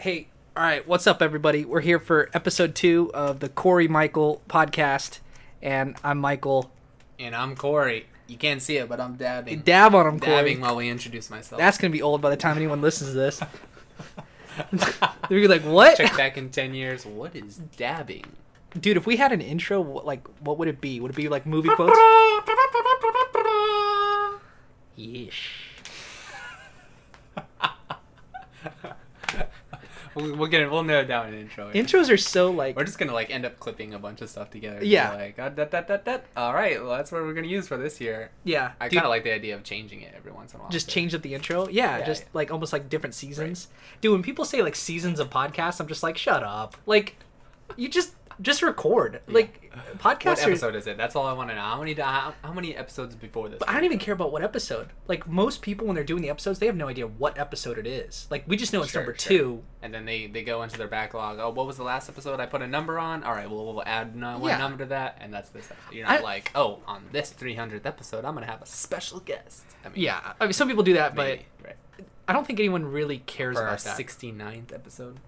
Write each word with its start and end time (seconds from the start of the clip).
Hey, 0.00 0.28
all 0.56 0.62
right, 0.62 0.88
what's 0.88 1.06
up, 1.06 1.20
everybody? 1.20 1.66
We're 1.66 1.82
here 1.82 1.98
for 1.98 2.30
episode 2.32 2.74
two 2.74 3.10
of 3.12 3.40
the 3.40 3.50
Corey 3.50 3.86
Michael 3.86 4.40
podcast, 4.48 5.18
and 5.60 5.94
I'm 6.02 6.16
Michael. 6.16 6.70
And 7.18 7.36
I'm 7.36 7.54
Corey. 7.54 8.06
You 8.26 8.38
can't 8.38 8.62
see 8.62 8.78
it, 8.78 8.88
but 8.88 8.98
I'm 8.98 9.16
dabbing. 9.16 9.60
Dab 9.60 9.94
on 9.94 10.06
him, 10.06 10.18
Corey. 10.18 10.36
dabbing 10.36 10.60
while 10.62 10.76
we 10.76 10.88
introduce 10.88 11.28
myself. 11.28 11.58
That's 11.58 11.76
gonna 11.76 11.92
be 11.92 12.00
old 12.00 12.22
by 12.22 12.30
the 12.30 12.38
time 12.38 12.56
anyone 12.56 12.80
listens 12.80 13.10
to 13.10 13.16
this. 13.16 13.42
They're 14.72 15.40
be 15.40 15.46
like, 15.46 15.64
"What, 15.64 15.98
Check 15.98 16.16
back 16.16 16.38
in 16.38 16.48
10 16.48 16.72
years. 16.72 17.04
What 17.04 17.36
is 17.36 17.56
dabbing? 17.76 18.24
dude?" 18.80 18.96
If 18.96 19.06
we 19.06 19.16
had 19.16 19.32
an 19.32 19.42
intro, 19.42 19.82
what, 19.82 20.06
like, 20.06 20.26
what 20.38 20.56
would 20.56 20.68
it 20.68 20.80
be? 20.80 20.98
Would 21.00 21.10
it 21.10 21.14
be 21.14 21.28
like 21.28 21.44
movie 21.44 21.68
quotes? 21.68 21.94
Yeesh. 24.98 25.69
We'll, 30.20 30.36
we'll 30.36 30.48
get 30.48 30.62
it. 30.62 30.70
We'll 30.70 30.82
narrow 30.82 31.04
down 31.04 31.28
an 31.28 31.34
intro. 31.34 31.72
Intros 31.72 32.10
are 32.10 32.16
so 32.16 32.50
like, 32.50 32.76
We're 32.76 32.84
just 32.84 32.98
gonna 32.98 33.12
like 33.12 33.30
end 33.30 33.44
up 33.44 33.58
clipping 33.58 33.94
a 33.94 33.98
bunch 33.98 34.20
of 34.20 34.30
stuff 34.30 34.50
together. 34.50 34.84
Yeah. 34.84 35.12
Like 35.12 35.38
uh, 35.38 35.48
that, 35.50 35.70
that, 35.70 35.88
that, 35.88 36.04
that. 36.04 36.24
All 36.36 36.54
right. 36.54 36.82
Well, 36.82 36.96
that's 36.96 37.10
what 37.12 37.22
we're 37.22 37.34
gonna 37.34 37.46
use 37.46 37.68
for 37.68 37.76
this 37.76 38.00
year. 38.00 38.30
yeah, 38.44 38.72
I 38.80 38.88
kind 38.88 39.04
of 39.04 39.10
like 39.10 39.24
the 39.24 39.32
idea 39.32 39.54
of 39.54 39.64
changing 39.64 40.02
it 40.02 40.14
every 40.16 40.32
once 40.32 40.52
in 40.52 40.60
a 40.60 40.62
while. 40.62 40.70
just 40.70 40.88
too. 40.88 40.94
change 40.94 41.14
up 41.14 41.22
the 41.22 41.34
intro. 41.34 41.68
Yeah, 41.68 41.98
Yeah, 41.98 42.06
just 42.06 42.22
yeah. 42.22 42.28
like 42.34 42.50
almost 42.50 42.72
like 42.72 42.88
different 42.88 43.14
seasons. 43.14 43.68
Dude, 44.00 44.12
when 44.12 44.22
people 44.22 44.44
say 44.44 44.62
like 44.62 44.76
seasons 44.76 45.20
of 45.20 45.30
podcasts, 45.30 45.80
I'm 45.80 45.88
just 45.88 46.02
like, 46.02 46.16
shut 46.16 46.42
up. 46.42 46.76
Like, 46.86 47.16
you 47.76 47.88
just 47.88 48.14
just 48.40 48.62
record. 48.62 49.20
Like, 49.28 49.72
podcasts 49.98 50.24
What 50.24 50.42
episode 50.48 50.74
is 50.74 50.86
it? 50.86 50.96
That's 50.96 51.14
all 51.16 51.26
I 51.26 51.32
want 51.32 51.50
to 51.50 51.54
know. 51.54 51.60
How 51.62 51.78
many? 51.78 51.94
How, 51.94 52.34
how 52.42 52.52
many 52.52 52.74
episodes 52.76 53.14
before 53.14 53.48
this? 53.48 53.58
But 53.58 53.68
I 53.68 53.74
don't 53.74 53.84
even 53.84 53.98
care 53.98 54.14
about 54.14 54.32
what 54.32 54.42
episode. 54.42 54.88
Like 55.06 55.28
most 55.28 55.62
people, 55.62 55.86
when 55.86 55.94
they're 55.94 56.04
doing 56.04 56.22
the 56.22 56.30
episodes, 56.30 56.58
they 56.58 56.66
have 56.66 56.76
no 56.76 56.88
idea 56.88 57.06
what 57.06 57.38
episode 57.38 57.78
it 57.78 57.86
is. 57.86 58.26
Like 58.30 58.44
we 58.46 58.56
just 58.56 58.72
know 58.72 58.82
it's 58.82 58.92
Sure, 58.92 59.02
number 59.02 59.16
sure. 59.18 59.28
two. 59.28 59.62
And 59.82 59.94
then 59.94 60.04
they, 60.04 60.26
they 60.26 60.42
go 60.42 60.62
into 60.62 60.76
their 60.76 60.88
backlog. 60.88 61.38
Oh, 61.38 61.50
what 61.50 61.66
was 61.66 61.76
the 61.76 61.82
last 61.84 62.08
episode 62.08 62.38
I 62.40 62.46
put 62.46 62.60
a 62.62 62.66
number 62.66 62.98
on? 62.98 63.22
All 63.24 63.32
right, 63.32 63.48
well, 63.50 63.64
we'll 63.64 63.82
add 63.86 64.14
no, 64.16 64.38
one 64.38 64.50
Yeah. 64.50 64.58
number 64.58 64.78
to 64.78 64.86
that, 64.86 65.16
and 65.20 65.32
that's 65.32 65.48
this 65.50 65.70
episode. 65.70 65.94
You're 65.94 66.06
not 66.06 66.20
I- 66.20 66.22
like, 66.22 66.50
oh, 66.54 66.80
on 66.86 67.04
this 67.12 67.32
300th 67.32 67.86
episode, 67.86 68.24
I'm 68.24 68.34
going 68.34 68.44
to 68.44 68.50
have 68.50 68.60
a 68.62 68.66
special 68.66 69.20
guest. 69.20 69.64
I 69.84 69.88
mean, 69.88 70.02
Yeah, 70.02 70.32
I 70.40 70.44
mean 70.44 70.52
some 70.52 70.68
people 70.68 70.82
do 70.84 70.92
that, 70.94 71.14
maybe, 71.14 71.46
right. 71.64 71.76
but 71.96 72.04
I 72.28 72.32
don't 72.34 72.46
think 72.46 72.60
anyone 72.60 72.84
really 72.84 73.18
cares 73.18 73.56
For 73.56 73.62
our 73.62 73.68
about 73.68 73.80
that. 73.84 73.96
69th 73.96 74.72
episode, 74.74 75.18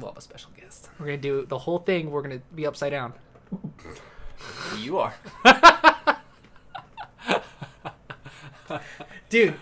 we'll 0.00 0.10
have 0.10 0.18
a 0.18 0.20
special 0.22 0.50
guest. 0.58 0.88
We're 0.98 1.06
gonna 1.06 1.18
do 1.18 1.46
the 1.46 1.58
whole 1.58 1.78
thing. 1.78 2.10
We're 2.10 2.22
gonna 2.22 2.40
be 2.54 2.66
upside 2.66 2.92
down. 2.92 3.12
You 4.78 4.98
are. 4.98 5.14
dude 9.28 9.54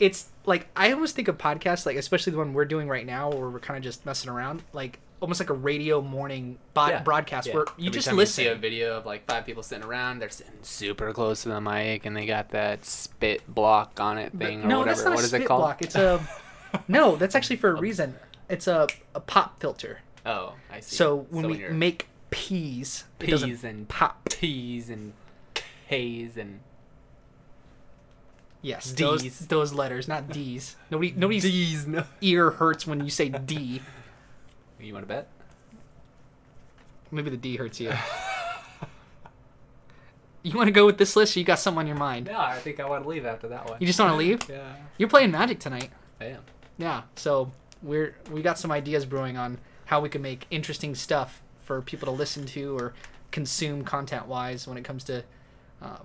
it's 0.00 0.28
like 0.44 0.66
i 0.76 0.92
almost 0.92 1.14
think 1.14 1.28
of 1.28 1.38
podcasts 1.38 1.86
like 1.86 1.96
especially 1.96 2.32
the 2.32 2.38
one 2.38 2.52
we're 2.52 2.64
doing 2.64 2.88
right 2.88 3.06
now 3.06 3.30
where 3.30 3.48
we're 3.48 3.58
kind 3.60 3.76
of 3.78 3.82
just 3.84 4.04
messing 4.04 4.28
around 4.30 4.62
like 4.72 4.98
almost 5.20 5.40
like 5.40 5.50
a 5.50 5.54
radio 5.54 6.00
morning 6.02 6.58
bo- 6.74 6.88
Yeah, 6.88 7.02
broadcast 7.02 7.46
yeah. 7.48 7.54
where 7.54 7.64
you 7.76 7.86
Every 7.86 7.90
just 7.94 8.08
time 8.08 8.16
listen 8.16 8.44
You 8.44 8.50
see 8.50 8.54
a 8.56 8.58
video 8.58 8.96
of 8.96 9.06
like 9.06 9.24
five 9.26 9.46
people 9.46 9.62
sitting 9.62 9.84
around. 9.84 10.18
They're 10.18 10.28
sitting 10.28 10.52
super 10.62 11.10
close 11.14 11.42
to 11.44 11.48
the 11.48 11.60
mic, 11.60 12.04
and 12.04 12.14
they 12.14 12.26
got 12.26 12.50
that 12.50 12.84
spit 12.84 13.42
block 13.52 13.98
on 13.98 14.18
it 14.18 14.32
But- 14.36 14.46
thing 14.46 14.62
or 14.62 14.66
no 14.66 14.78
whatever. 14.80 14.94
that's 14.94 15.04
not 15.06 15.14
what 15.14 15.20
a 15.20 15.24
is 15.24 15.28
spit 15.30 15.42
it 15.42 15.46
called? 15.48 15.60
block 15.62 15.80
it's 15.82 15.94
a 15.94 16.20
no 16.86 17.16
that's 17.16 17.34
actually 17.34 17.56
for 17.56 17.70
a 17.70 17.74
reason 17.80 18.14
it's 18.48 18.66
a, 18.66 18.86
a 19.14 19.20
pop 19.20 19.60
filter 19.60 20.00
Oh, 20.24 20.54
I 20.72 20.80
see. 20.80 20.96
so 20.96 21.26
when 21.30 21.48
we 21.48 21.58
you're 21.58 21.70
make 21.70 22.08
peas 22.30 23.04
peas 23.18 23.62
and 23.64 23.88
pop 23.88 24.28
T's 24.28 24.90
and 24.90 25.12
K's 25.88 26.36
and 26.36 26.60
yes 28.62 28.90
Ds. 28.92 28.98
those, 29.22 29.38
those 29.46 29.72
letters 29.72 30.08
not 30.08 30.28
d's 30.28 30.74
nobody 30.90 31.12
nobody's 31.16 31.42
D's. 31.44 31.86
No. 31.86 32.04
ear 32.20 32.50
hurts 32.50 32.86
when 32.86 33.04
you 33.04 33.10
say 33.10 33.28
d 33.28 33.80
You 34.80 34.92
want 34.92 35.04
to 35.04 35.08
bet? 35.08 35.28
maybe 37.12 37.30
the 37.30 37.36
d 37.36 37.56
hurts 37.56 37.78
you 37.80 37.92
you 40.42 40.52
want 40.56 40.66
to 40.66 40.72
go 40.72 40.86
with 40.86 40.98
this 40.98 41.16
list 41.16 41.36
or 41.36 41.40
you 41.40 41.44
got 41.44 41.58
something 41.58 41.78
on 41.80 41.86
your 41.86 41.96
mind 41.96 42.26
No, 42.26 42.38
I 42.38 42.58
think 42.58 42.80
I 42.80 42.88
want 42.88 43.04
to 43.04 43.08
leave 43.08 43.24
after 43.26 43.48
that 43.48 43.68
one. 43.68 43.78
you 43.80 43.86
just 43.86 43.98
want 43.98 44.12
to 44.12 44.16
leave 44.16 44.40
Yeah, 44.48 44.74
You're 44.98 45.08
playing 45.08 45.30
Magic 45.30 45.58
tonight. 45.60 45.90
I 46.20 46.26
am. 46.26 46.42
Yeah. 46.78 47.02
So 47.16 47.50
we're 47.86 48.14
we 48.30 48.42
got 48.42 48.58
some 48.58 48.70
ideas 48.72 49.06
brewing 49.06 49.36
on 49.36 49.58
how 49.86 50.00
we 50.00 50.08
can 50.08 50.20
make 50.20 50.46
interesting 50.50 50.94
stuff 50.94 51.42
for 51.64 51.80
people 51.80 52.06
to 52.06 52.12
listen 52.12 52.44
to 52.46 52.76
or 52.76 52.92
consume 53.30 53.84
content 53.84 54.26
wise 54.26 54.66
when 54.66 54.76
it 54.76 54.84
comes 54.84 55.04
to 55.04 55.22
um, 55.80 56.00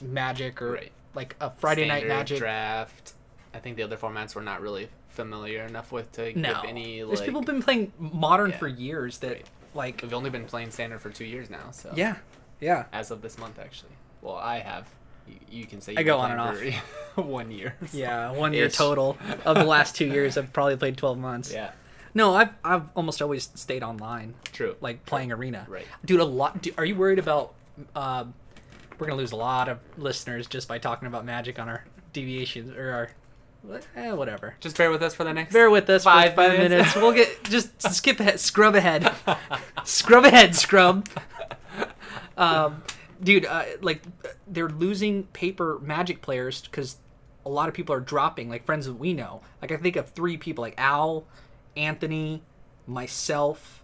Magic 0.00 0.60
or 0.60 0.72
Right. 0.72 0.92
like 1.14 1.36
a 1.40 1.50
Friday 1.50 1.86
Night 1.86 2.06
Magic. 2.06 2.38
draft. 2.38 3.12
I 3.54 3.58
think 3.58 3.76
the 3.76 3.82
other 3.84 3.96
formats 3.96 4.34
we're 4.34 4.42
not 4.42 4.60
really 4.60 4.88
familiar 5.08 5.62
enough 5.64 5.92
with 5.92 6.10
to 6.12 6.36
No. 6.38 6.54
give 6.54 6.64
any 6.70 6.98
There's 7.02 7.20
like. 7.20 7.26
people 7.26 7.42
been 7.42 7.62
playing 7.62 7.92
Modern 7.98 8.50
Yeah. 8.50 8.58
for 8.58 8.68
years 8.68 9.18
that 9.18 9.32
Right. 9.32 9.46
like 9.74 10.00
We've 10.02 10.14
only 10.14 10.30
been 10.30 10.46
playing 10.46 10.70
standard 10.70 11.00
for 11.00 11.10
two 11.10 11.24
years 11.26 11.50
now, 11.50 11.70
so 11.70 11.92
yeah 11.94 12.16
yeah 12.60 12.84
as 12.92 13.10
of 13.10 13.22
this 13.22 13.38
month 13.38 13.58
actually. 13.58 13.92
Well, 14.22 14.36
I 14.36 14.60
have. 14.60 14.88
You, 15.50 15.60
you 15.60 15.66
can 15.66 15.80
say 15.80 15.94
I 15.96 16.02
go 16.02 16.18
on 16.18 16.30
and 16.30 16.40
off. 16.40 16.60
one 17.16 17.50
year. 17.50 17.74
yeah 17.92 18.30
one 18.32 18.52
year 18.52 18.66
Ish. 18.66 18.76
total 18.76 19.16
of 19.44 19.56
the 19.56 19.64
last 19.64 19.94
two 19.96 20.06
years 20.12 20.36
I've 20.38 20.52
probably 20.52 20.76
played 20.76 20.96
12 20.96 21.18
months. 21.18 21.52
Yeah, 21.52 21.72
No, 22.14 22.34
I've 22.34 22.50
I've 22.64 22.88
almost 22.94 23.20
always 23.22 23.50
stayed 23.54 23.82
online 23.82 24.34
true. 24.52 24.76
like 24.80 25.04
playing 25.06 25.32
arena. 25.32 25.66
Right. 25.68 25.86
Dude, 26.04 26.20
a 26.20 26.24
lot. 26.24 26.62
Do, 26.62 26.70
are 26.78 26.84
you 26.84 26.96
worried 26.96 27.18
about? 27.18 27.54
Uh, 27.94 28.24
we're 28.98 29.06
gonna 29.06 29.18
lose 29.18 29.32
a 29.32 29.36
lot 29.36 29.68
of 29.68 29.78
listeners 29.96 30.46
just 30.46 30.68
by 30.68 30.78
talking 30.78 31.08
about 31.08 31.24
magic 31.24 31.58
on 31.58 31.68
our 31.68 31.84
deviations 32.12 32.74
or 32.76 32.90
our. 32.90 33.10
Eh, 33.96 34.10
whatever. 34.12 34.54
Just 34.60 34.76
bear 34.76 34.90
with 34.90 35.02
us 35.02 35.14
for 35.14 35.22
the 35.24 35.32
next. 35.32 35.52
Bear 35.52 35.70
with 35.70 35.88
us 35.88 36.02
Five 36.04 36.30
for 36.30 36.36
five 36.36 36.52
minutes. 36.52 36.70
minutes. 36.70 36.96
We'll 36.96 37.12
get 37.12 37.44
just 37.44 37.80
skip 37.94 38.18
ahead, 38.20 38.40
scrub 38.40 38.74
ahead, 38.74 39.12
scrub 39.84 40.24
ahead, 40.24 40.54
scrub. 40.56 41.08
Um, 42.36 42.82
dude, 43.22 43.46
uh, 43.46 43.64
like 43.80 44.02
they're 44.46 44.68
losing 44.68 45.24
paper 45.24 45.78
magic 45.82 46.22
players 46.22 46.60
because 46.62 46.96
a 47.44 47.48
lot 47.48 47.68
of 47.68 47.74
people 47.74 47.94
are 47.94 48.00
dropping. 48.00 48.48
Like 48.48 48.64
friends 48.64 48.86
that 48.86 48.94
we 48.94 49.14
know. 49.14 49.42
Like 49.60 49.72
I 49.72 49.76
think 49.76 49.96
of 49.96 50.10
three 50.10 50.36
people, 50.36 50.62
like 50.62 50.74
Al, 50.78 51.24
Anthony, 51.76 52.42
myself, 52.86 53.82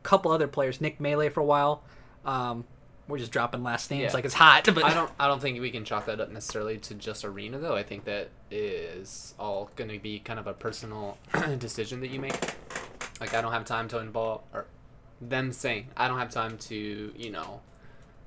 a 0.00 0.02
couple 0.08 0.30
other 0.32 0.48
players. 0.48 0.80
Nick 0.80 1.00
Melee 1.00 1.28
for 1.28 1.40
a 1.40 1.44
while. 1.44 1.82
Um, 2.24 2.64
we're 3.08 3.18
just 3.18 3.32
dropping 3.32 3.64
last 3.64 3.90
names 3.90 4.02
Yeah. 4.02 4.12
like 4.12 4.24
it's 4.24 4.34
hot. 4.34 4.68
But 4.74 4.84
I 4.84 4.94
don't. 4.94 5.10
I 5.18 5.26
don't 5.26 5.40
think 5.40 5.60
we 5.60 5.70
can 5.70 5.84
chalk 5.84 6.06
that 6.06 6.20
up 6.20 6.30
necessarily 6.30 6.78
to 6.78 6.94
just 6.94 7.24
arena, 7.24 7.58
though. 7.58 7.74
I 7.74 7.82
think 7.82 8.04
that 8.04 8.28
is 8.50 9.34
all 9.38 9.70
going 9.76 9.90
to 9.90 9.98
be 9.98 10.20
kind 10.20 10.38
of 10.38 10.46
a 10.46 10.52
personal 10.52 11.18
decision 11.58 12.00
that 12.00 12.10
you 12.10 12.20
make. 12.20 12.34
Like 13.20 13.34
I 13.34 13.40
don't 13.42 13.52
have 13.52 13.64
time 13.64 13.88
to 13.88 13.98
involve 13.98 14.42
or 14.54 14.66
them 15.20 15.52
saying 15.52 15.88
I 15.96 16.08
don't 16.08 16.18
have 16.18 16.30
time 16.30 16.56
to 16.56 17.12
you 17.16 17.30
know 17.30 17.60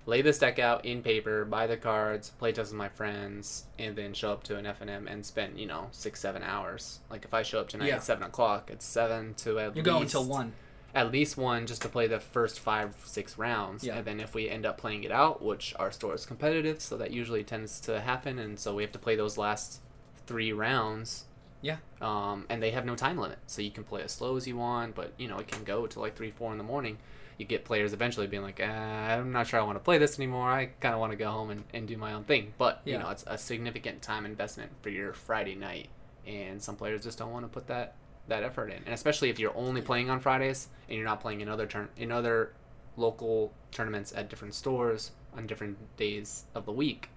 lay 0.06 0.22
this 0.22 0.40
deck 0.40 0.60
out 0.60 0.86
in 0.86 1.02
paper, 1.02 1.46
buy 1.46 1.66
the 1.68 1.78
cards, 1.78 2.30
play 2.32 2.52
test 2.52 2.72
with 2.72 2.78
my 2.78 2.90
friends, 2.90 3.66
and 3.80 3.96
then 3.96 4.14
show 4.14 4.32
up 4.34 4.44
to 4.44 4.58
an 4.58 4.66
FNM 4.66 5.10
and 5.12 5.26
spend 5.26 5.60
you 5.60 5.66
know 5.66 5.88
six 5.92 6.20
seven 6.20 6.44
hours. 6.44 7.00
Like 7.10 7.26
if 7.26 7.34
I 7.34 7.42
show 7.44 7.60
up 7.60 7.70
tonight 7.70 7.88
Yeah. 7.88 7.96
at 7.96 8.04
seven 8.04 8.24
o'clock, 8.24 8.70
it's 8.72 8.86
seven 8.86 9.34
to 9.36 9.60
at 9.60 9.76
You're 9.76 9.84
going 9.84 10.08
till 10.08 10.26
one. 10.26 10.54
at 10.96 11.12
least 11.12 11.38
one 11.38 11.66
just 11.66 11.82
to 11.82 11.90
play 11.90 12.06
the 12.08 12.20
first 12.20 12.60
five 12.60 12.96
six 13.06 13.38
rounds 13.38 13.84
Yeah. 13.84 13.96
and 13.98 14.06
then 14.06 14.20
if 14.20 14.36
we 14.36 14.48
end 14.50 14.66
up 14.66 14.78
playing 14.78 15.04
it 15.04 15.12
out 15.12 15.42
which 15.42 15.74
our 15.80 15.92
store 15.92 16.14
is 16.14 16.26
competitive 16.26 16.82
so 16.82 16.98
that 16.98 17.10
usually 17.12 17.44
tends 17.44 17.80
to 17.82 18.00
happen 18.02 18.38
and 18.38 18.60
so 18.60 18.76
we 18.76 18.84
have 18.84 18.92
to 18.92 19.00
play 19.00 19.16
those 19.16 19.36
last 19.36 19.80
three 20.28 20.54
rounds 20.54 21.26
Yeah. 21.64 21.78
um, 22.00 22.46
and 22.48 22.62
they 22.62 22.70
have 22.72 22.86
no 22.86 22.96
time 22.96 23.18
limit 23.18 23.40
so 23.48 23.64
you 23.64 23.72
can 23.72 23.84
play 23.84 24.04
as 24.04 24.12
slow 24.12 24.36
as 24.38 24.48
you 24.48 24.56
want 24.58 24.94
but 24.94 25.14
you 25.18 25.28
know 25.28 25.40
it 25.40 25.48
can 25.48 25.64
go 25.64 25.88
to 25.88 26.00
like 26.00 26.16
three 26.16 26.30
four 26.30 26.52
in 26.52 26.60
the 26.60 26.64
morning 26.64 27.00
you 27.44 27.48
get 27.48 27.66
players 27.66 27.94
eventually 27.94 28.26
being 28.26 28.42
like 28.42 28.60
ah, 28.64 28.68
i'm 29.12 29.32
not 29.32 29.46
sure 29.46 29.60
i 29.60 29.64
want 29.64 29.76
to 29.76 29.84
play 29.84 29.98
this 29.98 30.18
anymore 30.18 30.50
i 30.50 30.66
kind 30.80 30.94
of 30.94 31.00
want 31.00 31.12
to 31.12 31.18
go 31.18 31.30
home 31.30 31.50
and, 31.50 31.64
and 31.74 31.88
do 31.88 31.98
my 31.98 32.14
own 32.14 32.24
thing 32.24 32.54
but 32.58 32.82
you 32.86 32.98
know 32.98 33.10
it's 33.10 33.24
a 33.28 33.38
significant 33.38 34.02
time 34.02 34.26
investment 34.26 34.72
for 34.82 34.90
your 34.90 35.14
friday 35.14 35.56
night 35.56 35.90
and 36.26 36.62
some 36.62 36.76
players 36.76 37.04
just 37.04 37.18
don't 37.18 37.32
want 37.32 37.44
to 37.44 37.50
put 37.50 37.68
that 37.68 37.96
that 38.28 38.44
effort 38.44 38.70
in, 38.70 38.82
and 38.86 38.94
especially 38.94 39.30
if 39.30 39.40
you're 39.40 39.56
only 39.56 39.82
playing 39.82 40.10
on 40.10 40.20
Fridays 40.20 40.70
and 40.88 40.98
you're 40.98 41.06
not 41.06 41.20
playing 41.22 41.42
in 41.42 41.50
other 41.50 41.66
turn 41.66 41.90
in 41.98 42.12
other 42.12 42.54
local 42.96 43.52
tournaments 43.72 44.14
at 44.16 44.30
different 44.30 44.54
stores 44.54 45.12
on 45.36 45.48
different 45.48 45.78
days 45.98 46.46
of 46.54 46.66
the 46.66 46.72
week, 46.72 47.10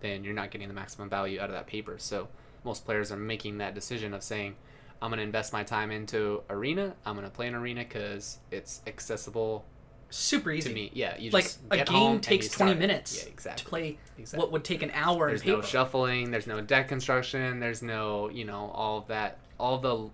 then 0.00 0.22
you're 0.22 0.34
not 0.34 0.50
getting 0.50 0.68
the 0.68 0.74
maximum 0.74 1.08
value 1.08 1.40
out 1.40 1.48
of 1.48 1.54
that 1.54 1.66
paper. 1.66 1.96
So 1.98 2.28
most 2.64 2.84
players 2.84 3.10
are 3.10 3.16
making 3.16 3.58
that 3.58 3.74
decision 3.74 4.12
of 4.14 4.22
saying, 4.22 4.56
I'm 5.00 5.10
going 5.10 5.18
to 5.18 5.24
invest 5.24 5.52
my 5.52 5.64
time 5.64 5.90
into 5.90 6.42
arena. 6.50 6.94
I'm 7.04 7.16
going 7.16 7.26
to 7.26 7.34
play 7.34 7.48
an 7.48 7.54
arena 7.54 7.82
because 7.82 8.38
it's 8.50 8.82
accessible 8.86 9.64
Super 10.14 10.50
easy. 10.52 10.68
to 10.68 10.74
me. 10.74 10.90
Yeah, 10.94 11.16
you 11.16 11.30
like 11.30 11.44
just 11.44 11.58
a 11.70 11.84
game 11.84 12.20
takes 12.20 12.48
20 12.48 12.74
minutes 12.74 13.22
Yeah, 13.24 13.30
exactly. 13.30 13.62
to 13.64 13.68
play 13.68 13.98
Exactly. 14.18 14.38
what 14.44 14.52
would 14.52 14.62
take 14.64 14.82
an 14.82 14.90
hour 14.94 15.28
There's 15.28 15.40
in 15.40 15.46
paper. 15.46 15.56
no 15.58 15.62
shuffling. 15.62 16.30
There's 16.30 16.46
no 16.46 16.60
deck 16.60 16.88
construction. 16.88 17.60
There's 17.60 17.82
no, 17.82 18.28
you 18.28 18.44
know, 18.44 18.70
all 18.74 18.98
of 18.98 19.06
that, 19.08 19.38
all 19.58 19.78
the 19.78 20.10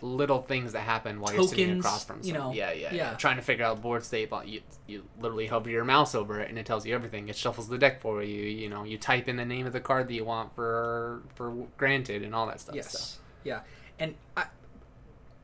little 0.00 0.40
things 0.40 0.72
that 0.74 0.80
happen 0.82 1.20
while 1.20 1.34
you're 1.34 1.46
sitting 1.48 1.78
across 1.78 2.04
from 2.04 2.18
you 2.22 2.32
someone. 2.32 2.50
know, 2.50 2.54
yeah, 2.54 2.70
yeah, 2.72 2.88
yeah. 2.92 2.94
yeah. 2.94 3.14
Trying 3.16 3.36
to 3.36 3.42
figure 3.42 3.64
out 3.64 3.82
board 3.82 4.04
state, 4.04 4.30
but 4.30 4.46
you 4.46 4.60
you 4.86 5.02
literally 5.20 5.46
hover 5.48 5.68
your 5.70 5.84
mouse 5.84 6.14
over 6.14 6.40
it 6.40 6.48
and 6.48 6.56
it 6.58 6.64
tells 6.66 6.86
you 6.86 6.94
everything. 6.94 7.28
It 7.28 7.34
shuffles 7.36 7.68
the 7.68 7.78
deck 7.78 8.00
for 8.00 8.22
you. 8.22 8.42
You 8.44 8.68
know, 8.70 8.84
you 8.84 8.96
type 8.96 9.28
in 9.28 9.36
the 9.36 9.44
name 9.44 9.66
of 9.66 9.72
the 9.72 9.80
card 9.80 10.08
that 10.08 10.14
you 10.14 10.24
want 10.24 10.54
for 10.54 11.22
for 11.34 11.50
granted 11.76 12.22
and 12.22 12.34
all 12.34 12.46
that 12.46 12.60
stuff. 12.60 12.76
Yes. 12.76 12.92
So. 12.96 13.18
Yeah. 13.44 13.60
And 13.98 14.14
I 14.36 14.44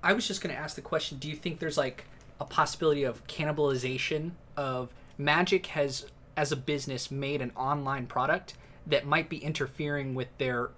I 0.04 0.12
was 0.12 0.26
just 0.28 0.40
going 0.40 0.54
to 0.54 0.60
ask 0.60 0.76
the 0.76 0.82
question: 0.82 1.18
Do 1.18 1.28
you 1.28 1.34
think 1.36 1.58
there's 1.58 1.76
like 1.76 2.04
a 2.40 2.44
possibility 2.44 3.04
of 3.04 3.26
cannibalization 3.26 4.32
of 4.56 4.90
Magic 5.16 5.66
has, 5.66 6.06
as 6.36 6.52
a 6.52 6.56
business, 6.56 7.10
made 7.10 7.40
an 7.40 7.52
online 7.56 8.06
product 8.06 8.54
that 8.86 9.06
might 9.06 9.28
be 9.28 9.38
interfering 9.38 10.14
with 10.14 10.28
their 10.38 10.70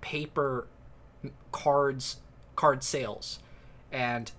paper 0.00 0.66
cards 1.52 2.16
card 2.56 2.82
sales, 2.82 3.38
and 3.90 4.32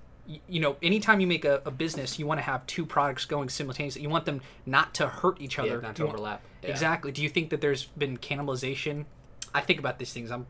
you 0.47 0.61
know, 0.61 0.77
anytime 0.81 1.19
you 1.19 1.27
make 1.27 1.43
a, 1.43 1.61
a 1.65 1.71
business, 1.71 2.17
you 2.17 2.25
want 2.25 2.39
to 2.39 2.43
have 2.43 2.65
two 2.65 2.85
products 2.85 3.25
going 3.25 3.49
simultaneously. 3.49 4.01
You 4.01 4.09
want 4.09 4.25
them 4.25 4.41
not 4.65 4.93
to 4.95 5.07
hurt 5.07 5.41
each 5.41 5.59
other. 5.59 5.75
Yeah, 5.75 5.81
not 5.81 5.95
to 5.97 6.07
overlap. 6.07 6.41
Yeah. 6.61 6.69
Exactly. 6.69 7.11
Do 7.11 7.21
you 7.21 7.29
think 7.29 7.49
that 7.49 7.59
there's 7.59 7.85
been 7.85 8.17
cannibalization? 8.17 9.05
I 9.53 9.61
think 9.61 9.79
about 9.79 9.99
these 9.99 10.13
things. 10.13 10.31
I'm 10.31 10.47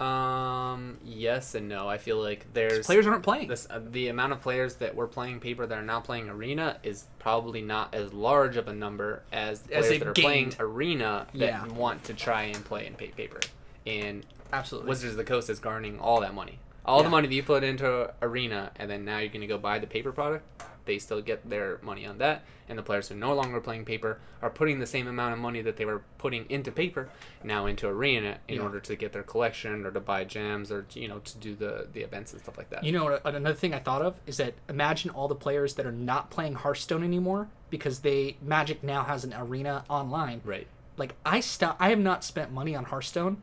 Um, 0.00 0.98
yes 1.04 1.54
and 1.54 1.68
no. 1.68 1.88
I 1.88 1.98
feel 1.98 2.22
like 2.22 2.46
there's 2.52 2.86
players 2.86 3.06
aren't 3.06 3.22
playing. 3.24 3.48
this 3.48 3.66
uh, 3.68 3.80
the 3.90 4.08
amount 4.08 4.32
of 4.32 4.40
players 4.40 4.76
that 4.76 4.94
were 4.94 5.06
playing 5.08 5.40
paper 5.40 5.66
that 5.66 5.76
are 5.76 5.82
now 5.82 6.00
playing 6.00 6.28
arena 6.28 6.78
is 6.82 7.06
probably 7.18 7.62
not 7.62 7.94
as 7.94 8.12
large 8.12 8.56
of 8.56 8.68
a 8.68 8.72
number 8.72 9.22
as 9.32 9.62
the 9.62 9.68
players 9.70 9.88
they've 9.88 9.98
that 10.00 10.08
are 10.08 10.12
playing 10.12 10.54
arena 10.60 11.26
that 11.34 11.38
Yeah. 11.38 11.66
want 11.66 12.04
to 12.04 12.14
try 12.14 12.42
and 12.44 12.64
play 12.64 12.86
in 12.86 12.94
pa- 12.94 13.06
paper. 13.16 13.40
And 13.86 14.24
Absolutely. 14.52 14.88
Wizards 14.88 15.12
of 15.12 15.16
the 15.18 15.24
Coast 15.24 15.50
is 15.50 15.58
garnering 15.58 15.98
all 15.98 16.20
that 16.20 16.34
money. 16.34 16.58
All 16.86 16.98
Yeah. 16.98 17.04
the 17.04 17.10
money 17.10 17.28
that 17.28 17.34
you 17.34 17.42
put 17.42 17.64
into 17.64 18.12
arena 18.22 18.70
and 18.76 18.90
then 18.90 19.04
now 19.04 19.18
you're 19.18 19.28
going 19.28 19.40
to 19.42 19.46
go 19.46 19.58
buy 19.58 19.78
the 19.78 19.86
paper 19.86 20.12
product, 20.12 20.44
they 20.88 20.98
still 20.98 21.20
get 21.22 21.48
their 21.48 21.78
money 21.82 22.04
on 22.04 22.18
that. 22.18 22.42
And 22.68 22.76
the 22.76 22.82
players 22.82 23.08
who 23.08 23.14
are 23.14 23.18
no 23.18 23.32
longer 23.34 23.60
playing 23.60 23.84
paper 23.84 24.18
are 24.42 24.50
putting 24.50 24.78
the 24.80 24.86
same 24.86 25.06
amount 25.06 25.32
of 25.32 25.38
money 25.38 25.62
that 25.62 25.76
they 25.76 25.84
were 25.84 26.02
putting 26.18 26.44
into 26.50 26.72
paper 26.72 27.08
now 27.44 27.66
into 27.66 27.86
arena 27.86 28.38
in 28.48 28.56
Yeah. 28.56 28.62
order 28.62 28.80
to 28.80 28.96
get 28.96 29.12
their 29.12 29.22
collection 29.22 29.86
or 29.86 29.90
to 29.92 30.00
buy 30.00 30.24
gems 30.24 30.70
or 30.72 30.84
you 30.92 31.06
know 31.08 31.20
to 31.20 31.38
do 31.38 31.54
the 31.54 31.86
the 31.92 32.00
events 32.00 32.32
and 32.32 32.42
stuff 32.42 32.58
like 32.58 32.70
that. 32.70 32.82
You 32.84 32.92
know, 32.92 33.20
another 33.24 33.54
thing 33.54 33.72
I 33.72 33.78
thought 33.78 34.02
of 34.02 34.16
is 34.26 34.36
that 34.38 34.54
imagine 34.68 35.10
all 35.10 35.28
the 35.28 35.34
players 35.36 35.74
that 35.74 35.86
are 35.86 35.92
not 35.92 36.30
playing 36.30 36.54
Hearthstone 36.56 37.04
anymore 37.04 37.48
because 37.70 38.00
they 38.00 38.36
Magic 38.42 38.82
now 38.82 39.04
has 39.04 39.24
an 39.24 39.32
arena 39.38 39.84
online. 39.88 40.40
right. 40.44 40.66
Like 40.96 41.14
I 41.24 41.38
st- 41.40 41.76
I 41.78 41.90
have 41.90 42.00
not 42.00 42.24
spent 42.24 42.50
money 42.52 42.74
on 42.74 42.84
Hearthstone 42.84 43.42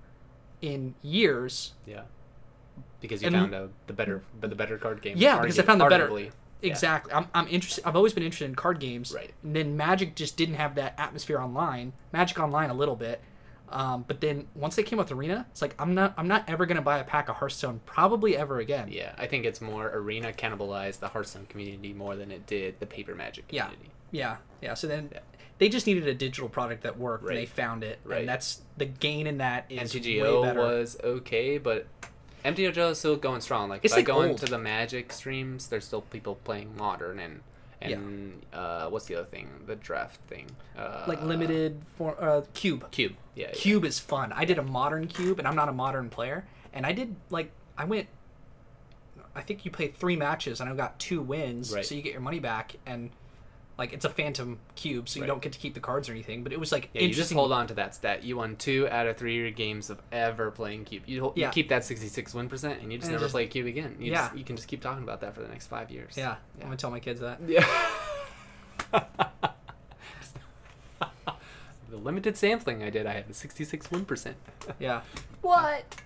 in 0.62 0.94
years. 1.02 1.74
Yeah. 1.86 2.02
Because 3.02 3.22
you 3.22 3.28
And- 3.28 3.36
found 3.36 3.54
a, 3.56 3.70
the 3.88 3.94
better 3.94 4.24
the 4.40 4.50
better 4.50 4.78
card 4.78 5.02
game. 5.02 5.16
Yeah, 5.18 5.40
because 5.40 5.58
I 5.60 5.64
found 5.64 5.80
the 5.82 5.86
better- 5.86 6.10
Exactly. 6.66 7.14
I'm, 7.14 7.28
I'm 7.34 7.48
interested. 7.48 7.86
I've 7.88 7.96
always 7.96 8.14
been 8.14 8.24
interested 8.24 8.46
in 8.46 8.56
card 8.56 8.80
games. 8.80 9.14
Right. 9.14 9.32
And 9.44 9.56
then 9.56 9.78
Magic 9.78 10.16
just 10.16 10.38
didn't 10.38 10.56
have 10.56 10.76
that 10.76 10.96
atmosphere 10.98 11.40
online. 11.40 11.94
Magic 12.12 12.40
Online 12.40 12.70
a 12.70 12.74
little 12.74 12.96
bit. 12.96 13.22
Um, 13.70 14.06
but 14.08 14.22
then 14.22 14.48
once 14.54 14.76
they 14.76 14.84
came 14.84 15.00
with 15.00 15.12
Arena, 15.12 15.48
it's 15.50 15.62
like 15.62 15.74
I'm 15.80 15.96
not 15.96 16.14
I'm 16.18 16.28
not 16.28 16.48
ever 16.48 16.66
gonna 16.68 16.84
buy 16.84 17.00
a 17.00 17.04
pack 17.04 17.30
of 17.30 17.38
Hearthstone 17.38 17.82
probably 17.86 18.38
ever 18.38 18.60
again. 18.60 18.90
Yeah, 18.92 19.14
I 19.18 19.26
think 19.26 19.44
it's 19.44 19.60
more 19.60 19.90
arena 19.92 20.32
cannibalized 20.32 21.00
the 21.00 21.08
Hearthstone 21.08 21.48
community 21.48 21.92
more 21.92 22.16
than 22.16 22.30
it 22.32 22.46
did 22.46 22.80
the 22.80 22.86
paper 22.86 23.16
magic 23.16 23.46
Yeah. 23.50 23.64
community. 23.64 23.92
Yeah, 24.12 24.38
yeah. 24.62 24.70
yeah. 24.70 24.74
So 24.76 24.86
then 24.86 25.10
Yeah. 25.12 25.20
they 25.58 25.68
just 25.68 25.88
needed 25.88 26.08
a 26.08 26.14
digital 26.14 26.48
product 26.48 26.84
that 26.84 27.00
worked, 27.00 27.24
Right. 27.24 27.32
and 27.32 27.42
they 27.42 27.46
found 27.48 27.84
it, 27.84 27.98
Right. 28.04 28.20
and 28.20 28.30
that's 28.30 28.62
the 28.78 28.86
gain 28.86 29.26
in 29.26 29.40
that 29.40 29.66
is 29.70 29.94
way 29.96 30.00
MTGO 30.00 30.44
better. 30.44 30.60
was 30.60 30.98
okay, 31.04 31.58
but 31.58 31.88
MTGO 32.46 32.92
is 32.92 33.00
still 33.00 33.16
going 33.16 33.42
strong. 33.42 33.70
Like 33.70 33.82
It's 33.84 33.94
if 33.94 33.98
I 33.98 34.00
like 34.00 34.06
go 34.08 34.16
old. 34.18 34.26
into 34.28 34.46
the 34.46 34.58
Magic 34.60 35.12
streams, 35.12 35.68
there's 35.68 35.86
still 35.86 36.02
people 36.02 36.36
playing 36.44 36.76
Modern 36.78 37.20
and 37.20 37.42
and 37.82 38.42
uh, 38.54 38.88
what's 38.90 39.06
the 39.06 39.16
other 39.16 39.26
thing? 39.28 39.48
The 39.68 39.76
draft 39.76 40.20
thing. 40.28 40.48
Uh, 40.78 41.04
like 41.08 41.22
limited 41.22 41.82
for 41.98 42.16
uh, 42.24 42.42
cube. 42.54 42.90
Cube. 42.92 43.14
Yeah. 43.36 43.48
yeah. 43.48 43.54
Cube 43.54 43.86
is 43.86 44.00
fun. 44.00 44.32
I 44.34 44.46
did 44.46 44.58
a 44.58 44.64
modern 44.64 45.08
cube, 45.08 45.38
and 45.40 45.48
I'm 45.48 45.56
not 45.56 45.70
a 45.70 45.74
modern 45.74 46.10
player, 46.10 46.46
and 46.74 46.86
I 46.86 46.94
did 46.94 47.16
like 47.30 47.52
I 47.78 47.86
went. 47.86 48.08
I 49.36 49.42
think 49.42 49.66
you 49.66 49.72
play 49.72 49.90
three 49.90 50.16
matches, 50.16 50.62
and 50.62 50.70
I 50.70 50.74
got 50.76 50.98
two 50.98 51.22
wins, 51.22 51.74
Right. 51.74 51.86
so 51.86 51.94
you 51.94 52.02
get 52.02 52.14
your 52.14 52.22
money 52.22 52.40
back, 52.40 52.76
and 52.86 53.10
like 53.78 53.92
it's 53.92 54.06
a 54.06 54.10
phantom 54.10 54.60
cube, 54.76 55.10
so 55.10 55.18
you 55.18 55.24
Right. 55.24 55.28
don't 55.28 55.42
get 55.42 55.52
to 55.54 55.60
keep 55.60 55.74
the 55.74 55.80
cards 55.82 56.08
or 56.08 56.14
anything. 56.14 56.44
But 56.44 56.54
it 56.54 56.60
was 56.60 56.72
like 56.72 56.90
Yeah, 56.94 57.02
you 57.02 57.14
just 57.14 57.34
hold 57.34 57.52
on 57.52 57.68
to 57.68 57.74
that 57.74 57.94
stat. 57.96 58.24
You 58.24 58.38
won 58.38 58.56
two 58.56 58.88
out 58.90 59.06
of 59.08 59.18
three 59.18 59.52
games 59.52 59.90
of 59.90 60.02
ever 60.12 60.50
playing 60.52 60.86
Cube. 60.86 61.04
You, 61.06 61.22
hold, 61.22 61.38
Yeah. 61.38 61.48
you 61.48 61.52
keep 61.54 61.70
that 61.70 61.84
66 61.84 62.34
win 62.34 62.48
percent, 62.48 62.82
and 62.82 62.92
you 62.92 62.98
just 62.98 63.08
And 63.10 63.14
never 63.16 63.26
just- 63.26 63.34
play 63.34 63.48
Cube 63.48 63.68
again. 63.68 63.98
You 64.00 64.12
Yeah. 64.12 64.28
just, 64.28 64.38
you 64.38 64.44
can 64.46 64.56
just 64.56 64.68
keep 64.70 64.82
talking 64.82 65.04
about 65.04 65.20
that 65.22 65.36
for 65.36 65.42
the 65.42 65.48
next 65.50 65.68
five 65.68 65.92
years. 65.92 66.16
Yeah, 66.16 66.36
I'm 66.60 66.64
gonna 66.68 66.78
tell 66.78 66.92
my 66.92 67.00
kids 67.02 67.20
that. 67.20 67.40
Yeah. 67.46 67.66
the 71.90 71.98
limited 71.98 72.38
sampling 72.38 72.82
I 72.84 72.90
did, 72.90 73.06
I 73.06 73.14
had 73.14 73.30
a 73.30 73.34
66 73.34 73.92
win 73.92 74.06
percent. 74.06 74.38
Yeah. 74.80 75.02
What? 75.42 75.98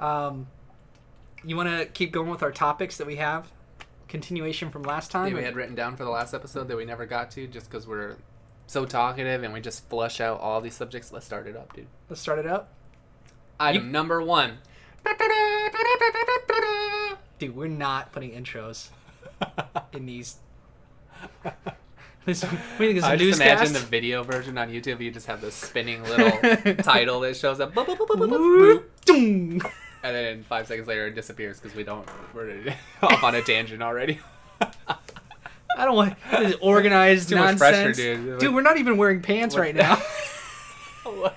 Um, 0.00 0.48
you 1.44 1.56
want 1.56 1.68
to 1.68 1.86
keep 1.86 2.10
going 2.10 2.28
with 2.30 2.42
our 2.42 2.50
topics 2.50 2.96
that 2.96 3.06
we 3.06 3.14
have? 3.16 3.46
Continuation 4.08 4.70
from 4.70 4.82
last 4.82 5.10
time. 5.10 5.28
Yeah, 5.28 5.34
we 5.34 5.44
had 5.44 5.54
written 5.54 5.74
down 5.74 5.96
for 5.96 6.04
the 6.04 6.10
last 6.10 6.32
episode 6.32 6.68
that 6.68 6.76
we 6.76 6.86
never 6.86 7.04
got 7.04 7.30
to 7.32 7.46
just 7.46 7.70
because 7.70 7.86
we're 7.86 8.16
so 8.66 8.86
talkative 8.86 9.42
and 9.42 9.52
we 9.52 9.60
just 9.60 9.88
flush 9.88 10.20
out 10.20 10.40
all 10.40 10.60
these 10.62 10.74
subjects. 10.74 11.12
Let's 11.12 11.26
start 11.26 11.46
it 11.46 11.56
up, 11.56 11.74
dude. 11.74 11.86
Let's 12.08 12.20
start 12.20 12.38
it 12.38 12.46
up. 12.46 12.72
Item 13.60 13.92
number 13.92 14.22
one. 14.22 14.58
Dude, 17.38 17.54
we're 17.54 17.68
not 17.68 18.12
putting 18.12 18.30
intros 18.30 18.88
in 19.92 20.06
these. 20.06 20.36
This, 22.24 22.42
we 22.42 22.48
think 22.88 22.98
it's 22.98 23.06
a 23.06 23.10
I 23.10 23.16
just 23.16 23.40
imagine 23.40 23.72
the 23.72 23.78
video 23.78 24.22
version 24.22 24.58
on 24.58 24.68
YouTube. 24.68 25.00
You 25.00 25.10
just 25.10 25.28
have 25.28 25.40
this 25.40 25.54
spinning 25.54 26.02
little 26.04 26.74
title 26.82 27.20
that 27.20 27.38
shows 27.38 27.58
up, 27.58 27.72
and 30.02 30.14
then 30.16 30.42
five 30.44 30.66
seconds 30.66 30.86
later 30.88 31.06
it 31.06 31.14
disappears 31.14 31.58
because 31.60 31.76
we 31.76 31.84
don't. 31.84 32.08
We're 32.34 32.74
off 33.02 33.22
on 33.22 33.34
a 33.34 33.42
tangent 33.42 33.82
already. 33.82 34.18
I 34.60 35.84
don't 35.84 35.94
want 35.96 36.16
this 36.30 36.56
organized 36.60 37.28
Too 37.28 37.36
much 37.36 37.58
nonsense. 37.60 37.96
pressure, 37.96 38.16
dude. 38.16 38.38
Dude, 38.40 38.54
we're 38.54 38.62
not 38.62 38.78
even 38.78 38.96
wearing 38.96 39.22
pants 39.22 39.54
What- 39.54 39.60
right 39.62 39.74
now. 39.74 39.96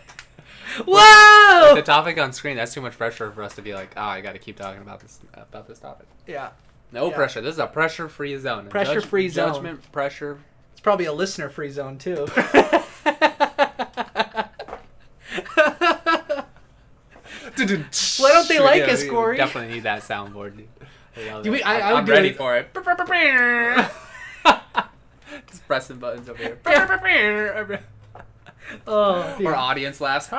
Whoa 0.86 1.76
the 1.76 1.82
topic 1.82 2.18
on 2.18 2.32
screen. 2.34 2.56
That's 2.56 2.74
too 2.74 2.82
much 2.82 2.98
pressure 2.98 3.30
for 3.32 3.44
us 3.44 3.56
to 3.56 3.62
be 3.62 3.74
like, 3.74 3.92
oh, 3.98 4.02
I 4.02 4.22
got 4.22 4.34
to 4.34 4.40
keep 4.40 4.56
talking 4.58 4.82
about 4.82 5.02
this 5.02 5.20
about 5.34 5.68
this 5.68 5.80
topic. 5.80 6.08
Yeah, 6.28 6.50
No 6.92 7.10
Yeah. 7.10 7.16
pressure. 7.16 7.42
This 7.42 7.54
is 7.56 7.60
a 7.60 7.68
pressure-free 7.68 8.38
zone. 8.40 8.68
Pressure-free 8.70 9.30
zone. 9.30 9.54
Judgment 9.54 9.92
pressure. 9.92 10.40
it's 10.72 10.80
probably 10.82 11.06
a 11.06 11.14
listener-free 11.14 11.70
zone 11.72 11.98
too. 11.98 12.26
Why 18.20 18.32
don't 18.32 18.48
they 18.48 18.60
like 18.60 18.84
us, 18.84 19.04
Corey? 19.08 19.38
Definitely 19.38 19.74
need 19.76 19.84
that 19.84 20.04
soundboard. 20.04 20.58
Dude. 20.58 21.44
Do 21.44 21.52
we- 21.52 21.64
I- 21.64 21.80
I 21.80 21.92
I'm, 21.92 21.98
I'm 21.98 22.06
ready 22.06 22.30
it- 22.30 22.38
for 22.38 22.58
it. 22.58 22.70
Just 25.50 25.66
pressing 25.68 25.98
buttons 25.98 26.30
over 26.30 26.38
here. 26.38 26.60
oh, 28.88 29.36
dude. 29.38 29.48
Or 29.48 29.56
audience 29.56 30.00
laughs. 30.02 30.30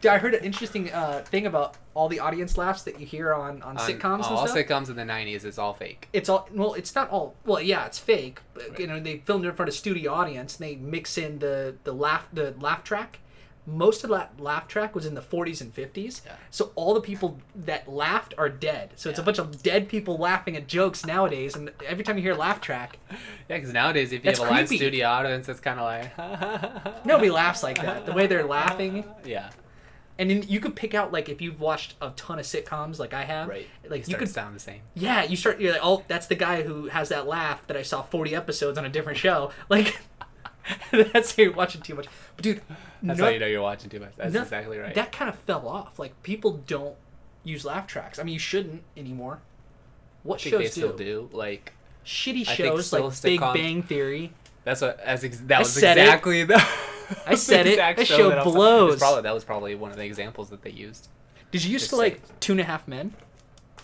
Dude, 0.00 0.12
I 0.12 0.18
heard 0.18 0.34
an 0.34 0.44
interesting 0.44 0.90
uh, 0.92 1.22
thing 1.26 1.46
about 1.46 1.76
all 1.92 2.08
the 2.08 2.20
audience 2.20 2.56
laughs 2.56 2.82
that 2.84 2.98
you 2.98 3.04
hear 3.06 3.34
on, 3.34 3.60
on, 3.62 3.76
On 3.76 3.90
sitcoms 3.90 4.26
and 4.26 4.36
all 4.36 4.46
stuff. 4.46 4.56
sitcoms 4.56 4.88
in 4.88 4.96
the 4.96 5.02
'90s 5.02 5.44
is 5.44 5.58
all 5.58 5.74
fake. 5.74 6.08
it's 6.14 6.30
all 6.30 6.48
well, 6.54 6.72
it's 6.72 6.94
not 6.94 7.10
all. 7.10 7.34
Well, 7.44 7.60
yeah, 7.60 7.84
it's 7.84 7.98
fake. 7.98 8.40
But, 8.54 8.78
You 8.80 8.86
know, 8.86 8.98
they 8.98 9.18
filmed 9.18 9.44
it 9.44 9.48
in 9.48 9.54
front 9.54 9.68
of 9.68 9.74
studio 9.74 10.14
audience, 10.14 10.56
and 10.58 10.66
they 10.66 10.76
mix 10.76 11.18
in 11.18 11.40
the 11.40 11.74
the 11.84 11.92
laugh 11.92 12.26
the 12.32 12.54
laugh 12.58 12.82
track. 12.82 13.18
Most 13.70 14.04
of 14.04 14.10
that 14.10 14.40
laugh 14.40 14.68
track 14.68 14.94
was 14.94 15.06
in 15.06 15.14
the 15.14 15.20
40s 15.20 15.60
and 15.60 15.74
50s. 15.74 16.24
Yeah. 16.24 16.32
So 16.50 16.72
all 16.74 16.94
the 16.94 17.00
people 17.00 17.38
that 17.54 17.88
laughed 17.88 18.34
are 18.36 18.48
dead. 18.48 18.90
So 18.96 19.10
it's 19.10 19.18
a 19.18 19.22
bunch 19.22 19.38
of 19.38 19.62
dead 19.62 19.88
people 19.88 20.16
laughing 20.16 20.56
at 20.56 20.66
jokes 20.66 21.06
nowadays. 21.06 21.54
And 21.56 21.70
every 21.86 22.04
time 22.04 22.16
you 22.16 22.22
hear 22.22 22.32
a 22.32 22.36
laugh 22.38 22.60
track, 22.60 22.98
Yeah, 23.48 23.56
because 23.56 23.72
nowadays 23.72 24.12
if 24.12 24.24
you 24.24 24.30
have 24.30 24.38
a 24.40 24.42
live 24.42 24.68
studio 24.68 25.06
audience, 25.08 25.48
it's 25.48 25.60
kind 25.60 25.80
of 25.80 25.84
like 25.86 27.04
nobody 27.04 27.30
laughs 27.30 27.62
like 27.62 27.80
that. 27.80 28.06
The 28.06 28.12
way 28.12 28.26
they're 28.26 28.46
laughing, 28.46 29.04
Yeah, 29.24 29.50
and 30.20 30.28
then 30.28 30.44
you 30.46 30.60
could 30.60 30.76
pick 30.76 30.94
out 30.94 31.12
like 31.12 31.30
if 31.30 31.40
you've 31.40 31.60
watched 31.60 31.94
a 32.02 32.10
ton 32.10 32.38
of 32.38 32.44
sitcoms 32.44 32.98
like 32.98 33.14
I 33.14 33.24
have, 33.24 33.48
right. 33.48 33.66
Like 33.88 34.06
you 34.06 34.16
could 34.16 34.28
sound 34.28 34.54
the 34.54 34.60
same. 34.60 34.82
Yeah, 34.94 35.24
you 35.24 35.34
start. 35.34 35.58
You're 35.60 35.72
like, 35.72 35.80
oh, 35.82 36.04
that's 36.08 36.26
the 36.26 36.34
guy 36.34 36.62
who 36.62 36.88
has 36.88 37.08
that 37.08 37.26
laugh 37.26 37.66
that 37.68 37.76
I 37.76 37.80
saw 37.82 38.02
40 38.02 38.34
episodes 38.34 38.76
on 38.76 38.84
a 38.84 38.90
different 38.90 39.16
show. 39.18 39.50
Like, 39.70 39.98
that's 40.90 41.36
you're 41.38 41.52
watching 41.52 41.80
too 41.82 41.94
much. 41.94 42.06
But 42.36 42.42
dude, 42.42 42.62
That's 43.02 43.18
no- 43.18 43.24
how 43.26 43.30
you 43.30 43.38
know 43.38 43.46
you're 43.46 43.62
watching 43.62 43.90
too 43.90 44.00
much. 44.00 44.12
That's 44.16 44.34
no- 44.34 44.42
exactly 44.42 44.78
right. 44.78 44.94
That 44.94 45.12
kind 45.12 45.28
of 45.28 45.36
fell 45.40 45.66
off. 45.68 45.98
Like, 45.98 46.20
people 46.22 46.60
don't 46.66 46.96
use 47.44 47.64
laugh 47.64 47.86
tracks. 47.86 48.18
I 48.18 48.22
mean, 48.22 48.34
you 48.34 48.38
shouldn't 48.38 48.82
anymore. 48.96 49.40
What 50.22 50.40
shows 50.40 50.60
they 50.60 50.66
still 50.68 50.96
do? 50.96 51.28
do. 51.30 51.36
Like 51.36 51.72
Shitty 52.04 52.46
shows 52.46 52.92
like 52.92 53.22
Big 53.22 53.40
Bang 53.40 53.82
Theory. 53.82 54.32
that's 54.64 54.80
what 54.82 55.00
as 55.00 55.24
ex- 55.24 55.40
that 55.46 55.56
I 55.56 55.58
was 55.60 55.72
said 55.72 55.96
it. 55.96 56.02
exactly 56.02 56.44
the. 56.44 56.56
I 57.26 57.34
said 57.36 57.66
the 57.66 57.72
it. 57.72 57.76
That 57.76 58.06
show 58.06 58.28
that 58.28 58.38
I 58.40 58.44
was- 58.44 58.54
blows. 58.54 58.98
Probably, 58.98 59.22
that 59.22 59.34
was 59.34 59.44
probably 59.44 59.74
one 59.74 59.90
of 59.90 59.96
the 59.96 60.04
examples 60.04 60.50
that 60.50 60.62
they 60.62 60.70
used. 60.70 61.08
Did 61.50 61.64
you 61.64 61.72
used 61.72 61.84
Just 61.84 61.90
to 61.90 61.96
like 61.96 62.20
Two 62.40 62.52
and 62.52 62.60
a 62.60 62.64
Half 62.64 62.86
Men? 62.86 63.14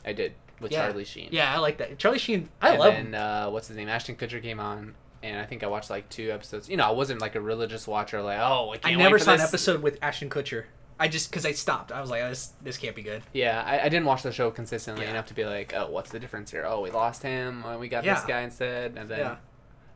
I 0.04 0.12
did 0.12 0.34
with 0.60 0.72
Yeah. 0.72 0.86
Charlie 0.86 1.04
Sheen. 1.04 1.28
Yeah, 1.32 1.52
I 1.52 1.58
like 1.58 1.78
that. 1.78 1.98
Charlie 1.98 2.18
Sheen. 2.18 2.48
I 2.60 2.70
and 2.70 2.78
love 2.78 2.92
him. 2.94 3.14
uh, 3.14 3.50
what's 3.50 3.68
his 3.68 3.76
name? 3.76 3.88
Ashton 3.88 4.14
Kutcher 4.16 4.40
came 4.42 4.60
on, 4.60 4.94
and 5.22 5.38
I 5.38 5.44
think 5.44 5.62
I 5.64 5.66
watched 5.66 5.90
like 5.90 6.08
two 6.08 6.30
episodes. 6.30 6.68
You 6.68 6.76
know, 6.76 6.84
I 6.84 6.90
wasn't 6.92 7.20
like 7.20 7.34
a 7.34 7.40
religious 7.40 7.86
watcher. 7.86 8.22
Like, 8.22 8.38
oh, 8.40 8.74
I 8.84 8.92
I 8.92 8.94
never 8.94 9.18
saw 9.18 9.34
an 9.34 9.40
episode 9.40 9.82
with 9.82 9.98
Ashton 10.02 10.30
Kutcher. 10.30 10.64
I 10.98 11.08
just 11.08 11.30
because 11.30 11.44
I 11.44 11.52
stopped. 11.52 11.92
I 11.92 12.00
was 12.00 12.08
like, 12.10 12.22
oh, 12.22 12.28
this 12.30 12.52
this 12.62 12.78
can't 12.78 12.96
be 12.96 13.02
good. 13.02 13.22
Yeah, 13.32 13.62
I, 13.66 13.80
I 13.80 13.88
didn't 13.90 14.06
watch 14.06 14.22
the 14.22 14.32
show 14.32 14.50
consistently 14.50 15.04
Yeah. 15.04 15.10
enough 15.10 15.26
to 15.26 15.34
be 15.34 15.44
like, 15.44 15.74
oh, 15.76 15.90
what's 15.90 16.10
the 16.10 16.18
difference 16.18 16.50
here? 16.50 16.64
Oh, 16.66 16.80
we 16.80 16.90
lost 16.90 17.22
him. 17.22 17.62
Oh, 17.66 17.78
we 17.78 17.88
got 17.88 18.02
this 18.04 18.24
guy 18.24 18.40
instead. 18.42 18.96
And 18.96 19.10
then 19.10 19.18
Yeah. 19.18 19.36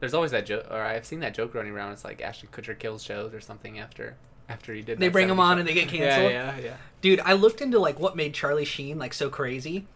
there's 0.01 0.13
always 0.13 0.31
that 0.33 0.45
joke, 0.47 0.67
or 0.71 0.81
I've 0.83 1.07
seen 1.07 1.21
that 1.21 1.33
joke 1.35 1.55
running 1.55 1.73
around. 1.73 1.93
It's 1.93 2.05
like 2.05 2.21
Ashton 2.21 2.51
Kutcher 2.53 2.79
kills 2.79 3.03
shows 3.03 3.33
or 3.33 3.41
something 3.41 3.79
after 3.79 4.17
after 4.49 4.75
he 4.75 4.83
did. 4.83 4.99
They 4.99 5.09
bring 5.09 5.29
him 5.31 5.41
on 5.41 5.57
show. 5.57 5.61
and 5.61 5.69
they 5.69 5.75
get 5.75 5.89
canceled. 5.89 6.33
Yeah, 6.33 6.57
yeah, 6.59 6.63
yeah. 6.65 6.77
Dude, 7.01 7.21
I 7.21 7.33
looked 7.33 7.63
into 7.63 7.79
like 7.79 7.99
what 7.99 8.15
made 8.15 8.35
Charlie 8.35 8.65
Sheen 8.67 8.99
like 8.99 9.15
so 9.15 9.31
crazy. 9.31 9.87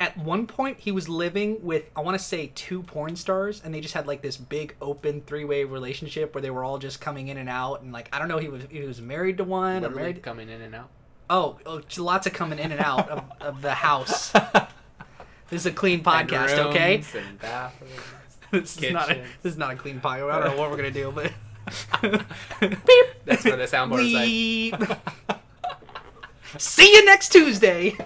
At 0.00 0.18
one 0.18 0.46
point, 0.46 0.80
he 0.80 0.90
was 0.90 1.08
living 1.08 1.58
with 1.62 1.84
I 1.94 2.00
want 2.00 2.18
to 2.18 2.24
say 2.24 2.50
two 2.54 2.82
porn 2.82 3.16
stars, 3.16 3.62
and 3.64 3.72
they 3.74 3.80
just 3.80 3.94
had 3.94 4.06
like 4.06 4.22
this 4.22 4.36
big 4.36 4.74
open 4.80 5.22
three 5.22 5.44
way 5.44 5.64
relationship 5.64 6.34
where 6.34 6.42
they 6.42 6.50
were 6.50 6.64
all 6.64 6.78
just 6.78 7.00
coming 7.00 7.28
in 7.28 7.36
and 7.36 7.48
out, 7.48 7.82
and 7.82 7.92
like 7.92 8.08
I 8.12 8.18
don't 8.18 8.28
know 8.28 8.38
he 8.38 8.48
was 8.48 8.64
he 8.70 8.80
was 8.80 9.00
married 9.00 9.38
to 9.38 9.44
one 9.44 9.78
or 9.78 9.88
Literally 9.88 10.02
married. 10.02 10.22
coming 10.22 10.48
in 10.48 10.60
and 10.62 10.74
out. 10.74 10.90
Oh, 11.30 11.58
oh, 11.64 11.80
lots 11.96 12.26
of 12.26 12.32
coming 12.34 12.58
in 12.58 12.70
and 12.72 12.80
out 12.80 13.08
of, 13.08 13.24
of 13.40 13.62
the 13.62 13.74
house. 13.74 14.32
This 15.50 15.60
is 15.62 15.66
a 15.66 15.72
clean 15.72 16.02
podcast, 16.02 16.58
okay? 16.70 16.96
rooms 16.96 17.14
And 17.14 17.38
bathrooms. 17.38 17.92
This 18.50 18.78
is 18.82 18.92
not 18.92 19.10
a, 19.10 19.14
this 19.42 19.52
is 19.52 19.58
not 19.58 19.72
a 19.72 19.76
clean 19.76 20.00
podcast. 20.00 20.30
I 20.32 20.40
don't 20.40 20.56
know 20.56 20.60
what 20.60 20.70
we're 20.70 20.76
gonna 20.76 20.90
do, 20.90 21.12
but 21.12 21.32
That's 23.24 23.44
where 23.44 23.56
the 23.56 23.64
soundboard 23.64 24.04
is 24.04 24.72
like. 24.80 24.98
See 26.58 26.92
you 26.94 27.04
next 27.04 27.30
Tuesday. 27.30 27.96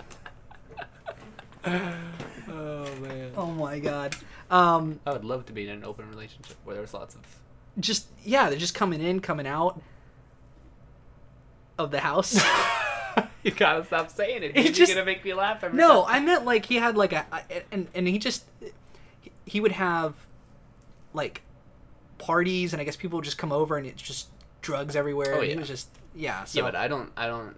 Oh 2.51 2.95
man. 3.01 3.33
Oh 3.37 3.47
my 3.47 3.79
god. 3.79 4.17
Um, 4.51 5.01
I 5.07 5.13
would 5.13 5.25
love 5.25 5.47
to 5.47 5.53
be 5.53 5.65
in 5.65 5.71
an 5.71 5.85
open 5.85 6.09
relationship 6.09 6.57
where 6.65 6.75
there's 6.75 6.95
lots 6.95 7.15
of. 7.15 7.21
just 7.79 8.07
yeah, 8.25 8.49
they're 8.49 8.59
just 8.59 8.75
coming 8.75 9.01
in, 9.01 9.21
coming 9.21 9.47
out 9.47 9.81
of 11.79 11.91
the 11.91 12.01
house. 12.01 12.35
you 13.43 13.51
gotta 13.51 13.85
stop 13.85 14.11
saying 14.11 14.43
it. 14.43 14.57
He 14.57 14.65
You're 14.65 14.73
just- 14.73 14.93
gonna 14.93 15.05
make 15.05 15.25
me 15.25 15.35
laugh 15.35 15.63
every 15.63 15.77
no, 15.79 16.05
time. 16.05 16.15
I 16.15 16.21
meant 16.21 16.45
like 16.45 16.67
he 16.67 16.77
had 16.77 16.97
like 16.97 17.13
a, 17.13 17.27
a- 17.33 17.63
and 17.73 17.89
and 17.95 18.09
he 18.09 18.19
just 18.19 18.45
he 19.45 19.61
would 19.61 19.73
have 19.73 20.15
like 21.15 21.43
parties, 22.19 22.73
and 22.73 22.81
I 22.81 22.85
guess 22.85 22.97
people 22.97 23.19
would 23.19 23.25
just 23.25 23.39
come 23.39 23.53
over, 23.53 23.77
and 23.77 23.87
it's 23.87 24.03
just 24.03 24.29
drugs 24.61 24.97
everywhere. 24.97 25.35
Oh, 25.35 25.41
and 25.41 25.51
He 25.51 25.57
was 25.57 25.69
just 25.69 25.89
yeah. 26.15 26.45
So 26.45 26.59
Yeah, 26.61 26.65
but 26.65 26.75
I 26.77 26.89
don't. 26.89 27.11
I 27.17 27.27
don't. 27.27 27.57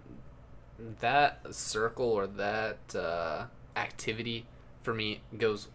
That 0.99 1.41
circle 1.53 2.05
or 2.11 2.25
that 2.27 2.77
uh, 2.95 3.45
activity 3.75 4.45
for 4.83 4.93
me 4.93 5.21
goes 5.37 5.67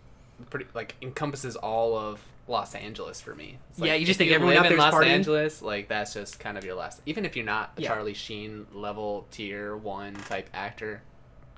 pretty 0.51 0.67
like 0.75 0.95
encompasses 1.01 1.57
all 1.57 1.97
of 1.97 2.21
Los 2.49 2.75
Angeles 2.75 3.21
for 3.21 3.35
me. 3.35 3.59
It's 3.71 3.79
Yeah, 3.81 3.93
like, 3.93 4.01
you 4.01 4.07
just 4.07 4.19
think 4.19 4.31
everyone 4.31 4.55
live 4.55 4.67
out 4.67 4.73
in 4.73 4.79
Los 4.79 4.95
partying? 4.95 5.07
Angeles, 5.07 5.63
like 5.63 5.89
that's 5.89 6.15
just 6.15 6.39
kind 6.39 6.57
of 6.59 6.65
your 6.65 6.75
last. 6.75 7.01
Even 7.07 7.25
if 7.25 7.35
you're 7.37 7.45
not 7.45 7.73
a 7.77 7.83
Yeah. 7.83 7.89
Charlie 7.89 8.15
Sheen 8.15 8.67
level 8.73 9.27
tier 9.31 9.77
one 9.77 10.15
type 10.15 10.49
actor, 10.55 11.03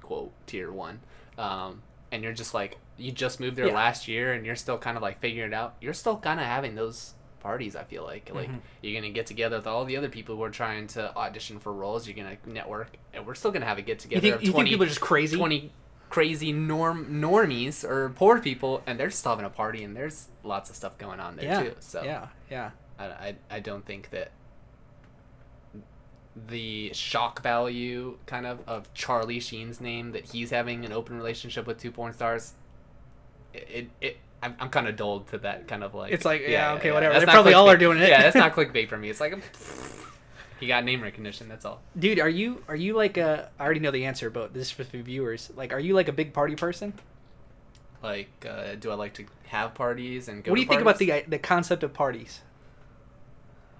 quote 0.02 0.32
tier 0.46 0.70
one, 0.72 1.00
um, 1.36 1.82
and 2.12 2.22
you're 2.22 2.32
just 2.32 2.54
like 2.54 2.78
you 2.96 3.12
just 3.12 3.38
moved 3.38 3.56
there 3.56 3.66
Yeah. 3.68 3.74
last 3.74 4.08
year 4.08 4.32
and 4.32 4.44
you're 4.44 4.56
still 4.56 4.76
kind 4.78 4.96
of 4.96 5.02
like 5.02 5.20
figuring 5.20 5.52
it 5.52 5.54
out. 5.54 5.76
You're 5.80 5.94
still 5.94 6.16
kind 6.18 6.40
of 6.40 6.46
having 6.46 6.74
those 6.74 7.14
parties. 7.40 7.76
I 7.76 7.84
feel 7.84 8.02
like 8.04 8.30
like 8.34 8.48
Mhm. 8.50 8.60
you're 8.82 9.00
gonna 9.00 9.12
get 9.12 9.26
together 9.26 9.56
with 9.56 9.66
all 9.66 9.84
the 9.84 9.96
other 9.96 10.08
people 10.08 10.36
who 10.36 10.42
are 10.42 10.50
trying 10.50 10.86
to 10.88 11.14
audition 11.16 11.60
for 11.60 11.72
roles. 11.72 12.06
You're 12.08 12.16
gonna 12.16 12.38
network, 12.46 12.96
and 13.12 13.26
we're 13.26 13.34
still 13.36 13.50
gonna 13.52 13.66
have 13.66 13.78
a 13.78 13.82
get 13.82 13.98
you 14.04 14.10
together 14.10 14.20
think 14.22 14.34
of 14.36 14.42
you 14.42 14.52
20, 14.52 14.70
think 14.70 14.74
people 14.74 14.86
are 14.86 14.88
just 14.88 15.00
crazy? 15.00 15.36
20 15.36 15.70
crazy 16.08 16.52
norm 16.52 17.20
normies 17.20 17.84
or 17.84 18.10
poor 18.10 18.40
people, 18.40 18.82
and 18.86 18.98
they're 18.98 19.10
still 19.10 19.32
having 19.32 19.44
a 19.44 19.50
party, 19.50 19.84
and 19.84 19.96
there's 19.96 20.28
lots 20.42 20.70
of 20.70 20.76
stuff 20.76 20.98
going 20.98 21.20
on 21.20 21.36
there 21.36 21.44
yeah, 21.44 21.62
too. 21.62 21.74
So 21.80 22.02
yeah, 22.02 22.28
yeah. 22.50 22.70
I, 22.98 23.04
I, 23.04 23.36
I 23.50 23.60
don't 23.60 23.84
think 23.84 24.10
that 24.10 24.32
the 26.46 26.92
shock 26.92 27.42
value 27.42 28.16
kind 28.26 28.46
of 28.46 28.66
of 28.68 28.92
Charlie 28.94 29.40
Sheen's 29.40 29.80
name 29.80 30.12
that 30.12 30.26
he's 30.26 30.50
having 30.50 30.84
an 30.84 30.92
open 30.92 31.16
relationship 31.16 31.66
with 31.66 31.78
two 31.78 31.90
porn 31.90 32.12
stars. 32.12 32.54
It, 33.52 33.68
it, 33.70 33.90
it 34.00 34.16
I'm, 34.42 34.54
I'm 34.60 34.68
kind 34.68 34.86
of 34.86 34.96
dulled 34.96 35.28
to 35.28 35.38
that 35.38 35.66
kind 35.66 35.82
of 35.82 35.94
like. 35.94 36.12
It's 36.12 36.24
like, 36.24 36.42
yeah, 36.46 36.74
okay, 36.74 36.92
whatever. 36.92 37.14
That's 37.14 37.26
They 37.26 37.32
probably 37.32 37.54
all 37.54 37.68
are 37.68 37.76
doing 37.76 37.98
it. 37.98 38.08
Yeah, 38.08 38.22
that's 38.22 38.36
not 38.36 38.52
clickbait 38.54 38.88
for 38.88 38.96
me. 38.96 39.10
It's 39.10 39.20
like, 39.20 39.36
he 40.60 40.66
got 40.66 40.84
name 40.84 41.02
recognition. 41.02 41.48
That's 41.48 41.64
all. 41.64 41.80
Dude, 41.98 42.18
are 42.18 42.28
you 42.28 42.64
are 42.68 42.76
you 42.76 42.94
like 42.94 43.16
a? 43.16 43.50
I 43.58 43.64
already 43.64 43.80
know 43.80 43.90
the 43.90 44.04
answer, 44.04 44.30
but 44.30 44.54
this 44.54 44.68
is 44.68 44.70
for 44.70 44.84
the 44.84 45.00
viewers. 45.02 45.50
Like, 45.56 45.72
are 45.72 45.80
you 45.80 45.94
like 45.94 46.08
a 46.08 46.12
big 46.12 46.32
party 46.32 46.56
person? 46.56 46.94
Like, 48.02 48.46
uh, 48.48 48.74
do 48.76 48.90
I 48.90 48.94
like 48.94 49.14
to 49.14 49.26
have 49.46 49.74
parties 49.74 50.28
and 50.28 50.44
go? 50.44 50.52
what 50.52 50.56
do 50.56 50.62
you 50.62 50.68
think 50.68 50.82
about 50.82 50.98
parties? 50.98 51.24
the 51.24 51.30
the 51.30 51.38
concept 51.38 51.82
of 51.82 51.92
parties? 51.92 52.40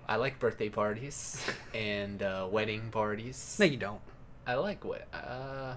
I 0.09 0.17
like 0.17 0.39
birthday 0.39 0.71
parties 0.71 1.45
and 1.75 2.23
uh, 2.23 2.49
wedding 2.51 2.91
parties. 2.91 3.57
No, 3.61 3.67
you 3.67 3.77
don't. 3.77 4.01
I 4.47 4.55
like 4.55 4.85
what? 4.85 5.07
Uh, 5.13 5.75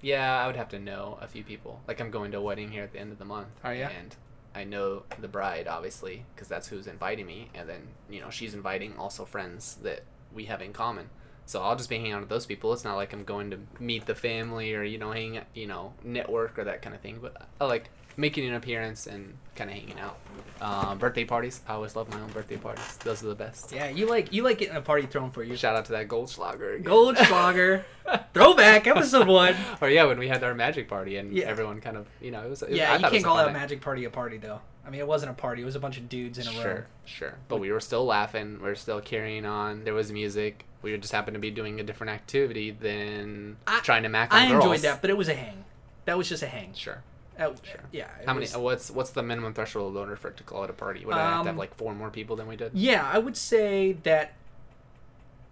yeah, 0.00 0.38
I 0.38 0.46
would 0.46 0.56
have 0.56 0.68
to 0.68 0.78
know 0.78 1.18
a 1.20 1.26
few 1.26 1.42
people. 1.42 1.80
Like 1.88 2.00
I'm 2.00 2.10
going 2.10 2.30
to 2.32 2.38
a 2.38 2.42
wedding 2.42 2.70
here 2.70 2.84
at 2.84 2.92
the 2.92 3.00
end 3.00 3.10
of 3.10 3.18
the 3.18 3.24
month. 3.24 3.48
Are 3.64 3.74
ya? 3.74 3.88
And 3.98 4.14
I 4.54 4.64
know 4.64 5.02
the 5.20 5.28
bride 5.28 5.66
obviously 5.66 6.24
because 6.34 6.48
that's 6.48 6.68
who's 6.68 6.86
inviting 6.86 7.26
me, 7.26 7.50
and 7.54 7.68
then 7.68 7.88
you 8.08 8.20
know 8.20 8.30
she's 8.30 8.54
inviting 8.54 8.96
also 8.96 9.24
friends 9.24 9.78
that 9.82 10.02
we 10.36 10.44
have 10.44 10.62
in 10.62 10.72
common. 10.72 11.08
So 11.48 11.62
I'll 11.62 11.76
just 11.76 11.88
be 11.88 11.96
hanging 11.96 12.12
out 12.12 12.20
with 12.20 12.28
those 12.28 12.44
people. 12.46 12.72
It's 12.72 12.84
not 12.84 12.96
like 12.96 13.12
I'm 13.12 13.24
going 13.24 13.50
to 13.52 13.58
meet 13.80 14.06
the 14.06 14.14
family 14.16 14.74
or 14.74 14.82
you 14.82 14.98
know 14.98 15.12
hang 15.12 15.40
you 15.54 15.66
know 15.66 15.94
network 16.04 16.58
or 16.58 16.64
that 16.64 16.82
kind 16.82 16.94
of 16.94 17.00
thing. 17.00 17.18
But 17.22 17.48
I 17.60 17.64
like 17.66 17.88
making 18.18 18.46
an 18.48 18.54
appearance 18.54 19.06
and 19.06 19.36
kind 19.54 19.68
of 19.70 19.76
hanging 19.76 19.98
out. 20.00 20.16
Um, 20.60 20.98
birthday 20.98 21.24
parties. 21.24 21.60
I 21.68 21.74
always 21.74 21.94
love 21.94 22.08
my 22.10 22.18
own 22.20 22.30
birthday 22.30 22.56
parties. 22.56 22.96
Those 23.04 23.22
are 23.22 23.28
the 23.28 23.34
best. 23.36 23.70
Yeah, 23.72 23.90
you 23.90 24.08
like 24.08 24.32
you 24.32 24.42
like 24.42 24.58
getting 24.58 24.74
a 24.74 24.80
party 24.80 25.06
thrown 25.06 25.30
for 25.30 25.44
you. 25.44 25.54
Shout 25.56 25.76
out 25.76 25.84
to 25.84 25.92
that 25.92 26.08
Goldschlager. 26.08 26.76
again. 26.80 26.90
Goldschlager, 26.92 27.84
throwback 28.34 28.86
episode 28.88 29.28
one. 29.28 29.54
Or 29.80 29.88
yeah, 29.88 30.04
when 30.04 30.18
we 30.18 30.26
had 30.28 30.42
our 30.42 30.54
magic 30.54 30.88
party 30.88 31.16
and 31.18 31.32
Yeah. 31.32 31.44
everyone 31.46 31.80
kind 31.80 31.96
of, 31.96 32.06
you 32.20 32.30
know, 32.32 32.42
it 32.42 32.50
was. 32.50 32.62
It, 32.62 32.70
Yeah, 32.72 32.92
I 32.92 32.96
you 32.96 33.08
can't 33.08 33.24
call 33.24 33.36
that 33.36 33.52
magic 33.52 33.80
party 33.82 34.04
a 34.04 34.10
party 34.10 34.38
though. 34.38 34.60
I 34.86 34.90
mean, 34.90 35.00
it 35.00 35.06
wasn't 35.08 35.30
a 35.32 35.34
party; 35.34 35.62
it 35.62 35.64
was 35.64 35.74
a 35.74 35.80
bunch 35.80 35.96
of 35.98 36.08
dudes 36.08 36.38
in 36.38 36.46
a 36.46 36.50
Sure, 36.50 36.64
room. 36.64 36.84
sure. 37.04 37.28
Sure. 37.30 37.34
But 37.48 37.58
we 37.58 37.72
were 37.72 37.80
still 37.80 38.04
laughing. 38.04 38.54
We 38.62 38.68
were 38.68 38.74
still 38.76 39.00
carrying 39.00 39.44
on. 39.44 39.84
There 39.84 39.94
was 39.94 40.12
music. 40.12 40.64
We 40.82 40.96
just 40.96 41.12
happened 41.12 41.34
to 41.34 41.40
be 41.40 41.50
doing 41.50 41.80
a 41.80 41.82
different 41.82 42.12
activity 42.12 42.70
than 42.70 43.56
I- 43.66 43.80
trying 43.80 44.04
to 44.04 44.08
mac 44.08 44.32
on 44.32 44.38
I 44.40 44.48
girls. 44.48 44.64
enjoyed 44.64 44.80
that, 44.82 45.00
but 45.00 45.10
it 45.10 45.16
was 45.16 45.28
a 45.28 45.34
hang. 45.34 45.64
That 46.04 46.16
was 46.16 46.28
just 46.28 46.42
a 46.44 46.46
hang. 46.46 46.72
Sure. 46.74 47.02
That- 47.36 47.58
Sure. 47.66 47.80
Yeah. 47.92 48.06
How 48.24 48.34
many? 48.34 48.46
What's 48.46 48.90
what's 48.90 49.10
the 49.10 49.22
minimum 49.22 49.52
threshold 49.54 49.94
in 49.94 49.98
order 50.00 50.14
for 50.16 50.28
it 50.28 50.36
to 50.36 50.42
call 50.44 50.62
it 50.64 50.70
a 50.70 50.72
party? 50.72 51.04
Would 51.04 51.16
I 51.16 51.18
have 51.20 51.30
to 51.30 51.36
have 51.38 51.46
Um, 51.48 51.56
like 51.58 51.74
four 51.74 51.92
more 51.94 52.10
people 52.10 52.36
than 52.36 52.46
we 52.46 52.54
did? 52.56 52.70
Yeah, 52.74 53.08
I 53.12 53.18
would 53.18 53.36
say 53.36 53.92
that. 54.04 54.34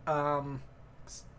Um, 0.06 0.62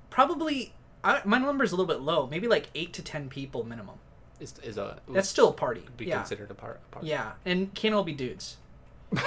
probably. 0.10 0.74
I, 1.04 1.22
my 1.24 1.38
number's 1.38 1.72
a 1.72 1.76
little 1.76 1.88
bit 1.94 2.02
low. 2.02 2.28
Maybe 2.28 2.48
like 2.48 2.70
eight 2.76 2.92
to 2.94 3.02
ten 3.04 3.30
people 3.30 3.64
minimum. 3.64 4.00
Is 4.40 4.54
is 4.64 4.78
a 4.78 5.00
That's 5.08 5.30
still 5.30 5.50
a 5.50 5.54
party. 5.54 5.84
be 5.98 6.06
yeah. 6.06 6.18
considered 6.18 6.52
a, 6.52 6.54
par- 6.54 6.80
a 6.92 6.94
party? 6.94 7.08
Yeah, 7.08 7.34
and 7.46 7.74
can't 7.74 7.96
all 7.96 8.04
be 8.04 8.14
dudes. 8.14 8.58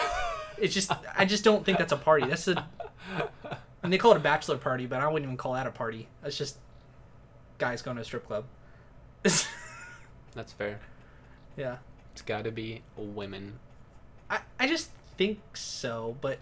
It's 0.61 0.75
just 0.75 0.91
I 1.17 1.25
just 1.25 1.45
don't 1.45 1.65
think 1.65 1.79
that's 1.79 1.93
a 1.93 1.97
party. 1.97 2.27
That's 2.27 2.49
a 2.49 2.67
and 3.83 3.93
they 3.93 3.99
call 3.99 4.13
it 4.13 4.17
a 4.17 4.21
bachelor 4.21 4.59
party, 4.59 4.87
but 4.87 5.01
I 5.01 5.07
wouldn't 5.07 5.25
even 5.25 5.37
call 5.37 5.53
that 5.55 5.67
a 5.67 5.71
party. 5.71 6.09
That's 6.23 6.37
just 6.37 6.59
guys 7.59 7.83
going 7.83 7.97
to 7.97 8.03
a 8.03 8.05
strip 8.05 8.27
club. 8.27 8.45
That's 9.23 10.53
fair. 10.57 10.81
yeah. 11.57 11.77
It's 12.13 12.23
got 12.23 12.45
to 12.45 12.51
be 12.51 12.83
women. 12.97 13.59
I, 14.29 14.41
I 14.59 14.67
just 14.67 14.91
think 15.17 15.39
so, 15.55 16.17
but 16.21 16.39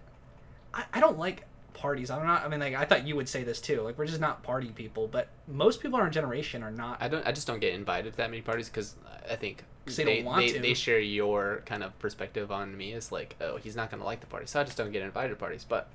I, 0.72 0.84
I 0.94 1.00
don't 1.00 1.18
like 1.18 1.44
parties. 1.76 2.10
I'm 2.10 2.26
not 2.26 2.44
I 2.44 2.48
mean 2.48 2.60
like 2.60 2.74
I 2.74 2.84
thought 2.84 3.06
you 3.06 3.14
would 3.16 3.28
say 3.28 3.44
this 3.44 3.60
too. 3.60 3.82
Like 3.82 3.96
we're 3.98 4.06
just 4.06 4.20
not 4.20 4.42
party 4.42 4.68
people, 4.68 5.06
but 5.06 5.28
most 5.46 5.80
people 5.80 5.98
in 5.98 6.04
our 6.04 6.10
generation 6.10 6.62
are 6.62 6.70
not 6.70 7.00
I 7.00 7.08
don't. 7.08 7.26
I 7.26 7.32
just 7.32 7.46
don't 7.46 7.60
get 7.60 7.74
invited 7.74 8.12
to 8.14 8.16
that 8.18 8.30
many 8.30 8.42
parties 8.42 8.68
because 8.68 8.96
I 9.30 9.36
think 9.36 9.64
'Cause 9.84 9.96
they 9.96 10.04
don't 10.04 10.24
want 10.24 10.38
they, 10.46 10.52
to. 10.52 10.58
they 10.60 10.74
share 10.74 10.98
your 10.98 11.62
kind 11.66 11.84
of 11.84 11.96
perspective 12.00 12.50
on 12.50 12.76
me 12.76 12.92
as 12.94 13.12
like, 13.12 13.36
oh, 13.40 13.56
he's 13.58 13.76
not 13.76 13.90
gonna 13.90 14.04
like 14.04 14.20
the 14.20 14.26
party, 14.26 14.46
so 14.46 14.60
I 14.60 14.64
just 14.64 14.76
don't 14.76 14.90
get 14.90 15.02
invited 15.02 15.30
to 15.30 15.36
parties. 15.36 15.64
But 15.64 15.88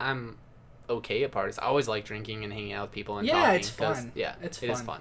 I'm 0.00 0.38
okay 0.88 1.22
at 1.24 1.30
parties. 1.30 1.58
I 1.58 1.64
always 1.64 1.88
like 1.88 2.04
drinking 2.04 2.44
and 2.44 2.52
hanging 2.52 2.72
out 2.72 2.88
with 2.88 2.92
people 2.92 3.18
and 3.18 3.26
Yeah, 3.26 3.34
talking. 3.42 3.60
it's 3.60 3.68
fun. 3.70 4.12
Yeah, 4.14 4.34
It's 4.42 4.62
it 4.62 4.70
is 4.70 4.78
fun. 4.78 4.86
fun. 4.86 5.00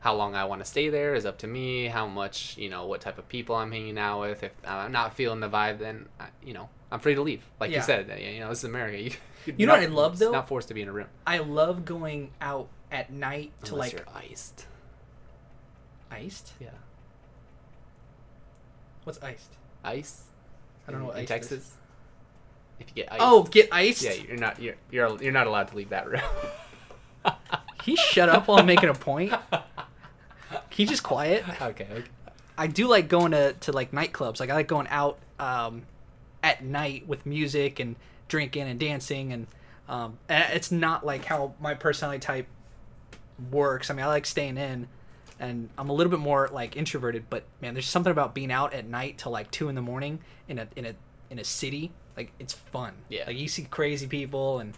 How 0.00 0.14
long 0.14 0.34
I 0.34 0.44
want 0.46 0.60
to 0.62 0.64
stay 0.64 0.88
there 0.88 1.14
is 1.14 1.24
up 1.26 1.38
to 1.38 1.46
me. 1.46 1.86
How 1.86 2.06
much 2.06 2.56
you 2.58 2.68
know, 2.70 2.86
what 2.86 3.00
type 3.00 3.18
of 3.18 3.28
people 3.28 3.54
I'm 3.54 3.70
hanging 3.70 3.98
out 3.98 4.20
with. 4.20 4.42
If 4.42 4.52
I'm 4.66 4.90
not 4.92 5.14
feeling 5.14 5.40
the 5.40 5.48
vibe, 5.48 5.78
then 5.78 6.08
I, 6.18 6.26
you 6.42 6.54
know 6.54 6.68
I'm 6.92 7.00
free 7.00 7.14
to 7.16 7.22
leave. 7.22 7.42
Like 7.58 7.70
Yeah. 7.70 7.78
you 7.78 7.82
said, 7.82 8.20
you 8.20 8.40
know 8.40 8.50
this 8.50 8.58
is 8.58 8.64
America. 8.64 8.98
You, 9.00 9.10
you're 9.46 9.54
You 9.58 9.66
know 9.66 9.72
what 9.72 9.80
not- 9.80 9.88
I 9.90 9.92
love, 9.92 10.18
though? 10.18 10.30
Not 10.32 10.46
forced 10.46 10.68
to 10.68 10.74
be 10.74 10.82
in 10.82 10.88
a 10.88 10.92
room. 10.92 11.06
I 11.26 11.38
love 11.38 11.84
going 11.84 12.30
out 12.40 12.68
at 12.90 13.10
night 13.12 13.52
to 13.64 13.72
Unless 13.72 13.94
like 13.94 14.06
you're 14.06 14.14
iced. 14.16 14.66
iced. 16.10 16.52
Yeah. 16.60 16.68
What's 19.04 19.20
iced? 19.22 19.50
Ice. 19.84 20.22
I 20.86 20.92
don't 20.92 21.00
know 21.00 21.06
in, 21.08 21.14
what 21.14 21.18
in 21.20 21.26
Texas. 21.26 21.52
is. 21.52 21.72
If 22.78 22.88
you 22.88 22.94
get 23.02 23.12
iced. 23.12 23.22
Oh, 23.24 23.42
get 23.44 23.68
iced. 23.72 24.02
yeah, 24.02 24.12
you're 24.12 24.36
not 24.36 24.60
you're 24.60 24.74
you're 24.90 25.22
you're 25.22 25.32
not 25.32 25.46
allowed 25.46 25.68
to 25.68 25.76
leave 25.76 25.88
that 25.90 26.08
room. 26.08 26.20
He 27.84 27.96
shut 27.96 28.28
up 28.28 28.46
while 28.46 28.58
I'm 28.60 28.66
making 28.66 28.90
a 28.90 28.94
point. 28.94 29.32
Can 29.50 30.60
you 30.76 30.86
just 30.86 31.02
quiet? 31.02 31.44
okay, 31.48 31.64
okay. 31.90 32.04
I 32.56 32.68
do 32.68 32.86
like 32.86 33.08
going 33.08 33.32
to, 33.32 33.54
to 33.54 33.72
like 33.72 33.90
nightclubs. 33.90 34.38
Like 34.38 34.50
I 34.50 34.54
like 34.54 34.68
going 34.68 34.86
out 34.88 35.18
um, 35.40 35.82
at 36.42 36.64
night 36.64 37.06
with 37.06 37.24
music 37.26 37.78
and 37.80 37.96
drinking 38.28 38.62
and 38.68 38.78
dancing 38.80 39.32
and 39.32 39.46
Um, 39.88 40.18
and 40.28 40.44
it's 40.54 40.70
not 40.72 41.04
like 41.04 41.24
how 41.24 41.54
my 41.60 41.74
personality 41.74 42.20
type 42.20 42.46
works. 43.50 43.90
I 43.90 43.94
mean, 43.94 44.04
I 44.04 44.08
like 44.08 44.26
staying 44.26 44.56
in, 44.56 44.88
and 45.40 45.68
I'm 45.76 45.90
a 45.90 45.92
little 45.92 46.10
bit 46.10 46.20
more 46.20 46.48
like 46.52 46.76
introverted. 46.76 47.24
But 47.28 47.44
man, 47.60 47.74
there's 47.74 47.88
something 47.88 48.10
about 48.10 48.34
being 48.34 48.52
out 48.52 48.72
at 48.72 48.86
night 48.86 49.18
till 49.18 49.32
like 49.32 49.50
two 49.50 49.68
in 49.68 49.74
the 49.74 49.82
morning 49.82 50.20
in 50.48 50.58
a 50.58 50.68
in 50.76 50.86
a 50.86 50.94
in 51.30 51.38
a 51.38 51.44
city. 51.44 51.92
Like 52.16 52.32
it's 52.38 52.52
fun. 52.54 52.92
Yeah. 53.08 53.24
Like 53.26 53.36
you 53.36 53.48
see 53.48 53.64
crazy 53.64 54.06
people, 54.06 54.60
and 54.60 54.74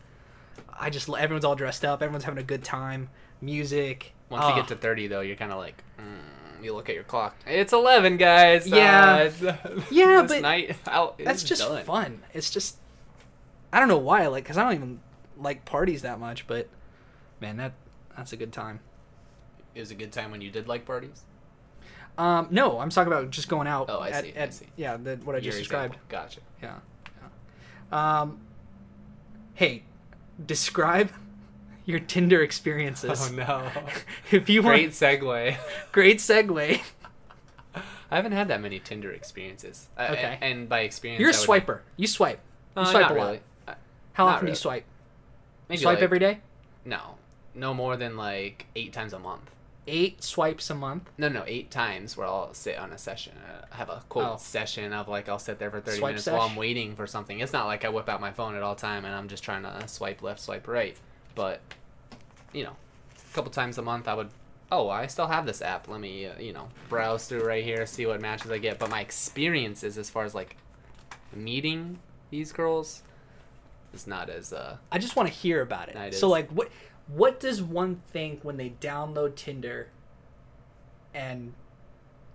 I 0.72 0.90
just 0.90 1.08
everyone's 1.08 1.44
all 1.44 1.54
dressed 1.56 1.84
up. 1.84 2.02
Everyone's 2.02 2.24
having 2.24 2.40
a 2.42 2.46
good 2.46 2.64
time. 2.64 3.10
Music. 3.40 4.14
Once 4.30 4.44
Oh, 4.46 4.48
you 4.50 4.54
get 4.56 4.68
to 4.68 4.76
30, 4.76 5.08
though, 5.08 5.20
you're 5.20 5.36
kind 5.36 5.52
of 5.52 5.58
like, 5.58 5.84
mm, 5.98 6.02
you 6.64 6.74
look 6.74 6.88
at 6.88 6.94
your 6.94 7.04
clock. 7.04 7.36
It's 7.46 7.72
11, 7.72 8.16
guys. 8.16 8.66
Yeah. 8.66 9.30
Uh, 9.42 9.56
Yeah, 9.90 10.22
this 10.22 10.32
but 10.32 10.42
night 10.42 10.76
out 10.86 11.18
that's 11.18 11.42
just 11.44 11.62
done. 11.62 11.84
fun. 11.84 12.22
It's 12.32 12.50
just 12.50 12.76
I 13.72 13.78
don't 13.80 13.88
know 13.88 13.98
why. 13.98 14.26
Like, 14.28 14.44
cause 14.44 14.56
I 14.56 14.62
don't 14.64 14.74
even 14.74 15.00
like 15.38 15.64
parties 15.64 16.02
that 16.02 16.18
much. 16.20 16.46
But 16.46 16.68
man, 17.40 17.56
that 17.58 17.72
that's 18.16 18.32
a 18.32 18.36
good 18.36 18.52
time. 18.52 18.80
It 19.74 19.80
was 19.80 19.90
a 19.90 19.94
good 19.96 20.12
time 20.12 20.30
when 20.30 20.40
you 20.40 20.50
did 20.50 20.68
like 20.68 20.84
parties. 20.86 21.22
Um, 22.16 22.46
no, 22.50 22.78
I'm 22.78 22.90
talking 22.90 23.12
about 23.12 23.30
just 23.30 23.48
going 23.48 23.66
out. 23.66 23.86
Oh, 23.88 23.98
I 23.98 24.10
at, 24.10 24.24
see, 24.24 24.34
I 24.38 24.48
see. 24.50 24.66
Yeah, 24.76 24.96
the, 24.96 25.16
what 25.24 25.34
I 25.34 25.40
just 25.40 25.56
Your 25.56 25.62
described. 25.62 25.94
example. 25.94 26.08
Gotcha. 26.08 26.40
Yeah, 26.62 26.78
yeah. 27.92 28.20
Um, 28.20 28.40
hey, 29.54 29.82
describe 30.46 31.10
your 31.84 31.98
Tinder 32.00 32.42
experiences. 32.42 33.30
Oh, 33.30 33.34
no. 33.34 33.70
if 34.30 34.48
you 34.48 34.62
Great 34.62 34.82
want, 34.84 34.92
segue. 34.92 35.56
great 35.92 36.18
segue. 36.18 36.80
I 38.10 38.16
haven't 38.16 38.32
had 38.32 38.48
that 38.48 38.60
many 38.60 38.78
Tinder 38.78 39.10
experiences. 39.12 39.88
Uh, 39.98 40.08
Okay. 40.12 40.38
And, 40.40 40.58
and 40.60 40.68
by 40.68 40.80
experience, 40.80 41.20
You're 41.20 41.30
a 41.30 41.32
swiper. 41.32 41.80
You 41.96 42.06
swipe. 42.06 42.40
You 42.76 42.82
Uh, 42.82 42.84
swipe 42.84 43.02
not 43.02 43.10
a 43.10 43.14
lot. 43.14 43.24
really. 43.26 43.40
Uh, 43.66 43.74
How 44.12 44.26
not 44.26 44.34
often 44.36 44.46
do 44.46 44.52
you 44.52 44.56
swipe? 44.56 44.84
Maybe 45.68 45.82
swipe 45.82 45.96
like- 45.96 46.02
every 46.04 46.18
day. 46.18 46.40
No, 46.84 47.16
no 47.54 47.72
more 47.74 47.96
than 47.96 48.16
like 48.16 48.66
eight 48.76 48.92
times 48.92 49.12
a 49.12 49.18
month. 49.18 49.50
Eight 49.86 50.22
swipes 50.22 50.70
a 50.70 50.74
month. 50.74 51.10
No, 51.18 51.28
no, 51.28 51.44
eight 51.46 51.70
times 51.70 52.16
where 52.16 52.26
I'll 52.26 52.54
sit 52.54 52.78
on 52.78 52.90
a 52.92 52.96
session. 52.98 53.34
Uh, 53.46 53.66
have 53.76 53.88
a 53.90 54.02
quote 54.08 54.24
Oh. 54.26 54.36
session 54.38 54.92
of 54.94 55.08
like 55.08 55.28
I'll 55.28 55.38
sit 55.38 55.58
there 55.58 55.70
for 55.70 55.80
thirty 55.80 55.98
Swipe 55.98 56.10
minutes 56.12 56.24
sesh? 56.24 56.32
while 56.34 56.48
I'm 56.48 56.56
waiting 56.56 56.94
for 56.96 57.06
something. 57.06 57.40
It's 57.40 57.52
not 57.52 57.66
like 57.66 57.84
I 57.84 57.90
whip 57.90 58.08
out 58.08 58.20
my 58.20 58.32
phone 58.32 58.54
at 58.54 58.62
all 58.62 58.74
time 58.76 59.04
and 59.04 59.14
I'm 59.14 59.28
just 59.28 59.42
trying 59.44 59.62
to 59.64 59.86
swipe 59.88 60.22
left, 60.22 60.40
swipe 60.40 60.66
right. 60.68 60.96
But 61.34 61.60
you 62.52 62.64
know, 62.64 62.76
a 63.30 63.34
couple 63.34 63.50
times 63.50 63.78
a 63.78 63.82
month 63.82 64.08
I 64.08 64.14
would. 64.14 64.30
Oh, 64.72 64.88
I 64.88 65.06
still 65.06 65.26
have 65.26 65.46
this 65.46 65.62
app. 65.62 65.88
Let 65.88 66.00
me 66.00 66.26
uh, 66.26 66.38
you 66.38 66.52
know 66.52 66.68
browse 66.88 67.26
through 67.26 67.44
right 67.44 67.64
here, 67.64 67.86
see 67.86 68.06
what 68.06 68.20
matches 68.20 68.50
I 68.50 68.58
get. 68.58 68.78
But 68.78 68.90
my 68.90 69.00
experiences 69.00 69.98
as 69.98 70.10
far 70.10 70.24
as 70.24 70.34
like 70.34 70.56
meeting 71.34 71.98
these 72.30 72.52
girls 72.52 73.02
is 73.92 74.06
not 74.06 74.30
as 74.30 74.52
uh 74.52 74.76
I 74.90 74.98
just 74.98 75.16
want 75.16 75.28
to 75.28 75.34
hear 75.34 75.60
about 75.60 75.88
it. 75.88 76.14
So 76.14 76.28
like 76.28 76.50
what 76.50 76.70
what 77.06 77.38
does 77.40 77.62
one 77.62 78.00
think 78.10 78.44
when 78.44 78.56
they 78.56 78.70
download 78.80 79.36
Tinder 79.36 79.88
and 81.12 81.52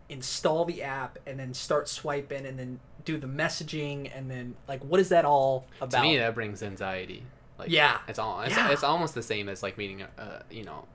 install 0.08 0.66
the 0.66 0.82
app 0.82 1.20
and 1.26 1.40
then 1.40 1.54
start 1.54 1.88
swiping 1.88 2.46
and 2.46 2.58
then 2.58 2.80
do 3.06 3.18
the 3.18 3.28
messaging 3.28 4.10
and 4.14 4.30
then 4.30 4.56
like 4.68 4.84
what 4.84 5.00
is 5.00 5.10
that 5.10 5.26
all 5.26 5.68
about? 5.82 5.98
to 5.98 6.02
me 6.02 6.18
that 6.18 6.34
brings 6.34 6.64
anxiety 6.64 7.24
like 7.60 7.70
Yeah. 7.70 8.00
it's 8.08 8.18
all 8.20 8.42
it's, 8.42 8.56
Yeah. 8.56 8.72
it's 8.72 8.84
almost 8.84 9.14
the 9.14 9.22
same 9.24 9.48
as 9.50 9.62
like 9.62 9.78
meeting 9.78 10.02
uh, 10.04 10.42
you 10.50 10.64
know 10.64 10.86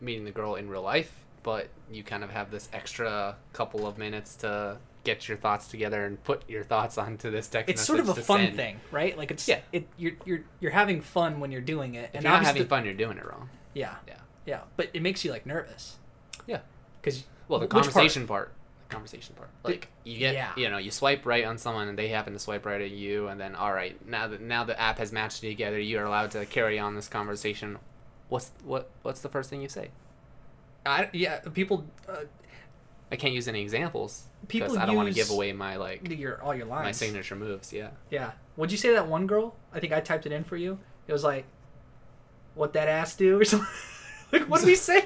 meeting 0.00 0.24
the 0.24 0.30
girl 0.30 0.56
in 0.56 0.68
real 0.68 0.82
life 0.82 1.12
but 1.42 1.68
you 1.90 2.02
kind 2.02 2.22
of 2.24 2.30
have 2.30 2.50
this 2.50 2.68
extra 2.72 3.36
couple 3.52 3.86
of 3.86 3.98
minutes 3.98 4.36
to 4.36 4.76
get 5.04 5.26
your 5.28 5.36
thoughts 5.36 5.66
together 5.68 6.04
and 6.04 6.22
put 6.24 6.48
your 6.48 6.62
thoughts 6.62 6.96
onto 7.04 7.30
this 7.30 7.48
text 7.48 7.70
it's 7.70 7.82
sort 7.82 7.98
of 8.00 8.08
a 8.08 8.14
fun 8.14 8.40
send. 8.46 8.56
thing, 8.56 8.80
right? 8.92 9.16
Like 9.18 9.30
it's 9.30 9.48
Yeah. 9.48 9.60
it 9.72 9.88
you're 9.96 10.12
you're 10.24 10.44
you're 10.60 10.70
having 10.72 11.00
fun 11.00 11.40
when 11.40 11.50
you're 11.50 11.60
doing 11.60 11.94
it. 11.94 12.10
if 12.10 12.14
and 12.16 12.24
you're 12.24 12.32
not 12.32 12.44
having 12.44 12.66
fun 12.66 12.84
you're 12.84 12.94
doing 12.94 13.16
it 13.18 13.24
wrong 13.26 13.48
Yeah. 13.74 13.94
Yeah. 14.06 14.14
Yeah, 14.44 14.60
but 14.76 14.88
it 14.92 15.02
makes 15.02 15.24
you 15.24 15.30
like 15.30 15.46
nervous. 15.46 15.98
Yeah. 16.46 16.60
Cuz 17.02 17.24
well 17.48 17.58
the 17.60 17.66
Which 17.66 17.70
part? 17.72 17.84
conversation 17.84 18.26
part? 18.26 18.52
Conversation 18.92 19.34
part 19.34 19.50
like 19.64 19.88
you 20.04 20.18
get 20.18 20.34
yeah. 20.34 20.52
you 20.56 20.68
know 20.68 20.78
you 20.78 20.90
swipe 20.90 21.24
right 21.26 21.44
on 21.44 21.58
someone 21.58 21.88
and 21.88 21.98
they 21.98 22.08
happen 22.08 22.32
to 22.32 22.38
swipe 22.38 22.64
right 22.66 22.80
at 22.80 22.90
you 22.90 23.28
and 23.28 23.40
then 23.40 23.54
all 23.54 23.72
right 23.72 24.06
now 24.06 24.28
that 24.28 24.40
now 24.40 24.62
the 24.64 24.78
app 24.80 24.98
has 24.98 25.12
matched 25.12 25.42
you 25.42 25.50
together 25.50 25.78
you 25.78 25.98
are 25.98 26.04
allowed 26.04 26.30
to 26.30 26.44
carry 26.46 26.78
on 26.78 26.94
this 26.94 27.08
conversation 27.08 27.78
what's 28.28 28.52
what 28.64 28.90
what's 29.02 29.20
the 29.20 29.28
first 29.28 29.50
thing 29.50 29.62
you 29.62 29.68
say 29.68 29.90
I 30.84 31.10
yeah, 31.12 31.40
people 31.52 31.84
uh, 32.08 32.24
I 33.10 33.16
can't 33.16 33.34
use 33.34 33.48
any 33.48 33.62
examples 33.62 34.24
People 34.48 34.68
because 34.68 34.82
I 34.82 34.86
don't 34.86 34.96
want 34.96 35.08
to 35.08 35.14
give 35.14 35.30
away 35.30 35.52
my 35.52 35.76
like 35.76 36.08
your 36.10 36.42
all 36.42 36.54
your 36.54 36.66
lines. 36.66 36.84
my 36.84 36.92
signature 36.92 37.36
moves. 37.36 37.72
Yeah, 37.72 37.90
Yeah. 38.10 38.32
Would 38.56 38.70
you 38.70 38.78
say 38.78 38.92
that 38.92 39.06
one 39.06 39.26
girl? 39.26 39.54
I 39.72 39.80
think 39.80 39.92
I 39.92 40.00
typed 40.00 40.26
it 40.26 40.32
in 40.32 40.44
for 40.44 40.56
you. 40.56 40.78
It 41.06 41.12
was 41.12 41.24
like, 41.24 41.44
"What 42.54 42.72
that 42.74 42.88
ass 42.88 43.14
do?" 43.14 43.40
or 43.40 43.44
something. 43.44 43.68
like, 44.32 44.48
what 44.48 44.60
did 44.60 44.66
we 44.66 44.74
say? 44.76 45.04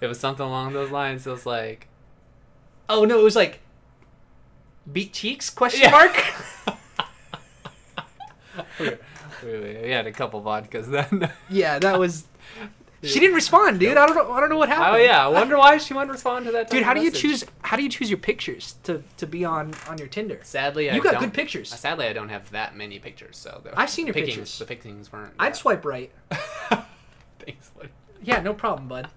it 0.00 0.06
was 0.06 0.20
something 0.20 0.44
along 0.44 0.72
those 0.72 0.90
lines. 0.90 1.26
It 1.26 1.30
was 1.30 1.46
like 1.46 1.88
Oh 2.88 3.04
no, 3.04 3.18
it 3.20 3.22
was 3.22 3.36
like, 3.36 3.60
"Beat 4.90 5.12
cheeks?" 5.12 5.50
Question 5.50 5.82
Yeah. 5.82 5.90
mark. 5.90 6.24
we, 8.78 8.88
we, 9.42 9.78
we 9.82 9.90
had 9.90 10.06
a 10.06 10.12
couple 10.12 10.42
vodkas 10.42 10.86
then. 10.86 11.30
yeah, 11.50 11.78
that 11.78 11.98
was. 11.98 12.24
She 13.02 13.20
didn't 13.20 13.34
respond, 13.34 13.80
dude. 13.80 13.98
I 13.98 14.06
don't 14.06 14.16
know. 14.16 14.32
I 14.32 14.40
don't 14.40 14.48
know 14.48 14.56
what 14.56 14.70
happened. 14.70 14.96
oh 14.96 15.04
yeah, 15.04 15.22
I 15.22 15.28
wonder 15.28 15.58
why 15.58 15.76
she 15.76 15.92
wouldn't 15.92 16.10
respond 16.10 16.46
to 16.46 16.52
that. 16.52 16.70
dude. 16.70 16.84
How 16.84 16.94
do 16.94 17.00
you 17.00 17.10
message. 17.10 17.20
choose? 17.20 17.44
How 17.60 17.76
do 17.76 17.82
you 17.82 17.90
choose 17.90 18.08
your 18.08 18.16
pictures 18.18 18.76
to 18.84 19.02
to 19.18 19.26
be 19.26 19.44
on 19.44 19.74
on 19.88 19.98
your 19.98 20.08
Tinder? 20.08 20.40
Sadly, 20.42 20.88
I 20.90 20.94
You 20.94 21.02
got 21.02 21.12
don't- 21.12 21.20
good 21.24 21.34
pictures. 21.34 21.70
Uh, 21.70 21.76
sadly, 21.76 22.06
I 22.06 22.14
don't 22.14 22.30
have 22.30 22.50
that 22.52 22.74
many 22.76 22.98
pictures. 22.98 23.36
So 23.36 23.60
the 23.62 23.78
I've 23.78 23.90
seen 23.90 24.06
your 24.06 24.14
pickings, 24.14 24.36
pictures. 24.36 24.58
The 24.58 24.64
pickings 24.64 25.12
weren't. 25.12 25.34
I'd 25.38 25.52
that- 25.52 25.56
swipe 25.56 25.84
right. 25.84 26.10
Thanks, 27.40 27.68
buddy. 27.76 27.90
Yeah, 28.22 28.40
no 28.40 28.54
problem, 28.54 28.88
bud. 28.88 29.08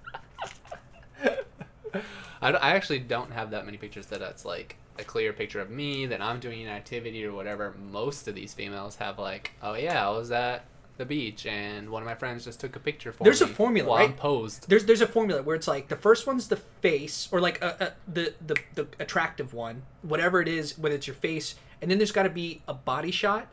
I, 2.41 2.52
I 2.52 2.69
actually 2.71 3.00
don't 3.00 3.32
have 3.32 3.52
that 3.52 3.65
many 3.65 3.78
pictures 3.78 4.08
that 4.08 4.21
it's 4.21 4.45
like 4.45 4.76
a 5.00 5.04
clear 5.04 5.34
picture 5.34 5.60
of 5.60 5.69
me 5.69 6.06
that 6.08 6.21
I'm 6.21 6.39
doing 6.39 6.62
an 6.63 6.69
activity 6.69 7.23
or 7.26 7.34
whatever. 7.34 7.76
Most 7.91 8.28
of 8.28 8.36
these 8.36 8.54
females 8.54 8.95
have 8.97 9.19
like, 9.19 9.52
oh 9.62 9.76
yeah, 9.76 10.08
I 10.08 10.12
was 10.12 10.32
at 10.32 10.65
the 10.97 11.06
beach 11.06 11.45
and 11.45 11.91
one 11.91 12.02
of 12.02 12.08
my 12.08 12.15
friends 12.15 12.43
just 12.45 12.60
took 12.60 12.76
a 12.76 12.80
picture 12.80 13.12
for 13.12 13.23
me. 13.23 13.28
There's 13.28 13.41
a 13.41 13.47
formula, 13.47 13.88
while 13.89 14.04
I'm 14.04 14.10
right? 14.12 14.17
posed. 14.17 14.67
There's 14.67 14.86
there's 14.86 15.02
a 15.02 15.08
formula 15.08 15.43
where 15.43 15.56
it's 15.56 15.67
like 15.67 15.88
the 15.89 15.95
first 15.95 16.26
one's 16.26 16.47
the 16.47 16.56
face 16.56 17.30
or 17.32 17.39
like 17.39 17.62
a, 17.62 17.93
a, 18.08 18.12
the, 18.12 18.34
the 18.45 18.56
the 18.73 18.88
attractive 19.00 19.54
one, 19.54 19.84
whatever 20.02 20.41
it 20.41 20.47
is, 20.47 20.78
whether 20.78 20.95
it's 20.95 21.06
your 21.06 21.15
face, 21.15 21.56
and 21.82 21.91
then 21.91 22.00
there's 22.00 22.12
got 22.12 22.23
to 22.23 22.30
be 22.32 22.63
a 22.67 22.73
body 22.73 23.12
shot, 23.12 23.47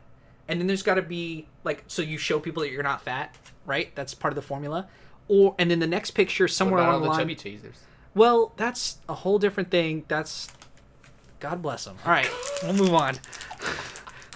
and 0.47 0.59
then 0.59 0.65
there's 0.65 0.81
got 0.81 0.95
to 0.95 1.03
be 1.03 1.47
like 1.63 1.83
so 1.85 2.01
you 2.01 2.17
show 2.17 2.39
people 2.39 2.63
that 2.63 2.71
you're 2.71 2.81
not 2.81 3.03
fat, 3.03 3.35
right? 3.67 3.93
That's 3.95 4.15
part 4.15 4.31
of 4.31 4.35
the 4.35 4.41
formula. 4.41 4.87
Or 5.27 5.53
and 5.59 5.69
then 5.69 5.77
the 5.79 5.87
next 5.87 6.11
picture 6.11 6.45
What 6.45 6.51
somewhere 6.51 6.79
about 6.79 6.93
all 6.93 6.99
along 6.99 7.01
the 7.01 7.05
the 7.07 7.11
line. 7.11 7.19
chubby 7.19 7.35
chasers? 7.35 7.77
Well, 8.15 8.53
that's 8.55 8.97
a 9.09 9.13
whole 9.13 9.37
different 9.39 9.69
thing. 9.69 10.05
That's 10.07 10.47
God 11.39 11.61
bless 11.61 11.85
them. 11.85 11.97
All 12.05 12.11
right, 12.11 12.29
we'll 12.63 12.73
move 12.73 12.93
on. 12.93 13.17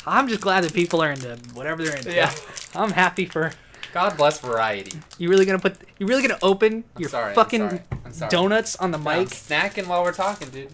I'm 0.06 0.28
just 0.28 0.42
glad 0.42 0.64
that 0.64 0.74
people 0.74 1.02
are 1.02 1.12
into 1.12 1.38
whatever 1.54 1.84
they're 1.84 1.96
into. 1.96 2.14
Yeah. 2.14 2.32
I'm 2.76 2.92
happy 2.92 3.26
for 3.26 3.52
God 3.94 4.18
bless 4.18 4.40
variety. 4.40 5.00
you. 5.18 5.30
Really 5.30 5.46
gonna 5.46 5.60
put? 5.60 5.78
You 5.98 6.06
really 6.08 6.22
gonna 6.22 6.40
open 6.42 6.84
I'm 6.96 7.02
your 7.02 7.10
sorry, 7.10 7.30
I'm 7.30 7.36
fucking 7.36 7.70
sorry, 7.70 7.82
I'm 8.06 8.14
sorry. 8.14 8.30
donuts 8.30 8.76
on 8.76 8.92
the 8.92 8.98
I'm 8.98 9.04
mic? 9.04 9.30
snacking 9.30 9.88
while 9.88 10.04
we're 10.04 10.14
talking, 10.14 10.50
dude. 10.50 10.70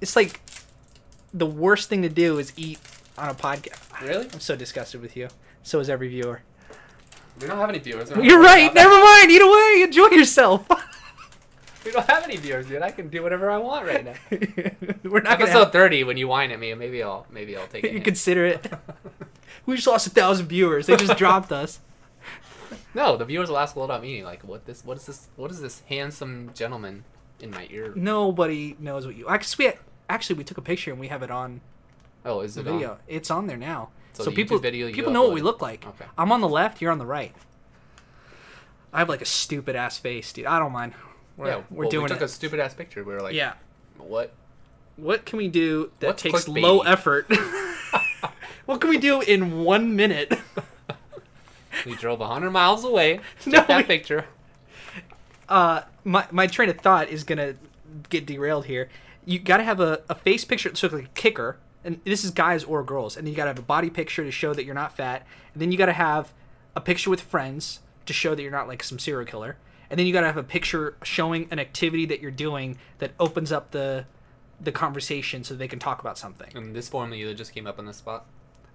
It's 0.00 0.16
like 0.16 0.40
the 1.34 1.46
worst 1.46 1.88
thing 1.88 2.02
to 2.02 2.08
do 2.08 2.38
is 2.38 2.52
eat 2.56 2.78
on 3.18 3.28
a 3.28 3.34
podcast. 3.34 4.00
Really? 4.00 4.28
I'm 4.32 4.40
so 4.40 4.56
disgusted 4.56 5.00
with 5.00 5.16
you. 5.16 5.28
So 5.62 5.80
is 5.80 5.88
every 5.90 6.08
viewer. 6.08 6.42
We 7.40 7.46
don't 7.46 7.58
have 7.58 7.68
any 7.68 7.78
viewers. 7.78 8.10
You're 8.10 8.40
right. 8.40 8.72
Never 8.74 8.90
mind. 8.94 9.30
Eat 9.30 9.40
away. 9.42 9.82
Enjoy 9.84 10.08
yourself. 10.08 10.66
We 11.84 11.90
don't 11.92 12.06
have 12.08 12.24
any 12.24 12.36
viewers, 12.36 12.66
dude. 12.66 12.82
I 12.82 12.90
can 12.90 13.08
do 13.08 13.22
whatever 13.22 13.50
I 13.50 13.58
want 13.58 13.86
right 13.86 14.04
now. 14.04 14.14
We're 15.10 15.20
not. 15.20 15.40
Episode 15.40 15.58
Have, 15.64 15.72
thirty, 15.72 16.04
when 16.04 16.16
you 16.16 16.28
whine 16.28 16.50
at 16.52 16.60
me, 16.60 16.72
maybe 16.74 17.02
I'll 17.02 17.26
maybe 17.30 17.56
I'll 17.56 17.66
take 17.66 17.84
it. 17.84 17.92
you 17.92 18.00
consider 18.00 18.46
it. 18.46 18.72
We 19.66 19.76
just 19.76 19.86
lost 19.86 20.06
a 20.06 20.10
thousand 20.10 20.46
viewers. 20.46 20.86
They 20.86 20.96
just 20.96 21.16
dropped 21.18 21.52
us. 21.52 21.80
No, 22.94 23.16
the 23.16 23.24
viewers 23.24 23.48
will 23.48 23.58
ask 23.58 23.74
a 23.76 23.78
lot 23.78 23.86
about 23.86 24.02
me. 24.02 24.24
Like, 24.24 24.42
what 24.44 24.64
this? 24.66 24.84
What 24.84 24.96
is 24.96 25.06
this? 25.06 25.28
What 25.36 25.50
is 25.50 25.60
this 25.60 25.80
handsome 25.88 26.50
gentleman 26.54 27.04
in 27.40 27.50
my 27.50 27.66
ear? 27.70 27.92
Nobody 27.94 28.76
knows 28.78 29.06
what 29.06 29.14
you. 29.14 29.28
Actually, 29.28 29.66
we 29.68 29.72
actually 30.08 30.36
we 30.36 30.44
took 30.44 30.58
a 30.58 30.62
picture 30.62 30.90
and 30.90 30.98
we 31.00 31.08
have 31.08 31.22
it 31.22 31.30
on 31.30 31.60
Oh, 32.24 32.40
is 32.40 32.54
the 32.54 32.60
it 32.62 32.64
video. 32.64 32.90
on? 32.92 32.96
It's 33.08 33.30
on 33.30 33.46
there 33.46 33.56
now. 33.56 33.90
So 34.14 34.24
So, 34.24 34.30
the 34.30 34.36
people 34.36 34.58
people 34.58 35.12
know 35.12 35.22
what 35.22 35.32
we 35.34 35.40
look 35.42 35.60
like. 35.62 35.86
Okay. 35.86 36.04
I'm 36.18 36.32
on 36.32 36.40
the 36.40 36.48
left. 36.48 36.80
You're 36.80 36.92
on 36.92 36.98
the 36.98 37.06
right. 37.06 37.34
I 38.92 38.98
have 38.98 39.08
like 39.08 39.22
a 39.22 39.26
stupid 39.26 39.74
ass 39.76 39.98
face, 39.98 40.32
dude. 40.32 40.46
I 40.46 40.58
don't 40.58 40.72
mind. 40.72 40.94
We're, 41.36 41.46
yeah, 41.48 41.62
we're 41.70 41.84
well, 41.84 41.90
doing 41.90 42.02
we 42.04 42.08
took 42.08 42.20
it. 42.20 42.24
a 42.24 42.28
stupid 42.28 42.60
ass 42.60 42.74
picture. 42.74 43.02
We 43.04 43.12
were 43.12 43.20
like, 43.20 43.34
yeah. 43.34 43.54
what? 43.98 44.32
What 44.96 45.24
can 45.24 45.38
we 45.38 45.48
do 45.48 45.90
that 46.00 46.06
What's 46.08 46.22
takes 46.22 46.48
low 46.48 46.80
effort? 46.80 47.26
what 48.66 48.80
can 48.80 48.90
we 48.90 48.98
do 48.98 49.20
in 49.20 49.64
one 49.64 49.96
minute? 49.96 50.32
We 51.86 51.96
drove 51.96 52.20
hundred 52.20 52.50
miles 52.50 52.84
away 52.84 53.18
to 53.40 53.50
No, 53.50 53.58
take 53.60 53.66
that 53.68 53.76
we- 53.78 53.82
picture. 53.84 54.26
uh, 55.48 55.82
my 56.04 56.26
my 56.30 56.46
train 56.46 56.68
of 56.68 56.78
thought 56.78 57.08
is 57.08 57.24
gonna 57.24 57.54
get 58.08 58.26
derailed 58.26 58.66
here. 58.66 58.88
You 59.24 59.38
got 59.38 59.56
to 59.58 59.62
have 59.64 59.78
a, 59.80 60.02
a 60.08 60.14
face 60.14 60.44
picture 60.44 60.68
looks 60.68 60.82
like 60.82 60.92
a 60.92 61.08
kicker, 61.14 61.56
and 61.84 62.00
this 62.04 62.24
is 62.24 62.30
guys 62.30 62.62
or 62.64 62.82
girls, 62.84 63.16
and 63.16 63.26
then 63.26 63.32
you 63.32 63.36
gotta 63.36 63.50
have 63.50 63.58
a 63.58 63.62
body 63.62 63.88
picture 63.88 64.22
to 64.22 64.30
show 64.30 64.52
that 64.52 64.64
you're 64.64 64.74
not 64.74 64.96
fat, 64.96 65.26
and 65.54 65.62
then 65.62 65.72
you 65.72 65.78
gotta 65.78 65.92
have 65.92 66.32
a 66.76 66.80
picture 66.80 67.08
with 67.10 67.20
friends 67.20 67.80
to 68.06 68.12
show 68.12 68.34
that 68.34 68.42
you're 68.42 68.50
not 68.52 68.68
like 68.68 68.82
some 68.82 68.98
serial 68.98 69.24
killer, 69.26 69.56
and 69.92 69.98
then 69.98 70.06
you 70.06 70.12
gotta 70.12 70.26
have 70.26 70.38
a 70.38 70.42
picture 70.42 70.96
showing 71.04 71.46
an 71.52 71.58
activity 71.60 72.06
that 72.06 72.20
you're 72.20 72.30
doing 72.30 72.78
that 72.98 73.12
opens 73.20 73.52
up 73.52 73.70
the 73.72 74.06
the 74.60 74.72
conversation 74.72 75.44
so 75.44 75.54
they 75.54 75.68
can 75.68 75.78
talk 75.78 76.00
about 76.00 76.16
something. 76.16 76.48
And 76.56 76.74
this 76.74 76.88
formula 76.88 77.16
you 77.16 77.34
just 77.34 77.52
came 77.52 77.66
up 77.66 77.78
on 77.78 77.84
the 77.84 77.92
spot. 77.92 78.24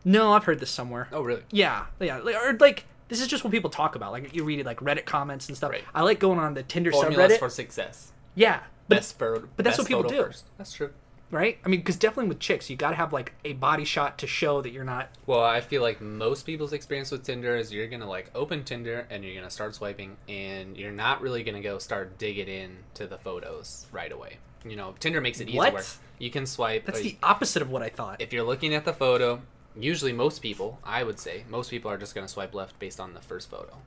No, 0.05 0.33
I've 0.33 0.43
heard 0.43 0.59
this 0.59 0.69
somewhere. 0.69 1.07
Oh, 1.11 1.21
really? 1.23 1.41
Yeah, 1.49 1.85
yeah, 1.99 2.19
like- 2.19 2.35
or 2.35 2.53
like 2.59 2.85
this 3.07 3.19
is 3.21 3.27
just 3.27 3.43
what 3.43 3.51
people 3.51 3.69
talk 3.69 3.95
about. 3.95 4.11
Like 4.11 4.35
you 4.35 4.43
read 4.43 4.59
it, 4.59 4.65
like 4.65 4.79
Reddit 4.79 5.05
comments 5.05 5.47
and 5.47 5.57
stuff. 5.57 5.71
Right. 5.71 5.83
I 5.95 6.03
like 6.03 6.19
going 6.19 6.39
on 6.39 6.53
the 6.53 6.63
Tinder 6.63 6.91
Formulas 6.91 7.31
subreddit. 7.33 7.39
for 7.39 7.49
success. 7.49 8.11
yeah, 8.35 8.59
but 8.87 8.97
Best 8.97 9.17
photo. 9.17 9.47
but 9.55 9.65
that's 9.65 9.77
what 9.79 9.87
people 9.87 10.03
do. 10.03 10.23
First. 10.23 10.45
That's 10.57 10.73
true. 10.73 10.91
Right? 11.31 11.57
I 11.65 11.69
mean, 11.69 11.79
because 11.81 11.97
definitely 11.97 12.29
with 12.29 12.39
chicks, 12.39 12.69
you 12.69 12.75
got 12.75 12.91
to 12.91 12.95
have 12.95 13.11
like 13.13 13.33
a 13.43 13.53
body 13.53 13.83
shot 13.85 14.17
to 14.19 14.27
show 14.27 14.61
that 14.61 14.71
you're 14.71 14.83
not. 14.83 15.09
Well, 15.25 15.43
I 15.43 15.61
feel 15.61 15.81
like 15.81 15.99
most 16.01 16.45
people's 16.45 16.73
experience 16.73 17.11
with 17.11 17.23
Tinder 17.23 17.55
is 17.55 17.71
you're 17.73 17.87
gonna 17.87 18.07
like 18.07 18.31
open 18.35 18.63
Tinder 18.63 19.05
and 19.09 19.23
you're 19.23 19.35
gonna 19.35 19.49
start 19.49 19.75
swiping, 19.75 20.17
and 20.29 20.77
you're 20.77 20.91
not 20.91 21.21
really 21.21 21.43
gonna 21.43 21.61
go 21.61 21.77
start 21.77 22.17
digging 22.17 22.47
in 22.47 22.77
to 22.95 23.07
the 23.07 23.17
photos 23.17 23.85
right 23.91 24.11
away. 24.11 24.37
You 24.65 24.75
know, 24.75 24.95
Tinder 24.99 25.21
makes 25.21 25.39
it 25.39 25.47
easy 25.49 25.57
What? 25.57 25.73
where 25.73 25.83
you 26.19 26.29
can 26.31 26.45
swipe. 26.45 26.85
That's 26.85 27.01
the 27.01 27.17
opposite 27.21 27.61
of 27.61 27.69
what 27.69 27.81
I 27.83 27.89
thought. 27.89 28.21
if 28.21 28.33
you're 28.33 28.43
looking 28.43 28.73
at 28.73 28.85
the 28.85 28.93
photo, 28.93 29.41
usually 29.79 30.13
most 30.13 30.39
people, 30.41 30.79
I 30.83 31.03
would 31.03 31.19
say, 31.19 31.43
most 31.49 31.69
people 31.69 31.91
are 31.91 31.97
just 31.97 32.15
gonna 32.15 32.27
swipe 32.27 32.53
left 32.55 32.79
based 32.79 32.99
on 32.99 33.13
the 33.13 33.21
first 33.21 33.49
photo. 33.49 33.77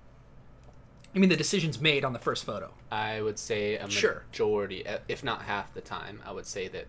I 1.14 1.18
mean, 1.18 1.28
the 1.28 1.36
decision's 1.36 1.80
made 1.80 2.04
on 2.04 2.12
the 2.12 2.20
first 2.20 2.44
photo. 2.44 2.72
I 2.92 3.20
would 3.20 3.36
say 3.38 3.74
a 3.74 3.90
Sure. 3.90 4.22
majority, 4.30 4.86
uh, 4.86 4.98
if 5.08 5.24
not 5.24 5.42
half 5.42 5.74
the 5.74 5.80
time, 5.80 6.22
I 6.24 6.30
would 6.30 6.46
say 6.46 6.68
that 6.68 6.86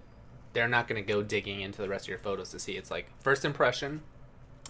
they're 0.53 0.67
not 0.67 0.87
going 0.87 1.01
to 1.03 1.07
go 1.13 1.21
digging 1.23 1.61
into 1.61 1.81
the 1.81 1.89
rest 1.89 2.05
of 2.05 2.09
your 2.09 2.17
photos 2.17 2.49
to 2.51 2.59
see. 2.59 2.73
It's 2.73 2.91
like 2.91 3.07
first 3.21 3.45
impression, 3.45 4.01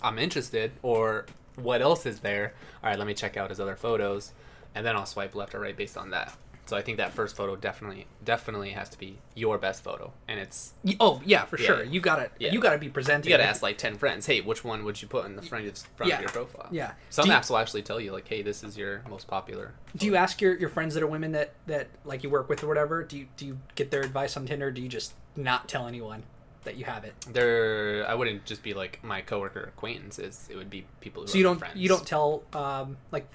I'm 0.02 0.18
interested, 0.20 0.72
or 0.82 1.26
what 1.56 1.82
else 1.82 2.06
is 2.06 2.20
there? 2.22 2.54
All 2.84 2.90
right, 2.90 2.98
let 2.98 3.08
me 3.08 3.14
check 3.14 3.38
out 3.38 3.50
his 3.50 3.60
other 3.60 3.76
photos, 3.76 4.32
and 4.76 4.86
then 4.86 4.96
I'll 4.96 5.06
swipe 5.06 5.36
left 5.36 5.54
or 5.56 5.60
right 5.60 5.76
based 5.76 5.98
on 5.98 6.10
that. 6.12 6.34
So 6.68 6.78
I 6.78 6.82
think 6.82 6.98
that 7.00 7.12
first 7.12 7.36
photo 7.36 7.58
definitely, 7.58 8.06
definitely 8.24 8.70
has 8.70 8.88
to 8.90 8.98
be 8.98 9.18
your 9.36 9.58
best 9.58 9.84
photo, 9.84 10.14
and 10.30 10.40
it's 10.40 10.72
Oh 11.02 11.22
yeah, 11.26 11.44
for 11.44 11.60
Yeah. 11.60 11.66
sure. 11.66 11.84
You 11.84 12.00
got 12.00 12.16
to 12.18 12.30
Yeah. 12.40 12.54
You 12.54 12.62
got 12.62 12.72
to 12.72 12.78
be 12.78 12.88
presenting. 12.88 13.30
you 13.30 13.36
got 13.36 13.44
to 13.44 13.50
ask 13.50 13.62
like 13.62 13.78
ten 13.78 13.98
friends, 13.98 14.26
hey, 14.26 14.40
which 14.40 14.64
one 14.64 14.86
would 14.86 15.02
you 15.02 15.08
put 15.10 15.26
in 15.26 15.36
the 15.36 15.42
front 15.42 15.68
of 15.68 15.78
front 15.98 16.10
Yeah. 16.10 16.16
of 16.18 16.22
your 16.22 16.30
profile? 16.30 16.70
Yeah. 16.72 16.94
Some 17.10 17.26
you- 17.28 17.34
apps 17.34 17.50
will 17.50 17.58
actually 17.58 17.82
tell 17.82 18.00
you 18.00 18.14
like, 18.14 18.28
hey, 18.28 18.42
this 18.42 18.64
is 18.64 18.78
your 18.78 19.02
most 19.10 19.28
popular. 19.28 19.74
Do 19.98 20.06
you 20.06 20.16
ask 20.16 20.40
your, 20.40 20.56
your 20.56 20.70
friends 20.70 20.94
that 20.94 21.04
are 21.04 21.08
women 21.08 21.34
that 21.34 21.54
that 21.68 21.88
like 22.06 22.24
you 22.24 22.30
work 22.30 22.48
with 22.48 22.64
or 22.64 22.68
whatever? 22.68 23.04
Do 23.04 23.18
you 23.18 23.28
do 23.36 23.46
you 23.48 23.58
get 23.76 23.92
their 23.92 24.02
advice 24.02 24.38
on 24.38 24.46
Tinder? 24.46 24.72
Do 24.72 24.82
you 24.82 24.88
just 24.88 25.14
not 25.36 25.68
tell 25.70 25.88
anyone 25.88 26.24
that 26.64 26.76
you 26.76 26.86
have 26.86 27.04
it? 27.04 27.14
There, 27.32 28.06
I 28.08 28.14
wouldn't 28.14 28.46
just 28.46 28.62
be 28.64 28.74
like 28.74 29.04
my 29.04 29.22
coworker 29.22 29.62
acquaintances. 29.64 30.48
It 30.52 30.56
would 30.56 30.70
be 30.70 30.86
people 31.00 31.24
who 31.24 31.28
So 31.28 31.36
are 31.36 31.38
you 31.38 31.44
don't 31.44 31.58
friends. 31.60 31.76
you 31.76 31.90
don't 31.90 32.06
tell 32.06 32.44
um 32.54 32.98
like 33.12 33.28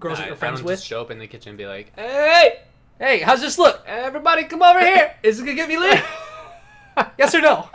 girls 0.00 0.18
that 0.18 0.26
you're 0.26 0.36
I 0.36 0.38
friends 0.38 0.58
don't 0.60 0.66
with. 0.66 0.78
just 0.78 0.86
show 0.86 1.00
up 1.00 1.10
in 1.10 1.18
the 1.18 1.26
kitchen 1.26 1.50
and 1.50 1.58
be 1.58 1.66
like, 1.66 1.92
"Hey, 1.96 2.60
Hey, 2.98 3.18
how's 3.20 3.40
this 3.40 3.58
look? 3.58 3.82
everybody, 3.86 4.44
come 4.44 4.62
over 4.62 4.78
here! 4.80 5.14
Is 5.22 5.40
it 5.40 5.44
gonna 5.44 5.54
get 5.56 5.68
me 5.68 5.76
lit? 5.78 6.02
yes 7.18 7.34
or 7.34 7.40
no? 7.40 7.68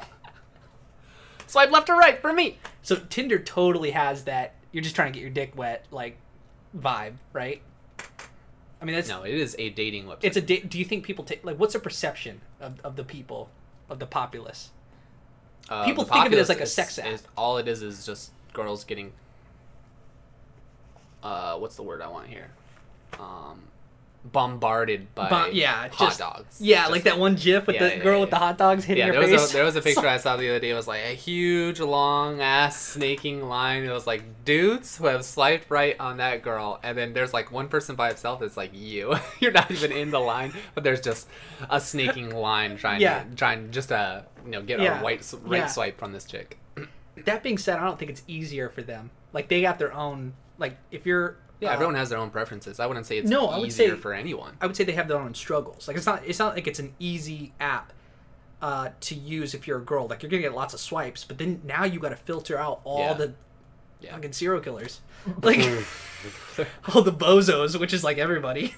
Swipe 1.47 1.71
left 1.71 1.89
or 1.89 1.95
right 1.97 2.19
for 2.21 2.33
me." 2.33 2.57
So 2.81 2.95
Tinder 3.09 3.39
totally 3.39 3.91
has 3.91 4.23
that. 4.25 4.53
You're 4.71 4.83
just 4.83 4.95
trying 4.95 5.11
to 5.11 5.17
get 5.17 5.21
your 5.21 5.29
dick 5.31 5.53
wet, 5.57 5.85
like 5.91 6.17
vibe, 6.77 7.13
right? 7.33 7.61
I 8.81 8.85
mean, 8.85 8.95
that's 8.95 9.09
No, 9.09 9.23
it 9.23 9.33
is 9.33 9.55
a 9.57 9.69
dating 9.71 10.05
website. 10.05 10.19
it's 10.23 10.37
a. 10.37 10.41
Da- 10.41 10.61
do 10.63 10.77
you 10.79 10.85
think 10.85 11.03
people 11.03 11.23
take 11.25 11.43
like 11.43 11.57
what's 11.59 11.75
a 11.75 11.79
perception 11.79 12.41
of, 12.59 12.79
of 12.83 12.95
the 12.95 13.03
people 13.03 13.49
of 13.89 13.99
the 13.99 14.05
populace? 14.05 14.69
Uh, 15.69 15.83
people 15.85 16.03
the 16.05 16.11
think 16.13 16.25
of 16.27 16.33
it 16.33 16.39
as, 16.39 16.49
like, 16.49 16.59
a 16.59 16.63
is- 16.63 16.73
sex 16.73 16.97
app. 16.99 17.07
is- 17.07 17.23
all 17.37 17.57
it 17.57 17.67
is 17.67 17.81
is 17.81 18.05
just 18.05 18.31
girls 18.53 18.83
getting. 18.83 19.11
Uh, 21.23 21.57
what's 21.57 21.75
the 21.75 21.83
word 21.83 22.01
I 22.01 22.07
want 22.07 22.27
here? 22.27 22.51
Um, 23.19 23.63
bombarded 24.25 25.13
by 25.15 25.29
Bo- 25.29 25.45
yeah, 25.47 25.87
hot 25.89 26.07
just- 26.09 26.19
dogs. 26.19 26.57
Yeah, 26.61 26.81
Just 26.81 26.91
like 26.91 27.03
that 27.03 27.17
one 27.17 27.35
GIF 27.35 27.65
with 27.67 27.75
Yeah, 27.77 27.83
the 27.89 27.95
yeah, 27.97 28.03
girl 28.03 28.15
yeah, 28.15 28.19
with 28.21 28.29
the 28.29 28.35
hot 28.37 28.57
dogs 28.57 28.83
hitting 28.85 29.01
Yeah, 29.07 29.13
her 29.13 29.21
there 29.21 29.31
was 29.31 29.41
face. 29.41 29.49
a 29.51 29.53
there 29.53 29.63
was 29.63 29.75
a 29.75 29.81
picture 29.81 30.07
I 30.07 30.17
saw 30.17 30.35
the 30.37 30.49
other 30.49 30.59
day. 30.59 30.69
It 30.71 30.73
was 30.73 30.87
like 30.87 31.01
a 31.03 31.13
huge 31.15 31.79
long 31.79 32.41
ass 32.41 32.79
snaking 32.79 33.47
line. 33.47 33.83
It 33.83 33.91
was 33.91 34.05
like 34.07 34.43
dudes 34.45 34.97
who 34.97 35.05
have 35.07 35.23
swiped 35.23 35.69
right 35.71 35.95
on 35.99 36.17
that 36.17 36.41
girl, 36.41 36.79
and 36.83 36.97
then 36.97 37.13
there's 37.13 37.33
like 37.33 37.51
one 37.51 37.67
person 37.69 37.95
by 37.95 38.09
itself. 38.09 38.39
That's 38.41 38.57
like 38.57 38.71
you. 38.73 39.15
You're 39.39 39.51
not 39.51 39.71
even 39.71 39.91
in 39.91 40.11
the 40.11 40.19
line, 40.19 40.53
but 40.75 40.83
there's 40.83 41.01
just 41.01 41.27
a 41.69 41.79
snaking 41.79 42.29
line 42.35 42.77
trying 42.77 42.99
to 42.99 43.25
trying 43.35 43.71
just 43.71 43.89
to 43.89 44.25
you 44.45 44.51
know 44.51 44.61
get 44.61 44.79
a 44.79 44.97
white 44.99 45.33
right 45.43 45.69
swipe 45.69 45.97
from 45.97 46.11
this 46.11 46.25
chick. 46.25 46.57
that 47.25 47.43
being 47.43 47.57
said, 47.57 47.77
I 47.79 47.85
don't 47.85 47.97
think 47.97 48.11
it's 48.11 48.23
easier 48.27 48.69
for 48.69 48.81
them. 48.81 49.11
Like 49.33 49.47
they 49.47 49.61
got 49.61 49.79
their 49.79 49.93
own. 49.93 50.33
Like 50.57 50.77
if 50.91 51.05
you're 51.05 51.37
Yeah, 51.59 51.69
uh, 51.69 51.73
everyone 51.73 51.95
has 51.95 52.09
their 52.09 52.19
own 52.19 52.29
preferences. 52.29 52.79
I 52.79 52.85
wouldn't 52.85 53.05
say 53.05 53.17
it's 53.17 53.29
No, 53.29 53.47
I 53.47 53.57
would 53.57 53.71
say- 53.71 53.89
for 53.91 54.13
anyone. 54.13 54.57
I 54.61 54.67
would 54.67 54.75
say 54.75 54.83
they 54.83 54.91
have 54.93 55.07
their 55.07 55.17
own 55.19 55.33
struggles. 55.33 55.87
Like 55.87 55.97
it's 55.97 56.05
not 56.05 56.23
it's 56.25 56.39
not 56.39 56.55
like 56.55 56.67
it's 56.67 56.79
an 56.79 56.93
easy 56.99 57.53
app 57.59 57.93
uh, 58.61 58.89
to 59.01 59.15
use 59.15 59.53
if 59.53 59.67
you're 59.67 59.77
a 59.79 59.83
girl. 59.83 60.07
Like 60.07 60.21
you're 60.23 60.29
gonna 60.29 60.41
get 60.41 60.53
lots 60.55 60.73
of 60.73 60.79
swipes, 60.79 61.23
but 61.23 61.37
then 61.37 61.61
now 61.63 61.83
you 61.83 61.99
got 61.99 62.09
to 62.09 62.15
filter 62.15 62.57
out 62.57 62.81
all 62.83 62.99
Yeah. 62.99 63.13
the 63.13 63.33
Yeah. 64.01 64.11
fucking 64.13 64.33
serial 64.33 64.61
killers, 64.61 65.01
like 65.41 65.59
all 66.93 67.01
the 67.01 67.11
bozos, 67.13 67.79
which 67.79 67.93
is 67.93 68.03
like 68.03 68.17
everybody. 68.17 68.75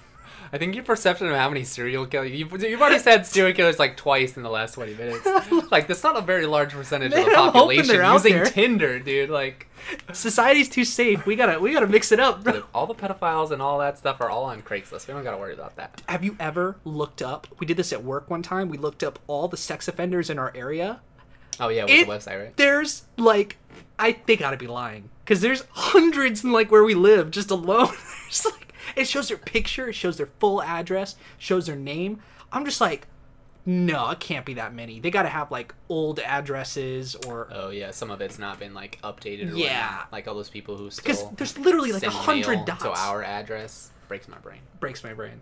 I 0.51 0.57
think 0.57 0.73
your 0.73 0.83
perception 0.83 1.27
of 1.27 1.35
how 1.35 1.47
many 1.47 1.63
serial 1.63 2.07
killers 2.07 2.31
you've, 2.31 2.51
you've 2.63 2.81
already 2.81 2.97
said 2.97 3.27
serial 3.27 3.53
killers 3.55 3.77
like 3.77 3.95
twice 3.97 4.35
in 4.35 4.41
the 4.41 4.49
last 4.49 4.73
twenty 4.73 4.95
minutes. 4.95 5.25
like 5.71 5.87
that's 5.87 6.03
not 6.03 6.17
a 6.17 6.21
very 6.21 6.45
large 6.47 6.71
percentage 6.71 7.11
Man, 7.11 7.19
of 7.19 7.25
the 7.27 7.31
population 7.35 8.01
using. 8.01 8.43
Tinder, 8.45 8.99
dude. 8.99 9.29
Like 9.29 9.68
Society's 10.13 10.69
too 10.69 10.85
safe. 10.85 11.25
We 11.25 11.35
gotta 11.35 11.59
we 11.59 11.73
gotta 11.73 11.87
mix 11.87 12.11
it 12.11 12.19
up. 12.19 12.43
bro. 12.43 12.63
all 12.73 12.87
the 12.87 12.95
pedophiles 12.95 13.51
and 13.51 13.61
all 13.61 13.79
that 13.79 13.97
stuff 13.97 14.21
are 14.21 14.29
all 14.29 14.45
on 14.45 14.61
Craigslist. 14.61 15.07
We 15.07 15.13
don't 15.13 15.23
got 15.23 15.31
to 15.31 15.37
worry 15.37 15.53
about 15.53 15.75
that. 15.77 16.01
Have 16.07 16.23
you 16.23 16.35
ever 16.39 16.77
looked 16.85 17.21
up? 17.21 17.47
We 17.59 17.67
did 17.67 17.77
this 17.77 17.93
at 17.93 18.03
work 18.03 18.29
one 18.29 18.41
time. 18.43 18.69
We 18.69 18.77
looked 18.77 19.03
up 19.03 19.19
all 19.27 19.47
the 19.47 19.57
sex 19.57 19.87
offenders 19.87 20.29
in 20.29 20.39
our 20.39 20.51
area. 20.55 21.01
Oh 21.59 21.69
yeah, 21.69 21.83
with 21.83 21.91
It- 21.93 22.07
the 22.07 22.11
website, 22.13 22.39
right? 22.41 22.57
There's 22.57 23.03
like, 23.17 23.57
I 23.97 24.19
they 24.25 24.35
gotta 24.37 24.57
be 24.57 24.67
lying 24.67 25.09
because 25.25 25.41
there's 25.41 25.63
hundreds 25.71 26.43
in 26.43 26.51
like 26.51 26.71
where 26.71 26.83
we 26.83 26.95
live 26.95 27.31
just 27.31 27.51
alone. 27.51 27.93
Like 28.45 28.73
it 28.95 29.07
shows 29.07 29.27
their 29.29 29.37
picture, 29.37 29.89
it 29.89 29.93
shows 29.93 30.17
their 30.17 30.29
full 30.39 30.61
address, 30.61 31.15
shows 31.39 31.65
their 31.65 31.75
name. 31.75 32.21
I'm 32.51 32.63
just 32.63 32.79
like, 32.79 33.07
no, 33.71 34.09
it 34.09 34.19
can't 34.19 34.45
be 34.47 34.55
that 34.55 34.73
many. 34.73 34.99
They 34.99 35.11
gotta 35.11 35.29
have 35.29 35.51
like 35.51 35.75
old 35.89 36.19
addresses 36.19 37.15
or 37.27 37.47
Oh 37.51 37.69
yeah, 37.69 37.91
some 37.91 38.09
of 38.09 38.19
it's 38.19 38.39
not 38.39 38.59
been 38.59 38.73
like 38.73 38.99
updated. 39.03 39.51
Or 39.51 39.55
Yeah. 39.55 40.05
like 40.11 40.27
all 40.27 40.33
those 40.33 40.49
people 40.49 40.75
who 40.75 40.85
because 40.89 41.19
still 41.19 41.33
there's 41.37 41.55
literally 41.57 41.91
like 41.91 42.01
a 42.03 42.09
hundred 42.09 42.65
dots. 42.65 42.81
to 42.83 42.89
our 42.91 43.21
address. 43.23 43.91
Breaks 44.07 44.27
my 44.27 44.37
brain. 44.39 44.61
Breaks 44.79 45.03
my 45.03 45.13
brain. 45.13 45.41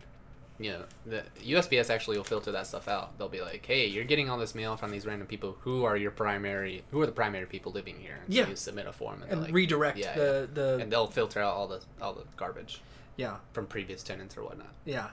know, 0.59 0.83
the 1.05 1.23
USPS 1.45 1.89
actually 1.89 2.17
will 2.17 2.23
filter 2.25 2.51
that 2.51 2.67
stuff 2.67 2.87
out. 2.87 3.17
They'll 3.17 3.29
be 3.29 3.41
like, 3.41 3.65
"Hey, 3.65 3.85
you're 3.85 4.03
getting 4.03 4.27
all 4.29 4.37
this 4.39 4.55
mail 4.55 4.75
from 4.75 4.89
these 4.91 5.05
random 5.05 5.27
people. 5.27 5.55
Who 5.61 5.85
are 5.85 5.95
your 5.95 6.11
primary? 6.11 6.83
Who 6.91 6.99
are 6.99 7.05
the 7.05 7.11
primary 7.13 7.45
people 7.45 7.71
living 7.71 7.95
here?" 7.99 8.17
And 8.25 8.33
so 8.33 8.39
Yeah. 8.41 8.47
you 8.49 8.55
submit 8.57 8.87
a 8.87 8.91
form 8.91 9.21
and, 9.21 9.31
And 9.31 9.41
like, 9.43 9.53
redirect 9.53 9.99
yeah, 9.99 10.15
the 10.15 10.49
the 10.53 10.77
and 10.81 10.91
they'll 10.91 11.07
filter 11.07 11.39
out 11.39 11.53
all 11.55 11.67
the 11.67 11.81
all 12.01 12.13
the 12.13 12.23
garbage 12.35 12.81
yeah 13.15 13.37
from 13.53 13.67
previous 13.67 14.01
tenants 14.03 14.35
or 14.35 14.43
whatnot. 14.43 14.73
yeah. 14.83 15.09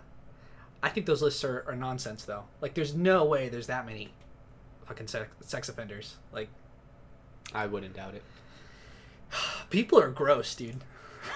I 0.84 0.90
think 0.90 1.06
those 1.06 1.22
lists 1.22 1.42
are, 1.44 1.64
are 1.66 1.74
nonsense 1.76 2.24
though. 2.24 2.44
Like, 2.60 2.74
there's 2.74 2.94
no 2.94 3.24
way 3.24 3.48
there's 3.48 3.66
that 3.68 3.86
many 3.86 4.10
fucking 4.86 5.06
sex, 5.08 5.28
sex 5.40 5.68
offenders. 5.68 6.16
Like, 6.32 6.48
I 7.54 7.66
wouldn't 7.66 7.94
doubt 7.94 8.14
it. 8.14 8.22
people 9.70 9.98
are 10.00 10.08
gross, 10.10 10.54
dude. 10.54 10.76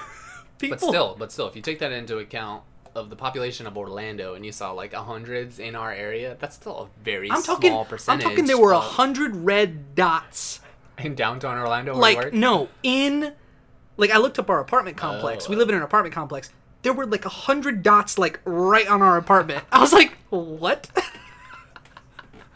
people, 0.59 0.77
But 0.79 0.87
still, 0.87 1.17
but 1.19 1.33
still, 1.33 1.49
if 1.49 1.57
you 1.57 1.63
take 1.63 1.79
that 1.79 1.93
into 1.93 2.19
account 2.19 2.63
of 2.95 3.11
the 3.11 3.17
population 3.17 3.67
of 3.67 3.77
Orlando 3.79 4.35
and 4.35 4.45
you 4.45 4.51
saw 4.53 4.73
like 4.73 4.93
a 4.93 5.03
hundreds 5.03 5.59
in 5.59 5.75
our 5.77 5.93
area, 5.93 6.37
that's 6.41 6.57
still 6.57 6.79
a 6.79 7.03
very 7.05 7.31
I'm 7.31 7.43
talking. 7.43 7.71
small 7.71 7.85
percentage. 7.85 8.25
I'm 8.25 8.31
talking. 8.33 8.47
There 8.47 8.59
were 8.59 8.73
a 8.73 8.81
hundred 8.81 9.37
red 9.37 9.95
dots. 9.95 10.61
in 10.99 11.15
downtown 11.15 11.57
Orlando. 11.59 11.95
Like 11.95 12.33
no, 12.33 12.69
in 12.83 13.35
like 13.97 14.11
I 14.11 14.19
looked 14.19 14.39
up 14.39 14.51
our 14.51 14.61
apartment 14.61 14.97
complex. 14.97 15.49
We 15.49 15.55
Oh. 15.55 15.59
live 15.59 15.69
in 15.69 15.75
an 15.77 15.83
apartment 15.83 16.15
complex. 16.15 16.51
There 16.83 16.93
were 16.93 17.07
like 17.07 17.25
a 17.25 17.29
hundred 17.31 17.83
dots 17.83 18.19
like 18.19 18.41
right 18.45 18.87
on 18.89 19.03
our 19.03 19.17
apartment. 19.17 19.65
I 19.73 19.81
was 19.81 19.93
like, 19.93 20.17
what? 20.31 20.89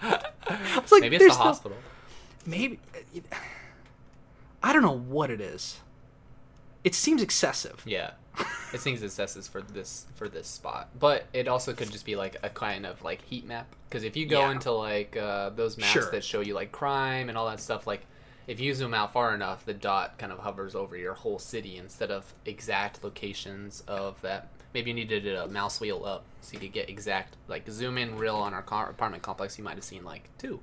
I 0.03 0.79
was 0.81 0.91
like, 0.93 1.01
maybe 1.03 1.17
it's 1.17 1.25
the 1.25 1.29
no- 1.31 1.35
hospital. 1.45 1.77
maybe. 2.47 2.79
I 4.63 4.73
don't 4.73 4.83
know 4.83 4.97
what 4.97 5.31
it 5.31 5.41
is. 5.41 5.81
It 6.85 6.95
seems 6.95 7.23
excessive. 7.23 7.83
Yeah, 7.85 8.13
it 8.73 8.81
seems 8.81 9.03
excessive 9.03 9.47
for 9.47 9.61
this 9.63 10.07
for 10.15 10.29
this 10.29 10.47
spot, 10.49 10.89
but 10.99 11.27
it 11.33 11.47
also 11.47 11.73
could 11.73 11.91
just 11.93 12.05
be 12.05 12.17
like 12.17 12.37
a 12.43 12.49
kind 12.49 12.85
of 12.87 13.03
like 13.03 13.23
heat 13.23 13.47
map. 13.47 13.67
Because 13.89 14.03
if 14.05 14.17
you 14.17 14.27
go 14.27 14.41
Yeah. 14.41 14.51
into 14.53 14.73
like 14.73 15.17
uh, 15.17 15.51
those 15.51 15.77
maps 15.79 15.91
Sure. 15.93 16.11
that 16.11 16.25
show 16.25 16.41
you 16.41 16.55
like 16.55 16.73
crime 16.73 17.29
and 17.29 17.39
all 17.39 17.47
that 17.49 17.61
stuff, 17.61 17.87
like 17.87 18.05
if 18.47 18.61
you 18.61 18.75
zoom 18.75 18.95
out 18.95 19.13
far 19.13 19.35
enough, 19.35 19.65
the 19.65 19.75
dot 19.75 20.19
kind 20.19 20.33
of 20.33 20.39
hovers 20.41 20.75
over 20.75 20.97
your 20.97 21.15
whole 21.15 21.39
city 21.39 21.77
instead 21.77 22.11
of 22.11 22.33
exact 22.45 23.03
locations 23.05 23.83
of 23.87 24.21
that. 24.23 24.49
Maybe 24.75 24.91
you 24.91 24.95
needed 24.95 25.27
a 25.27 25.47
mouse 25.49 25.81
wheel 25.81 26.05
up 26.05 26.25
so 26.41 26.55
you 26.55 26.59
could 26.59 26.73
get 26.73 26.89
exact 26.89 27.37
like 27.47 27.69
zoom 27.69 27.99
in 27.99 28.17
real 28.17 28.37
on 28.37 28.55
our 28.55 28.63
car- 28.63 28.89
apartment 28.91 29.23
complex. 29.23 29.59
You 29.59 29.65
might 29.65 29.75
have 29.75 29.85
seen 29.85 30.05
like 30.05 30.29
two. 30.39 30.61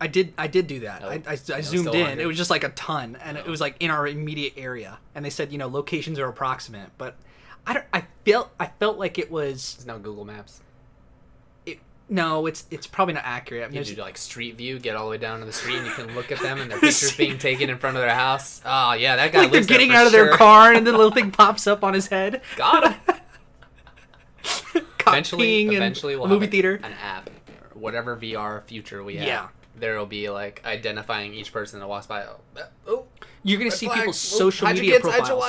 I 0.00 0.08
did. 0.08 0.34
I 0.36 0.46
did 0.46 0.66
do 0.66 0.80
that. 0.80 1.02
Oh, 1.02 1.08
I, 1.08 1.22
I, 1.26 1.32
I 1.32 1.60
zoomed 1.62 1.88
in. 1.94 2.00
100. 2.02 2.20
It 2.20 2.26
was 2.26 2.36
just 2.36 2.50
like 2.50 2.64
a 2.64 2.68
ton, 2.70 3.16
and 3.22 3.38
it 3.38 3.44
Oh. 3.46 3.50
was 3.50 3.60
like 3.62 3.76
in 3.80 3.90
our 3.90 4.06
immediate 4.06 4.52
area. 4.58 4.98
And 5.14 5.24
they 5.24 5.30
said, 5.30 5.52
you 5.52 5.56
know, 5.58 5.68
locations 5.68 6.18
are 6.18 6.28
approximate, 6.28 6.90
but 6.98 7.16
I 7.66 7.72
don't. 7.72 7.86
I 7.94 8.04
felt. 8.26 8.50
I 8.60 8.66
felt 8.66 8.98
like 8.98 9.18
it 9.18 9.30
was. 9.30 9.74
It's 9.78 9.86
no 9.86 9.98
Google 9.98 10.26
Maps. 10.26 10.60
No, 12.08 12.46
it's 12.46 12.64
it's 12.70 12.86
probably 12.86 13.14
not 13.14 13.24
accurate. 13.26 13.64
I 13.64 13.68
mean, 13.68 13.82
You 13.82 13.96
do 13.96 14.00
like 14.00 14.16
street 14.16 14.56
view, 14.56 14.78
get 14.78 14.94
all 14.94 15.06
the 15.06 15.10
way 15.10 15.18
down 15.18 15.40
to 15.40 15.46
the 15.46 15.52
street, 15.52 15.78
and 15.78 15.86
you 15.86 15.92
can 15.92 16.14
look 16.14 16.30
at 16.30 16.38
them 16.38 16.60
and 16.60 16.70
their 16.70 16.78
pictures 16.80 17.16
being 17.16 17.36
taken 17.38 17.68
in 17.68 17.78
front 17.78 17.96
of 17.96 18.02
their 18.02 18.14
house. 18.14 18.60
Oh 18.64 18.92
yeah, 18.92 19.16
that 19.16 19.32
guy 19.32 19.40
like 19.42 19.50
they're 19.52 19.64
getting 19.64 19.90
out 19.90 20.06
of 20.06 20.12
their 20.12 20.32
car, 20.36 20.72
and 20.72 20.86
the 20.86 20.92
little 20.92 21.10
thing 21.10 21.30
pops 21.32 21.66
up 21.66 21.82
on 21.82 21.94
his 21.94 22.06
head. 22.06 22.42
Got 22.56 22.92
him. 22.92 23.14
Eventually, 25.08 25.66
eventually 25.68 26.14
a 26.14 26.18
we'll 26.18 26.26
movie 26.28 26.46
have 26.46 26.50
theater. 26.50 26.80
an 26.82 26.92
app, 27.02 27.30
or 27.74 27.78
whatever 27.80 28.16
VR 28.16 28.64
future 28.64 29.04
we 29.04 29.16
have. 29.16 29.26
Yeah. 29.26 29.48
There 29.78 29.98
will 29.98 30.06
be 30.06 30.30
like 30.30 30.62
identifying 30.64 31.32
each 31.34 31.52
person 31.52 31.78
that 31.80 31.86
walks 31.86 32.06
by. 32.06 32.24
Oh, 32.24 32.36
oh 32.88 33.06
You're 33.44 33.58
gonna 33.58 33.70
see 33.70 33.86
flag. 33.86 33.98
people's 33.98 34.18
social 34.18 34.66
media 34.68 35.00
kids, 35.00 35.02
profiles. 35.08 35.44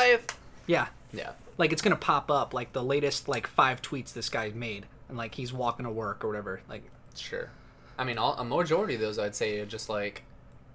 Yeah, 0.67 0.87
Yeah. 1.11 1.31
like 1.57 1.71
it's 1.71 1.81
gonna 1.81 1.95
pop 1.95 2.29
up 2.29 2.53
like 2.53 2.73
the 2.73 2.83
latest 2.83 3.27
like 3.27 3.47
five 3.47 3.81
tweets 3.81 4.13
this 4.13 4.29
guy 4.29 4.51
made, 4.53 4.85
and 5.09 5.17
like 5.17 5.35
he's 5.35 5.53
walking 5.53 5.85
to 5.85 5.91
work 5.91 6.23
or 6.23 6.27
whatever. 6.27 6.61
Like, 6.69 6.83
Sure. 7.15 7.49
I 7.97 8.03
mean, 8.03 8.17
all, 8.17 8.33
a 8.37 8.43
majority 8.43 8.93
of 8.95 9.01
those 9.01 9.17
I'd 9.17 9.35
say 9.35 9.59
are 9.59 9.65
just 9.65 9.89
like, 9.89 10.23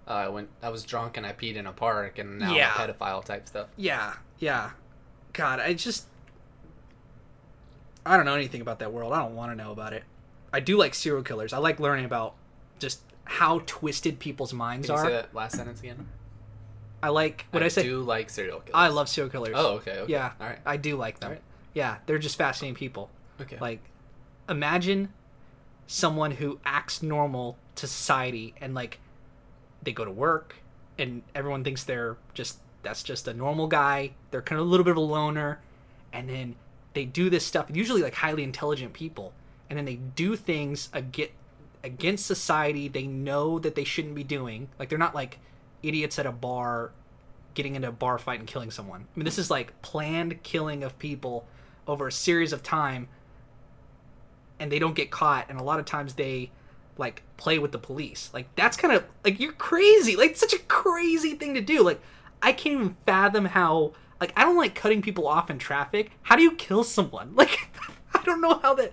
uh, 0.09 0.11
I 0.13 0.29
went, 0.29 0.49
I 0.63 0.71
was 0.71 0.83
drunk 0.85 1.17
and 1.17 1.25
I 1.25 1.33
peed 1.33 1.55
in 1.55 1.67
a 1.67 1.73
park, 1.73 2.19
and 2.19 2.39
now 2.41 2.55
Yeah. 2.55 2.73
I'm 2.77 2.91
a 2.91 2.93
pedophile 2.93 3.25
type 3.25 3.47
stuff. 3.47 3.69
yeah, 3.77 4.15
yeah. 4.41 4.71
God, 5.33 5.61
I 5.61 5.73
just 5.75 6.07
I 8.05 8.17
don't 8.17 8.27
know 8.27 8.35
anything 8.35 8.61
about 8.61 8.81
that 8.81 8.93
world. 8.93 9.13
I 9.13 9.19
don't 9.21 9.37
want 9.37 9.53
to 9.53 9.57
know 9.57 9.71
about 9.71 9.93
it. 9.93 10.03
I 10.53 10.61
do 10.61 10.77
like 10.77 10.95
serial 10.95 11.23
killers. 11.23 11.53
I 11.53 11.59
like 11.59 11.79
learning 11.81 12.05
about 12.05 12.35
just 12.79 13.01
how 13.25 13.63
twisted 13.67 14.19
people's 14.19 14.53
minds 14.53 14.89
Can 14.89 14.97
you 14.97 15.01
are. 15.03 15.07
say 15.07 15.13
that 15.13 15.35
last 15.35 15.57
sentence 15.57 15.81
again? 15.81 16.09
I 17.03 17.09
like 17.09 17.47
what 17.53 17.63
I, 17.63 17.69
say. 17.69 17.83
do 17.85 18.03
like 18.03 18.29
serial 18.29 18.61
killers. 18.61 18.75
I 18.75 18.89
love 18.89 19.09
serial 19.09 19.31
killers. 19.31 19.55
Oh, 19.57 19.75
okay. 19.77 19.99
okay. 20.01 20.13
Yeah, 20.13 20.33
All 20.41 20.47
right. 20.49 20.59
I 20.67 20.77
do 20.77 20.97
like 20.97 21.21
them. 21.21 21.39
Yeah, 21.75 21.99
they're 22.07 22.19
just 22.19 22.37
fascinating 22.37 22.75
people. 22.75 23.09
Okay. 23.41 23.57
Like, 23.61 23.81
imagine 24.53 25.13
someone 25.87 26.33
who 26.33 26.61
acts 26.65 27.03
normal 27.03 27.59
to 27.75 27.87
society 27.87 28.55
and 28.61 28.75
like 28.75 29.01
they 29.83 29.93
go 29.93 30.05
to 30.05 30.11
work 30.11 30.57
and 30.99 31.23
everyone 31.35 31.65
thinks 31.65 31.83
they're 31.83 32.17
just 32.35 32.59
that's 32.83 33.03
just 33.03 33.29
a 33.29 33.35
normal 33.35 33.67
guy. 33.67 34.13
They're 34.31 34.43
kind 34.43 34.61
of 34.61 34.67
a 34.67 34.71
little 34.71 34.85
bit 34.85 34.93
of 34.93 34.97
a 34.97 35.01
loner, 35.01 35.61
and 36.13 36.29
then 36.29 36.57
they 36.95 37.05
do 37.05 37.31
this 37.31 37.47
stuff. 37.47 37.67
Usually, 37.73 38.03
like 38.03 38.15
highly 38.15 38.43
intelligent 38.43 38.93
people, 38.93 39.33
and 39.71 39.79
then 39.79 39.85
they 39.85 39.97
do 39.97 40.37
things 40.37 40.91
against 41.83 42.27
society. 42.27 42.89
They 42.89 43.07
know 43.07 43.59
that 43.59 43.75
they 43.75 43.85
shouldn't 43.85 44.15
be 44.15 44.25
doing. 44.25 44.69
Like 44.79 44.89
they're 44.89 44.99
not 44.99 45.15
like 45.15 45.39
idiots 45.83 46.19
at 46.19 46.27
a 46.27 46.33
bar 46.33 46.93
getting 47.55 47.77
into 47.77 47.89
a 47.89 47.93
bar 47.93 48.19
fight 48.19 48.41
and 48.41 48.49
killing 48.49 48.71
someone. 48.71 49.07
I 49.15 49.19
mean, 49.19 49.25
this 49.25 49.39
is 49.39 49.51
like 49.51 49.81
planned 49.83 50.43
killing 50.43 50.83
of 50.83 50.99
people 50.99 51.47
over 51.87 52.09
a 52.09 52.13
series 52.13 52.53
of 52.53 52.63
time, 52.63 53.09
and 54.63 54.71
they 54.71 54.79
don't 54.79 54.95
get 54.95 55.11
caught. 55.11 55.47
And 55.51 55.59
a 55.59 55.63
lot 55.63 55.79
of 55.81 55.85
times 55.85 56.15
they 56.15 56.51
like 56.97 57.23
play 57.37 57.59
with 57.59 57.73
the 57.73 57.79
police. 57.79 58.31
Like 58.33 58.47
that's 58.55 58.77
kind 58.77 58.95
of 58.95 59.05
like 59.25 59.41
you're 59.41 59.53
crazy. 59.53 60.15
Like 60.17 60.37
such 60.37 60.53
a 60.53 60.59
crazy 60.61 61.35
thing 61.35 61.55
to 61.55 61.61
do. 61.61 61.83
Like 61.83 62.01
I 62.41 62.53
can't 62.53 62.75
even 62.81 62.97
fathom 63.05 63.45
how. 63.47 63.93
Like 64.21 64.33
I 64.37 64.45
don't 64.45 64.57
like 64.57 64.77
cutting 64.77 65.03
people 65.03 65.27
off 65.27 65.51
in 65.51 65.59
traffic. 65.59 66.13
How 66.23 66.37
do 66.37 66.43
you 66.43 66.53
kill 66.53 66.85
someone? 66.85 67.35
Like 67.37 67.59
I 68.15 68.23
don't 68.25 68.41
know 68.41 68.61
how 68.63 68.75
that. 68.75 68.93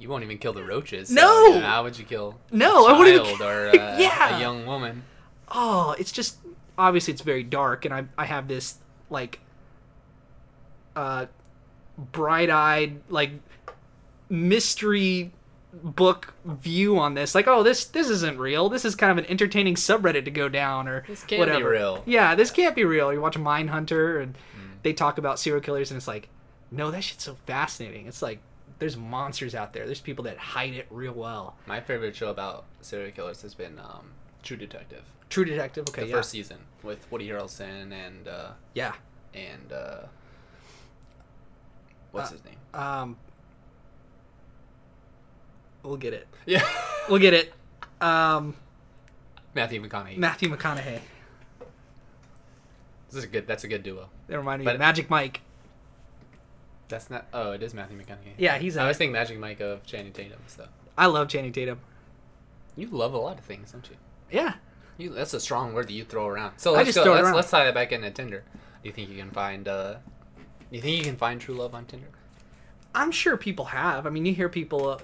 you 0.00 0.08
won't 0.08 0.24
even 0.24 0.38
kill 0.38 0.54
the 0.54 0.64
roaches. 0.64 1.08
so, 1.08 1.14
No! 1.14 1.60
how 1.60 1.82
would 1.82 1.98
you 1.98 2.06
kill? 2.06 2.38
No, 2.50 2.86
a 2.86 2.94
I 2.94 2.98
wouldn't 2.98 3.26
even 3.28 3.42
or 3.46 3.68
uh, 3.78 3.98
Yeah. 3.98 4.38
a 4.38 4.40
young 4.40 4.64
woman? 4.64 5.02
oh, 5.50 5.94
it's 5.98 6.10
just 6.10 6.38
obviously 6.78 7.12
it's 7.12 7.20
very 7.22 7.42
dark, 7.42 7.84
and 7.84 7.92
I 7.92 8.04
I 8.16 8.24
have 8.24 8.48
this 8.48 8.76
like 9.10 9.40
uh 10.96 11.26
bright-eyed 11.98 13.00
like 13.10 13.32
mystery 14.32 15.30
book 15.74 16.32
view 16.44 16.98
on 16.98 17.14
this. 17.14 17.34
Like 17.34 17.46
oh 17.46 17.62
this 17.62 17.84
this 17.84 18.08
isn't 18.08 18.38
real. 18.38 18.68
This 18.68 18.84
is 18.84 18.94
kind 18.94 19.12
of 19.12 19.18
an 19.18 19.30
entertaining 19.30 19.74
subreddit 19.74 20.24
to 20.24 20.30
go 20.30 20.48
down 20.48 20.88
or 20.88 21.04
This 21.06 21.20
can't 21.20 21.30
be 21.30 21.38
whatever. 21.50 21.68
real. 21.70 22.02
yeah 22.06 22.34
this 22.34 22.50
can't 22.50 22.74
be 22.74 22.84
real. 22.84 23.12
You 23.12 23.20
watch 23.20 23.36
mindhunter 23.38 24.22
and 24.22 24.36
Hmm. 24.54 24.72
they 24.82 24.92
talk 24.94 25.18
about 25.18 25.38
serial 25.38 25.60
killers 25.62 25.90
and 25.90 25.98
it's 25.98 26.08
like 26.08 26.28
no 26.70 26.90
that 26.90 27.04
shit's 27.04 27.24
so 27.24 27.36
fascinating. 27.46 28.06
It's 28.06 28.22
like 28.22 28.40
there's 28.78 28.96
monsters 28.96 29.54
out 29.54 29.72
there. 29.74 29.84
There's 29.86 30.00
people 30.00 30.24
that 30.24 30.38
hide 30.38 30.72
it 30.74 30.86
real 30.90 31.12
well. 31.12 31.54
My 31.66 31.80
favorite 31.80 32.16
show 32.16 32.30
about 32.30 32.64
serial 32.80 33.12
killers 33.12 33.42
has 33.42 33.54
been 33.54 33.78
um, 33.78 34.12
True 34.42 34.56
Detective. 34.56 35.02
true 35.30 35.44
detective 35.44 35.84
okay 35.88 36.02
the 36.02 36.08
yeah. 36.08 36.14
first 36.16 36.30
season 36.30 36.58
with 36.82 37.06
Woody 37.12 37.28
Harrelson 37.28 37.92
and 37.92 38.26
uh, 38.28 38.50
yeah. 38.74 38.92
and 39.34 39.72
uh, 39.72 40.00
what's 42.10 42.30
Uh, 42.30 42.32
his 42.34 42.44
name? 42.44 42.56
um 42.74 43.16
we'll 45.82 45.96
get 45.96 46.12
it 46.12 46.26
Yeah, 46.46 46.66
we'll 47.08 47.18
get 47.20 47.34
it 47.34 47.52
um 48.00 48.54
Matthew 49.54 49.82
McConaughey. 49.86 50.16
matthew 50.16 50.48
mcconaughey 50.54 51.00
this 53.08 53.18
is 53.18 53.24
a 53.24 53.26
good. 53.26 53.46
That's 53.46 53.62
a 53.64 53.68
good 53.68 53.82
duo. 53.82 54.08
that 54.26 54.38
reminded 54.38 54.60
me 54.60 54.64
But- 54.66 54.74
of 54.76 54.78
magic 54.80 55.10
mike 55.10 55.42
That's 56.88 57.10
not. 57.10 57.26
Oh, 57.32 57.52
it 57.52 57.62
is 57.62 57.72
Matthew 57.74 57.98
McConaughey. 57.98 58.34
Yeah, 58.38 58.58
he's 58.58 58.76
I 58.76 58.86
was 58.88 58.96
thinking 58.98 59.12
Magic 59.12 59.38
Mike 59.38 59.60
of 59.60 59.84
Channing 59.86 60.12
Tatum. 60.12 60.38
So 60.46 60.66
i 60.96 61.06
love 61.06 61.26
channing 61.28 61.52
tatum 61.52 61.80
you 62.76 62.86
love 62.88 63.12
a 63.14 63.18
lot 63.18 63.38
of 63.38 63.44
things, 63.44 63.72
don't 63.72 63.88
you? 63.90 63.96
yeah 64.30 64.54
You. 64.98 65.10
That's 65.10 65.32
a 65.34 65.40
strong 65.40 65.72
word 65.74 65.88
that 65.88 65.92
you 65.94 66.04
throw 66.04 66.26
around. 66.26 66.58
So 66.58 66.72
I 66.74 66.78
let's 66.78 66.88
just 66.88 66.96
go. 66.96 67.04
throw 67.04 67.14
Let's, 67.14 67.34
let's 67.34 67.50
tie 67.50 67.64
that 67.64 67.74
back 67.74 67.92
into 67.92 68.10
Tinder. 68.10 68.44
Do 68.82 68.88
you 68.88 68.92
think 68.92 69.08
you 69.10 69.16
can 69.16 69.30
find? 69.30 69.68
uh 69.68 69.96
You 70.70 70.80
think 70.80 70.96
you 70.98 71.04
can 71.04 71.16
find 71.16 71.40
true 71.40 71.54
love 71.54 71.74
on 71.74 71.84
Tinder? 71.86 72.08
i'm 72.94 73.10
sure 73.10 73.38
people 73.38 73.64
have 73.66 74.06
i 74.06 74.10
mean 74.10 74.26
you 74.26 74.34
hear 74.34 74.50
people 74.50 74.86
uh, 74.90 74.98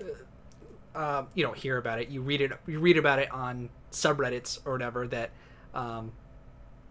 uh, 0.95 1.25
you 1.35 1.43
don't 1.45 1.57
hear 1.57 1.77
about 1.77 2.01
it 2.01 2.09
you 2.09 2.21
read 2.21 2.41
it 2.41 2.53
you 2.67 2.79
read 2.81 2.97
about 2.97 3.19
it 3.19 3.31
on 3.31 3.69
subreddits 3.93 4.59
or 4.65 4.73
whatever 4.73 5.07
that 5.07 5.31
um, 5.75 6.13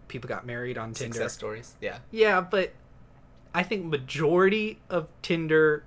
people 0.08 0.28
got 0.28 0.46
married 0.46 0.78
on 0.78 0.92
tinder 0.92 1.14
Success 1.14 1.32
stories. 1.34 1.74
Yeah. 1.80 1.98
yeah 2.10 2.40
but 2.40 2.72
i 3.54 3.62
think 3.62 3.84
majority 3.84 4.78
of 4.88 5.08
tinder 5.22 5.84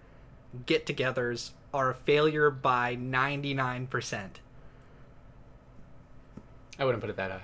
get-togethers 0.65 1.51
are 1.73 1.89
a 1.91 1.93
failure 1.95 2.51
by 2.51 2.95
99% 2.97 4.29
I 6.79 6.85
wouldn't 6.85 7.01
put 7.01 7.09
it 7.09 7.15
that 7.17 7.31
high. 7.31 7.35
okay, 7.37 7.43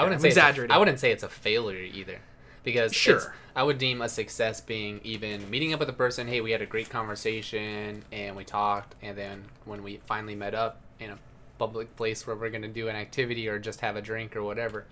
I 0.00 0.02
wouldn't 0.02 0.14
I'm 0.14 0.20
say 0.20 0.28
exaggerating 0.28 0.74
I 0.74 0.78
wouldn't 0.78 0.98
say 0.98 1.12
it's 1.12 1.22
a 1.22 1.28
failure 1.28 1.78
either, 1.80 2.18
because 2.66 2.92
Sure. 2.92 3.32
I 3.54 3.62
would 3.62 3.78
deem 3.78 4.02
a 4.02 4.08
success 4.08 4.60
being 4.60 5.00
even 5.04 5.48
meeting 5.48 5.72
up 5.72 5.78
with 5.78 5.88
a 5.88 5.92
person. 5.94 6.26
Hey, 6.26 6.40
we 6.40 6.50
had 6.50 6.60
a 6.60 6.66
great 6.66 6.90
conversation 6.90 8.02
and 8.10 8.34
we 8.36 8.42
talked, 8.44 8.96
and 9.00 9.16
then 9.16 9.44
when 9.64 9.84
we 9.84 10.00
finally 10.06 10.34
met 10.34 10.52
up 10.52 10.80
in 10.98 11.10
a 11.10 11.18
public 11.58 11.94
place 11.96 12.26
where 12.26 12.34
we're 12.34 12.50
gonna 12.50 12.66
do 12.68 12.88
an 12.88 12.96
activity 12.96 13.48
or 13.48 13.58
just 13.60 13.80
have 13.80 13.94
a 13.96 14.02
drink 14.02 14.34
or 14.36 14.42
whatever. 14.42 14.84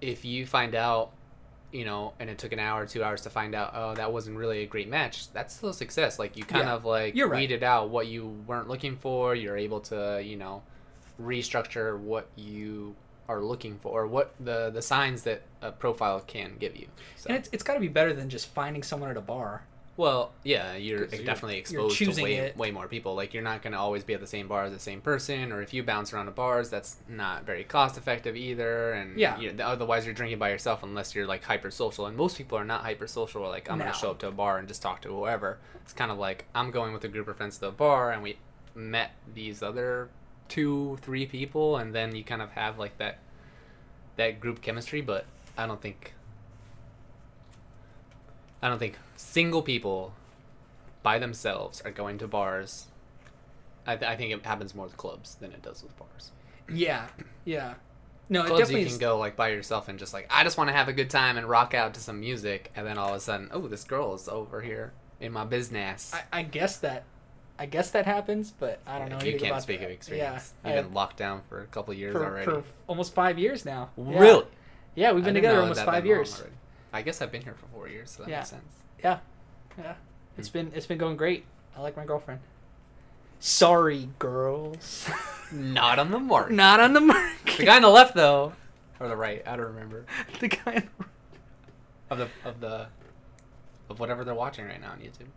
If 0.00 0.24
you 0.24 0.44
find 0.44 0.74
out, 0.74 1.12
you 1.70 1.84
know, 1.84 2.14
and 2.18 2.28
it 2.28 2.36
took 2.36 2.52
an 2.52 2.58
hour, 2.58 2.84
two 2.84 3.04
hours 3.04 3.22
to 3.22 3.30
find 3.30 3.54
out, 3.54 3.70
oh, 3.74 3.94
that 3.94 4.12
wasn't 4.12 4.36
really 4.36 4.62
a 4.64 4.66
great 4.66 4.88
match. 4.88 5.32
That's 5.32 5.54
still 5.54 5.68
a 5.70 5.74
success. 5.74 6.18
Like 6.18 6.36
you 6.36 6.44
kind 6.44 6.66
Yeah, 6.66 6.74
of 6.74 6.84
like 6.84 7.14
you're 7.14 7.28
right. 7.28 7.38
weeded 7.38 7.62
out 7.62 7.90
what 7.90 8.08
you 8.08 8.26
weren't 8.46 8.68
looking 8.68 8.96
for. 8.96 9.36
You're 9.36 9.56
able 9.56 9.80
to, 9.82 10.20
you 10.22 10.36
know, 10.36 10.62
restructure 11.22 11.96
what 11.98 12.26
you 12.36 12.96
are 13.28 13.40
looking 13.42 13.78
for, 13.78 14.02
or 14.02 14.06
what 14.06 14.34
the 14.40 14.70
the 14.70 14.82
signs 14.82 15.22
that 15.24 15.42
a 15.62 15.72
profile 15.72 16.20
can 16.20 16.56
give 16.58 16.76
you. 16.76 16.86
So, 17.16 17.28
and 17.28 17.36
it's, 17.38 17.48
it's 17.52 17.62
got 17.62 17.74
to 17.74 17.80
be 17.80 17.88
better 17.88 18.12
than 18.12 18.28
just 18.28 18.48
finding 18.48 18.82
someone 18.82 19.10
at 19.10 19.16
a 19.16 19.20
bar 19.22 19.64
well, 19.98 20.32
yeah, 20.44 20.76
you're 20.76 21.04
'Cause 21.04 21.12
you're- 21.14 21.24
definitely 21.24 21.54
you're 21.70 21.86
exposed 21.86 22.16
to 22.18 22.22
way 22.22 22.34
it. 22.34 22.54
way 22.58 22.70
more 22.70 22.86
people. 22.86 23.14
Like 23.14 23.32
you're 23.32 23.42
not 23.42 23.62
gonna 23.62 23.78
always 23.78 24.04
be 24.04 24.12
at 24.12 24.20
the 24.20 24.26
same 24.26 24.46
bar 24.46 24.64
as 24.64 24.72
the 24.74 24.78
same 24.78 25.00
person, 25.00 25.52
or 25.52 25.62
if 25.62 25.72
you 25.72 25.82
bounce 25.82 26.12
around 26.12 26.26
to 26.26 26.32
bars, 26.32 26.68
that's 26.68 26.96
not 27.08 27.44
very 27.46 27.64
cost 27.64 27.96
effective 27.96 28.36
either. 28.36 28.92
And 28.92 29.18
Yeah. 29.18 29.38
you 29.38 29.54
otherwise 29.58 30.04
you're 30.04 30.12
drinking 30.14 30.38
by 30.38 30.50
yourself 30.50 30.82
unless 30.82 31.14
you're 31.14 31.26
like 31.26 31.44
hyper 31.44 31.70
social. 31.70 32.04
And 32.04 32.14
most 32.14 32.36
people 32.36 32.58
are 32.58 32.64
not 32.64 32.82
hyper 32.82 33.06
social. 33.06 33.40
Like 33.48 33.70
I'm 33.70 33.78
No. 33.78 33.86
gonna 33.86 33.96
show 33.96 34.10
up 34.10 34.18
to 34.18 34.28
a 34.28 34.32
bar 34.32 34.58
and 34.58 34.68
just 34.68 34.82
talk 34.82 35.00
to 35.00 35.08
whoever. 35.08 35.56
It's 35.80 35.94
kind 35.94 36.10
of 36.10 36.18
like 36.18 36.44
I'm 36.54 36.70
going 36.70 36.92
with 36.92 37.02
a 37.04 37.08
group 37.08 37.26
of 37.28 37.38
friends 37.38 37.56
to 37.60 37.68
a 37.68 37.72
bar, 37.72 38.12
and 38.12 38.22
we 38.22 38.36
met 38.74 39.12
these 39.32 39.62
other 39.62 40.10
two, 40.48 40.98
three 41.02 41.26
people, 41.26 41.76
and 41.76 41.94
then 41.94 42.14
you 42.14 42.24
kind 42.24 42.42
of 42.42 42.50
have 42.52 42.78
like 42.78 42.98
that 42.98 43.18
that 44.16 44.40
group 44.40 44.60
chemistry. 44.62 45.00
But 45.00 45.24
I 45.56 45.66
don't 45.66 45.80
think 45.80 46.12
I 48.62 48.68
don't 48.68 48.78
think 48.78 48.98
single 49.16 49.62
people 49.62 50.14
by 51.02 51.18
themselves 51.18 51.80
are 51.84 51.90
going 51.90 52.18
to 52.18 52.26
bars. 52.26 52.86
I, 53.86 53.96
th- 53.96 54.10
I 54.10 54.16
think 54.16 54.32
it 54.32 54.44
happens 54.44 54.74
more 54.74 54.86
with 54.86 54.96
clubs 54.96 55.36
than 55.36 55.52
it 55.52 55.62
does 55.62 55.82
with 55.82 55.96
bars. 55.96 56.32
yeah 56.68 57.06
yeah 57.44 57.74
no 58.28 58.42
it 58.42 58.46
Clubs 58.48 58.62
definitely 58.62 58.80
you 58.80 58.86
is- 58.88 58.92
can 58.94 59.00
go 59.00 59.16
like 59.18 59.36
by 59.36 59.50
yourself 59.50 59.88
and 59.88 59.96
just 60.00 60.12
like 60.12 60.26
I 60.28 60.42
just 60.42 60.58
want 60.58 60.68
to 60.68 60.74
have 60.74 60.88
a 60.88 60.92
good 60.92 61.08
time 61.10 61.36
and 61.36 61.48
rock 61.48 61.72
out 61.74 61.94
to 61.94 62.00
some 62.00 62.18
music, 62.18 62.72
and 62.74 62.84
then 62.86 62.98
all 62.98 63.10
of 63.10 63.14
a 63.14 63.20
sudden, 63.20 63.48
oh, 63.52 63.68
this 63.68 63.84
girl 63.84 64.14
is 64.14 64.26
over 64.28 64.62
here 64.62 64.92
in 65.20 65.30
my 65.32 65.44
business. 65.44 66.12
I, 66.12 66.40
I 66.40 66.42
guess 66.42 66.78
that 66.78 67.04
I 67.58 67.66
guess 67.66 67.90
that 67.92 68.04
happens, 68.04 68.50
but 68.58 68.80
I 68.86 68.98
don't 68.98 69.08
know. 69.08 69.18
you 69.20 69.38
can't 69.38 69.60
speak 69.62 69.80
that. 69.80 69.86
of 69.86 69.90
experience. 69.92 70.52
Yeah, 70.64 70.70
You've 70.70 70.78
I- 70.78 70.82
been 70.82 70.94
locked 70.94 71.16
down 71.16 71.40
for 71.48 71.62
a 71.62 71.66
couple 71.66 71.94
years 71.94 72.12
for, 72.14 72.24
already. 72.24 72.44
for 72.44 72.62
almost 72.86 73.14
five 73.14 73.38
years 73.38 73.64
now. 73.64 73.90
Yeah. 73.96 74.18
Really? 74.18 74.44
Yeah, 74.94 75.12
we've 75.12 75.24
been 75.24 75.34
together 75.34 75.60
almost 75.60 75.84
five 75.84 76.04
years. 76.06 76.42
I 76.92 77.02
guess 77.02 77.20
I've 77.22 77.32
been 77.32 77.42
here 77.42 77.54
for 77.54 77.66
four 77.74 77.88
years, 77.88 78.10
so 78.10 78.22
that 78.24 78.30
Yeah. 78.30 78.38
makes 78.38 78.50
sense. 78.50 78.74
Yeah, 79.02 79.18
yeah. 79.78 79.92
Hmm. 79.94 79.98
It's 80.38 80.48
been 80.48 80.70
it's 80.74 80.86
been 80.86 80.98
going 80.98 81.16
great. 81.16 81.44
I 81.76 81.80
like 81.80 81.96
my 81.96 82.04
girlfriend. 82.04 82.40
Sorry, 83.40 84.08
girls. 84.18 85.08
Not 85.52 85.98
on 85.98 86.10
the 86.10 86.18
mark. 86.18 86.50
Not 86.50 86.80
on 86.80 86.92
the 86.94 87.00
mark. 87.00 87.32
The 87.58 87.64
guy 87.64 87.76
on 87.76 87.82
the 87.82 87.88
left, 87.90 88.14
though, 88.14 88.52
or 88.98 89.08
the 89.08 89.16
right, 89.16 89.42
I 89.46 89.56
don't 89.56 89.66
remember. 89.66 90.06
the 90.40 90.48
guy. 90.48 90.84
Of 92.10 92.18
the 92.18 92.28
of 92.44 92.60
the 92.60 92.86
of 93.90 93.98
whatever 94.00 94.24
they're 94.24 94.34
watching 94.34 94.64
right 94.66 94.80
now 94.80 94.92
on 94.92 94.98
YouTube. 95.00 95.28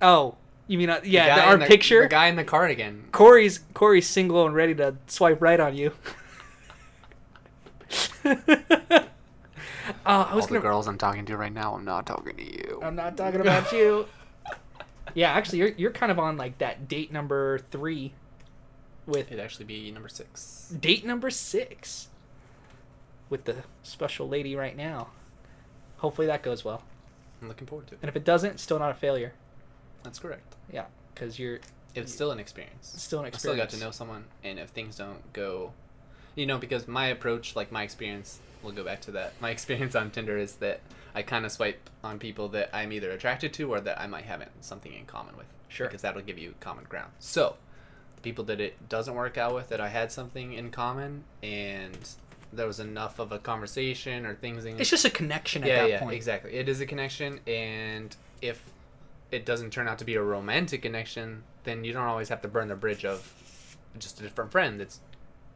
Oh, 0.00 0.36
you 0.68 0.78
mean 0.78 0.88
uh, 0.90 1.00
yeah? 1.02 1.26
guy 1.28 1.36
The, 1.36 1.42
our 1.42 1.56
the, 1.56 1.66
picture. 1.66 2.02
The 2.02 2.08
guy 2.08 2.28
in 2.28 2.36
the 2.36 2.44
cardigan. 2.44 3.04
Corey's 3.10 3.60
Corey's 3.74 4.06
single 4.06 4.46
and 4.46 4.54
ready 4.54 4.74
to 4.76 4.94
swipe 5.08 5.42
right 5.42 5.58
on 5.58 5.76
you. 5.76 5.92
uh, 8.24 8.34
I 10.04 10.34
was 10.34 10.44
All 10.44 10.48
gonna. 10.48 10.52
the 10.52 10.60
girls 10.60 10.86
I'm 10.86 10.98
talking 10.98 11.24
to 11.26 11.36
right 11.36 11.52
now, 11.52 11.74
I'm 11.74 11.84
not 11.84 12.06
talking 12.06 12.36
to 12.36 12.42
you. 12.44 12.80
I'm 12.82 12.94
not 12.94 13.16
talking 13.16 13.40
about 13.40 13.72
you. 13.72 14.06
Yeah, 15.14 15.32
actually, 15.32 15.58
you're 15.58 15.68
you're 15.76 15.90
kind 15.90 16.12
of 16.12 16.18
on 16.18 16.36
like 16.36 16.58
that 16.58 16.88
date 16.88 17.12
number 17.12 17.58
three, 17.58 18.12
with 19.06 19.28
It'd 19.32 19.40
actually 19.42 19.64
be 19.64 19.90
number 19.90 20.08
six. 20.08 20.72
date 20.78 21.04
number 21.04 21.30
six, 21.30 22.08
with 23.30 23.44
the 23.44 23.56
special 23.82 24.28
lady 24.28 24.54
right 24.54 24.76
now. 24.76 25.08
Hopefully 25.98 26.26
that 26.26 26.42
goes 26.42 26.64
well, 26.64 26.82
I'm 27.40 27.48
looking 27.48 27.66
forward 27.66 27.86
to 27.88 27.94
it. 27.94 27.98
and 28.02 28.08
if 28.08 28.16
it 28.16 28.24
doesn't, 28.24 28.60
still 28.60 28.78
not 28.78 28.90
a 28.90 28.94
failure. 28.94 29.32
That's 30.02 30.18
correct. 30.18 30.54
Yeah, 30.72 30.84
because 31.14 31.38
you're 31.38 31.58
It's 31.94 32.12
still 32.12 32.30
an 32.30 32.38
experience. 32.38 32.92
still 32.96 33.20
an 33.20 33.26
experience. 33.26 33.34
I 33.34 33.38
still 33.38 33.56
got 33.56 33.70
to 33.70 33.84
know 33.84 33.90
someone, 33.90 34.24
and 34.44 34.58
if 34.58 34.70
things 34.70 34.96
don't 34.96 35.32
go, 35.32 35.72
you 36.34 36.46
know, 36.46 36.58
because 36.58 36.86
my 36.88 37.06
approach, 37.06 37.56
like 37.56 37.72
my 37.72 37.82
experience, 37.82 38.38
we'll 38.62 38.72
go 38.72 38.84
back 38.84 39.00
to 39.02 39.10
that. 39.12 39.32
My 39.40 39.50
experience 39.50 39.94
on 39.94 40.10
Tinder 40.10 40.36
is 40.36 40.54
that 40.56 40.80
I 41.14 41.22
kind 41.22 41.44
of 41.46 41.52
swipe 41.52 41.88
on 42.02 42.18
people 42.18 42.48
that 42.48 42.70
I'm 42.72 42.92
either 42.92 43.10
attracted 43.10 43.52
to 43.54 43.72
or 43.72 43.80
that 43.80 44.00
I 44.00 44.06
might 44.06 44.24
have 44.24 44.44
something 44.60 44.92
in 44.92 45.04
common 45.06 45.36
with. 45.36 45.46
Sure. 45.68 45.86
Because 45.86 46.02
that'll 46.02 46.22
give 46.22 46.38
you 46.38 46.54
common 46.60 46.84
ground. 46.84 47.12
So, 47.18 47.56
the 48.16 48.22
people 48.22 48.44
that 48.44 48.60
it 48.60 48.88
doesn't 48.88 49.14
work 49.14 49.36
out 49.38 49.54
with, 49.54 49.68
that 49.68 49.80
I 49.80 49.88
had 49.88 50.10
something 50.10 50.52
in 50.54 50.70
common, 50.70 51.24
and 51.42 51.96
there 52.52 52.66
was 52.66 52.80
enough 52.80 53.18
of 53.18 53.30
a 53.32 53.38
conversation 53.38 54.24
or 54.26 54.34
things 54.34 54.64
in 54.64 54.80
It's 54.80 54.90
just 54.90 55.04
a 55.04 55.10
connection 55.10 55.62
at 55.62 55.68
yeah, 55.68 55.82
that 55.82 55.90
yeah, 55.90 55.98
point. 56.00 56.14
exactly. 56.14 56.54
It 56.54 56.68
is 56.68 56.80
a 56.80 56.86
connection, 56.86 57.40
and 57.46 58.14
if 58.42 58.62
it 59.30 59.44
doesn't 59.44 59.70
turn 59.70 59.88
out 59.88 59.98
to 59.98 60.04
be 60.04 60.14
a 60.14 60.22
romantic 60.22 60.82
connection, 60.82 61.44
then 61.64 61.84
you 61.84 61.92
don't 61.92 62.04
always 62.04 62.28
have 62.28 62.40
to 62.42 62.48
burn 62.48 62.68
the 62.68 62.74
bridge 62.74 63.04
of 63.04 63.76
just 63.98 64.20
a 64.20 64.22
different 64.22 64.52
friend 64.52 64.80
that's 64.80 65.00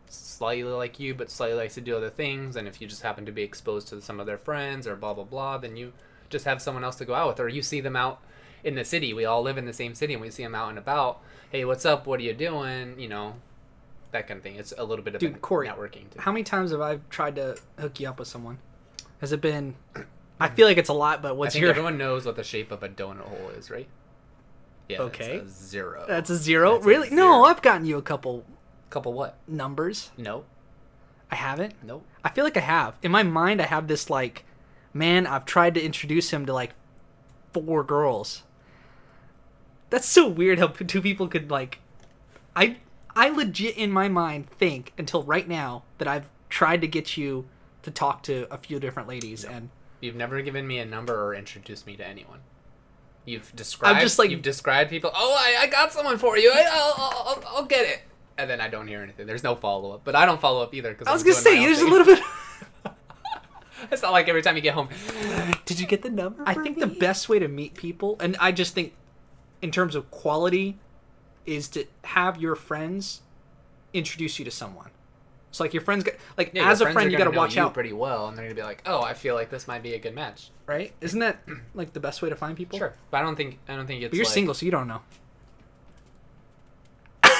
slightly 0.08 0.64
like 0.64 1.00
you, 1.00 1.14
but 1.14 1.30
slightly 1.30 1.56
likes 1.56 1.74
to 1.74 1.80
do 1.80 1.96
other 1.96 2.10
things. 2.10 2.56
And 2.56 2.68
if 2.68 2.80
you 2.80 2.86
just 2.86 3.02
happen 3.02 3.24
to 3.26 3.32
be 3.32 3.42
exposed 3.42 3.88
to 3.88 4.00
some 4.02 4.20
of 4.20 4.26
their 4.26 4.38
friends 4.38 4.86
or 4.86 4.96
blah 4.96 5.14
blah 5.14 5.24
blah, 5.24 5.58
then 5.58 5.76
you 5.76 5.92
just 6.28 6.44
have 6.44 6.60
someone 6.62 6.84
else 6.84 6.96
to 6.96 7.04
go 7.04 7.14
out 7.14 7.28
with, 7.28 7.40
or 7.40 7.48
you 7.48 7.62
see 7.62 7.80
them 7.80 7.96
out 7.96 8.20
in 8.64 8.74
the 8.74 8.84
city. 8.84 9.12
We 9.12 9.24
all 9.24 9.42
live 9.42 9.58
in 9.58 9.64
the 9.64 9.72
same 9.72 9.94
city, 9.94 10.12
and 10.12 10.22
we 10.22 10.30
see 10.30 10.42
them 10.42 10.54
out 10.54 10.70
and 10.70 10.78
about. 10.78 11.20
Hey, 11.50 11.64
what's 11.64 11.84
up? 11.84 12.06
What 12.06 12.20
are 12.20 12.22
you 12.22 12.32
doing? 12.34 12.98
You 12.98 13.08
know, 13.08 13.34
that 14.10 14.26
kind 14.26 14.38
of 14.38 14.42
thing. 14.44 14.56
It's 14.56 14.72
a 14.76 14.84
little 14.84 15.04
bit 15.04 15.14
of 15.14 15.20
Dude, 15.20 15.42
Corey, 15.42 15.68
networking. 15.68 16.10
Too. 16.10 16.20
How 16.20 16.32
many 16.32 16.44
times 16.44 16.70
have 16.70 16.80
I 16.80 17.00
tried 17.10 17.36
to 17.36 17.58
hook 17.78 18.00
you 18.00 18.08
up 18.08 18.18
with 18.18 18.28
someone? 18.28 18.58
Has 19.20 19.32
it 19.32 19.40
been? 19.40 19.76
I 20.42 20.48
feel 20.48 20.66
like 20.66 20.76
it's 20.78 20.88
a 20.88 20.94
lot, 20.94 21.22
but 21.22 21.28
I 21.28 21.32
what's 21.32 21.54
think 21.54 21.62
your? 21.62 21.70
everyone 21.70 21.98
knows 21.98 22.24
what 22.26 22.36
the 22.36 22.44
shape 22.44 22.70
of 22.72 22.82
a 22.82 22.88
donut 22.88 23.20
hole 23.22 23.50
is, 23.56 23.70
right? 23.70 23.88
Yeah. 24.88 24.98
that's 25.04 25.14
Okay. 25.20 25.36
a 25.38 25.46
zero. 25.48 26.04
That's 26.06 26.30
a 26.30 26.36
zero. 26.36 26.74
That's 26.74 26.84
a 26.84 26.88
really? 26.88 27.10
No. 27.10 27.44
I've 27.44 27.62
gotten 27.62 27.86
you 27.86 27.96
a 27.98 28.02
couple 28.02 28.44
couple 28.90 29.12
what? 29.12 29.38
numbers. 29.48 30.10
No. 30.18 30.44
I 31.30 31.36
haven't. 31.36 31.74
Nope. 31.82 32.04
I 32.22 32.28
feel 32.28 32.44
like 32.44 32.56
I 32.58 32.60
have. 32.60 32.94
In 33.02 33.10
my 33.10 33.22
mind, 33.22 33.62
I 33.62 33.66
have 33.66 33.88
this 33.88 34.10
like, 34.10 34.44
man, 34.92 35.26
I've 35.26 35.46
tried 35.46 35.72
to 35.74 35.82
introduce 35.82 36.30
him 36.30 36.44
to 36.46 36.52
like 36.52 36.74
four 37.54 37.82
girls. 37.84 38.42
That's 39.88 40.08
so 40.08 40.28
weird 40.28 40.58
how 40.58 40.68
two 40.68 41.00
people 41.00 41.28
could 41.28 41.50
like. 41.50 41.78
I 42.54 42.76
I 43.14 43.30
legit 43.30 43.76
in 43.76 43.90
my 43.90 44.08
mind 44.08 44.50
think 44.50 44.92
until 44.98 45.22
right 45.22 45.48
now 45.48 45.84
that 45.98 46.08
I've 46.08 46.28
tried 46.50 46.80
to 46.82 46.86
get 46.86 47.16
you 47.16 47.46
to 47.82 47.90
talk 47.90 48.22
to 48.24 48.46
a 48.50 48.58
few 48.58 48.78
different 48.78 49.08
ladies 49.08 49.44
and 49.44 49.70
You've 50.02 50.16
never 50.16 50.42
given 50.42 50.66
me 50.66 50.80
a 50.80 50.84
number 50.84 51.14
or 51.14 51.34
introduced 51.34 51.86
me 51.86 51.96
to 51.96 52.06
anyone. 52.06 52.40
You've 53.24 53.54
described. 53.54 53.96
I'm 53.96 54.02
just, 54.02 54.18
like- 54.18 54.30
you've 54.30 54.42
described 54.42 54.90
people. 54.90 55.12
Oh, 55.14 55.36
I, 55.38 55.62
I 55.62 55.66
got 55.68 55.92
someone 55.92 56.18
for 56.18 56.36
you. 56.36 56.52
I, 56.52 56.66
I'll, 56.70 56.94
I'll, 56.98 57.44
I'll, 57.56 57.64
get 57.64 57.86
it. 57.86 58.02
And 58.36 58.50
then 58.50 58.60
I 58.60 58.66
don't 58.68 58.88
hear 58.88 59.00
anything. 59.00 59.28
There's 59.28 59.44
no 59.44 59.54
follow 59.54 59.92
up. 59.92 60.00
But 60.02 60.16
I 60.16 60.26
don't 60.26 60.40
follow 60.40 60.60
up 60.60 60.74
either 60.74 60.90
because 60.90 61.06
I 61.06 61.12
was 61.12 61.22
gonna 61.22 61.36
say 61.36 61.56
there's 61.56 61.80
a 61.80 61.86
little 61.86 62.06
bit. 62.06 62.22
It's 63.90 64.02
not 64.02 64.12
like 64.12 64.28
every 64.28 64.42
time 64.42 64.54
you 64.54 64.62
get 64.62 64.74
home. 64.74 64.88
Did 65.64 65.80
you 65.80 65.86
get 65.86 66.02
the 66.02 66.10
number? 66.10 66.42
I 66.46 66.54
think 66.54 66.78
the 66.78 66.86
best 66.86 67.28
way 67.28 67.40
to 67.40 67.48
meet 67.48 67.74
people, 67.74 68.16
and 68.20 68.36
I 68.38 68.52
just 68.52 68.74
think, 68.74 68.94
in 69.60 69.72
terms 69.72 69.94
of 69.96 70.08
quality, 70.10 70.78
is 71.46 71.66
to 71.70 71.86
have 72.04 72.40
your 72.40 72.54
friends 72.54 73.22
introduce 73.92 74.38
you 74.38 74.44
to 74.44 74.50
someone. 74.50 74.90
So 75.52 75.62
like 75.62 75.72
your 75.74 75.82
friends, 75.82 76.02
get, 76.02 76.18
like 76.36 76.50
Yeah, 76.54 76.68
as 76.70 76.80
a 76.80 76.90
friend, 76.92 77.12
you 77.12 77.18
got 77.18 77.24
to 77.24 77.30
watch 77.30 77.56
out, 77.56 77.72
pretty 77.74 77.92
well, 77.92 78.26
and 78.28 78.36
they're 78.36 78.46
gonna 78.46 78.54
be 78.54 78.62
like, 78.62 78.82
"Oh, 78.86 79.02
I 79.02 79.12
feel 79.14 79.34
like 79.34 79.50
this 79.50 79.68
might 79.68 79.82
be 79.82 79.94
a 79.94 79.98
good 79.98 80.14
match." 80.14 80.50
right? 80.66 80.92
Isn't 81.00 81.20
that 81.20 81.42
like 81.74 81.92
the 81.92 82.00
best 82.00 82.22
way 82.22 82.28
to 82.30 82.36
find 82.36 82.56
people? 82.56 82.78
Sure, 82.78 82.94
but 83.10 83.18
I 83.18 83.22
don't 83.22 83.36
think 83.36 83.58
I 83.68 83.76
don't 83.76 83.86
think 83.86 84.02
it's. 84.02 84.10
But 84.10 84.16
you're 84.16 84.24
like- 84.24 84.32
single, 84.34 84.54
so 84.54 84.64
you 84.66 84.72
don't 84.72 84.88
know. 84.88 85.02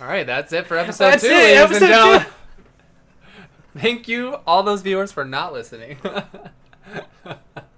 All 0.00 0.08
right, 0.08 0.26
that's 0.26 0.52
it 0.52 0.66
for 0.66 0.76
episode 0.76 1.12
That's 1.12 1.22
two, 1.22 1.28
it, 1.28 1.32
ladies 1.34 1.58
episode 1.60 1.82
and 1.84 1.92
gentlemen. 1.92 2.20
two. 2.26 2.28
Thank 3.78 4.08
you, 4.08 4.34
all 4.46 4.62
those 4.62 4.82
viewers, 4.82 5.12
for 5.12 5.24
not 5.24 5.52
listening. 5.54 5.96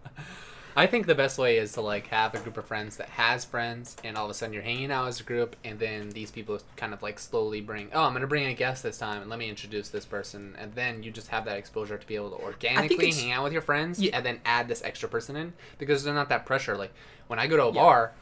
I 0.76 0.88
think 0.88 1.06
the 1.06 1.14
best 1.14 1.38
way 1.38 1.58
is 1.58 1.72
to 1.74 1.80
like 1.80 2.08
have 2.08 2.34
a 2.34 2.38
group 2.40 2.56
of 2.56 2.64
friends 2.64 2.96
that 2.96 3.08
has 3.10 3.44
friends, 3.44 3.96
and 4.02 4.16
all 4.16 4.24
of 4.24 4.30
a 4.30 4.34
sudden 4.34 4.52
you're 4.52 4.62
hanging 4.64 4.90
out 4.90 5.06
as 5.06 5.20
a 5.20 5.22
group, 5.22 5.54
and 5.64 5.78
then 5.78 6.10
these 6.10 6.32
people 6.32 6.58
kind 6.76 6.92
of 6.92 7.00
like 7.02 7.20
slowly 7.20 7.60
bring. 7.60 7.90
Oh, 7.92 8.02
I'm 8.02 8.12
gonna 8.12 8.26
bring 8.26 8.46
a 8.46 8.54
guest 8.54 8.82
this 8.82 8.98
time, 8.98 9.20
and 9.22 9.30
let 9.30 9.38
me 9.38 9.48
introduce 9.48 9.88
this 9.88 10.04
person, 10.04 10.56
and 10.58 10.74
then 10.74 11.04
you 11.04 11.12
just 11.12 11.28
have 11.28 11.44
that 11.44 11.58
exposure 11.58 11.96
to 11.96 12.06
be 12.06 12.16
able 12.16 12.30
to 12.30 12.42
organically 12.42 13.12
hang 13.12 13.30
out 13.30 13.44
with 13.44 13.52
your 13.52 13.62
friends, 13.62 14.00
Yeah. 14.00 14.16
and 14.16 14.26
then 14.26 14.40
add 14.44 14.66
this 14.66 14.82
extra 14.82 15.08
person 15.08 15.36
in 15.36 15.52
because 15.78 16.02
there's 16.02 16.14
not 16.14 16.28
that 16.30 16.44
pressure. 16.44 16.76
Like 16.76 16.92
when 17.28 17.38
I 17.38 17.46
go 17.46 17.56
to 17.56 17.64
a 17.64 17.72
Yeah. 17.72 17.80
bar, 17.80 18.12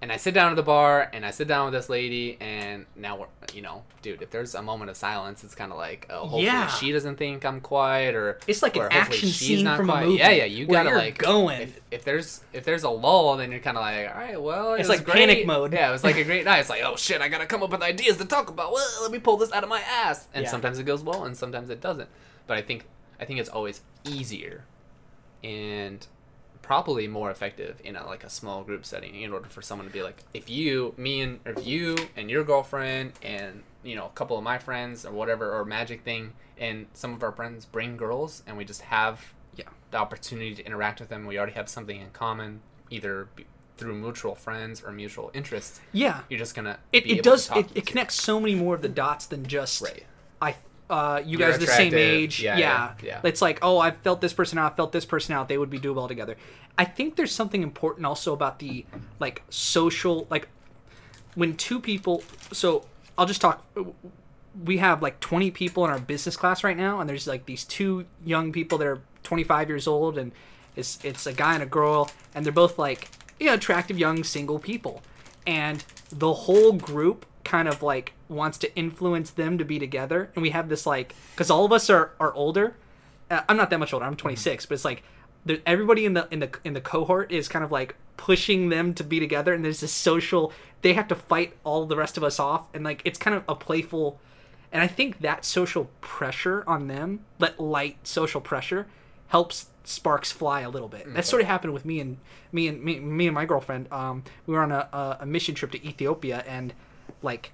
and 0.00 0.12
I 0.12 0.16
sit 0.16 0.32
down 0.32 0.50
at 0.50 0.56
the 0.56 0.62
bar 0.62 1.10
and 1.12 1.26
I 1.26 1.30
sit 1.32 1.48
down 1.48 1.64
with 1.66 1.74
this 1.74 1.88
lady 1.88 2.36
and 2.40 2.86
now 2.94 3.16
we're 3.16 3.26
you 3.54 3.62
know, 3.62 3.82
dude, 4.02 4.20
if 4.22 4.30
there's 4.30 4.54
a 4.54 4.62
moment 4.62 4.90
of 4.90 4.96
silence, 4.96 5.42
it's 5.42 5.54
kind 5.54 5.72
of 5.72 5.78
like, 5.78 6.06
oh, 6.10 6.20
hopefully 6.20 6.44
Yeah. 6.44 6.68
she 6.68 6.92
doesn't 6.92 7.16
think 7.16 7.44
I'm 7.44 7.60
quiet 7.60 8.14
or 8.14 8.38
It's 8.46 8.62
like 8.62 8.76
an 8.76 8.82
or 8.82 8.90
hopefully 8.90 9.00
action 9.16 9.28
she's 9.30 9.36
scene 9.58 9.64
not 9.64 9.76
from 9.78 9.88
a 9.88 9.92
quiet. 9.94 10.06
movie 10.06 10.18
Yeah, 10.18 10.30
yeah, 10.30 10.44
you 10.44 10.66
gotta 10.66 10.90
like 10.90 11.18
going. 11.18 11.62
If, 11.62 11.80
if 11.90 12.04
there's 12.04 12.42
if 12.52 12.64
there's 12.64 12.84
a 12.84 12.90
lull, 12.90 13.36
then 13.38 13.50
you're 13.50 13.60
kind 13.60 13.76
of 13.76 13.80
like, 13.82 14.08
all 14.08 14.20
right, 14.20 14.40
well, 14.40 14.74
it 14.74 14.80
It's 14.80 14.88
like 14.88 15.06
panic 15.06 15.46
mode. 15.46 15.72
Yeah, 15.72 15.88
it 15.88 15.92
was 15.92 16.04
like 16.04 16.16
a 16.16 16.24
great 16.24 16.44
night. 16.50 16.58
It's 16.60 16.70
like, 16.70 16.82
oh 16.84 16.96
shit, 16.96 17.20
I 17.22 17.28
gotta 17.28 17.46
come 17.46 17.62
up 17.62 17.70
with 17.70 17.82
ideas 17.82 18.18
to 18.18 18.24
talk 18.26 18.50
about. 18.50 18.72
Well, 18.72 18.86
let 19.02 19.10
me 19.10 19.18
pull 19.18 19.36
this 19.38 19.50
out 19.52 19.62
of 19.62 19.68
my 19.70 19.80
ass. 19.80 20.28
And 20.34 20.44
Yeah. 20.44 20.50
sometimes 20.50 20.78
it 20.78 20.84
goes 20.84 21.02
well, 21.02 21.24
and 21.24 21.36
sometimes 21.36 21.70
it 21.70 21.80
doesn't. 21.80 22.08
But 22.46 22.56
I 22.58 22.62
think 22.62 22.84
I 23.20 23.24
think 23.24 23.40
it's 23.40 23.48
always 23.48 23.80
easier 24.04 24.64
and 25.42 26.06
probably 26.68 27.08
more 27.08 27.30
effective 27.30 27.80
in 27.82 27.96
a, 27.96 28.04
like 28.04 28.22
a 28.22 28.28
small 28.28 28.62
group 28.62 28.84
setting 28.84 29.14
in 29.22 29.32
order 29.32 29.48
for 29.48 29.62
someone 29.62 29.86
to 29.86 29.92
be 29.92 30.02
like 30.02 30.22
if 30.34 30.50
you 30.50 30.92
me 30.98 31.22
and 31.22 31.40
if 31.46 31.66
you 31.66 31.96
and 32.14 32.30
your 32.30 32.44
girlfriend 32.44 33.10
and 33.22 33.62
you 33.82 33.96
know 33.96 34.04
a 34.04 34.10
couple 34.10 34.36
of 34.36 34.44
my 34.44 34.58
friends 34.58 35.06
or 35.06 35.10
whatever 35.12 35.50
or 35.50 35.64
magic 35.64 36.02
thing 36.02 36.34
and 36.58 36.84
some 36.92 37.14
of 37.14 37.22
our 37.22 37.32
friends 37.32 37.64
bring 37.64 37.96
girls 37.96 38.42
and 38.46 38.54
we 38.58 38.66
just 38.66 38.82
have 38.82 39.32
Yeah. 39.56 39.64
the 39.92 39.96
opportunity 39.96 40.54
to 40.56 40.66
interact 40.66 41.00
with 41.00 41.08
them 41.08 41.24
we 41.24 41.38
already 41.38 41.54
have 41.54 41.70
something 41.70 41.98
in 41.98 42.10
common 42.10 42.60
either 42.90 43.28
be, 43.34 43.46
through 43.78 43.94
mutual 43.94 44.34
friends 44.34 44.82
or 44.84 44.92
mutual 44.92 45.30
interests 45.32 45.80
Yeah, 45.92 46.20
you're 46.28 46.38
just 46.38 46.54
gonna 46.54 46.80
it, 46.92 47.04
be 47.04 47.12
it 47.12 47.12
able 47.14 47.22
to 47.22 47.30
does. 47.30 47.50
It, 47.56 47.66
it 47.74 47.86
connects 47.86 48.16
so 48.16 48.38
many 48.40 48.54
more 48.54 48.74
of 48.74 48.82
the 48.82 48.90
dots 48.90 49.24
than 49.24 49.46
just 49.46 49.80
Right. 49.80 50.04
I. 50.42 50.56
Uh, 50.90 51.22
you 51.24 51.38
You're 51.38 51.50
guys 51.50 51.56
are 51.56 51.66
the 51.66 51.66
same 51.66 51.94
age. 51.94 52.42
Yeah, 52.42 52.56
Yeah, 52.56 52.94
yeah. 53.02 53.20
It's 53.24 53.42
like, 53.42 53.58
oh, 53.62 53.78
I 53.78 53.90
felt 53.90 54.20
this 54.20 54.32
person 54.32 54.58
out. 54.58 54.72
I 54.72 54.76
felt 54.76 54.92
this 54.92 55.04
person 55.04 55.34
out. 55.34 55.48
They 55.48 55.58
would 55.58 55.70
be 55.70 55.78
doable 55.78 56.08
together. 56.08 56.36
I 56.78 56.84
think 56.84 57.16
there's 57.16 57.32
something 57.32 57.62
important 57.62 58.06
also 58.06 58.32
about 58.32 58.58
the 58.58 58.86
like 59.20 59.42
social 59.50 60.26
like 60.30 60.48
when 61.34 61.56
two 61.56 61.80
people. 61.80 62.22
So 62.52 62.86
I'll 63.18 63.26
just 63.26 63.40
talk. 63.40 63.66
We 64.64 64.78
have 64.78 65.02
like 65.02 65.20
20 65.20 65.50
people 65.50 65.84
in 65.84 65.90
our 65.90 65.98
business 65.98 66.36
class 66.36 66.64
right 66.64 66.76
now, 66.76 67.00
and 67.00 67.08
there's 67.08 67.26
like 67.26 67.44
these 67.46 67.64
two 67.64 68.06
young 68.24 68.50
people 68.50 68.78
that 68.78 68.86
are 68.86 69.02
25 69.24 69.68
years 69.68 69.86
old, 69.86 70.16
and 70.16 70.32
it's 70.74 70.98
it's 71.04 71.26
a 71.26 71.32
guy 71.34 71.54
and 71.54 71.62
a 71.62 71.66
girl, 71.66 72.10
and 72.34 72.46
they're 72.46 72.52
both 72.52 72.78
like 72.78 73.10
you 73.38 73.46
know 73.46 73.54
attractive 73.54 73.98
young 73.98 74.24
single 74.24 74.58
people, 74.58 75.02
and 75.46 75.84
the 76.10 76.32
whole 76.32 76.72
group 76.72 77.26
kind 77.44 77.68
of 77.68 77.82
like 77.82 78.14
wants 78.28 78.58
to 78.58 78.74
influence 78.76 79.30
them 79.30 79.58
to 79.58 79.64
be 79.64 79.78
together, 79.78 80.30
and 80.34 80.42
we 80.42 80.50
have 80.50 80.68
this 80.68 80.86
like 80.86 81.14
because 81.32 81.50
all 81.50 81.64
of 81.64 81.72
us 81.72 81.88
are 81.90 82.12
are 82.20 82.32
older. 82.34 82.76
Uh, 83.30 83.42
I'm 83.48 83.56
not 83.56 83.70
that 83.70 83.78
much 83.78 83.92
older. 83.92 84.06
I'm 84.06 84.16
26, 84.16 84.66
but 84.66 84.74
it's 84.74 84.84
like 84.84 85.02
there, 85.44 85.58
everybody 85.66 86.04
in 86.04 86.14
the 86.14 86.28
in 86.30 86.40
the 86.40 86.50
in 86.64 86.74
the 86.74 86.80
cohort 86.80 87.30
is 87.32 87.48
kind 87.48 87.64
of 87.64 87.72
like 87.72 87.96
pushing 88.16 88.68
them 88.68 88.94
to 88.94 89.04
be 89.04 89.20
together 89.20 89.54
and 89.54 89.64
there's 89.64 89.78
this 89.78 89.92
social 89.92 90.52
they 90.82 90.92
have 90.92 91.06
to 91.06 91.14
fight 91.14 91.54
all 91.62 91.86
the 91.86 91.94
rest 91.94 92.16
of 92.16 92.24
us 92.24 92.40
off 92.40 92.66
and 92.74 92.82
like 92.82 93.00
it's 93.04 93.16
kind 93.16 93.36
of 93.36 93.44
a 93.48 93.54
playful 93.54 94.18
and 94.72 94.82
I 94.82 94.86
think 94.86 95.20
that 95.20 95.44
social 95.44 95.90
pressure 96.00 96.62
on 96.66 96.88
them, 96.88 97.20
that 97.38 97.58
light 97.58 98.06
social 98.06 98.40
pressure, 98.40 98.86
helps 99.28 99.66
sparks 99.84 100.30
fly 100.30 100.60
a 100.60 100.68
little 100.68 100.88
bit. 100.88 101.12
That 101.14 101.24
sort 101.24 101.40
of 101.40 101.48
happened 101.48 101.72
with 101.72 101.84
me 101.84 102.00
and 102.00 102.18
me 102.52 102.68
and 102.68 102.82
me, 102.82 103.00
me 103.00 103.26
and 103.26 103.34
my 103.34 103.46
girlfriend. 103.46 103.90
Um, 103.90 104.24
we 104.46 104.54
were 104.54 104.62
on 104.62 104.72
a, 104.72 105.18
a 105.20 105.26
mission 105.26 105.54
trip 105.54 105.72
to 105.72 105.86
Ethiopia, 105.86 106.44
and 106.46 106.74
like 107.22 107.52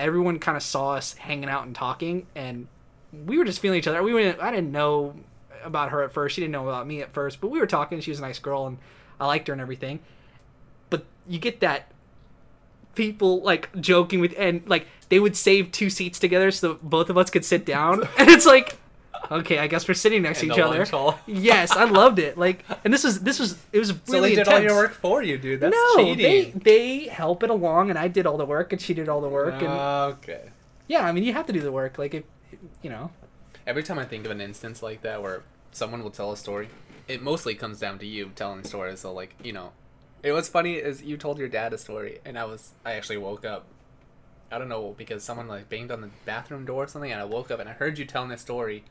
everyone 0.00 0.38
kind 0.38 0.56
of 0.56 0.62
saw 0.62 0.92
us 0.92 1.14
hanging 1.14 1.48
out 1.48 1.66
and 1.66 1.74
talking, 1.74 2.26
and 2.34 2.66
we 3.12 3.38
were 3.38 3.44
just 3.44 3.60
feeling 3.60 3.78
each 3.78 3.86
other. 3.86 4.02
We 4.02 4.14
went. 4.14 4.40
I 4.40 4.50
didn't 4.50 4.72
know 4.72 5.14
about 5.64 5.90
her 5.90 6.02
at 6.02 6.12
first. 6.12 6.34
She 6.34 6.40
didn't 6.40 6.52
know 6.52 6.68
about 6.68 6.86
me 6.86 7.02
at 7.02 7.12
first, 7.12 7.40
but 7.40 7.48
we 7.48 7.58
were 7.58 7.66
talking. 7.66 8.00
She 8.00 8.10
was 8.10 8.18
a 8.18 8.22
nice 8.22 8.38
girl, 8.38 8.66
and 8.66 8.78
I 9.18 9.26
liked 9.26 9.48
her 9.48 9.52
and 9.52 9.60
everything. 9.60 10.00
But 10.88 11.04
you 11.28 11.38
get 11.38 11.60
that 11.60 11.92
people 12.94 13.40
like 13.42 13.74
joking 13.80 14.20
with 14.20 14.34
and 14.36 14.62
like 14.66 14.86
they 15.08 15.20
would 15.20 15.36
save 15.36 15.70
two 15.70 15.88
seats 15.88 16.18
together 16.18 16.50
so 16.50 16.74
both 16.82 17.08
of 17.08 17.16
us 17.16 17.30
could 17.30 17.44
sit 17.44 17.64
down 17.64 18.02
and 18.18 18.28
it's 18.28 18.44
like 18.44 18.79
okay 19.30 19.58
i 19.58 19.66
guess 19.66 19.86
we're 19.86 19.94
sitting 19.94 20.22
next 20.22 20.42
In 20.42 20.48
to 20.48 20.54
each 20.54 20.60
other 20.60 21.14
yes 21.26 21.72
i 21.72 21.84
loved 21.84 22.18
it 22.18 22.38
like 22.38 22.64
and 22.84 22.92
this 22.92 23.04
was 23.04 23.20
this 23.20 23.38
was 23.38 23.56
it 23.72 23.78
was 23.78 23.92
really 23.92 24.04
so 24.06 24.20
they 24.20 24.28
did 24.30 24.38
intense. 24.38 24.56
all 24.56 24.62
your 24.62 24.74
work 24.74 24.92
for 24.92 25.22
you, 25.22 25.38
dude. 25.38 25.60
That's 25.60 25.74
no 25.74 26.14
they 26.14 26.44
cheating. 26.44 26.60
they 26.64 27.04
help 27.08 27.42
it 27.42 27.50
along 27.50 27.90
and 27.90 27.98
i 27.98 28.08
did 28.08 28.26
all 28.26 28.36
the 28.36 28.46
work 28.46 28.72
and 28.72 28.80
she 28.80 28.94
did 28.94 29.08
all 29.08 29.20
the 29.20 29.28
work 29.28 29.54
and 29.54 29.68
okay. 30.14 30.50
yeah 30.88 31.06
i 31.06 31.12
mean 31.12 31.24
you 31.24 31.32
have 31.32 31.46
to 31.46 31.52
do 31.52 31.60
the 31.60 31.72
work 31.72 31.98
like 31.98 32.14
if 32.14 32.24
you 32.82 32.90
know 32.90 33.10
Every 33.66 33.82
time 33.82 33.98
I 33.98 34.04
think 34.04 34.24
of 34.24 34.30
an 34.30 34.40
instance 34.40 34.82
like 34.82 35.02
that 35.02 35.22
where 35.22 35.42
someone 35.70 36.02
will 36.02 36.10
tell 36.10 36.32
a 36.32 36.36
story, 36.36 36.68
it 37.06 37.22
mostly 37.22 37.54
comes 37.54 37.78
down 37.78 37.98
to 37.98 38.06
you 38.06 38.32
telling 38.34 38.64
story. 38.64 38.96
So 38.96 39.12
like, 39.12 39.34
you 39.42 39.52
know, 39.52 39.72
it 40.22 40.32
was 40.32 40.48
funny 40.48 40.74
is 40.74 41.02
you 41.02 41.16
told 41.16 41.38
your 41.38 41.48
dad 41.48 41.72
a 41.72 41.78
story 41.78 42.18
and 42.24 42.38
I 42.38 42.44
was 42.44 42.72
I 42.84 42.94
actually 42.94 43.18
woke 43.18 43.44
up. 43.44 43.66
I 44.50 44.58
don't 44.58 44.68
know 44.68 44.94
because 44.98 45.22
someone 45.22 45.46
like 45.46 45.68
banged 45.68 45.92
on 45.92 46.00
the 46.00 46.10
bathroom 46.24 46.64
door 46.64 46.84
or 46.84 46.86
something 46.88 47.12
and 47.12 47.20
I 47.20 47.24
woke 47.24 47.50
up 47.50 47.60
and 47.60 47.68
I 47.68 47.72
heard 47.72 47.98
you 47.98 48.04
telling 48.04 48.30
this 48.30 48.40
story. 48.40 48.84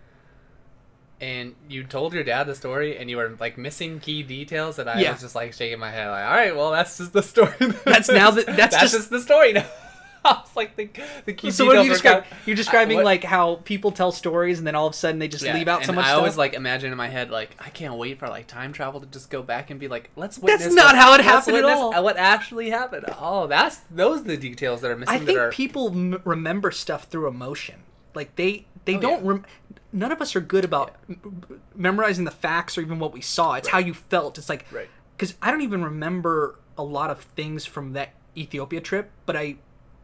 And 1.21 1.55
you 1.67 1.83
told 1.83 2.13
your 2.13 2.23
dad 2.23 2.45
the 2.45 2.55
story 2.55 2.97
and 2.97 3.09
you 3.09 3.17
were 3.17 3.35
like 3.39 3.57
missing 3.57 3.99
key 3.99 4.23
details 4.23 4.77
that 4.77 4.87
I 4.87 4.99
Yeah. 5.01 5.11
was 5.11 5.21
just 5.21 5.35
like 5.35 5.51
shaking 5.53 5.77
my 5.79 5.91
head 5.91 6.09
like, 6.09 6.23
"All 6.23 6.31
right, 6.31 6.55
well, 6.55 6.71
that's 6.71 6.97
just 6.97 7.11
the 7.11 7.21
story." 7.23 7.53
That's 7.85 8.07
now 8.09 8.31
the- 8.31 8.43
that's 8.43 8.77
just- 8.79 8.93
just 8.93 9.09
the 9.09 9.19
story 9.21 9.51
now. 9.53 9.65
I 10.25 10.31
was 10.41 10.53
like 10.55 10.75
the 10.75 10.89
the 11.25 11.31
key 11.33 11.49
so 11.51 11.65
what 11.65 11.77
are 11.77 11.81
details 11.83 11.85
you 11.87 11.93
describing 11.93 12.23
kind- 12.29 12.41
you're 12.45 12.55
describing 12.55 12.95
what- 12.97 13.05
like 13.05 13.23
how 13.23 13.55
people 13.63 13.91
tell 13.91 14.11
stories 14.11 14.57
and 14.59 14.67
then 14.67 14.75
all 14.75 14.87
of 14.87 14.93
a 14.93 14.95
sudden 14.95 15.17
they 15.19 15.29
just 15.29 15.43
Yeah, 15.45 15.53
leave 15.53 15.67
out 15.69 15.83
so 15.83 15.89
and 15.89 15.95
much 15.95 16.05
I 16.05 16.09
stuff 16.09 16.17
always 16.19 16.35
like 16.37 16.53
imagine 16.53 16.91
in 16.91 16.97
my 16.97 17.07
head 17.07 17.31
like 17.31 17.55
I 17.59 17.69
can't 17.69 17.95
wait 17.95 18.19
for 18.19 18.27
like 18.27 18.45
time 18.47 18.71
travel 18.73 18.99
to 18.99 19.07
just 19.07 19.29
go 19.29 19.41
back 19.41 19.69
and 19.71 19.79
be 19.79 19.87
like, 19.87 20.09
let's 20.17 20.37
wait. 20.37 20.51
That's 20.51 20.63
witness. 20.63 20.75
not 20.75 20.95
what- 20.95 21.01
how 21.01 21.13
it 21.15 21.21
happened 21.21 21.55
at 21.57 21.63
witness 21.63 21.79
all. 21.79 22.03
What 22.03 22.17
actually 22.17 22.69
happened? 22.69 23.05
Oh, 23.17 23.47
that's 23.47 23.77
those 23.91 24.19
are 24.21 24.25
the 24.25 24.37
details 24.37 24.81
that 24.81 24.91
are 24.91 24.97
missing. 24.97 25.15
I 25.15 25.19
think 25.19 25.39
are, 25.39 25.51
people 25.51 25.87
m- 25.91 26.21
remember 26.25 26.71
stuff 26.71 27.05
through 27.05 27.27
emotion. 27.27 27.83
Like 28.13 28.35
they 28.35 28.65
they 28.91 28.97
Oh, 28.97 29.01
don't. 29.01 29.23
yeah. 29.23 29.29
Rem- 29.31 29.45
none 29.93 30.11
of 30.11 30.21
us 30.21 30.35
are 30.35 30.41
good 30.41 30.65
about 30.65 30.95
m- 31.09 31.19
m- 31.49 31.61
memorizing 31.75 32.25
the 32.25 32.31
facts 32.31 32.77
or 32.77 32.81
even 32.81 32.99
what 32.99 33.13
we 33.13 33.21
saw. 33.21 33.53
It's 33.53 33.67
how 33.69 33.79
you 33.79 33.93
felt. 33.93 34.37
It's 34.37 34.49
like 34.49 34.65
Right. 34.71 34.89
because 35.17 35.35
I 35.41 35.51
don't 35.51 35.61
even 35.61 35.83
remember 35.83 36.55
a 36.77 36.83
lot 36.83 37.09
of 37.09 37.19
things 37.21 37.65
from 37.65 37.93
that 37.93 38.13
Ethiopia 38.37 38.81
trip, 38.81 39.11
but 39.25 39.35
I 39.35 39.55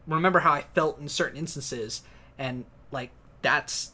remember 0.07 0.39
how 0.39 0.51
I 0.53 0.61
felt 0.73 0.99
in 0.99 1.07
certain 1.07 1.37
instances, 1.37 2.01
and 2.37 2.65
like 2.91 3.11
that's 3.41 3.91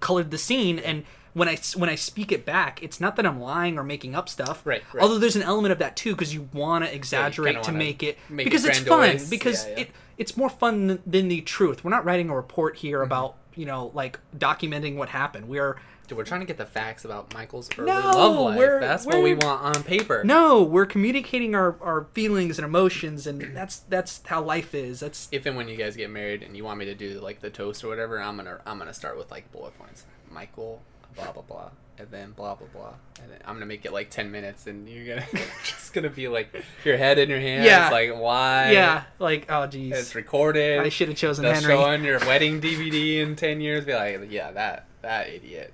colored 0.00 0.30
the 0.30 0.38
scene 0.38 0.78
and. 0.78 1.04
When 1.32 1.48
I, 1.48 1.58
when 1.76 1.88
I 1.88 1.94
speak 1.94 2.32
it 2.32 2.44
back, 2.44 2.82
it's 2.82 3.00
not 3.00 3.14
that 3.14 3.24
I'm 3.24 3.40
lying 3.40 3.78
or 3.78 3.84
making 3.84 4.16
up 4.16 4.28
stuff. 4.28 4.62
Right, 4.66 4.82
right. 4.92 5.00
Although 5.00 5.18
there's 5.18 5.36
an 5.36 5.42
element 5.42 5.70
of 5.70 5.78
that 5.78 5.94
too, 5.94 6.10
because 6.16 6.34
you 6.34 6.48
want 6.52 6.84
to 6.84 6.92
exaggerate 6.92 7.62
to 7.62 7.70
make 7.70 8.02
it 8.02 8.18
make 8.28 8.48
it 8.48 8.50
because 8.50 8.64
it's 8.64 8.80
fun. 8.80 9.16
Because 9.30 9.64
Yeah, 9.64 9.70
yeah. 9.74 9.80
it 9.82 9.90
it's 10.18 10.36
more 10.36 10.48
fun 10.50 10.88
than, 10.88 11.02
than 11.06 11.28
the 11.28 11.40
truth. 11.42 11.84
We're 11.84 11.92
not 11.92 12.04
writing 12.04 12.30
a 12.30 12.34
report 12.34 12.78
here 12.78 12.98
Mm-hmm. 12.98 13.06
about 13.06 13.36
you 13.60 13.66
know 13.66 13.90
like 13.94 14.18
documenting 14.36 14.96
what 14.96 15.08
happened. 15.10 15.48
We 15.48 15.58
are 15.58 15.76
Dude, 16.08 16.18
we're 16.18 16.24
trying 16.24 16.40
to 16.40 16.46
get 16.46 16.56
the 16.56 16.66
facts 16.66 17.04
about 17.04 17.32
Michael's 17.34 17.70
early 17.78 17.86
No, 17.92 18.00
love 18.00 18.36
life. 18.46 18.58
we're- 18.58 18.80
that's 18.80 19.06
what 19.06 19.22
we 19.22 19.32
want 19.34 19.62
on 19.62 19.84
paper. 19.84 20.24
no, 20.24 20.60
we're 20.60 20.84
communicating 20.94 21.54
our, 21.54 21.76
our 21.80 22.06
feelings 22.14 22.58
and 22.58 22.64
emotions, 22.66 23.28
and 23.28 23.54
that's 23.56 23.76
that's 23.94 24.20
how 24.26 24.42
life 24.42 24.74
is. 24.74 24.98
That's 24.98 25.28
If 25.30 25.46
and 25.46 25.56
when 25.56 25.68
you 25.68 25.76
guys 25.76 25.94
get 25.94 26.10
married 26.10 26.42
and 26.42 26.56
you 26.56 26.64
want 26.64 26.80
me 26.80 26.84
to 26.86 26.96
do 26.96 27.20
like 27.20 27.38
the 27.42 27.50
toast 27.50 27.84
or 27.84 27.88
whatever, 27.88 28.20
I'm 28.20 28.36
gonna 28.36 28.58
I'm 28.66 28.76
gonna 28.78 28.92
start 28.92 29.16
with 29.18 29.30
like 29.30 29.52
bullet 29.52 29.78
points. 29.78 30.04
Michael, 30.28 30.82
blah 31.14 31.30
blah 31.30 31.42
blah, 31.42 31.70
and 32.00 32.10
then 32.10 32.32
blah 32.32 32.54
blah 32.54 32.66
blah, 32.72 32.94
and 33.22 33.30
then 33.30 33.38
I'm 33.44 33.54
gonna 33.54 33.66
make 33.66 33.84
it 33.84 33.92
like 33.92 34.10
ten 34.10 34.30
minutes, 34.32 34.66
and 34.66 34.88
you're 34.88 35.06
gonna 35.16 35.26
just 35.64 35.92
gonna 35.92 36.08
be 36.10 36.28
like 36.28 36.52
your 36.84 36.96
head 36.96 37.18
in 37.18 37.28
your 37.28 37.38
hands, 37.40 37.66
Yeah. 37.66 37.90
like 37.90 38.12
why? 38.16 38.72
yeah, 38.72 39.04
like 39.18 39.46
oh 39.48 39.66
geez, 39.66 39.96
It's 39.98 40.14
recorded. 40.14 40.80
I 40.80 40.88
should 40.88 41.08
have 41.08 41.16
chosen 41.16 41.44
They'll 41.44 41.54
Henry. 41.54 41.68
show 41.74 41.82
on 41.82 42.02
your 42.04 42.18
wedding 42.20 42.60
DVD 42.60 43.18
in 43.20 43.36
ten 43.36 43.60
years. 43.60 43.84
Be 43.84 43.94
like, 43.94 44.30
yeah, 44.30 44.50
that 44.52 44.86
that 45.02 45.28
idiot. 45.28 45.72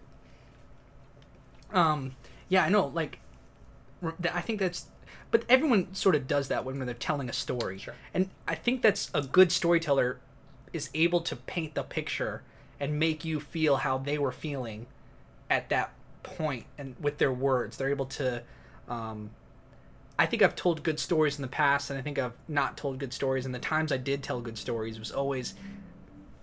Um, 1.72 2.16
yeah, 2.48 2.64
I 2.64 2.68
know. 2.68 2.86
Like, 2.86 3.18
I 4.32 4.40
think 4.40 4.60
that's, 4.60 4.86
but 5.30 5.44
everyone 5.48 5.94
sort 5.94 6.14
of 6.14 6.26
does 6.26 6.48
that 6.48 6.64
when 6.64 6.78
they're 6.78 6.94
telling 6.94 7.28
a 7.28 7.32
story. 7.32 7.78
Sure. 7.78 7.94
And 8.14 8.30
I 8.46 8.54
think 8.54 8.82
that's 8.82 9.10
a 9.12 9.22
good 9.22 9.50
storyteller 9.52 10.18
is 10.72 10.90
able 10.94 11.20
to 11.22 11.36
paint 11.36 11.74
the 11.74 11.82
picture 11.82 12.42
and 12.78 12.98
make 12.98 13.24
you 13.24 13.40
feel 13.40 13.76
how 13.78 13.98
they 13.98 14.18
were 14.18 14.32
feeling 14.32 14.86
at 15.50 15.68
that 15.70 15.92
point 16.26 16.66
and 16.76 16.96
with 17.00 17.18
their 17.18 17.32
words. 17.32 17.76
They're 17.76 17.90
able 17.90 18.06
to. 18.06 18.42
Um, 18.88 19.30
I 20.18 20.26
think 20.26 20.42
I've 20.42 20.56
told 20.56 20.82
good 20.82 20.98
stories 20.98 21.36
in 21.36 21.42
the 21.42 21.48
past, 21.48 21.90
and 21.90 21.98
I 21.98 22.02
think 22.02 22.18
I've 22.18 22.36
not 22.48 22.76
told 22.76 22.98
good 22.98 23.12
stories. 23.12 23.44
And 23.44 23.54
the 23.54 23.58
times 23.58 23.92
I 23.92 23.98
did 23.98 24.22
tell 24.22 24.40
good 24.40 24.56
stories 24.56 24.98
was 24.98 25.12
always 25.12 25.54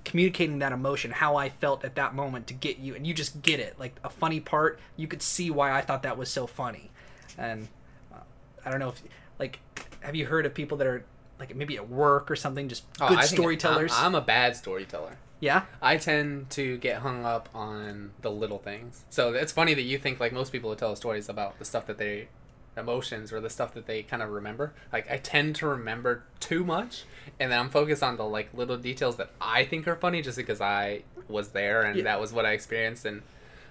communicating 0.06 0.60
that 0.60 0.72
emotion, 0.72 1.12
how 1.12 1.36
I 1.36 1.50
felt 1.50 1.84
at 1.84 1.96
that 1.96 2.14
moment 2.14 2.48
to 2.48 2.54
get 2.54 2.78
you, 2.78 2.94
and 2.94 3.08
you 3.08 3.14
just 3.14 3.42
get 3.42 3.60
it. 3.60 3.80
Like 3.80 3.96
a 4.04 4.10
funny 4.10 4.40
part, 4.40 4.80
you 4.96 5.08
could 5.08 5.22
see 5.22 5.50
why 5.50 5.72
I 5.72 5.82
thought 5.82 6.04
that 6.04 6.18
was 6.18 6.30
so 6.30 6.46
funny. 6.46 6.92
And 7.38 7.68
uh, 8.14 8.18
I 8.66 8.70
don't 8.70 8.80
know 8.80 8.90
if, 8.90 9.02
like, 9.40 9.60
have 10.02 10.16
you 10.16 10.26
heard 10.26 10.46
of 10.46 10.54
people 10.54 10.78
that 10.78 10.88
are 10.88 11.04
like 11.40 11.56
maybe 11.56 11.76
at 11.78 11.90
work 11.90 12.30
or 12.30 12.36
something, 12.36 12.70
just 12.70 12.84
Oh, 13.02 13.10
good 13.10 13.20
I 13.20 13.26
storytellers? 13.26 13.92
I'm, 13.96 14.08
I'm 14.08 14.16
a 14.16 14.22
bad 14.22 14.56
storyteller. 14.56 15.18
Yeah, 15.44 15.64
I 15.82 15.98
tend 15.98 16.50
to 16.52 16.78
get 16.78 17.00
hung 17.02 17.26
up 17.26 17.50
on 17.54 18.12
the 18.22 18.32
little 18.32 18.60
things. 18.60 19.04
So 19.10 19.34
it's 19.34 19.52
funny 19.52 19.74
that 19.74 19.82
you 19.82 19.98
think 19.98 20.18
like 20.22 20.32
most 20.32 20.54
people 20.54 20.70
would 20.70 20.80
tell 20.80 20.96
stories 20.96 21.28
about 21.28 21.60
the 21.60 21.66
stuff 21.66 21.86
that 21.88 21.98
they 21.98 22.30
emotions 22.78 23.34
or 23.34 23.41
the 23.41 23.50
stuff 23.50 23.74
that 23.74 23.86
they 23.86 24.04
kind 24.04 24.24
of 24.24 24.30
remember. 24.30 24.74
Like 24.94 25.12
I 25.12 25.18
tend 25.18 25.58
to 25.58 25.68
remember 25.68 26.24
too 26.39 26.64
much 26.64 27.04
and 27.41 27.52
then 27.52 27.60
I'm 27.60 27.70
focused 27.70 28.02
on 28.02 28.16
the 28.16 28.24
like 28.24 28.54
little 28.54 28.78
details 28.78 29.18
that 29.18 29.32
I 29.41 29.66
think 29.66 29.86
are 29.86 29.98
funny 29.98 30.22
just 30.22 30.38
because 30.38 30.62
I 30.62 31.04
was 31.28 31.50
there 31.50 31.82
and 31.84 31.98
Yeah. 31.98 32.04
that 32.06 32.22
was 32.22 32.32
what 32.32 32.46
I 32.46 32.54
experienced 32.54 33.04
and 33.06 33.22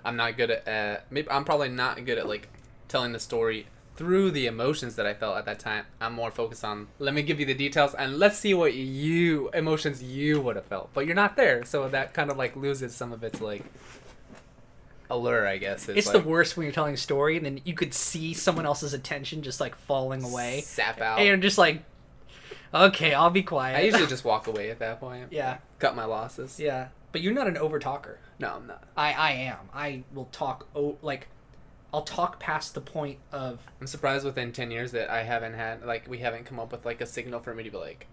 I'm 0.04 0.16
not 0.16 0.36
good 0.36 0.50
at 0.50 0.68
uh, 0.68 1.00
maybe 1.10 1.30
I'm 1.30 1.44
probably 1.44 1.70
not 1.70 2.04
good 2.04 2.18
at 2.18 2.28
like 2.28 2.48
telling 2.88 3.12
the 3.12 3.18
story 3.20 3.66
through 4.02 4.32
the 4.32 4.46
emotions 4.48 4.96
that 4.96 5.06
I 5.06 5.14
felt 5.14 5.36
at 5.36 5.44
that 5.44 5.60
time. 5.60 5.84
I'm 6.00 6.12
more 6.12 6.32
focused 6.32 6.64
on 6.64 6.88
let 6.98 7.14
me 7.14 7.22
give 7.22 7.38
you 7.38 7.46
the 7.46 7.54
details 7.54 7.94
and 7.94 8.18
let's 8.18 8.36
see 8.36 8.52
what 8.52 8.74
you 8.74 9.48
emotions 9.54 10.02
you 10.02 10.40
would 10.40 10.56
have 10.56 10.64
felt. 10.64 10.90
But 10.92 11.06
you're 11.06 11.14
not 11.14 11.36
there, 11.36 11.64
so 11.64 11.88
that 11.88 12.12
kind 12.12 12.28
of 12.28 12.36
like 12.36 12.56
loses 12.56 12.96
some 12.96 13.12
of 13.12 13.22
its 13.22 13.40
like 13.40 13.62
allure, 15.08 15.46
I 15.46 15.58
guess. 15.58 15.88
it's 15.88 16.08
like, 16.12 16.20
the 16.20 16.28
worst 16.28 16.56
when 16.56 16.64
you're 16.64 16.72
telling 16.72 16.94
a 16.94 16.96
story 16.96 17.36
and 17.36 17.46
then 17.46 17.60
you 17.64 17.74
could 17.74 17.94
see 17.94 18.34
someone 18.34 18.66
else's 18.66 18.92
attention 18.92 19.42
just 19.42 19.60
like 19.60 19.76
falling 19.76 20.24
away, 20.24 20.62
Sap 20.62 21.00
out. 21.00 21.20
and 21.20 21.28
you're 21.28 21.36
just 21.36 21.58
like, 21.58 21.84
okay, 22.74 23.14
I'll 23.14 23.30
be 23.30 23.44
quiet. 23.44 23.76
I 23.76 23.80
usually 23.82 24.08
just 24.08 24.24
walk 24.24 24.48
away 24.48 24.70
at 24.70 24.80
that 24.80 24.98
point. 24.98 25.28
yeah, 25.30 25.58
Cut 25.78 25.94
my 25.94 26.06
losses. 26.06 26.58
yeah. 26.58 26.88
But 27.12 27.20
you're 27.20 27.34
not 27.34 27.46
an 27.46 27.56
over 27.56 27.78
talker. 27.78 28.18
No, 28.40 28.54
I'm 28.56 28.66
not. 28.66 28.82
I 28.96 29.12
I 29.12 29.30
am. 29.32 29.58
I 29.72 30.02
will 30.12 30.24
talk. 30.32 30.66
Oh, 30.74 30.96
like, 31.02 31.28
I'll 31.94 32.02
talk 32.02 32.40
past 32.40 32.74
the 32.74 32.80
point 32.80 33.18
of 33.32 33.60
I'm 33.80 33.86
surprised 33.86 34.24
within 34.24 34.52
ten 34.52 34.70
years 34.70 34.92
that 34.92 35.10
I 35.10 35.22
haven't 35.24 35.54
had 35.54 35.84
like 35.84 36.08
we 36.08 36.18
haven't 36.18 36.44
come 36.44 36.58
up 36.58 36.72
with 36.72 36.84
like 36.86 37.00
a 37.00 37.06
signal 37.06 37.40
for 37.40 37.54
me 37.54 37.62
to 37.64 37.70
be 37.70 37.76
like 37.76 38.06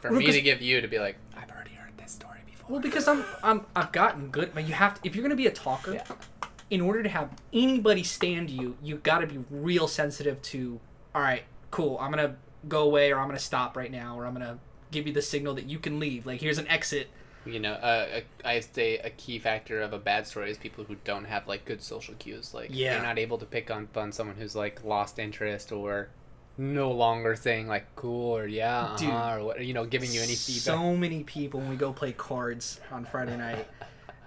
for 0.00 0.10
Well, 0.10 0.20
me 0.20 0.32
to 0.32 0.40
give 0.42 0.60
you 0.60 0.80
to 0.80 0.88
be 0.88 0.98
like, 0.98 1.16
I've 1.36 1.50
already 1.50 1.70
heard 1.74 1.96
this 1.96 2.12
story 2.12 2.40
before. 2.44 2.66
Well, 2.70 2.80
because 2.80 3.08
I'm 3.08 3.24
I'm 3.42 3.66
I've 3.74 3.92
gotten 3.92 4.28
good, 4.30 4.52
but 4.54 4.66
you 4.66 4.74
have 4.74 4.94
to 4.94 5.08
if 5.08 5.14
you're 5.16 5.22
gonna 5.22 5.36
be 5.36 5.46
a 5.46 5.52
talker, 5.52 5.94
Yeah. 5.94 6.04
in 6.70 6.80
order 6.80 7.02
to 7.02 7.08
have 7.08 7.30
anybody 7.52 8.02
stand 8.02 8.50
you, 8.50 8.76
you 8.82 8.96
got 8.96 9.18
to 9.20 9.26
be 9.26 9.44
real 9.50 9.88
sensitive 9.88 10.42
to. 10.42 10.80
All 11.14 11.22
right, 11.22 11.44
cool. 11.70 11.98
I'm 12.00 12.10
gonna 12.10 12.36
go 12.68 12.82
away, 12.82 13.12
or 13.12 13.18
I'm 13.18 13.28
gonna 13.28 13.38
stop 13.38 13.76
right 13.76 13.90
now, 13.90 14.18
or 14.18 14.26
I'm 14.26 14.32
gonna 14.34 14.58
give 14.90 15.06
you 15.06 15.12
the 15.12 15.22
signal 15.22 15.54
that 15.54 15.66
you 15.66 15.78
can 15.78 15.98
leave. 15.98 16.26
Like 16.26 16.40
here's 16.40 16.58
an 16.58 16.68
exit. 16.68 17.08
You 17.44 17.58
know, 17.58 17.72
uh, 17.72 18.20
I 18.44 18.60
say 18.60 18.98
a 18.98 19.10
key 19.10 19.38
factor 19.40 19.80
of 19.82 19.92
a 19.92 19.98
bad 19.98 20.26
story 20.26 20.50
is 20.50 20.58
people 20.58 20.84
who 20.84 20.96
don't 21.04 21.24
have 21.24 21.48
like 21.48 21.64
good 21.64 21.82
social 21.82 22.14
cues. 22.14 22.54
Like, 22.54 22.68
Yeah. 22.72 22.94
you're 22.94 23.02
not 23.02 23.18
able 23.18 23.38
to 23.38 23.46
pick 23.46 23.70
on 23.70 23.88
on 23.96 24.12
someone 24.12 24.36
who's 24.36 24.54
like 24.54 24.84
lost 24.84 25.18
interest 25.18 25.72
or 25.72 26.08
no 26.58 26.90
longer 26.92 27.34
saying 27.34 27.66
like 27.66 27.86
cool 27.96 28.36
or 28.36 28.46
yeah 28.46 28.82
uh-huh, 28.82 29.36
or 29.38 29.44
what 29.44 29.64
you 29.64 29.72
know, 29.74 29.84
giving 29.86 30.12
you 30.12 30.20
any 30.20 30.34
feedback. 30.34 30.62
So 30.62 30.94
many 30.96 31.24
people 31.24 31.60
when 31.60 31.68
we 31.70 31.76
go 31.76 31.92
play 31.92 32.12
cards 32.12 32.78
on 32.92 33.04
Friday 33.06 33.36
night. 33.36 33.66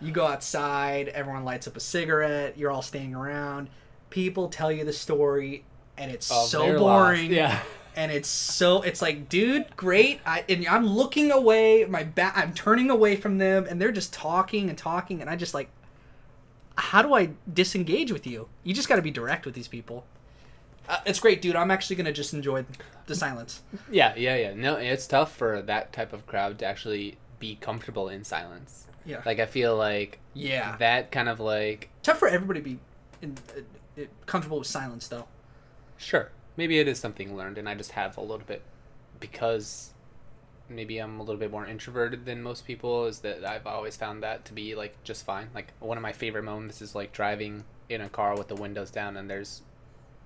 You 0.02 0.12
go 0.12 0.28
outside, 0.28 1.08
everyone 1.10 1.46
lights 1.46 1.68
up 1.68 1.78
a 1.78 1.80
cigarette, 1.80 2.58
you're 2.58 2.70
all 2.72 2.82
standing 2.82 3.16
around. 3.16 3.70
People 4.10 4.50
tell 4.50 4.72
you 4.72 4.84
the 4.84 4.92
story 4.94 5.64
and 5.98 6.12
it's 6.12 6.30
Oh, 6.32 6.46
so 6.48 6.60
they're 6.64 6.80
lost. 6.80 7.16
boring. 7.16 7.32
Yeah. 7.32 7.62
And 7.96 8.12
it's 8.12 8.28
so 8.28 8.82
it's 8.82 9.02
like 9.02 9.30
dude 9.30 9.76
great. 9.76 10.20
I, 10.26 10.44
and 10.50 10.68
i'm 10.68 10.86
looking 10.86 11.32
away 11.32 11.86
my 11.86 12.04
back 12.04 12.38
i'm 12.38 12.54
turning 12.54 12.90
away 12.90 13.16
from 13.16 13.38
them 13.38 13.66
and 13.70 13.82
they're 13.82 13.92
just 13.92 14.14
talking 14.14 14.70
and 14.70 14.78
talking 14.78 15.22
and 15.22 15.30
i 15.30 15.36
just 15.36 15.54
like 15.54 15.70
how 16.78 17.02
do 17.02 17.14
i 17.14 17.30
disengage 17.52 18.12
with 18.12 18.28
you? 18.28 18.48
You 18.64 18.74
just 18.74 18.90
got 18.90 18.98
to 18.98 19.02
be 19.02 19.12
direct 19.12 19.46
with 19.46 19.56
these 19.56 19.68
people. 19.68 20.06
Uh, 20.88 20.98
it's 21.06 21.20
great 21.20 21.42
dude. 21.42 21.56
I'm 21.56 21.72
actually 21.72 21.96
gonna 21.96 22.12
just 22.12 22.34
enjoy 22.34 22.66
the 23.08 23.16
silence. 23.16 23.64
Yeah, 23.90 24.14
yeah, 24.16 24.36
yeah. 24.36 24.54
No, 24.54 24.76
it's 24.76 25.08
tough 25.08 25.36
for 25.36 25.62
that 25.64 25.94
type 25.94 26.14
of 26.14 26.28
crowd 26.28 26.60
to 26.60 26.66
actually 26.66 27.18
be 27.40 27.56
comfortable 27.56 28.08
in 28.10 28.24
silence. 28.24 28.88
yeah. 29.06 29.22
Like 29.26 29.40
I 29.40 29.46
feel 29.46 29.76
like 29.76 30.20
yeah. 30.34 30.76
that 30.78 31.12
kind 31.12 31.28
of 31.28 31.40
like 31.40 31.90
tough 32.04 32.20
for 32.20 32.28
everybody 32.28 32.60
to 32.60 32.64
be 32.64 32.80
in, 33.22 33.38
uh, 33.58 34.02
uh, 34.02 34.06
comfortable 34.26 34.60
with 34.60 34.68
silence 34.68 35.08
though. 35.08 35.28
Sure, 35.98 36.30
maybe 36.58 36.80
it 36.80 36.88
is 36.88 37.00
something 37.00 37.36
learned 37.36 37.58
and 37.58 37.68
I 37.68 37.76
just 37.76 37.92
have 37.92 38.18
a 38.18 38.22
little 38.22 38.46
bit 38.46 38.62
because 39.20 39.92
maybe 40.70 40.98
I'm 40.98 41.20
a 41.20 41.24
little 41.24 41.40
bit 41.40 41.52
more 41.52 41.66
introverted 41.66 42.26
than 42.26 42.42
most 42.42 42.66
people 42.66 43.06
is 43.06 43.20
that 43.20 43.46
I've 43.46 43.68
always 43.68 43.96
found 43.96 44.24
that 44.24 44.46
to 44.46 44.54
be 44.54 44.76
like 44.76 45.04
just 45.04 45.26
fine. 45.26 45.50
Like 45.54 45.74
one 45.80 45.98
of 45.98 46.02
my 46.02 46.14
favorite 46.14 46.44
moments 46.44 46.82
is 46.82 46.96
like 46.96 47.12
driving 47.12 47.64
in 47.88 48.02
a 48.02 48.10
car 48.10 48.36
with 48.36 48.48
the 48.48 48.56
windows 48.56 48.92
down 48.92 49.16
and 49.18 49.30
there's 49.30 49.62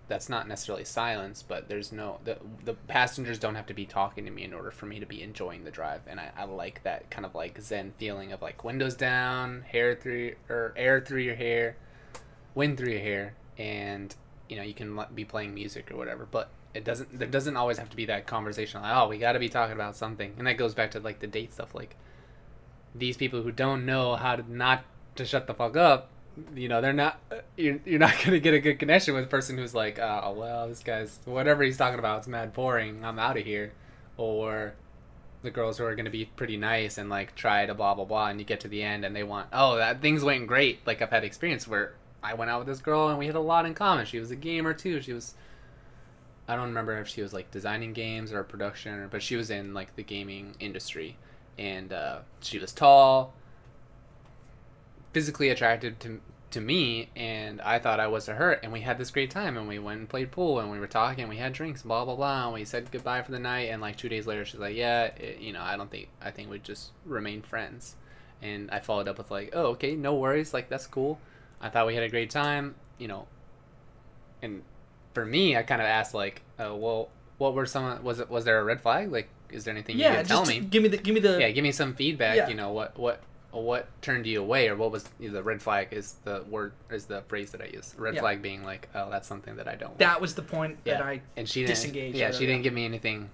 that's 0.10 0.28
not 0.28 0.48
necessarily 0.48 0.84
silence, 0.84 1.44
but 1.48 1.70
there's 1.70 1.92
no 1.92 2.20
the 2.26 2.38
the 2.66 2.74
passengers 2.74 3.40
don't 3.40 3.56
have 3.56 3.68
to 3.68 3.74
be 3.74 3.86
talking 3.86 4.26
to 4.26 4.32
me 4.32 4.44
in 4.44 4.54
order 4.54 4.72
for 4.72 4.88
me 4.88 5.00
to 5.00 5.06
be 5.06 5.22
enjoying 5.22 5.64
the 5.64 5.72
drive, 5.72 6.02
and 6.08 6.20
I, 6.20 6.32
I 6.36 6.44
like 6.46 6.84
that 6.84 7.10
kind 7.12 7.26
of 7.26 7.36
like 7.36 7.62
zen 7.62 7.94
feeling 7.98 8.34
of 8.34 8.42
like 8.42 8.64
windows 8.64 8.96
down, 8.96 9.62
hair 9.62 9.96
through 9.96 10.34
or 10.50 10.74
air 10.76 11.00
through 11.00 11.22
your 11.22 11.36
hair, 11.36 11.78
wind 12.56 12.78
through 12.78 12.92
your 12.92 13.02
hair, 13.02 13.36
and 13.58 14.14
you 14.50 14.58
know 14.58 14.64
you 14.64 14.74
can 14.74 15.00
be 15.16 15.24
playing 15.24 15.54
music 15.54 15.92
or 15.92 15.98
whatever, 15.98 16.28
but 16.30 16.50
it 16.74 16.84
doesn't 16.84 17.18
there 17.18 17.28
doesn't 17.28 17.56
always 17.56 17.78
have 17.78 17.90
to 17.90 17.96
be 17.96 18.06
that 18.06 18.28
conversation 18.28 18.82
like 18.82 18.96
oh 18.96 19.08
we 19.08 19.18
got 19.18 19.34
to 19.34 19.40
be 19.40 19.50
talking 19.50 19.74
about 19.74 19.96
something, 19.96 20.34
and 20.38 20.48
that 20.48 20.58
goes 20.58 20.74
back 20.74 20.92
to 20.92 21.00
like 21.00 21.20
the 21.20 21.28
date 21.28 21.54
stuff 21.54 21.74
like 21.74 21.96
these 22.94 23.18
people 23.18 23.42
who 23.42 23.52
don't 23.52 23.86
know 23.86 24.16
how 24.16 24.36
to 24.36 24.54
not 24.54 24.84
to 25.16 25.26
shut 25.26 25.48
the 25.48 25.54
fuck 25.54 25.78
up 25.78 26.10
you 26.56 26.68
know 26.68 26.82
they're 26.82 26.94
not 26.94 27.20
uh, 27.32 27.36
you're, 27.58 27.80
you're 27.86 28.00
not 28.00 28.14
gonna 28.26 28.40
get 28.40 28.54
a 28.54 28.60
good 28.60 28.80
connection 28.80 29.14
with 29.14 29.24
a 29.24 29.28
person 29.28 29.58
who's 29.58 29.76
like 29.76 30.00
uh, 30.00 30.22
oh 30.24 30.34
well 30.34 30.68
this 30.68 30.84
guy's 30.84 31.20
whatever 31.26 31.64
he's 31.64 31.78
talking 31.78 32.00
about 32.00 32.22
is 32.22 32.28
mad 32.28 32.54
boring 32.54 33.04
i'm 33.04 33.20
out 33.20 33.38
of 33.38 33.46
here. 33.46 33.74
Or 34.18 34.74
the 35.44 35.50
girls 35.50 35.78
who 35.78 35.86
are 35.86 35.96
gonna 35.96 36.10
be 36.10 36.26
pretty 36.26 36.58
nice 36.58 36.98
and 36.98 37.10
like 37.10 37.34
try 37.36 37.66
to 37.66 37.74
blah 37.74 37.94
blah 37.94 38.04
blah 38.04 38.28
and 38.28 38.38
you 38.38 38.46
get 38.46 38.60
to 38.62 38.68
the 38.68 38.84
end 38.84 39.06
and 39.06 39.16
they 39.16 39.24
want 39.24 39.48
oh 39.54 39.78
that 39.78 40.02
things 40.02 40.24
went 40.24 40.48
great. 40.48 40.86
Like 40.86 41.02
i've 41.02 41.10
had 41.10 41.24
experience 41.24 41.68
where 41.68 41.94
i 42.24 42.34
went 42.34 42.52
out 42.52 42.60
with 42.60 42.68
this 42.68 42.82
girl 42.82 43.10
and 43.10 43.18
we 43.18 43.28
had 43.28 43.36
a 43.36 43.40
lot 43.40 43.66
in 43.66 43.74
common. 43.74 44.06
She 44.06 44.20
was 44.20 44.32
a 44.32 44.36
gamer 44.36 44.74
too. 44.74 45.02
She 45.02 45.14
was 45.14 45.36
i 46.48 46.56
don't 46.56 46.70
remember 46.70 46.98
if 47.00 47.08
she 47.08 47.22
was 47.22 47.32
like 47.32 47.52
designing 47.52 47.94
games 47.94 48.34
or 48.34 48.44
production 48.44 49.08
but 49.12 49.22
she 49.22 49.36
was 49.36 49.52
in 49.52 49.74
like 49.74 49.96
the 49.96 50.04
gaming 50.04 50.56
industry. 50.60 51.18
And 51.58 51.92
uh, 51.92 52.20
she 52.40 52.58
was 52.58 52.72
tall 52.72 53.34
physically 55.12 55.50
attracted 55.50 56.00
to 56.02 56.22
to 56.52 56.62
me 56.62 57.10
and 57.16 57.62
I 57.62 57.78
thought 57.78 58.00
I 58.00 58.08
was 58.08 58.26
to 58.26 58.34
her 58.34 58.54
and 58.54 58.72
we 58.72 58.82
had 58.82 58.98
this 58.98 59.12
great 59.12 59.30
time 59.30 59.56
and 59.56 59.68
we 59.68 59.78
went 59.78 60.00
and 60.00 60.10
played 60.10 60.32
pool 60.32 60.60
and 60.60 60.72
we 60.72 60.80
were 60.80 60.88
talking 60.88 61.22
and 61.22 61.30
we 61.30 61.38
had 61.38 61.54
drinks 61.54 61.84
blah 61.84 62.06
blah 62.06 62.16
blah 62.16 62.46
and 62.46 62.54
we 62.54 62.66
said 62.66 62.90
goodbye 62.92 63.22
for 63.22 63.32
the 63.32 63.40
night. 63.40 63.70
And 63.70 63.82
like 63.82 63.98
two 63.98 64.10
days 64.10 64.26
later 64.26 64.46
she's 64.46 64.60
like 64.60 64.76
yeah 64.76 65.06
it, 65.06 65.40
you 65.40 65.54
know 65.54 65.62
I 65.62 65.78
don't 65.78 65.92
think 65.92 66.10
I 66.22 66.32
think 66.32 66.50
we 66.50 66.60
just 66.60 66.92
remain 67.06 67.42
friends. 67.42 67.96
And 68.42 68.72
I 68.72 68.80
followed 68.80 69.08
up 69.08 69.18
with 69.18 69.30
like 69.30 69.52
oh 69.54 69.68
okay 69.74 69.96
no 69.96 70.16
worries 70.16 70.54
like 70.54 70.70
that's 70.70 70.88
cool 70.88 71.20
I 71.62 71.70
thought 71.70 71.88
we 71.88 71.96
had 71.96 72.04
a 72.04 72.10
great 72.10 72.30
time 72.30 72.76
you 72.98 73.08
know 73.08 73.28
and 74.42 74.62
for 75.14 75.26
me 75.26 75.56
I 75.56 75.64
kind 75.64 75.82
of 75.82 75.88
asked 75.88 76.14
like 76.14 76.42
oh 76.60 76.76
well 76.76 77.10
what 77.38 77.54
were 77.54 77.66
some 77.66 78.04
was 78.04 78.20
it 78.20 78.30
was 78.30 78.46
there 78.46 78.60
a 78.60 78.64
red 78.64 78.82
flag 78.82 79.12
like 79.12 79.30
is 79.50 79.64
there 79.66 79.74
anything 79.74 79.98
you 79.98 80.04
yeah 80.04 80.18
can 80.18 80.26
tell 80.26 80.46
me 80.46 80.60
give 80.60 80.84
me 80.84 80.90
the 80.90 80.98
give 80.98 81.14
me 81.14 81.20
the 81.22 81.40
yeah 81.40 81.50
give 81.52 81.64
me 81.64 81.72
some 81.72 81.94
feedback 81.96 82.36
Yeah. 82.38 82.50
you 82.50 82.56
know 82.56 82.72
what 82.72 82.98
what 82.98 83.22
what 83.52 83.88
turned 84.04 84.28
you 84.28 84.40
away 84.40 84.68
or 84.68 84.76
what 84.76 84.92
was 84.92 85.06
the 85.20 85.42
red 85.42 85.60
flag 85.62 85.88
is 85.92 86.14
the 86.24 86.44
word 86.50 86.72
is 86.92 87.06
the 87.06 87.24
phrase 87.24 87.50
that 87.52 87.62
i 87.62 87.66
use 87.66 87.96
red 87.98 88.14
Yeah. 88.14 88.20
flag 88.22 88.44
being 88.44 88.64
like 88.64 88.90
oh 88.94 89.10
that's 89.10 89.28
something 89.28 89.56
that 89.56 89.68
i 89.68 89.74
don't 89.74 89.90
want. 89.90 90.00
that 90.00 90.22
was 90.22 90.36
the 90.36 90.44
point 90.44 90.84
that 90.84 91.02
i 91.02 91.22
and 91.36 91.50
she 91.50 91.62
didn't 91.62 91.70
disengaged 91.76 92.16
yeah 92.18 92.30
she 92.32 92.46
didn't 92.46 92.62
give 92.62 92.74
me 92.74 92.86
anything 92.86 93.30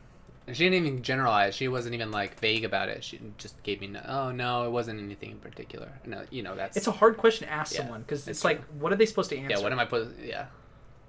she 0.54 0.64
didn't 0.70 0.86
even 0.86 1.02
generalize. 1.02 1.56
She 1.56 1.68
wasn't 1.68 1.96
even 1.96 2.12
like 2.12 2.39
vague 2.39 2.64
about 2.64 2.89
it. 2.89 3.04
She 3.04 3.20
just 3.38 3.62
gave 3.64 3.82
me 3.82 3.88
no, 3.88 4.02
oh 4.08 4.32
no 4.32 4.66
it 4.66 4.70
wasn't 4.72 5.00
anything 5.02 5.32
in 5.32 5.38
particular. 5.39 5.91
No 6.06 6.24
you 6.30 6.43
know 6.43 6.56
that's 6.56 6.78
it's 6.78 6.88
a 6.88 6.91
hard 6.91 7.18
question 7.18 7.48
to 7.48 7.54
ask 7.54 7.74
Yeah, 7.74 7.82
someone 7.82 8.02
because 8.02 8.28
it's 8.28 8.43
like 8.43 8.64
what 8.80 8.91
are 8.93 8.96
they 8.96 9.06
supposed 9.08 9.30
to 9.32 9.38
answer 9.38 9.58
yeah 9.58 9.64
what 9.64 9.72
am 9.72 9.80
i 9.80 9.86
put 9.86 10.16
yeah. 10.24 10.46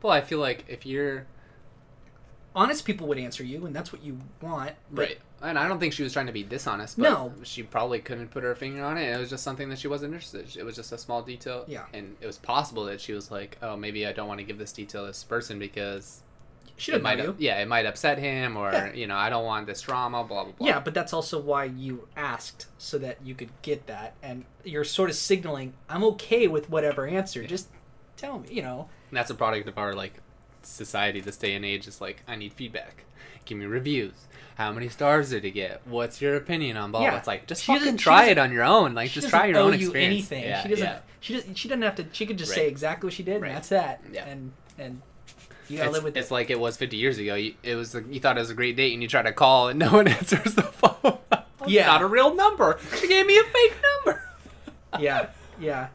Well 0.03 0.13
i 0.13 0.21
feel 0.21 0.39
like 0.39 0.65
if 0.69 0.87
you're 0.87 1.27
honest 2.55 2.85
people 2.87 3.07
would 3.07 3.19
answer 3.19 3.45
you 3.45 3.67
and 3.67 3.77
that's 3.77 3.93
what 3.93 4.03
you 4.03 4.19
want 4.41 4.73
right. 4.91 5.19
And 5.43 5.59
i 5.59 5.69
don't 5.69 5.79
think 5.79 5.93
she 5.93 6.03
was 6.03 6.15
trying 6.15 6.27
to 6.27 6.33
be 6.33 6.43
dishonest 6.43 6.97
but 6.99 7.03
No. 7.03 7.35
she 7.43 7.63
probably 7.63 7.99
couldn't 7.99 8.29
put 8.31 8.43
her 8.45 8.55
finger 8.55 8.83
on 8.83 8.97
it. 8.97 9.15
It 9.15 9.19
was 9.19 9.29
just 9.29 9.45
something 9.45 9.69
that 9.69 9.79
she 9.79 9.89
wasn't 9.89 10.15
interested 10.15 10.57
it 10.57 10.65
was 10.65 10.75
just 10.77 10.91
a 10.93 10.97
small 10.99 11.21
detail 11.23 11.65
Yeah. 11.69 11.85
and 11.93 12.17
it 12.23 12.27
was 12.27 12.39
possible 12.39 12.85
that 12.87 13.01
she 13.03 13.13
was 13.13 13.31
like 13.31 13.59
oh 13.61 13.77
maybe 13.77 14.07
i 14.07 14.13
don't 14.13 14.29
want 14.29 14.39
to 14.41 14.45
give 14.45 14.57
this 14.57 14.73
detail 14.73 15.03
to 15.03 15.09
this 15.09 15.23
person 15.25 15.59
because 15.59 16.23
didn't 16.79 17.03
might 17.03 17.19
you 17.19 17.35
yeah 17.39 17.59
it 17.61 17.67
might 17.69 17.87
upset 17.87 18.19
him 18.19 18.57
or 18.57 18.71
Yeah. 18.73 18.93
you 18.93 19.07
know 19.07 19.17
i 19.17 19.31
don't 19.31 19.45
want 19.45 19.67
this 19.67 19.81
drama 19.81 20.23
blah 20.25 20.45
blah 20.45 20.53
blah 20.53 20.67
Yeah, 20.69 20.81
but 20.81 20.93
that's 20.95 21.13
also 21.13 21.41
why 21.41 21.65
you 21.65 22.07
asked 22.17 22.67
so 22.79 22.99
that 22.99 23.19
you 23.25 23.35
could 23.35 23.51
get 23.63 23.87
that, 23.87 24.15
and 24.23 24.45
you're 24.65 24.85
sort 24.85 25.09
of 25.11 25.17
signaling, 25.17 25.73
"I'm 25.89 26.05
okay 26.05 26.47
with 26.49 26.69
whatever 26.69 27.07
answer. 27.07 27.45
Just 27.47 27.69
tell 28.17 28.39
me." 28.41 28.49
You 28.51 28.63
know, 28.63 28.89
And 29.11 29.17
that's 29.17 29.31
a 29.31 29.35
product 29.35 29.67
of 29.69 29.79
our 29.79 29.95
like 29.95 30.21
society 30.63 31.21
this 31.21 31.37
day 31.37 31.55
and 31.55 31.65
age 31.65 31.87
is 31.87 32.01
like 32.01 32.23
i 32.27 32.35
need 32.35 32.53
feedback 32.53 33.05
give 33.45 33.57
me 33.57 33.65
reviews 33.67 34.15
how 34.57 34.73
many 34.73 34.89
stars 34.89 35.31
did 35.31 35.45
it 35.45 35.53
get 35.53 35.81
what's 35.87 36.21
your 36.21 36.35
opinion 36.35 36.77
on 36.77 36.91
blah 36.91 37.01
blah 37.01 37.11
Yeah. 37.11 37.19
it's 37.19 37.27
like 37.29 37.47
just 37.47 37.63
She 37.63 37.73
fucking 37.73 37.97
try 37.99 38.27
it 38.31 38.39
on 38.39 38.51
your 38.53 38.65
own 38.65 38.93
like 38.95 39.11
just 39.13 39.29
try 39.29 39.47
your 39.47 39.59
own 39.59 39.75
you 39.79 39.87
experience 39.87 40.13
anything. 40.33 40.43
yeah, 40.45 40.63
she 40.63 40.69
doesn't. 40.71 40.85
yeah. 40.85 40.99
She 41.21 41.35
doesn't. 41.35 41.55
She 41.57 41.69
doesn't 41.69 41.83
have 41.83 41.95
to. 41.97 42.07
She 42.13 42.25
could 42.27 42.37
just 42.39 42.51
Right. 42.53 42.57
say 42.57 42.69
exactly 42.69 43.07
what 43.09 43.15
she 43.15 43.23
did, 43.25 43.41
Right. 43.43 43.49
and 43.49 43.57
that's 43.57 43.69
that. 43.71 44.01
Yeah. 44.13 44.27
And 44.27 44.53
and 44.79 45.03
you 45.69 45.79
gotta 45.79 45.89
it's, 45.89 45.95
live 45.95 46.05
with 46.05 46.17
it's 46.17 46.31
it. 46.31 46.35
like 46.35 46.51
it 46.51 46.59
was 46.59 46.77
50 46.77 46.97
years 46.97 47.19
ago. 47.19 47.35
You, 47.35 47.55
it 47.63 47.75
was 47.75 47.95
you 48.09 48.21
thought 48.21 48.37
it 48.37 48.41
was 48.41 48.51
a 48.51 48.55
great 48.55 48.77
date, 48.77 48.93
and 48.93 49.03
you 49.03 49.09
try 49.09 49.23
to 49.23 49.33
call, 49.33 49.69
and 49.69 49.79
no 49.81 49.93
one 49.93 50.09
answers 50.09 50.55
the 50.55 50.63
phone. 50.63 51.19
Yeah. 51.69 51.87
not 51.87 52.01
a 52.01 52.07
real 52.07 52.33
number. 52.33 52.79
She 53.01 53.09
gave 53.09 53.27
me 53.27 53.37
a 53.39 53.43
fake 53.43 53.75
number. 54.05 54.23
yeah, 55.01 55.31
yeah. 55.59 55.89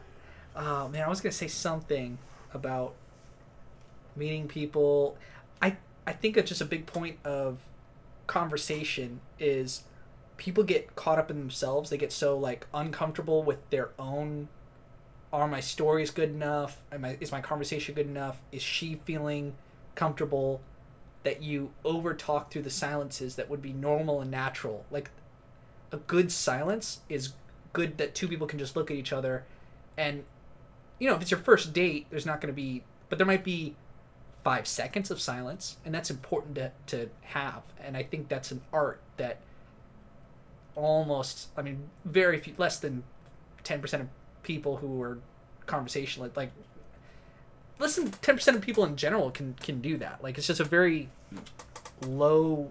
Oh 0.54 0.88
man, 0.88 1.02
I 1.02 1.08
was 1.08 1.22
gonna 1.22 1.32
say 1.32 1.48
something 1.48 2.18
about 2.52 2.92
meeting 4.14 4.48
people. 4.48 5.16
I 5.62 5.78
I 6.06 6.12
think 6.12 6.36
it's 6.36 6.50
just 6.50 6.60
a 6.60 6.66
big 6.66 6.84
point 6.84 7.16
of 7.24 7.58
conversation 8.26 9.20
is 9.38 9.84
people 10.36 10.64
get 10.64 10.94
caught 10.96 11.18
up 11.18 11.30
in 11.30 11.38
themselves. 11.38 11.90
They 11.90 11.96
get 11.96 12.12
so 12.12 12.36
like 12.36 12.66
uncomfortable 12.74 13.42
with 13.42 13.68
their 13.70 13.90
own. 13.98 14.48
Are 15.32 15.48
my 15.48 15.60
stories 15.60 16.10
good 16.10 16.30
enough? 16.30 16.82
Am 16.90 17.04
I, 17.04 17.16
is 17.20 17.32
my 17.32 17.40
conversation 17.40 17.94
good 17.94 18.06
enough? 18.06 18.38
Is 18.50 18.60
she 18.60 19.00
feeling 19.06 19.54
comfortable? 19.94 20.60
That 21.24 21.42
you 21.42 21.70
over 21.84 22.14
talk 22.14 22.50
through 22.50 22.62
the 22.62 22.70
silences 22.70 23.36
that 23.36 23.48
would 23.48 23.62
be 23.62 23.72
normal 23.72 24.20
and 24.20 24.30
natural. 24.30 24.84
Like 24.90 25.10
a 25.92 25.98
good 25.98 26.32
silence 26.32 27.00
is 27.08 27.34
good 27.72 27.98
that 27.98 28.14
two 28.14 28.26
people 28.26 28.46
can 28.46 28.58
just 28.58 28.76
look 28.76 28.90
at 28.90 28.96
each 28.96 29.12
other 29.12 29.44
and 29.96 30.24
you 30.98 31.08
know 31.08 31.14
if 31.14 31.22
it's 31.22 31.30
your 31.30 31.40
first 31.40 31.72
date 31.72 32.06
there's 32.10 32.26
not 32.26 32.40
going 32.40 32.52
to 32.52 32.56
be 32.56 32.82
but 33.08 33.18
there 33.18 33.26
might 33.26 33.44
be 33.44 33.74
five 34.44 34.66
seconds 34.66 35.10
of 35.10 35.20
silence 35.20 35.76
and 35.84 35.94
that's 35.94 36.10
important 36.10 36.54
to, 36.54 36.70
to 36.86 37.08
have 37.22 37.62
and 37.80 37.96
i 37.96 38.02
think 38.02 38.28
that's 38.28 38.50
an 38.50 38.60
art 38.72 39.00
that 39.16 39.40
almost 40.74 41.48
i 41.56 41.62
mean 41.62 41.88
very 42.04 42.38
few 42.38 42.54
less 42.56 42.78
than 42.78 43.02
10% 43.64 44.00
of 44.00 44.08
people 44.42 44.78
who 44.78 45.00
are 45.00 45.18
conversational 45.66 46.30
like 46.34 46.50
less 47.78 47.96
than 47.96 48.10
10% 48.10 48.54
of 48.54 48.60
people 48.60 48.84
in 48.84 48.96
general 48.96 49.30
can 49.30 49.54
can 49.54 49.80
do 49.80 49.96
that 49.96 50.22
like 50.22 50.38
it's 50.38 50.46
just 50.46 50.60
a 50.60 50.64
very 50.64 51.08
low 52.06 52.70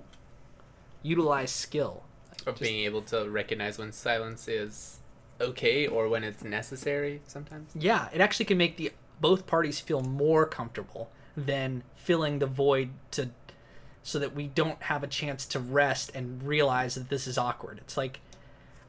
utilized 1.03 1.55
skill 1.55 2.03
Of 2.45 2.59
being 2.59 2.85
able 2.85 3.01
to 3.03 3.29
recognize 3.29 3.77
when 3.77 3.91
silence 3.91 4.47
is 4.47 4.99
okay 5.39 5.87
or 5.87 6.07
when 6.07 6.23
it's 6.23 6.43
necessary 6.43 7.21
sometimes. 7.27 7.71
Yeah, 7.73 8.09
it 8.13 8.21
actually 8.21 8.45
can 8.45 8.57
make 8.57 8.77
the 8.77 8.91
both 9.19 9.47
parties 9.47 9.79
feel 9.79 10.01
more 10.01 10.45
comfortable 10.45 11.09
than 11.35 11.83
filling 11.95 12.39
the 12.39 12.45
void 12.45 12.89
to 13.11 13.29
so 14.03 14.19
that 14.19 14.35
we 14.35 14.47
don't 14.47 14.81
have 14.83 15.03
a 15.03 15.07
chance 15.07 15.45
to 15.45 15.59
rest 15.59 16.11
and 16.13 16.43
realize 16.43 16.95
that 16.95 17.09
this 17.09 17.27
is 17.27 17.37
awkward. 17.37 17.79
It's 17.79 17.97
like 17.97 18.19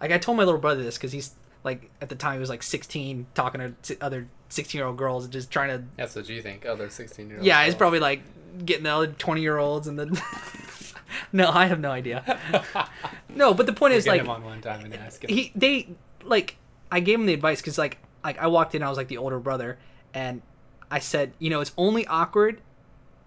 like 0.01 0.11
I 0.11 0.19
told 0.19 0.37
my 0.37 0.45
little 0.45 0.61
brother 0.61 0.83
this 0.83 0.99
cuz 0.99 1.13
he's 1.13 1.35
like 1.65 1.91
at 2.01 2.09
the 2.09 2.15
time 2.15 2.35
he 2.35 2.41
was 2.41 2.49
like 2.49 2.63
16 2.63 3.27
talking 3.35 3.77
to 3.83 3.97
other 4.01 4.29
16-year-old 4.51 4.97
girls 4.97 5.29
just 5.29 5.51
trying 5.51 5.69
to 5.69 5.85
That's 5.97 6.15
what 6.15 6.29
you 6.29 6.43
think. 6.43 6.63
They're 6.63 6.91
16 6.91 7.29
year 7.29 7.39
old 7.39 7.47
Yeah, 7.47 7.65
he's 7.65 7.75
probably 7.75 8.01
like 8.01 8.23
getting 8.65 8.85
the 8.85 8.91
other 8.91 9.09
20-year-olds 9.09 9.87
and 9.87 9.99
then 9.99 10.13
No, 11.33 11.51
I 11.51 11.67
have 11.67 11.81
no 11.81 11.91
idea. 11.91 12.39
No, 13.35 13.55
but 13.55 13.65
the 13.65 13.73
point 13.73 13.95
is 13.95 14.05
Get 14.05 14.11
like 14.11 14.21
him 14.21 14.29
on 14.29 14.45
one 14.45 14.61
time 14.61 14.85
and 14.85 14.93
ask 14.95 15.25
him. 15.25 15.31
he 15.31 15.53
they 15.55 15.89
like 16.23 16.57
I 16.91 17.01
gave 17.01 17.19
him 17.19 17.25
the 17.27 17.33
advice 17.33 17.61
because 17.63 17.79
like 17.79 17.99
like 18.23 18.39
I 18.39 18.47
walked 18.47 18.75
in 18.75 18.83
I 18.83 18.89
was 18.91 18.99
like 18.99 19.09
the 19.09 19.17
older 19.17 19.39
brother 19.39 19.79
and 20.13 20.43
I 20.91 20.99
said 20.99 21.33
you 21.39 21.49
know 21.49 21.61
it's 21.63 21.73
only 21.79 22.07
awkward 22.07 22.61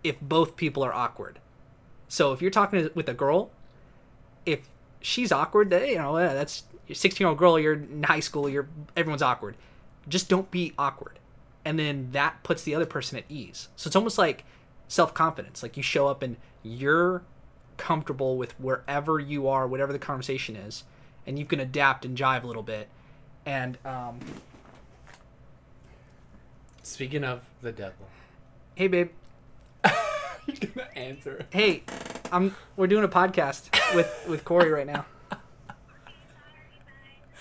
if 0.04 0.22
both 0.22 0.56
people 0.56 0.84
are 0.84 0.94
awkward. 0.94 1.40
So 2.08 2.32
if 2.34 2.42
you're 2.42 2.52
talking 2.52 2.88
with 2.94 3.10
a 3.10 3.14
girl, 3.16 3.50
if 4.46 4.70
she's 5.02 5.32
awkward, 5.32 5.74
you 5.74 5.96
know, 5.96 6.16
that's 6.16 6.64
you're 6.88 6.96
16 6.96 7.24
year 7.24 7.30
old 7.30 7.38
girl, 7.38 7.60
you're 7.60 7.74
in 7.74 8.04
high 8.04 8.20
school, 8.20 8.48
you're 8.50 8.68
everyone's 8.96 9.22
awkward. 9.22 9.56
Just 10.08 10.30
don't 10.30 10.52
be 10.52 10.74
awkward, 10.78 11.20
and 11.64 11.80
then 11.80 12.10
that 12.12 12.44
puts 12.44 12.64
the 12.64 12.76
other 12.76 12.86
person 12.86 13.18
at 13.18 13.26
ease. 13.30 13.70
So 13.76 13.88
it's 13.88 13.96
almost 13.96 14.18
like 14.18 14.44
self 14.88 15.14
confidence. 15.14 15.64
Like 15.64 15.78
you 15.78 15.84
show 15.84 16.08
up 16.08 16.22
and 16.22 16.38
you're 16.64 17.24
comfortable 17.78 18.38
with 18.38 18.60
wherever 18.60 19.20
you 19.20 19.48
are, 19.48 19.68
whatever 19.68 19.92
the 19.92 20.00
conversation 20.00 20.56
is, 20.56 20.84
and 21.26 21.40
you 21.40 21.46
can 21.46 21.60
adapt 21.60 22.06
and 22.06 22.18
jive 22.18 22.44
a 22.44 22.48
little 22.48 22.64
bit. 22.64 22.88
And 23.46 23.78
um, 23.86 24.20
Speaking 26.84 27.24
of 27.24 27.42
the 27.64 27.72
devil, 27.72 28.08
hey, 28.76 28.88
babe, 28.88 29.10
you're 29.84 30.72
gonna 30.76 30.88
answer. 30.96 31.46
hey, 31.50 31.82
I'm 32.32 32.56
we're 32.78 32.86
doing 32.86 33.04
a 33.04 33.08
podcast 33.08 33.96
with 33.96 34.26
with 34.30 34.46
Corey 34.46 34.70
right 34.70 34.86
now. 34.86 35.06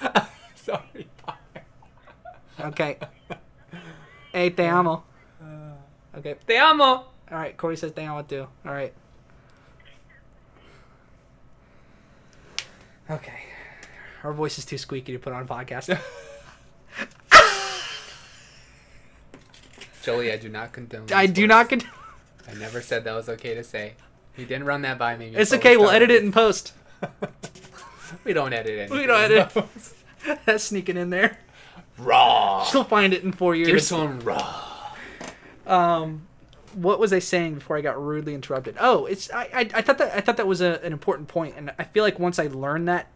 Sorry. 0.54 1.08
Okay. 2.60 2.98
Hey, 4.32 4.50
te 4.50 4.64
amo. 4.66 5.04
Uh, 5.40 6.18
okay. 6.18 6.34
Te 6.46 6.56
amo. 6.56 6.86
All 6.86 7.06
right. 7.30 7.56
Corey 7.56 7.76
says 7.76 7.92
te 7.92 8.04
amo 8.04 8.22
too. 8.22 8.46
All 8.64 8.72
right. 8.72 8.92
Okay. 13.10 13.40
Our 14.22 14.32
voice 14.32 14.58
is 14.58 14.64
too 14.64 14.78
squeaky 14.78 15.12
to 15.12 15.18
put 15.18 15.32
on 15.32 15.42
a 15.42 15.46
podcast. 15.46 15.96
Jolie, 20.02 20.32
I 20.32 20.36
do 20.36 20.48
not 20.48 20.72
condone. 20.72 21.06
I 21.14 21.26
do 21.26 21.42
words. 21.42 21.48
not. 21.48 21.68
condone. 21.68 21.90
I 22.48 22.54
never 22.54 22.80
said 22.80 23.04
that 23.04 23.14
was 23.14 23.28
okay 23.28 23.54
to 23.54 23.64
say. 23.64 23.94
You 24.36 24.46
didn't 24.46 24.64
run 24.64 24.82
that 24.82 24.98
by 24.98 25.16
me. 25.16 25.32
it's 25.34 25.52
okay. 25.52 25.76
we 25.76 25.82
We'll 25.82 25.90
edit 25.90 26.10
it 26.10 26.22
in 26.22 26.32
post. 26.32 26.72
we 28.24 28.32
don't 28.32 28.52
edit 28.52 28.78
anything. 28.78 28.98
We 28.98 29.06
don't 29.06 29.20
edit. 29.20 29.66
That's 30.44 30.64
sneaking 30.64 30.96
in 30.96 31.10
there. 31.10 31.38
Raw. 31.98 32.64
She'll 32.64 32.84
find 32.84 33.12
it 33.12 33.22
in 33.24 33.32
four 33.32 33.54
years. 33.54 33.68
Give 33.68 33.76
it 33.76 33.82
to 33.82 33.96
him 33.96 34.20
raw. 34.20 34.64
Um, 35.66 36.26
what 36.74 36.98
was 36.98 37.12
I 37.12 37.18
saying 37.20 37.54
before 37.54 37.76
I 37.76 37.80
got 37.80 38.02
rudely 38.02 38.34
interrupted? 38.34 38.76
Oh, 38.80 39.06
it's 39.06 39.30
I 39.32 39.48
I, 39.54 39.70
I 39.74 39.82
thought 39.82 39.98
that 39.98 40.16
I 40.16 40.20
thought 40.20 40.36
that 40.36 40.46
was 40.46 40.60
a, 40.60 40.80
an 40.82 40.92
important 40.92 41.28
point, 41.28 41.54
and 41.56 41.72
I 41.78 41.84
feel 41.84 42.02
like 42.02 42.18
once 42.18 42.38
I 42.38 42.46
learned 42.48 42.88
that 42.88 43.08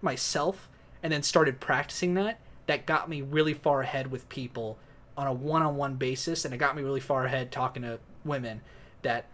myself 0.00 0.68
and 1.02 1.12
then 1.12 1.22
started 1.22 1.60
practicing 1.60 2.14
that, 2.14 2.40
that 2.66 2.86
got 2.86 3.08
me 3.08 3.20
really 3.20 3.54
far 3.54 3.82
ahead 3.82 4.10
with 4.10 4.28
people 4.28 4.78
on 5.16 5.26
a 5.26 5.32
one-on-one 5.32 5.94
basis, 5.94 6.44
and 6.44 6.52
it 6.52 6.56
got 6.56 6.74
me 6.74 6.82
really 6.82 7.00
far 7.00 7.26
ahead 7.26 7.52
talking 7.52 7.82
to 7.82 7.98
women 8.24 8.60
that 9.02 9.26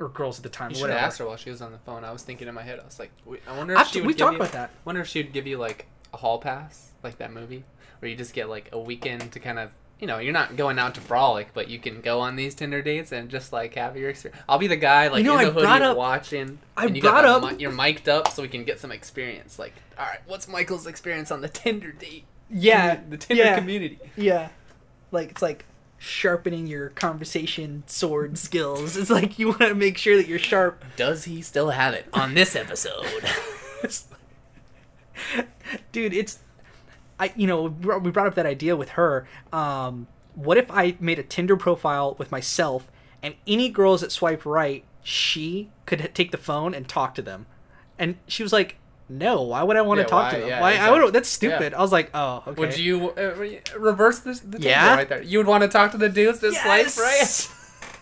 or 0.00 0.08
girls 0.08 0.38
at 0.38 0.42
the 0.42 0.48
time. 0.48 0.70
You 0.70 0.76
should 0.76 0.90
have 0.90 0.98
asked 0.98 1.18
her 1.18 1.26
while 1.26 1.36
she 1.36 1.50
was 1.50 1.62
on 1.62 1.72
the 1.72 1.78
phone. 1.78 2.04
I 2.04 2.12
was 2.12 2.22
thinking 2.22 2.48
in 2.48 2.54
my 2.54 2.62
head. 2.62 2.80
I 2.80 2.84
was 2.84 2.98
like, 2.98 3.10
I 3.46 3.56
wonder 3.56 3.74
if 3.74 3.80
I've- 3.80 3.90
she 3.90 4.00
would 4.00 4.08
give 4.08 4.16
talked 4.18 4.32
you, 4.34 4.40
about 4.40 4.52
that. 4.52 4.70
wonder 4.84 5.00
if 5.00 5.08
she 5.08 5.22
would 5.22 5.32
give 5.32 5.46
you 5.46 5.56
like 5.58 5.86
a 6.12 6.16
hall 6.18 6.38
pass, 6.38 6.90
like 7.02 7.18
that 7.18 7.32
movie, 7.32 7.64
where 8.00 8.10
you 8.10 8.16
just 8.16 8.32
get 8.34 8.48
like 8.48 8.68
a 8.72 8.78
weekend 8.78 9.30
to 9.32 9.40
kind 9.40 9.58
of, 9.58 9.70
you 10.00 10.06
know, 10.06 10.18
you're 10.18 10.32
not 10.32 10.56
going 10.56 10.78
out 10.78 10.94
to 10.96 11.00
frolic, 11.00 11.48
but 11.54 11.68
you 11.68 11.78
can 11.78 12.00
go 12.00 12.20
on 12.20 12.34
these 12.36 12.54
Tinder 12.54 12.82
dates 12.82 13.12
and 13.12 13.28
just 13.30 13.52
like 13.52 13.74
have 13.76 13.96
your 13.96 14.10
experience. 14.10 14.42
I'll 14.48 14.58
be 14.58 14.66
the 14.66 14.76
guy 14.76 15.08
like 15.08 15.18
You 15.18 15.24
know, 15.24 15.34
in 15.34 15.38
I 15.40 15.44
the 15.44 15.50
hoodie 15.52 15.66
brought 15.66 15.82
up- 15.82 15.96
watching. 15.96 16.58
I 16.76 16.86
and 16.86 16.96
you 16.96 17.02
brought 17.02 17.22
got 17.24 17.44
up- 17.44 17.60
you're 17.60 17.70
mic'd 17.72 18.08
up 18.08 18.28
so 18.28 18.42
we 18.42 18.48
can 18.48 18.64
get 18.64 18.80
some 18.80 18.90
experience. 18.92 19.58
Like, 19.58 19.74
all 19.98 20.04
right, 20.06 20.18
what's 20.26 20.48
Michael's 20.48 20.86
experience 20.88 21.30
on 21.30 21.40
the 21.40 21.48
Tinder 21.48 21.92
date? 21.92 22.24
Yeah, 22.50 23.00
the 23.08 23.16
Tinder 23.16 23.44
yeah. 23.44 23.58
community. 23.58 23.98
Yeah. 24.16 24.48
Like 25.12 25.30
it's 25.30 25.42
like 25.42 25.64
sharpening 25.98 26.66
your 26.66 26.90
conversation 26.90 27.82
sword 27.86 28.38
skills. 28.38 28.96
It's 28.96 29.10
like 29.10 29.38
you 29.38 29.48
want 29.48 29.60
to 29.62 29.74
make 29.74 29.98
sure 29.98 30.16
that 30.16 30.26
you're 30.28 30.38
sharp. 30.38 30.84
Does 30.96 31.24
he 31.24 31.42
still 31.42 31.70
have 31.70 31.94
it 31.94 32.06
on 32.12 32.34
this 32.34 32.54
episode? 32.54 33.06
Dude, 35.92 36.14
it's 36.14 36.40
I 37.18 37.32
you 37.36 37.46
know, 37.46 37.64
we 37.64 38.10
brought 38.10 38.26
up 38.26 38.34
that 38.34 38.46
idea 38.46 38.76
with 38.76 38.90
her. 38.90 39.26
Um 39.52 40.06
what 40.34 40.58
if 40.58 40.70
I 40.70 40.96
made 40.98 41.18
a 41.18 41.22
Tinder 41.22 41.56
profile 41.56 42.16
with 42.18 42.32
myself 42.32 42.90
and 43.22 43.34
any 43.46 43.68
girls 43.68 44.00
that 44.00 44.12
swipe 44.12 44.44
right, 44.44 44.84
she 45.02 45.70
could 45.86 46.10
take 46.14 46.32
the 46.32 46.38
phone 46.38 46.74
and 46.74 46.88
talk 46.88 47.14
to 47.14 47.22
them. 47.22 47.46
And 47.98 48.16
she 48.26 48.42
was 48.42 48.52
like, 48.52 48.76
"No, 49.08 49.42
why 49.42 49.62
would 49.62 49.76
I 49.76 49.82
want 49.82 49.98
to 49.98 50.02
Yeah, 50.02 50.08
talk 50.08 50.32
to 50.32 50.38
them? 50.38 50.48
Yeah, 50.48 50.60
why 50.60 50.76
I 50.76 50.90
would 50.90 51.12
that's 51.12 51.28
stupid." 51.28 51.74
I 51.74 51.80
was 51.80 51.92
like, 51.92 52.10
"Oh, 52.14 52.42
okay." 52.46 52.60
Would 52.60 52.78
you 52.78 53.10
uh, 53.10 53.34
reverse 53.78 54.20
this, 54.20 54.40
the 54.40 54.60
Yeah? 54.60 54.94
right 54.94 55.08
there? 55.08 55.22
You 55.22 55.38
would 55.38 55.46
want 55.46 55.62
to 55.62 55.68
talk 55.68 55.90
to 55.92 55.98
the 55.98 56.08
dudes 56.08 56.40
that 56.40 56.52
Yes! 56.52 56.98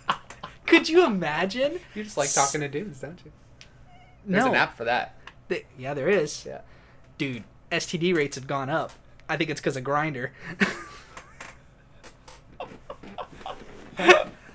right? 0.08 0.16
Could 0.66 0.88
you 0.88 1.04
imagine? 1.04 1.80
You 1.94 2.04
just 2.04 2.16
like 2.16 2.32
talking 2.32 2.60
to 2.60 2.68
dudes, 2.68 3.00
don't 3.00 3.20
you? 3.24 3.32
No. 4.24 4.38
There's 4.38 4.46
an 4.46 4.54
app 4.54 4.76
for 4.76 4.84
that. 4.84 5.16
Th- 5.48 5.66
yeah, 5.78 5.92
there 5.94 6.08
is. 6.08 6.46
Yeah. 6.46 6.60
Dude, 7.18 7.44
STD 7.70 8.14
rates 8.14 8.36
have 8.36 8.46
gone 8.46 8.70
up. 8.70 8.92
I 9.28 9.36
think 9.36 9.50
it's 9.50 9.60
because 9.60 9.76
of 9.76 9.84
Grindr. 9.84 10.30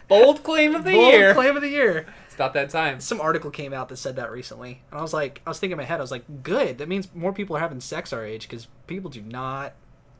Bold 0.08 0.43
claim 0.43 0.74
of 0.74 0.84
the 0.86 0.93
Bold 0.93 1.14
year. 1.14 1.34
Bold 1.34 1.43
claim 1.43 1.56
of 1.58 1.62
the 1.62 1.70
year. 1.70 2.06
About 2.38 2.53
that 2.53 2.69
time. 2.69 2.99
Some 2.99 3.19
article 3.19 3.49
came 3.49 3.73
out 3.73 3.89
that 3.89 3.97
said 3.97 4.15
that 4.17 4.31
recently, 4.31 4.81
and 4.91 4.99
I 4.99 5.01
was 5.01 5.11
like, 5.13 5.41
I 5.45 5.49
was 5.49 5.57
thinking 5.59 5.71
in 5.73 5.77
my 5.79 5.83
head, 5.85 5.99
I 5.99 6.01
was 6.03 6.11
like, 6.11 6.43
good. 6.43 6.77
That 6.77 6.88
means 6.88 7.07
more 7.15 7.33
people 7.33 7.55
are 7.57 7.59
having 7.59 7.79
sex 7.79 8.13
our 8.13 8.23
age 8.23 8.43
because 8.47 8.67
people 8.85 9.09
do 9.09 9.21
not 9.21 9.73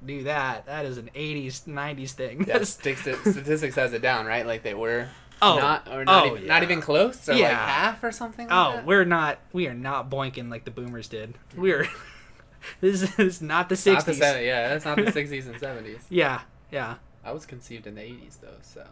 do 0.04 0.24
that. 0.24 0.66
That 0.66 0.86
is 0.86 0.98
an 0.98 1.12
'80s, 1.16 1.66
'90s 1.68 2.12
thing. 2.12 2.46
Yeah, 2.48 2.58
statistics, 2.64 3.22
statistics 3.22 3.76
has 3.76 3.94
it 3.94 4.02
down, 4.02 4.26
right? 4.26 4.46
Like 4.48 4.64
they 4.64 4.74
were 4.74 5.10
Oh. 5.40 5.60
not 5.60 5.88
or 5.88 6.04
not 6.06 6.26
Oh, 6.26 6.32
even 6.36 6.48
not 6.48 6.64
even 6.64 6.82
close 6.82 7.30
or 7.30 7.34
like 7.34 7.44
half 7.44 8.04
or 8.04 8.12
something. 8.12 8.48
Like 8.48 8.58
oh, 8.58 8.78
that? 8.78 8.86
we're 8.88 9.06
not. 9.06 9.38
We 9.54 9.68
are 9.68 9.76
not 9.76 10.10
boinking 10.10 10.50
like 10.50 10.66
the 10.66 10.72
boomers 10.72 11.08
did. 11.08 11.36
We're. 11.56 11.88
this 12.82 13.20
is 13.20 13.42
not 13.44 13.70
the 13.70 13.76
'60s. 13.76 14.18
yeah, 14.44 14.70
that's 14.70 14.86
not 14.86 14.98
the 14.98 15.12
sixties 15.20 15.46
and 15.46 15.60
seventies. 15.60 16.02
yeah, 16.10 16.42
yeah. 16.72 16.96
I 17.24 17.32
was 17.32 17.46
conceived 17.46 17.86
in 17.86 17.94
the 17.94 18.02
eighties 18.02 18.40
though, 18.42 18.58
so 18.64 18.88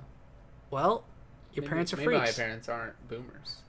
Well, 0.70 1.06
your 1.56 1.64
maybe- 1.64 1.70
parents 1.70 1.94
are 1.94 1.98
maybe 1.98 2.06
freaks. 2.18 2.38
my 2.38 2.44
parents 2.44 2.70
aren't 2.70 3.08
boomers. 3.10 3.62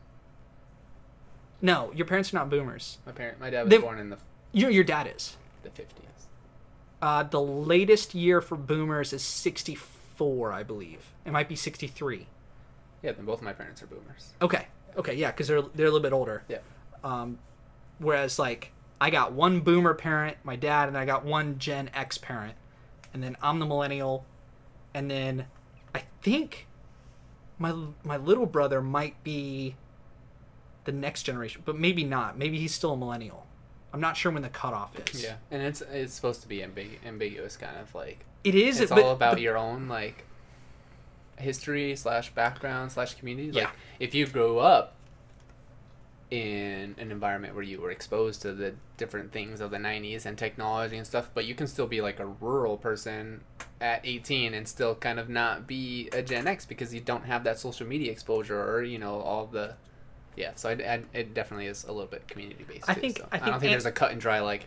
No, 1.62 1.90
your 1.94 2.06
parents 2.06 2.32
are 2.32 2.36
not 2.36 2.50
boomers. 2.50 2.98
My 3.06 3.12
parent, 3.12 3.40
my 3.40 3.50
dad 3.50 3.62
was 3.64 3.70
They- 3.70 3.78
born 3.78 3.98
in 3.98 4.10
the 4.10 4.18
Your 4.52 4.70
your 4.70 4.84
dad 4.84 5.10
is. 5.14 5.36
the 5.62 5.70
fifties. 5.70 6.02
Uh, 7.02 7.22
the 7.22 7.40
latest 7.40 8.14
year 8.14 8.40
for 8.40 8.56
boomers 8.56 9.12
is 9.12 9.22
64, 9.22 10.52
I 10.52 10.62
believe. 10.62 11.12
It 11.24 11.30
might 11.32 11.48
be 11.48 11.56
63. 11.56 12.26
Yeah, 13.02 13.12
then 13.12 13.24
both 13.26 13.38
of 13.40 13.44
my 13.44 13.52
parents 13.52 13.82
are 13.82 13.86
boomers. 13.86 14.32
Okay. 14.40 14.68
Okay, 14.96 15.14
yeah, 15.14 15.30
because 15.30 15.48
they're 15.48 15.60
they're 15.62 15.86
a 15.86 15.90
little 15.90 16.00
bit 16.00 16.12
older. 16.14 16.42
Yeah. 16.48 16.58
Um, 17.04 17.38
whereas 17.98 18.38
like 18.38 18.72
I 19.00 19.10
got 19.10 19.32
one 19.32 19.60
boomer 19.60 19.92
parent, 19.94 20.38
my 20.42 20.56
dad, 20.56 20.88
and 20.88 20.96
I 20.96 21.04
got 21.04 21.24
one 21.24 21.58
Gen 21.58 21.90
X 21.94 22.16
parent, 22.18 22.54
and 23.12 23.22
then 23.22 23.36
I'm 23.42 23.58
the 23.58 23.66
millennial, 23.66 24.24
and 24.94 25.10
then 25.10 25.46
I 25.94 26.02
think 26.22 26.66
my 27.58 27.74
my 28.04 28.16
little 28.16 28.46
brother 28.46 28.80
might 28.82 29.22
be 29.24 29.76
the 30.84 30.92
next 30.92 31.22
generation, 31.24 31.62
but 31.64 31.76
maybe 31.76 32.04
not. 32.04 32.38
Maybe 32.38 32.58
he's 32.58 32.74
still 32.74 32.92
a 32.92 32.96
millennial. 32.96 33.46
I'm 33.92 34.00
not 34.00 34.16
sure 34.16 34.30
when 34.30 34.42
the 34.42 34.48
cutoff 34.48 34.92
is. 35.10 35.22
Yeah, 35.22 35.36
and 35.50 35.62
it's 35.62 35.80
it's 35.80 36.12
supposed 36.14 36.42
to 36.42 36.48
be 36.48 36.58
ambig- 36.58 36.98
ambiguous, 37.04 37.56
kind 37.56 37.76
of 37.78 37.94
like 37.94 38.20
It 38.44 38.54
is. 38.54 38.80
it's 38.80 38.92
all 38.92 39.12
about 39.12 39.36
the- 39.36 39.42
your 39.42 39.56
own 39.56 39.88
like 39.88 40.24
history 41.38 41.94
slash 41.96 42.30
background 42.34 42.92
slash 42.92 43.14
community. 43.14 43.52
Like 43.52 43.64
Yeah. 43.64 43.70
if 44.00 44.14
you 44.14 44.26
grew 44.26 44.58
up 44.58 44.94
in 46.30 46.94
an 46.98 47.10
environment 47.12 47.54
where 47.54 47.62
you 47.62 47.80
were 47.80 47.90
exposed 47.90 48.42
to 48.42 48.52
the 48.52 48.74
different 48.96 49.30
things 49.32 49.60
of 49.60 49.70
the 49.70 49.76
90s 49.76 50.26
and 50.26 50.36
technology 50.36 50.96
and 50.96 51.06
stuff 51.06 51.30
but 51.34 51.44
you 51.44 51.54
can 51.54 51.68
still 51.68 51.86
be 51.86 52.00
like 52.00 52.18
a 52.18 52.26
rural 52.26 52.76
person 52.76 53.40
at 53.80 54.00
18 54.04 54.52
and 54.52 54.66
still 54.66 54.96
kind 54.96 55.20
of 55.20 55.28
not 55.28 55.66
be 55.68 56.08
a 56.12 56.22
gen 56.22 56.48
x 56.48 56.64
because 56.66 56.92
you 56.92 57.00
don't 57.00 57.24
have 57.26 57.44
that 57.44 57.60
social 57.60 57.86
media 57.86 58.10
exposure 58.10 58.60
or 58.60 58.82
you 58.82 58.98
know 58.98 59.20
all 59.20 59.46
the 59.46 59.74
yeah 60.36 60.50
so 60.56 60.68
I, 60.68 60.72
I, 60.72 61.02
it 61.14 61.32
definitely 61.32 61.66
is 61.66 61.84
a 61.84 61.92
little 61.92 62.10
bit 62.10 62.26
community 62.26 62.64
based 62.66 62.90
I 62.90 62.94
too, 62.94 63.00
think- 63.02 63.18
so. 63.18 63.28
I 63.30 63.36
I 63.36 63.38
don't 63.38 63.48
think 63.50 63.60
think 63.60 63.70
there's 63.72 63.86
a 63.86 63.92
cut 63.92 64.10
and 64.10 64.20
dry 64.20 64.40
like 64.40 64.66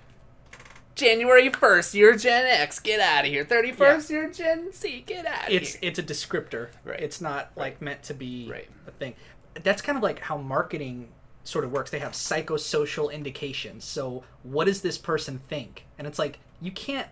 January 0.95 1.49
1st, 1.49 1.93
you're 1.93 2.17
Gen 2.17 2.45
X, 2.45 2.79
get 2.79 2.99
out 2.99 3.23
of 3.23 3.31
here. 3.31 3.45
31st, 3.45 4.09
you're 4.09 4.29
Gen 4.31 4.73
C, 4.73 5.01
get 5.05 5.25
out 5.25 5.47
of 5.47 5.53
it's 5.53 5.75
here. 5.75 5.79
it's 5.83 5.97
a 5.99 6.03
descriptor. 6.03 6.69
Right. 6.83 6.99
It's 6.99 7.21
not 7.21 7.51
like 7.55 7.81
meant 7.81 8.03
to 8.03 8.13
be 8.13 8.49
Right. 8.51 8.67
a 8.85 8.91
thing. 8.91 9.15
That's 9.63 9.81
kind 9.81 9.97
of 9.97 10.03
like 10.03 10.19
how 10.19 10.35
marketing 10.37 11.07
sort 11.49 11.65
of 11.65 11.71
works. 11.71 11.91
They 11.91 11.99
have 11.99 12.13
psychosocial 12.13 13.11
indications. 13.11 13.83
So 13.85 14.23
what 14.43 14.65
does 14.65 14.81
this 14.81 14.97
person 14.97 15.39
think? 15.49 15.85
And 15.97 16.07
it's 16.07 16.19
like 16.19 16.39
you 16.61 16.71
can't 16.71 17.07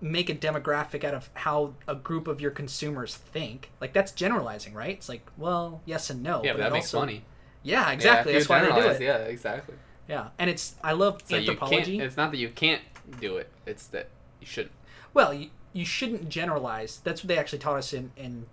make 0.00 0.30
a 0.30 0.34
demographic 0.34 1.04
out 1.04 1.12
of 1.14 1.28
how 1.34 1.74
a 1.86 1.94
group 1.94 2.26
of 2.26 2.40
your 2.40 2.50
consumers 2.50 3.14
think. 3.16 3.70
Like 3.80 3.92
that's 3.92 4.12
generalizing, 4.12 4.72
right? 4.74 4.96
It's 4.96 5.08
like, 5.08 5.26
well, 5.36 5.82
yes 5.84 6.08
and 6.10 6.22
no. 6.22 6.42
Yeah, 6.42 6.52
but 6.52 6.58
that 6.60 6.72
makes 6.72 6.94
also- 6.94 7.00
money. 7.06 7.24
Yeah, 7.62 7.90
exactly. 7.90 8.32
Yeah, 8.32 8.38
That's 8.38 8.48
why 8.48 8.60
they 8.62 8.68
do 8.68 8.88
it. 8.88 9.02
Yeah, 9.02 9.16
exactly. 9.18 9.74
Yeah, 10.08 10.28
and 10.38 10.48
it's 10.48 10.74
I 10.82 10.92
love 10.92 11.20
So 11.26 11.36
anthropology. 11.36 12.00
it's 12.00 12.16
not 12.16 12.30
that 12.30 12.38
you 12.38 12.48
can't 12.48 12.80
do 13.20 13.36
it, 13.36 13.48
it's 13.66 13.86
that 13.88 14.08
you 14.40 14.46
shouldn't. 14.46 14.72
Well, 15.12 15.34
you, 15.34 15.50
you 15.74 15.84
shouldn't 15.84 16.30
generalize. 16.30 17.00
That's 17.04 17.22
what 17.22 17.28
they 17.28 17.36
actually 17.36 17.58
taught 17.58 17.76
us 17.76 17.92
in, 17.92 18.12
in 18.16 18.46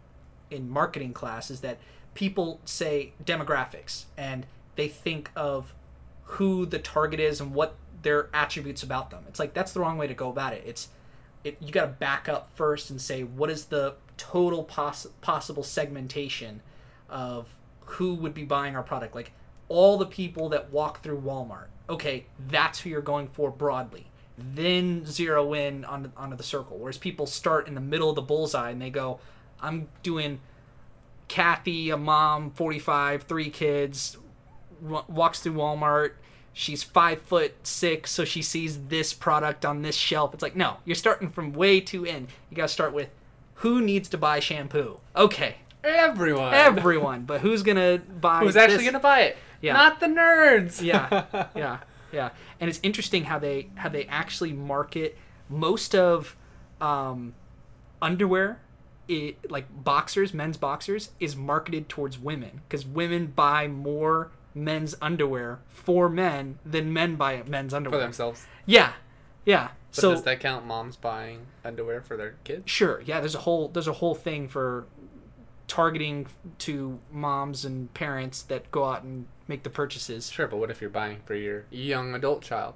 in 0.52 0.70
marketing 0.70 1.14
class 1.14 1.50
is 1.50 1.62
that 1.62 1.78
people 2.16 2.60
say 2.66 3.14
demographics 3.24 4.06
and 4.18 4.46
they 4.78 4.88
think 4.88 5.30
of 5.36 5.74
who 6.24 6.66
the 6.66 6.80
target 6.80 7.20
is 7.20 7.42
and 7.42 7.54
what 7.54 7.76
their 8.04 8.30
attributes 8.34 8.84
about 8.84 9.10
them. 9.10 9.26
It's 9.28 9.40
like 9.40 9.54
that's 9.54 9.74
the 9.74 9.82
wrong 9.82 9.98
way 9.98 10.08
to 10.08 10.14
go 10.14 10.30
about 10.30 10.54
it. 10.54 10.64
It's 10.66 10.88
it, 11.44 11.58
you 11.60 11.72
got 11.72 11.82
to 11.82 11.88
back 11.88 12.30
up 12.30 12.50
first 12.56 12.90
and 12.90 13.02
say 13.02 13.24
what 13.24 13.50
is 13.50 13.66
the 13.66 13.96
total 14.16 14.64
poss- 14.64 15.08
possible 15.22 15.64
segmentation 15.64 16.62
of 17.10 17.48
who 17.86 18.14
would 18.16 18.34
be 18.34 18.44
buying 18.44 18.76
our 18.76 18.84
product 18.84 19.16
like 19.16 19.32
all 19.70 19.98
the 19.98 20.06
people 20.06 20.50
that 20.50 20.72
walk 20.72 21.04
through 21.04 21.20
Walmart. 21.22 21.68
Okay, 21.90 22.26
that's 22.50 22.80
who 22.80 22.90
you're 22.90 23.02
going 23.02 23.28
for 23.28 23.52
broadly. 23.52 24.08
Then 24.38 25.06
zero 25.06 25.54
in 25.54 25.84
on 25.86 26.12
onto 26.16 26.36
the 26.36 26.44
circle. 26.44 26.78
Whereas 26.78 26.98
people 26.98 27.26
start 27.26 27.68
in 27.68 27.76
the 27.76 27.82
middle 27.82 28.10
of 28.10 28.16
the 28.16 28.22
bullseye 28.22 28.70
and 28.70 28.82
they 28.82 28.90
go, 28.90 29.20
I'm 29.60 29.90
doing 30.04 30.40
Kathy, 31.28 31.90
a 31.90 31.98
mom, 31.98 32.52
45, 32.52 33.24
three 33.24 33.50
kids, 33.50 34.18
w- 34.84 35.04
walks 35.08 35.40
through 35.40 35.54
Walmart. 35.54 36.12
She's 36.54 36.82
five 36.84 37.22
foot 37.22 37.54
six, 37.68 38.10
so 38.12 38.26
she 38.26 38.42
sees 38.42 38.86
this 38.88 39.14
product 39.14 39.64
on 39.66 39.84
this 39.84 39.96
shelf. 39.96 40.34
It's 40.34 40.42
like, 40.42 40.56
no, 40.56 40.78
you're 40.86 40.96
starting 40.96 41.30
from 41.30 41.54
way 41.54 41.80
too 41.80 42.04
in. 42.04 42.28
You 42.50 42.58
got 42.58 42.64
to 42.64 42.68
start 42.74 42.94
with 42.94 43.10
who 43.56 43.82
needs 43.82 44.10
to 44.10 44.18
buy 44.18 44.40
shampoo? 44.40 45.00
Okay, 45.16 45.58
Everyone. 45.84 46.54
everyone, 46.54 47.24
but 47.24 47.42
who's 47.42 47.62
to 47.78 48.02
buy 48.20 48.40
Who's 48.40 48.56
actually 48.56 48.78
this? 48.78 48.86
gonna 48.88 49.00
buy 49.00 49.22
it? 49.22 49.38
Yeah. 49.62 49.74
Not 49.74 50.00
the 50.00 50.08
nerds. 50.08 50.82
yeah 50.82 51.26
yeah 51.56 51.78
yeah 52.12 52.30
and 52.60 52.70
it's 52.70 52.80
interesting 52.84 53.24
how 53.26 53.40
they 53.40 53.70
how 53.76 53.90
they 53.90 54.06
actually 54.06 54.54
market 54.54 55.18
most 55.50 55.96
of 55.96 56.36
um 56.82 57.34
underwear 58.02 58.60
it, 59.08 59.50
like 59.50 59.66
boxers 59.84 60.34
men's 60.34 60.58
boxers 60.58 61.10
is 61.20 61.36
marketed 61.36 61.90
towards 61.90 62.20
women 62.20 62.62
because 62.68 62.86
women 62.86 63.28
buy 63.28 63.68
more 63.68 64.30
men's 64.64 64.96
underwear 65.02 65.60
for 65.70 66.10
men 66.10 66.60
than 66.66 66.92
men 66.92 67.16
buy 67.16 67.42
men's 67.48 67.74
underwear 67.74 68.00
For 68.00 68.04
themselves. 68.04 68.46
yeah 68.66 68.94
yeah 69.46 69.70
But 69.94 70.02
so 70.02 70.12
does 70.12 70.24
that 70.24 70.40
count 70.40 70.66
moms 70.66 70.96
buying 70.98 71.48
underwear 71.64 72.02
for 72.02 72.18
their 72.18 72.36
kids? 72.44 72.70
sure 72.70 73.02
yeah 73.06 73.20
there's 73.20 73.36
a 73.36 73.40
whole 73.40 73.68
there's 73.70 73.88
a 73.88 73.94
whole 73.94 74.16
thing 74.16 74.48
for 74.48 74.86
targeting 75.68 76.28
to 76.60 77.00
moms 77.12 77.66
and 77.66 77.94
parents 77.94 78.42
that 78.44 78.72
go 78.72 78.86
out 78.86 79.04
and 79.04 79.28
make 79.50 79.64
the 79.64 79.70
purchases 79.70 80.30
Sure, 80.30 80.48
but 80.48 80.58
what 80.58 80.72
if 80.72 80.80
you're 80.82 80.90
buying 80.90 81.20
for 81.26 81.36
your 81.36 81.66
young 81.72 82.14
adult 82.16 82.42
child? 82.42 82.74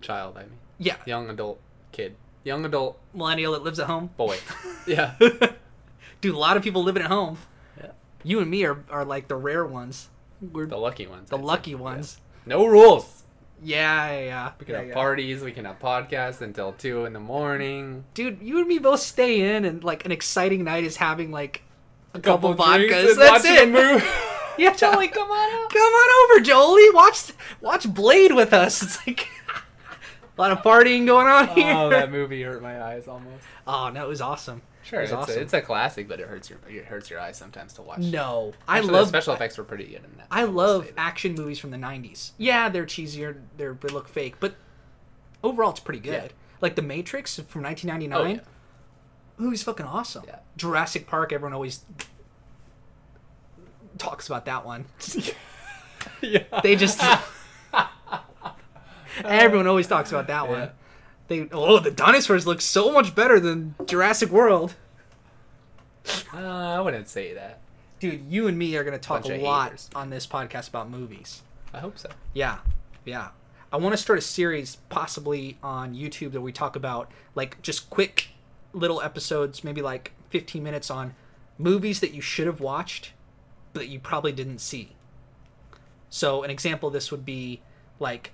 Child, 0.00 0.36
I 0.36 0.42
mean. 0.42 0.58
yeah 0.78 0.96
Young 1.06 1.28
adult 1.30 1.60
kid. 1.92 2.16
Young 2.44 2.64
adult 2.64 2.98
millennial 3.14 3.52
that 3.54 3.62
lives 3.62 3.78
at 3.80 3.86
home 3.86 4.10
boy. 4.16 4.38
yeah. 4.86 5.14
Dude, 6.20 6.34
a 6.34 6.38
lot 6.38 6.56
of 6.56 6.62
people 6.62 6.82
living 6.82 7.02
at 7.02 7.10
home. 7.10 7.38
Yeah. 7.78 7.90
You 8.22 8.40
and 8.40 8.50
me 8.50 8.64
are, 8.64 8.84
are 8.90 9.04
like 9.04 9.28
the 9.28 9.36
rare 9.36 9.64
ones. 9.66 10.08
We're 10.40 10.64
The 10.64 10.70
the, 10.70 10.76
lucky 10.76 11.06
ones. 11.06 11.30
I'd 11.32 11.36
say. 11.38 11.42
lucky 11.42 11.70
Yeah. 11.72 11.76
ones. 11.76 12.20
No 12.44 12.66
rules. 12.66 13.22
Yeah, 13.62 14.10
yeah, 14.12 14.20
yeah. 14.24 14.52
We 14.60 14.66
can 14.66 14.74
Yeah, 14.74 14.78
have 14.80 14.88
yeah. 14.88 14.94
parties. 14.94 15.42
We 15.42 15.52
can 15.52 15.64
have 15.64 15.78
podcasts 15.78 16.40
until 16.42 16.72
two 16.72 17.04
in 17.06 17.12
the 17.12 17.20
morning. 17.20 18.04
Dude, 18.14 18.38
you 18.42 18.58
and 18.58 18.68
me 18.68 18.78
both 18.78 19.00
stay 19.00 19.56
in, 19.56 19.64
and 19.64 19.82
like 19.82 20.04
an 20.04 20.12
exciting 20.12 20.62
night 20.64 20.84
is 20.84 20.96
having 20.98 21.30
like 21.30 21.62
a 22.14 22.20
couple, 22.20 22.52
drinks 22.54 22.94
vodkas. 22.94 23.16
That's 23.16 23.44
it. 23.44 23.74
a. 23.74 24.26
Yeah, 24.58 24.72
Jolie, 24.72 25.08
come 25.08 25.30
on 25.30 25.64
out. 25.64 25.70
Come 25.70 25.82
on 25.82 26.30
over, 26.36 26.42
Jolie. 26.42 26.90
Watch 26.94 27.32
watch 27.60 27.92
Blade 27.92 28.32
with 28.34 28.54
us. 28.54 28.82
It's 28.82 29.06
like 29.06 29.28
a 30.38 30.40
lot 30.40 30.50
of 30.50 30.58
partying 30.62 31.04
going 31.06 31.26
on 31.26 31.50
oh, 31.50 31.54
here. 31.54 31.74
Oh, 31.74 31.90
that 31.90 32.10
movie 32.10 32.42
hurt 32.42 32.62
my 32.62 32.82
eyes 32.82 33.06
almost. 33.06 33.44
Oh, 33.66 33.90
no, 33.90 34.02
it 34.04 34.08
was 34.08 34.22
awesome. 34.22 34.62
Sure, 34.86 35.00
it 35.00 35.04
it's, 35.04 35.12
awesome. 35.12 35.38
a, 35.38 35.40
it's 35.40 35.52
a 35.52 35.60
classic, 35.60 36.06
but 36.06 36.20
it 36.20 36.28
hurts 36.28 36.48
your 36.48 36.60
it 36.68 36.84
hurts 36.84 37.10
your 37.10 37.18
eyes 37.18 37.36
sometimes 37.36 37.72
to 37.72 37.82
watch. 37.82 37.98
no, 37.98 38.52
I 38.68 38.78
love 38.78 39.06
the 39.06 39.20
special 39.20 39.34
effects 39.34 39.58
were 39.58 39.64
pretty 39.64 39.84
good 39.84 40.04
in 40.04 40.16
that. 40.18 40.28
I 40.30 40.44
will 40.44 40.52
love 40.52 40.92
action 40.96 41.34
movies 41.34 41.58
from 41.58 41.72
the 41.72 41.76
'90s. 41.76 42.30
Yeah, 42.38 42.68
they're 42.68 42.86
cheesier, 42.86 43.36
they're, 43.56 43.74
they 43.74 43.88
look 43.88 44.06
fake, 44.06 44.36
but 44.38 44.54
overall, 45.42 45.70
it's 45.70 45.80
pretty 45.80 45.98
good. 45.98 46.12
Yeah. 46.12 46.28
Like 46.60 46.76
the 46.76 46.82
Matrix 46.82 47.34
from 47.34 47.64
1999, 47.64 48.16
Oh 48.16 48.22
1999, 48.22 48.36
yeah. 49.38 49.44
movie's 49.44 49.64
fucking 49.64 49.86
awesome. 49.86 50.22
Yeah. 50.24 50.38
Jurassic 50.56 51.08
Park, 51.08 51.32
everyone 51.32 51.52
always 51.52 51.84
talks 53.98 54.28
about 54.28 54.44
that 54.44 54.64
one. 54.64 54.84
yeah. 56.20 56.44
They 56.62 56.76
just 56.76 57.02
everyone 59.24 59.66
always 59.66 59.88
talks 59.88 60.12
about 60.12 60.28
that 60.28 60.48
one. 60.48 60.70
They 61.28 61.48
oh, 61.52 61.78
the 61.78 61.90
dinosaurs 61.90 62.46
look 62.46 62.60
so 62.60 62.92
much 62.92 63.14
better 63.14 63.40
than 63.40 63.74
Jurassic 63.86 64.30
World. 64.30 64.74
Uh, 66.32 66.38
I 66.38 66.80
wouldn't 66.80 67.08
say 67.08 67.34
that. 67.34 67.60
Dude, 67.98 68.26
you 68.30 68.46
and 68.46 68.56
me 68.58 68.76
are 68.76 68.84
gonna 68.84 68.98
talk 68.98 69.22
Bunch 69.24 69.40
a 69.40 69.42
lot 69.42 69.70
haters. 69.70 69.90
on 69.94 70.10
this 70.10 70.26
podcast 70.26 70.68
about 70.68 70.90
movies. 70.90 71.42
I 71.74 71.80
hope 71.80 71.98
so. 71.98 72.10
Yeah, 72.32 72.58
yeah. 73.04 73.28
I 73.72 73.78
want 73.78 73.92
to 73.92 73.96
start 73.96 74.18
a 74.18 74.22
series 74.22 74.76
possibly 74.88 75.58
on 75.62 75.94
YouTube 75.94 76.32
that 76.32 76.40
we 76.40 76.52
talk 76.52 76.76
about 76.76 77.10
like 77.34 77.60
just 77.62 77.90
quick 77.90 78.28
little 78.72 79.02
episodes, 79.02 79.64
maybe 79.64 79.82
like 79.82 80.12
15 80.30 80.62
minutes 80.62 80.90
on 80.90 81.14
movies 81.58 82.00
that 82.00 82.12
you 82.12 82.20
should 82.20 82.46
have 82.46 82.60
watched 82.60 83.12
but 83.76 83.88
you 83.88 84.00
probably 84.00 84.32
didn't 84.32 84.58
see. 84.58 84.96
So 86.08 86.42
an 86.42 86.48
example 86.48 86.86
of 86.86 86.94
this 86.94 87.10
would 87.10 87.26
be 87.26 87.60
like 88.00 88.32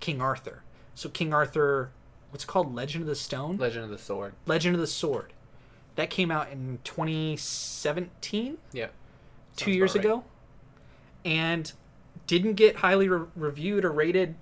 King 0.00 0.20
Arthur. 0.20 0.64
So 0.96 1.08
King 1.08 1.32
Arthur, 1.32 1.92
what's 2.32 2.44
called? 2.44 2.74
Legend 2.74 3.02
of 3.02 3.08
the 3.08 3.14
Stone? 3.14 3.56
Legend 3.58 3.84
of 3.84 3.90
the 3.90 3.98
Sword. 3.98 4.34
Legend 4.46 4.74
of 4.74 4.80
the 4.80 4.86
Sword. 4.88 5.32
That 5.94 6.10
came 6.10 6.30
out 6.30 6.50
in 6.50 6.80
2017 6.84 8.58
Yeah. 8.72 8.86
two 9.56 9.64
Sounds 9.66 9.76
years 9.76 9.94
right. 9.94 10.04
ago, 10.04 10.24
and 11.24 11.72
didn't 12.26 12.54
get 12.54 12.76
highly 12.76 13.08
re- 13.08 13.26
reviewed 13.36 13.84
or 13.84 13.92
rated 13.92 14.34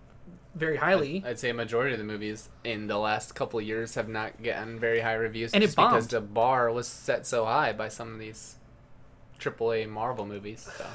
very 0.54 0.76
highly. 0.76 1.22
I'd 1.26 1.38
say 1.38 1.50
a 1.50 1.54
majority 1.54 1.92
of 1.92 1.98
the 1.98 2.04
movies 2.04 2.48
in 2.64 2.86
the 2.86 2.98
last 2.98 3.34
couple 3.34 3.58
of 3.60 3.64
years 3.66 3.94
have 3.94 4.08
not 4.08 4.42
gotten 4.42 4.78
very 4.78 5.00
high 5.00 5.14
reviews, 5.14 5.52
And 5.52 5.62
it 5.62 5.68
just 5.68 5.76
because 5.76 6.06
the 6.08 6.20
bar 6.20 6.70
was 6.70 6.86
set 6.88 7.26
so 7.26 7.44
high 7.44 7.72
by 7.72 7.88
some 7.88 8.12
of 8.12 8.18
these 8.18 8.56
AAA 9.38 9.88
Marvel 9.88 10.26
movies. 10.26 10.68
So 10.76 10.86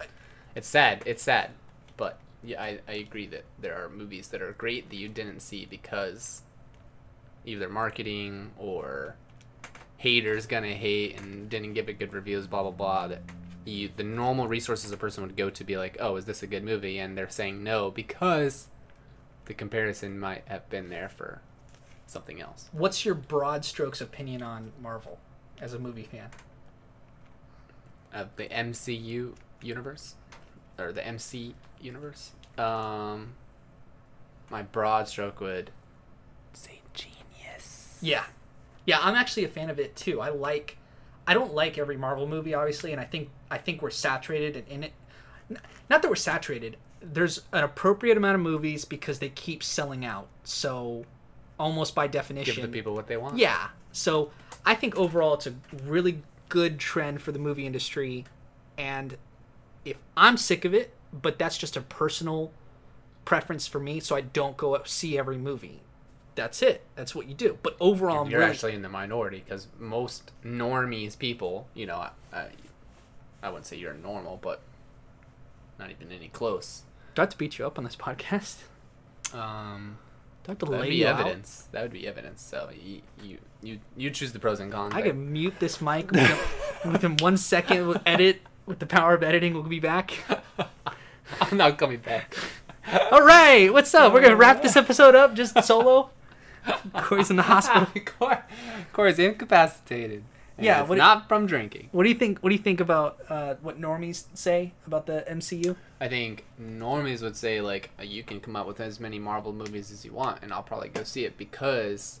it's 0.54 0.68
sad. 0.68 1.02
It's 1.06 1.22
sad, 1.22 1.50
but 1.96 2.18
yeah, 2.46 2.62
I, 2.62 2.78
I 2.86 2.92
agree 2.92 3.26
that 3.26 3.44
there 3.58 3.74
are 3.82 3.88
movies 3.88 4.28
that 4.28 4.40
are 4.40 4.52
great 4.52 4.88
that 4.90 4.96
you 4.96 5.08
didn't 5.08 5.40
see 5.40 5.66
because 5.66 6.42
either 7.44 7.68
marketing 7.68 8.52
or 8.56 9.16
haters 9.96 10.46
gonna 10.46 10.74
hate 10.74 11.20
and 11.20 11.48
didn't 11.48 11.74
give 11.74 11.88
it 11.88 11.98
good 11.98 12.12
reviews. 12.12 12.46
Blah 12.46 12.62
blah 12.62 12.70
blah. 12.70 13.08
That 13.08 13.22
you 13.64 13.90
the 13.94 14.04
normal 14.04 14.46
resources 14.46 14.92
a 14.92 14.96
person 14.96 15.24
would 15.24 15.36
go 15.36 15.50
to 15.50 15.64
be 15.64 15.76
like, 15.76 15.96
oh, 15.98 16.16
is 16.16 16.24
this 16.24 16.42
a 16.42 16.46
good 16.46 16.62
movie? 16.62 16.98
And 16.98 17.18
they're 17.18 17.28
saying 17.28 17.64
no 17.64 17.90
because 17.90 18.68
the 19.46 19.54
comparison 19.54 20.18
might 20.18 20.44
have 20.46 20.68
been 20.70 20.88
there 20.88 21.08
for 21.08 21.40
something 22.06 22.40
else. 22.40 22.68
What's 22.72 23.04
your 23.04 23.16
broad 23.16 23.64
strokes 23.64 24.00
opinion 24.00 24.42
on 24.42 24.72
Marvel 24.80 25.18
as 25.60 25.74
a 25.74 25.78
movie 25.78 26.04
fan? 26.04 26.30
Of 28.12 28.36
the 28.36 28.48
MCU 28.48 29.34
universe 29.60 30.14
or 30.78 30.92
the 30.92 31.06
MC 31.06 31.54
universe. 31.80 32.32
Um, 32.58 33.34
my 34.50 34.62
broad 34.62 35.08
stroke 35.08 35.40
would 35.40 35.70
say 36.52 36.80
genius. 36.94 37.98
Yeah, 38.00 38.24
yeah, 38.84 38.98
I'm 39.00 39.14
actually 39.14 39.44
a 39.44 39.48
fan 39.48 39.70
of 39.70 39.78
it 39.78 39.96
too. 39.96 40.20
I 40.20 40.30
like, 40.30 40.78
I 41.26 41.34
don't 41.34 41.54
like 41.54 41.78
every 41.78 41.96
Marvel 41.96 42.26
movie, 42.26 42.54
obviously, 42.54 42.92
and 42.92 43.00
I 43.00 43.04
think 43.04 43.30
I 43.50 43.58
think 43.58 43.82
we're 43.82 43.90
saturated 43.90 44.64
in 44.68 44.84
it. 44.84 44.92
Not 45.88 46.02
that 46.02 46.08
we're 46.08 46.16
saturated. 46.16 46.76
There's 47.00 47.42
an 47.52 47.62
appropriate 47.62 48.16
amount 48.16 48.36
of 48.36 48.40
movies 48.40 48.84
because 48.84 49.18
they 49.18 49.28
keep 49.28 49.62
selling 49.62 50.04
out. 50.04 50.28
So, 50.44 51.04
almost 51.58 51.94
by 51.94 52.06
definition, 52.06 52.56
Give 52.56 52.64
the 52.64 52.68
people 52.68 52.94
what 52.94 53.06
they 53.06 53.16
want. 53.16 53.38
Yeah. 53.38 53.68
So 53.92 54.30
I 54.64 54.74
think 54.74 54.96
overall 54.96 55.34
it's 55.34 55.46
a 55.46 55.54
really 55.84 56.22
good 56.48 56.78
trend 56.78 57.22
for 57.22 57.32
the 57.32 57.38
movie 57.38 57.66
industry. 57.66 58.24
And 58.76 59.16
if 59.86 59.96
I'm 60.16 60.36
sick 60.36 60.64
of 60.64 60.74
it, 60.74 60.92
but 61.12 61.38
that's 61.38 61.56
just 61.56 61.76
a 61.76 61.80
personal 61.80 62.52
preference 63.24 63.66
for 63.66 63.78
me, 63.80 64.00
so 64.00 64.14
I 64.16 64.20
don't 64.20 64.56
go 64.56 64.74
out 64.74 64.88
see 64.88 65.18
every 65.18 65.38
movie. 65.38 65.80
That's 66.34 66.60
it. 66.60 66.82
That's 66.96 67.14
what 67.14 67.26
you 67.28 67.34
do. 67.34 67.58
But 67.62 67.76
overall, 67.80 68.28
You're 68.28 68.40
really, 68.40 68.52
actually 68.52 68.74
in 68.74 68.82
the 68.82 68.88
minority 68.90 69.42
because 69.44 69.68
most 69.78 70.32
normies 70.44 71.18
people, 71.18 71.66
you 71.74 71.86
know, 71.86 71.96
I, 71.96 72.10
I, 72.32 72.48
I 73.42 73.48
wouldn't 73.48 73.64
say 73.66 73.76
you're 73.78 73.94
normal, 73.94 74.38
but 74.42 74.60
not 75.78 75.90
even 75.90 76.12
any 76.12 76.28
close. 76.28 76.82
do 77.14 77.22
I 77.22 77.24
have 77.24 77.30
to 77.30 77.38
beat 77.38 77.58
you 77.58 77.66
up 77.66 77.78
on 77.78 77.84
this 77.84 77.96
podcast? 78.06 78.56
Um, 79.32 79.98
Do 80.44 80.50
I 80.50 80.52
have 80.52 80.58
to 80.58 80.66
that 80.66 80.70
lay 80.72 80.78
would 80.80 80.88
be 80.90 81.06
out? 81.06 81.20
evidence. 81.20 81.68
That 81.72 81.82
would 81.82 81.92
be 81.92 82.06
evidence. 82.06 82.42
So 82.42 82.68
you 82.80 83.00
you 83.22 83.38
you, 83.62 83.80
you 83.96 84.10
choose 84.10 84.32
the 84.32 84.38
pros 84.38 84.60
and 84.60 84.70
cons. 84.70 84.94
I 84.94 85.02
can 85.02 85.32
mute 85.32 85.54
this 85.58 85.80
mic 85.80 86.10
within, 86.10 86.36
within 86.92 87.16
one 87.16 87.36
second. 87.38 87.98
Edit 88.06 88.40
with 88.66 88.78
the 88.80 88.86
power 88.86 89.14
of 89.14 89.22
editing. 89.22 89.54
We'll 89.54 89.62
be 89.62 89.80
back. 89.80 90.12
I'm 91.40 91.56
not 91.56 91.78
coming 91.78 91.98
back. 92.00 92.34
All 93.10 93.22
right, 93.22 93.72
what's 93.72 93.94
up? 93.94 94.12
We're 94.12 94.20
gonna 94.22 94.36
wrap 94.36 94.62
this 94.62 94.76
episode 94.84 95.14
up 95.14 95.34
just 95.34 95.60
solo. 95.64 96.10
Corey's 96.94 97.30
in 97.30 97.36
the 97.36 97.42
hospital. 97.42 97.86
Cor- 98.18 98.44
Corey's 98.92 99.18
incapacitated. 99.18 100.24
Yeah, 100.58 100.82
what- 100.82 100.98
not 100.98 101.28
from 101.28 101.46
drinking. 101.46 101.88
What 101.92 102.04
do 102.04 102.08
you 102.08 102.14
think? 102.14 102.38
What 102.40 102.50
do 102.50 102.56
you 102.56 102.62
think 102.62 102.80
about 102.80 103.18
uh, 103.28 103.54
what 103.60 103.80
normies 103.80 104.24
say 104.34 104.72
about 104.86 105.06
the 105.06 105.24
MCU? 105.28 105.76
I 106.00 106.08
think 106.08 106.44
normies 106.60 107.22
would 107.22 107.36
say 107.36 107.60
like 107.60 107.90
you 108.00 108.22
can 108.22 108.40
come 108.40 108.56
up 108.56 108.66
with 108.66 108.80
as 108.80 109.00
many 109.00 109.18
Marvel 109.18 109.52
movies 109.52 109.90
as 109.90 110.04
you 110.04 110.12
want, 110.12 110.38
and 110.42 110.52
I'll 110.52 110.62
probably 110.62 110.88
go 110.88 111.02
see 111.02 111.24
it 111.24 111.36
because 111.36 112.20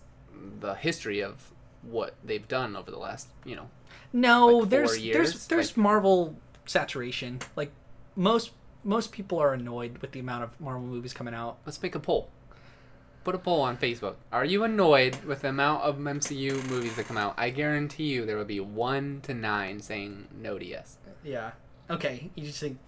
the 0.60 0.74
history 0.74 1.20
of 1.22 1.52
what 1.82 2.14
they've 2.24 2.46
done 2.48 2.74
over 2.76 2.90
the 2.90 2.98
last, 2.98 3.28
you 3.44 3.54
know, 3.56 3.70
No, 4.12 4.46
Like 4.58 4.68
there's 4.70 4.98
years, 4.98 5.14
there's 5.16 5.46
there's 5.48 5.70
like- 5.72 5.76
Marvel 5.76 6.36
saturation. 6.64 7.40
Like 7.56 7.70
most 8.14 8.52
most 8.84 9.12
people 9.12 9.38
are 9.38 9.52
annoyed 9.52 9.98
with 9.98 10.12
the 10.12 10.20
amount 10.20 10.44
of 10.44 10.60
Marvel 10.60 10.82
movies 10.86 11.12
coming 11.12 11.34
out. 11.34 11.58
let's 11.66 11.82
make 11.82 11.94
a 11.94 12.00
poll. 12.00 12.30
Put 13.24 13.34
a 13.34 13.38
poll 13.38 13.60
on 13.62 13.76
Facebook. 13.76 14.14
Are 14.30 14.44
you 14.44 14.62
annoyed 14.62 15.24
with 15.24 15.42
the 15.42 15.48
amount 15.48 15.82
of 15.82 15.96
MCU 15.96 16.68
movies 16.70 16.94
that 16.94 17.06
come 17.08 17.16
out? 17.16 17.34
I 17.36 17.50
guarantee 17.50 18.04
you 18.04 18.24
there 18.24 18.36
will 18.36 18.44
be 18.44 18.60
one 18.60 19.20
to 19.24 19.34
nine 19.34 19.80
saying 19.80 20.28
no 20.40 20.58
to 20.58 20.64
yes. 20.64 20.98
Yeah. 21.24 21.50
Okay. 21.90 22.30
You 22.36 22.44
just 22.46 22.60
think 22.60 22.78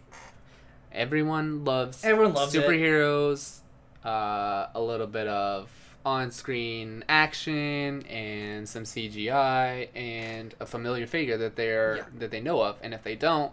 Everyone 0.93 1.65
loves 1.65 2.05
Everyone 2.05 2.33
loves 2.35 2.55
it. 2.55 2.65
superheroes, 2.65 3.59
uh, 4.05 4.69
a 4.75 4.81
little 4.81 5.07
bit 5.09 5.27
of 5.27 5.69
on-screen 6.05 7.05
action 7.09 8.03
and 8.07 8.69
some 8.69 8.85
CGI 8.85 9.89
and 9.95 10.55
a 10.61 10.67
familiar 10.67 11.07
figure 11.07 11.37
that 11.37 11.57
they're 11.57 11.97
Yeah. 11.99 12.05
that 12.19 12.31
they 12.31 12.41
know 12.41 12.63
of. 12.63 12.77
And 12.83 12.95
if 12.95 13.03
they 13.03 13.15
don't, 13.15 13.53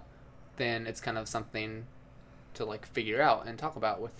then 0.58 0.88
it's 0.88 1.02
kind 1.02 1.18
of 1.18 1.28
something 1.28 1.86
to 2.54 2.66
like 2.66 2.86
figure 2.86 3.22
out 3.22 3.46
and 3.46 3.58
talk 3.60 3.76
about 3.76 4.02
with 4.02 4.14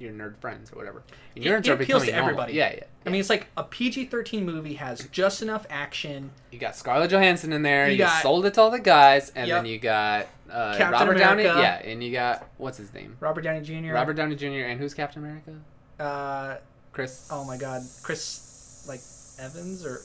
your 0.00 0.12
nerd 0.12 0.36
friends 0.38 0.72
or 0.72 0.76
whatever. 0.76 1.04
And 1.36 1.44
It- 1.44 1.48
nerds 1.48 1.66
it 1.66 1.68
are 1.68 1.74
appeals 1.74 2.04
to 2.06 2.12
everybody. 2.12 2.54
Yeah, 2.54 2.72
yeah. 2.74 2.80
I 3.06 3.10
mean, 3.10 3.20
it's 3.20 3.30
like 3.30 3.46
a 3.56 3.62
PG-13 3.62 4.44
movie 4.44 4.74
has 4.74 5.06
just 5.12 5.40
enough 5.40 5.64
action. 5.70 6.32
You 6.50 6.58
got 6.58 6.74
Scarlett 6.74 7.10
Johansson 7.12 7.52
in 7.52 7.62
there. 7.62 7.86
You 7.86 7.92
You, 7.92 7.98
got- 7.98 8.20
sold 8.22 8.44
it 8.46 8.54
to 8.54 8.62
all 8.62 8.70
the 8.72 8.80
guys, 8.80 9.30
and 9.36 9.46
Yep. 9.46 9.56
then 9.58 9.66
you 9.66 9.78
got 9.78 10.26
uh, 10.50 10.76
Captain 10.76 10.92
Robert 11.08 11.18
Downey. 11.18 11.44
Yeah, 11.44 11.80
and 11.82 12.02
you 12.02 12.12
got 12.12 12.48
what's 12.58 12.76
his 12.78 12.92
name? 12.92 13.16
Robert 13.20 13.42
Downey 13.42 13.60
Jr. 13.62 13.92
Robert 13.94 14.14
Downey 14.14 14.34
Jr. 14.36 14.66
and 14.68 14.78
who's 14.80 14.94
Captain 14.94 15.22
America? 15.24 15.52
Uh, 15.98 16.56
Chris. 16.94 17.28
oh 17.30 17.44
my 17.44 17.56
God, 17.58 17.82
Chris, 18.02 18.84
like 18.88 19.00
Evans, 19.44 19.84
or 19.84 19.96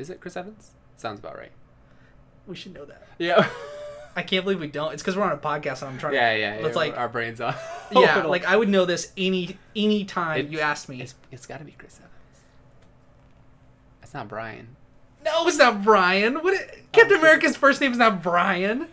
Is 0.00 0.08
it 0.10 0.20
Chris 0.20 0.36
Evans? 0.36 0.70
Sounds 0.96 1.18
about 1.18 1.36
right. 1.36 1.52
we 2.46 2.56
should 2.56 2.72
know 2.72 2.84
that. 2.86 3.06
Yeah. 3.18 3.46
I 4.14 4.22
can't 4.22 4.44
believe 4.46 4.60
we 4.60 4.68
don't. 4.68 4.94
It's 4.94 5.02
because 5.02 5.14
we're 5.16 5.24
on 5.24 5.32
a 5.32 5.36
podcast 5.36 5.82
and 5.82 5.90
I'm 5.90 5.98
trying. 5.98 6.14
yeah, 6.14 6.32
yeah. 6.34 6.54
It's 6.54 6.68
yeah, 6.68 6.74
like- 6.74 6.96
our 6.96 7.08
brains 7.08 7.36
to, 7.38 7.54
yeah. 7.92 8.22
Like 8.24 8.46
I 8.46 8.56
would 8.56 8.68
know 8.70 8.86
this 8.86 9.12
any 9.18 9.58
any 9.74 10.04
time 10.06 10.38
It's- 10.38 10.52
you 10.52 10.60
asked 10.60 10.88
me. 10.88 11.02
it's 11.02 11.14
it's 11.30 11.44
got 11.44 11.58
to 11.58 11.64
be 11.66 11.72
Chris 11.72 11.98
Evans. 11.98 12.12
It's 14.02 14.14
not 14.14 14.28
Brian. 14.28 14.76
No, 15.24 15.46
it's 15.48 15.58
not 15.58 15.82
Brian. 15.82 16.36
What? 16.36 16.54
Captain 16.92 17.16
Oh, 17.16 17.20
America's 17.20 17.56
first 17.56 17.80
name 17.80 17.92
is 17.92 17.98
not 17.98 18.22
Brian. 18.22 18.86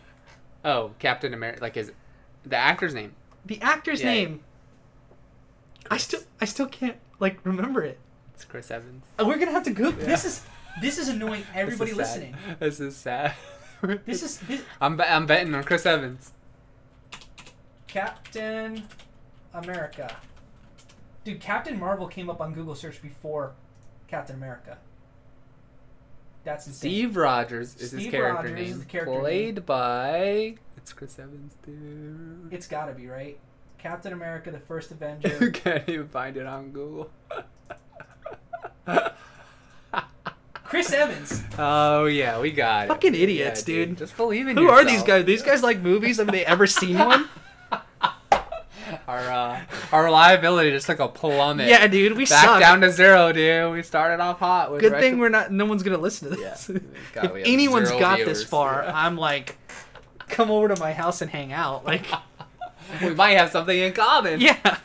Oh, 0.65 0.91
Captain 0.99 1.33
America. 1.33 1.61
Like 1.61 1.75
his 1.75 1.91
the 2.45 2.57
actor's 2.57 2.93
name. 2.93 3.13
The 3.45 3.61
actor's 3.61 4.01
Yeah. 4.01 4.11
name. 4.11 4.39
I 5.91 5.97
still 5.97 6.21
I 6.41 6.45
still 6.45 6.67
can't 6.67 6.97
like 7.19 7.39
remember 7.45 7.83
it. 7.83 7.99
It's 8.33 8.45
Chris 8.45 8.71
Evans. 8.71 9.05
Uh, 9.19 9.25
We're 9.25 9.37
gonna 9.37 9.51
have 9.51 9.63
to 9.63 9.71
Google. 9.71 9.99
Yeah. 10.01 10.07
This 10.07 10.25
is 10.25 10.41
this 10.81 10.97
is 10.97 11.07
annoying 11.09 11.43
everybody 11.53 11.91
This 11.91 11.99
is 11.99 12.15
listening. 12.15 12.35
This 12.59 12.79
is 12.79 12.95
sad. 12.95 13.33
This 14.05 14.23
is 14.23 14.37
this, 14.39 14.61
I'm 14.79 14.95
be- 14.95 15.03
I'm 15.03 15.25
betting 15.25 15.53
on 15.53 15.65
Chris 15.65 15.85
Evans. 15.85 16.31
Captain 17.87 18.83
America. 19.53 20.15
Dude, 21.25 21.41
Captain 21.41 21.77
Marvel 21.77 22.07
came 22.07 22.29
up 22.29 22.39
on 22.39 22.53
Google 22.53 22.75
search 22.75 23.01
before 23.01 23.51
Captain 24.07 24.37
America. 24.37 24.77
That's 26.45 26.67
insane. 26.67 26.79
Steve 26.91 27.15
Rogers 27.17 27.75
is 27.75 27.91
his 27.91 28.07
character 28.07 28.35
Rogers 28.53 28.59
is 28.59 28.69
name. 28.71 28.79
the 28.79 28.85
character 28.85 29.19
played 29.19 29.65
by. 29.65 30.55
It's 30.77 30.91
Chris 30.93 31.19
Evans, 31.19 31.55
dude. 31.65 32.53
It's 32.53 32.67
gotta 32.67 32.93
be 32.93 33.07
right. 33.07 33.37
Captain 33.83 34.13
America, 34.13 34.49
the 34.49 34.59
first 34.59 34.91
Avenger. 34.95 35.27
You 35.27 35.35
Avenger. 35.35 35.59
can't 35.59 35.89
even 35.89 36.07
find 36.07 36.37
it 36.37 36.45
on 36.47 36.71
Google. 36.71 37.11
Chris 40.63 40.91
Evans. 40.91 41.43
oh 41.59 42.05
yeah, 42.05 42.39
we 42.39 42.51
got 42.51 42.85
it. 42.85 42.87
Fucking 42.87 43.13
idiots, 43.13 43.61
Yeah, 43.67 43.85
dude. 43.85 43.97
Just 43.99 44.17
believe 44.17 44.47
in 44.47 44.57
Who 44.57 44.69
are 44.69 44.83
these 44.83 45.03
guys? 45.03 45.25
These 45.25 45.43
guys 45.43 45.61
like 45.61 45.79
movies? 45.81 46.17
Have 46.17 46.27
they 46.31 46.43
ever 46.45 46.65
seen 46.65 46.97
one? 46.97 47.29
Our 49.07 49.19
uh, 49.19 49.61
our 49.91 50.03
reliability 50.05 50.71
just 50.71 50.85
took 50.85 50.99
a 50.99 51.07
plummet. 51.07 51.67
yeah, 51.67 51.85
dude, 51.87 52.15
we 52.15 52.25
back 52.25 52.43
suck. 52.45 52.59
down 52.59 52.81
to 52.81 52.91
zero, 52.91 53.31
dude. 53.33 53.73
We 53.73 53.81
started 53.83 54.21
off 54.21 54.39
hot. 54.39 54.71
With 54.71 54.81
Good 54.81 54.91
Rec- 54.93 55.01
thing 55.01 55.17
we're 55.19 55.29
not. 55.29 55.51
No 55.51 55.65
one's 55.65 55.83
gonna 55.83 55.97
listen 55.97 56.29
to 56.29 56.35
this. 56.35 56.69
Yeah. 56.69 56.79
God, 57.13 57.33
we 57.33 57.41
if 57.41 57.45
have 57.47 57.53
anyone's 57.53 57.87
zero 57.89 57.99
got 57.99 58.17
this 58.19 58.25
viewers. 58.39 58.43
far, 58.43 58.83
Yeah. 58.85 58.91
I'm 58.95 59.17
like, 59.17 59.57
come 60.29 60.51
over 60.51 60.67
to 60.69 60.79
my 60.79 60.93
house 60.93 61.21
and 61.21 61.29
hang 61.31 61.51
out. 61.53 61.85
Like, 61.85 62.05
we 63.01 63.13
might 63.13 63.31
have 63.37 63.49
something 63.51 63.77
in 63.77 63.93
common. 63.93 64.39
yeah. 64.41 64.77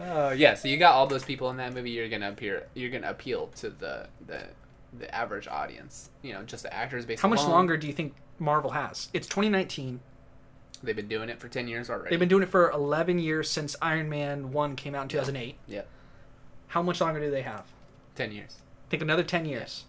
Oh 0.00 0.30
yeah, 0.36 0.54
so 0.54 0.68
you 0.68 0.76
got 0.76 0.94
all 0.94 1.06
those 1.06 1.24
people 1.24 1.50
in 1.50 1.56
that 1.58 1.72
movie. 1.74 1.90
You're 1.90 2.08
gonna 2.08 2.28
appear. 2.30 2.66
You're 2.74 2.90
gonna 2.90 3.10
appeal 3.10 3.48
to 3.56 3.70
the 3.70 4.08
the 4.26 4.42
the 4.98 5.12
average 5.14 5.46
audience. 5.46 6.10
You 6.22 6.32
know, 6.34 6.42
just 6.42 6.62
the 6.64 6.74
actors. 6.74 7.06
Based 7.06 7.22
How 7.22 7.28
much 7.28 7.40
alone. 7.40 7.50
longer 7.52 7.76
do 7.76 7.86
you 7.86 7.92
think 7.92 8.14
Marvel 8.38 8.70
has? 8.72 9.08
It's 9.12 9.26
2019. 9.28 10.00
They've 10.82 10.94
been 10.96 11.08
doing 11.08 11.28
it 11.28 11.38
for 11.40 11.48
ten 11.48 11.68
years 11.68 11.88
already. 11.88 12.10
They've 12.10 12.18
been 12.18 12.28
doing 12.28 12.42
it 12.42 12.50
for 12.50 12.70
11 12.70 13.18
years 13.18 13.50
since 13.50 13.76
Iron 13.80 14.10
Man 14.10 14.52
1 14.52 14.76
came 14.76 14.94
out 14.94 15.02
in 15.04 15.08
2008. 15.08 15.56
Yeah, 15.66 15.82
How 16.68 16.82
much 16.82 17.00
longer 17.00 17.18
do 17.20 17.30
they 17.30 17.42
have? 17.42 17.64
ten 18.14 18.30
years. 18.32 18.56
think 18.90 19.02
another 19.02 19.22
10 19.22 19.46
years. 19.46 19.84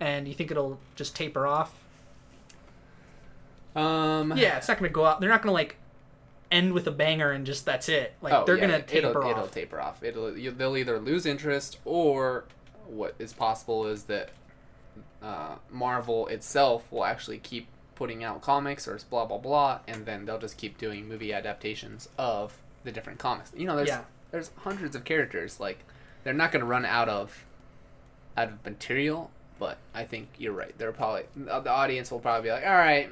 And 0.00 0.26
you 0.26 0.34
think 0.34 0.50
it'll 0.50 0.80
just 0.96 1.14
taper 1.14 1.46
off? 1.46 1.72
Um. 3.74 4.36
Yeah, 4.36 4.56
it's 4.56 4.68
not 4.68 4.78
going 4.78 4.88
to 4.90 4.94
go 4.94 5.04
out. 5.04 5.20
They're 5.20 5.28
not 5.28 5.42
going 5.42 5.50
to 5.50 5.54
like 5.54 5.76
end 6.50 6.72
with 6.72 6.86
a 6.86 6.90
banger 6.92 7.32
and 7.32 7.44
just 7.44 7.64
that's 7.64 7.88
it. 7.88 8.14
Like 8.22 8.32
oh, 8.32 8.44
they're 8.44 8.56
yeah, 8.56 8.66
going 8.68 8.80
to 8.80 8.86
taper 8.86 9.08
it'll, 9.08 9.22
off. 9.22 9.30
It'll 9.30 9.46
taper 9.48 9.80
off. 9.80 10.02
It'll 10.02 10.36
you, 10.36 10.50
they'll 10.50 10.76
either 10.76 10.98
lose 10.98 11.26
interest 11.26 11.78
or 11.84 12.44
what 12.86 13.14
is 13.18 13.32
possible 13.32 13.86
is 13.86 14.04
that 14.04 14.30
uh, 15.22 15.56
Marvel 15.70 16.26
itself 16.28 16.90
will 16.92 17.04
actually 17.04 17.38
keep 17.38 17.66
putting 17.94 18.22
out 18.22 18.42
comics 18.42 18.86
or 18.86 18.98
blah 19.10 19.24
blah 19.24 19.38
blah, 19.38 19.80
and 19.88 20.06
then 20.06 20.24
they'll 20.26 20.38
just 20.38 20.56
keep 20.56 20.78
doing 20.78 21.08
movie 21.08 21.32
adaptations 21.32 22.08
of 22.18 22.58
the 22.84 22.92
different 22.92 23.18
comics. 23.18 23.52
You 23.56 23.66
know, 23.66 23.76
there's 23.76 23.88
Yeah. 23.88 24.02
there's 24.30 24.50
hundreds 24.58 24.94
of 24.94 25.04
characters. 25.04 25.58
Like 25.58 25.84
they're 26.22 26.32
not 26.32 26.52
going 26.52 26.60
to 26.60 26.66
run 26.66 26.84
out 26.84 27.08
of 27.08 27.44
out 28.36 28.48
of 28.48 28.64
material. 28.64 29.30
But 29.56 29.78
I 29.94 30.04
think 30.04 30.30
you're 30.36 30.52
right. 30.52 30.76
They're 30.76 30.92
probably 30.92 31.22
the 31.36 31.70
audience 31.70 32.10
will 32.10 32.18
probably 32.18 32.48
be 32.48 32.52
like, 32.52 32.66
all 32.66 32.72
right. 32.72 33.08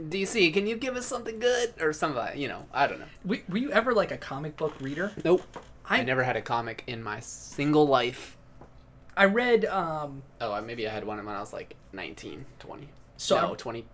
DC, 0.00 0.52
can 0.52 0.66
you 0.66 0.76
give 0.76 0.96
us 0.96 1.06
something 1.06 1.38
good 1.38 1.74
or 1.80 1.92
something? 1.92 2.38
You 2.38 2.48
know, 2.48 2.66
I 2.72 2.86
don't 2.86 2.98
know. 3.00 3.06
Were, 3.24 3.38
were 3.48 3.58
you 3.58 3.72
ever 3.72 3.92
like 3.94 4.10
a 4.12 4.16
comic 4.18 4.56
book 4.56 4.74
reader? 4.80 5.12
Nope. 5.24 5.42
I 5.88 6.00
I 6.00 6.04
never 6.04 6.22
had 6.24 6.36
a 6.36 6.42
comic 6.42 6.82
in 6.86 7.02
my 7.02 7.20
single 7.20 7.86
life. 7.86 8.36
I 9.16 9.24
read 9.26 9.64
um 9.64 10.22
Oh, 10.40 10.60
maybe 10.60 10.86
I 10.86 10.92
had 10.92 11.04
one 11.04 11.24
when 11.24 11.34
I 11.34 11.40
was 11.40 11.52
like 11.52 11.74
19, 11.92 12.44
20. 12.58 12.88
so 13.16 13.40
no, 13.40 13.52
I- 13.52 13.56
22. 13.56 13.86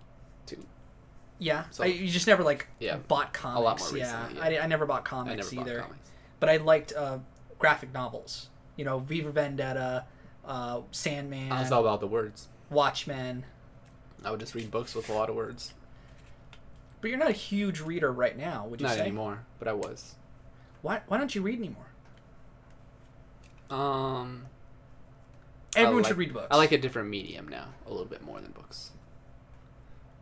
yeah, 1.39 1.65
so- 1.71 1.85
I, 1.85 1.87
you 1.87 2.09
just 2.09 2.27
never 2.27 2.43
like 2.43 2.67
Yeah. 2.81 2.97
bought 2.97 3.33
comics. 3.33 3.59
A 3.59 3.63
lot 3.63 3.79
more 3.81 3.99
yeah, 3.99 4.23
recently, 4.25 4.41
I, 4.43 4.49
yeah. 4.51 4.65
I 4.65 4.67
never 4.67 4.87
bought 4.87 5.03
I 5.03 5.05
comics 5.05 5.53
never 5.53 5.63
either. 5.69 5.79
bought 5.81 5.89
comics. 5.89 6.11
But 6.41 6.49
I 6.49 6.57
liked 6.57 6.93
uh, 6.97 7.19
graphic 7.59 7.93
novels. 7.93 8.49
You 8.77 8.85
know, 8.85 8.99
V 8.99 9.23
for 9.23 9.31
Vendetta, 9.31 10.07
uh, 10.45 10.81
Sandman, 10.91 11.53
I 11.53 11.61
was 11.63 11.71
all 11.71 11.83
about 11.83 12.01
the 12.01 12.07
words. 12.09 12.49
Watchmen. 12.71 13.45
I 14.25 14.31
would 14.31 14.41
just 14.41 14.55
read 14.55 14.71
books 14.71 14.95
with 14.95 15.09
a 15.09 15.13
lot 15.13 15.29
of 15.29 15.37
words. 15.37 15.75
But 17.03 17.11
you're 17.11 17.19
not 17.19 17.29
a 17.29 17.33
huge 17.33 17.81
reader 17.81 18.11
right 18.11 18.37
now, 18.39 18.65
would 18.67 18.81
you 18.81 18.87
Not 18.87 18.93
say? 18.95 18.99
Not 19.01 19.07
anymore, 19.09 19.45
but 19.59 19.69
I 19.69 19.73
was. 19.75 20.15
Why 20.81 21.03
Why 21.09 21.19
don't 21.19 21.35
you 21.35 21.43
read 21.43 21.59
anymore? 21.59 21.87
Um, 23.71 24.47
Everyone 25.77 26.03
like- 26.03 26.09
should 26.11 26.19
read 26.19 26.33
books. 26.33 26.49
I 26.51 26.57
like 26.57 26.73
a 26.73 26.79
different 26.79 27.09
medium 27.09 27.49
now, 27.49 27.69
a 27.87 27.91
little 27.91 28.07
bit 28.07 28.23
more 28.23 28.41
than 28.41 28.53
books. 28.53 28.91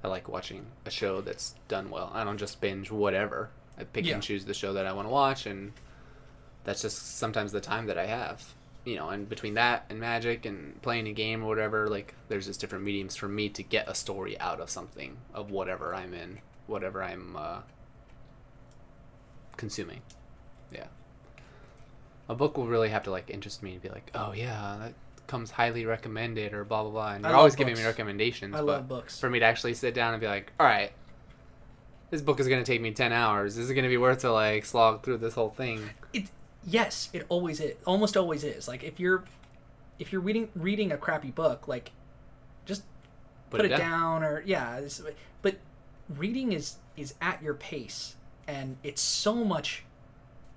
I 0.03 0.09
like 0.09 0.29
watching 0.29 0.67
a 0.87 0.91
show 0.91 1.21
that's 1.21 1.55
done 1.69 1.91
well. 1.91 2.11
I 2.15 2.25
don't 2.25 2.39
just 2.39 2.61
binge 2.61 2.91
whatever. 2.91 3.51
I 3.79 3.85
pick 3.85 4.07
Yeah. 4.07 4.15
and 4.15 4.23
choose 4.23 4.45
the 4.45 4.55
show 4.55 4.73
that 4.73 4.87
I 4.87 4.93
want 4.93 5.07
to 5.07 5.11
watch, 5.13 5.47
and 5.47 5.73
that's 6.65 6.83
just 6.83 7.19
sometimes 7.19 7.53
the 7.53 7.61
time 7.61 7.87
that 7.87 7.99
I 7.99 8.07
have. 8.07 8.55
You 8.85 8.97
know, 8.97 9.11
and 9.11 9.29
between 9.29 9.55
that 9.55 9.85
and 9.91 10.01
magic 10.01 10.47
and 10.47 10.81
playing 10.81 11.07
a 11.07 11.13
game 11.13 11.43
or 11.45 11.49
whatever, 11.49 11.89
like 11.89 12.15
there's 12.29 12.47
just 12.47 12.61
different 12.61 12.85
mediums 12.85 13.15
for 13.17 13.29
me 13.29 13.51
to 13.51 13.63
get 13.63 13.89
a 13.89 13.95
story 13.95 14.41
out 14.41 14.59
of 14.61 14.71
something 14.71 15.19
of 15.35 15.51
whatever 15.51 15.95
I'm 15.95 16.15
in, 16.15 16.41
whatever 16.71 17.03
I'm 17.03 17.37
uh, 17.37 17.59
consuming. 19.57 20.03
Yeah, 20.73 20.87
a 22.29 22.35
book 22.35 22.57
will 22.57 22.67
really 22.67 22.89
have 22.89 23.05
to 23.05 23.11
like 23.11 23.29
interest 23.29 23.63
me 23.63 23.73
and 23.73 23.83
be 23.83 23.89
like, 23.89 24.11
oh 24.15 24.33
yeah, 24.33 24.77
that 24.81 24.95
comes 25.27 25.51
highly 25.51 25.85
recommended 25.85 26.55
or 26.55 26.65
blah 26.65 26.83
blah 26.83 26.91
blah. 26.91 27.13
And 27.13 27.27
I 27.27 27.31
you're 27.31 27.39
always 27.39 27.57
giving 27.57 27.75
me 27.75 27.85
recommendations. 27.85 28.55
I 28.55 28.59
but 28.59 28.67
love 28.67 28.89
books. 28.89 29.21
for 29.21 29.29
me 29.29 29.39
to 29.41 29.45
actually 29.45 29.75
sit 29.75 29.95
down 29.95 30.15
and 30.15 30.21
be 30.21 30.27
like, 30.27 30.53
all 30.59 30.67
right, 30.67 30.93
this 32.11 32.21
book 32.21 32.41
is 32.41 32.49
going 32.49 32.63
to 32.63 32.71
take 32.71 32.81
me 32.81 32.91
10 32.91 33.13
hours. 33.13 33.57
Is 33.57 33.71
it 33.71 33.75
going 33.75 33.85
to 33.85 33.89
be 33.89 33.97
worth 33.97 34.21
to 34.21 34.33
like 34.33 34.65
slog 34.65 35.03
through 35.03 35.19
this 35.19 35.35
whole 35.35 35.51
thing? 35.51 35.91
It 36.13 36.31
yes, 36.65 37.09
it 37.13 37.25
always 37.29 37.61
is. 37.61 37.77
Almost 37.87 38.17
always 38.17 38.45
is. 38.45 38.69
Like 38.69 38.83
if 38.83 38.99
you're 38.99 39.25
if 39.99 40.13
you're 40.13 40.21
reading 40.21 40.51
reading 40.55 40.93
a 40.93 40.97
crappy 40.97 41.31
book, 41.31 41.69
like 41.69 41.93
just 42.67 42.83
put, 43.51 43.65
it, 43.65 43.69
down. 43.69 44.23
or 44.23 44.43
yeah. 44.45 44.81
But 45.43 45.57
reading 46.17 46.53
is 46.53 46.77
is 46.97 47.15
at 47.21 47.43
your 47.43 47.55
pace, 47.55 48.17
and 48.47 48.77
it's 48.83 49.01
so 49.01 49.45
much 49.45 49.85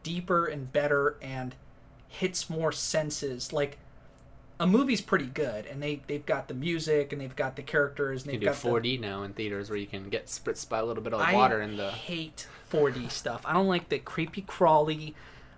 deeper 0.02 0.46
and 0.46 0.72
better 0.72 1.16
and 1.22 1.56
hits 2.08 2.50
more 2.50 2.72
senses. 2.72 3.54
Like 3.54 3.78
a 4.60 4.68
movie's 4.68 5.02
pretty 5.02 5.26
good, 5.26 5.66
and 5.66 5.82
they 5.82 6.02
they've 6.08 6.26
got 6.26 6.48
the 6.48 6.54
music 6.54 7.12
and 7.12 7.22
they've 7.22 7.36
got 7.36 7.56
the 7.56 7.64
characters 7.64 8.24
and 8.24 8.34
You 8.34 8.40
they've 8.40 8.50
can 8.50 8.62
do 8.62 8.72
got 8.72 8.84
4D 8.84 9.00
now 9.00 9.24
in 9.24 9.34
theaters 9.34 9.70
where 9.70 9.80
you 9.80 9.88
can 9.88 10.10
get 10.10 10.28
spritzed 10.28 10.70
by 10.70 10.80
a 10.80 10.86
little 10.86 11.04
bit 11.04 11.14
of 11.14 11.26
the. 11.26 11.34
water 11.34 11.62
I 11.62 11.66
in 11.66 11.78
the 11.78 11.92
hate 11.92 12.48
4D 12.72 13.10
stuff. 13.12 13.42
I 13.46 13.54
don't 13.54 13.68
like 13.68 13.90
the 13.90 14.00
creepy 14.00 14.42
crawly 14.42 15.16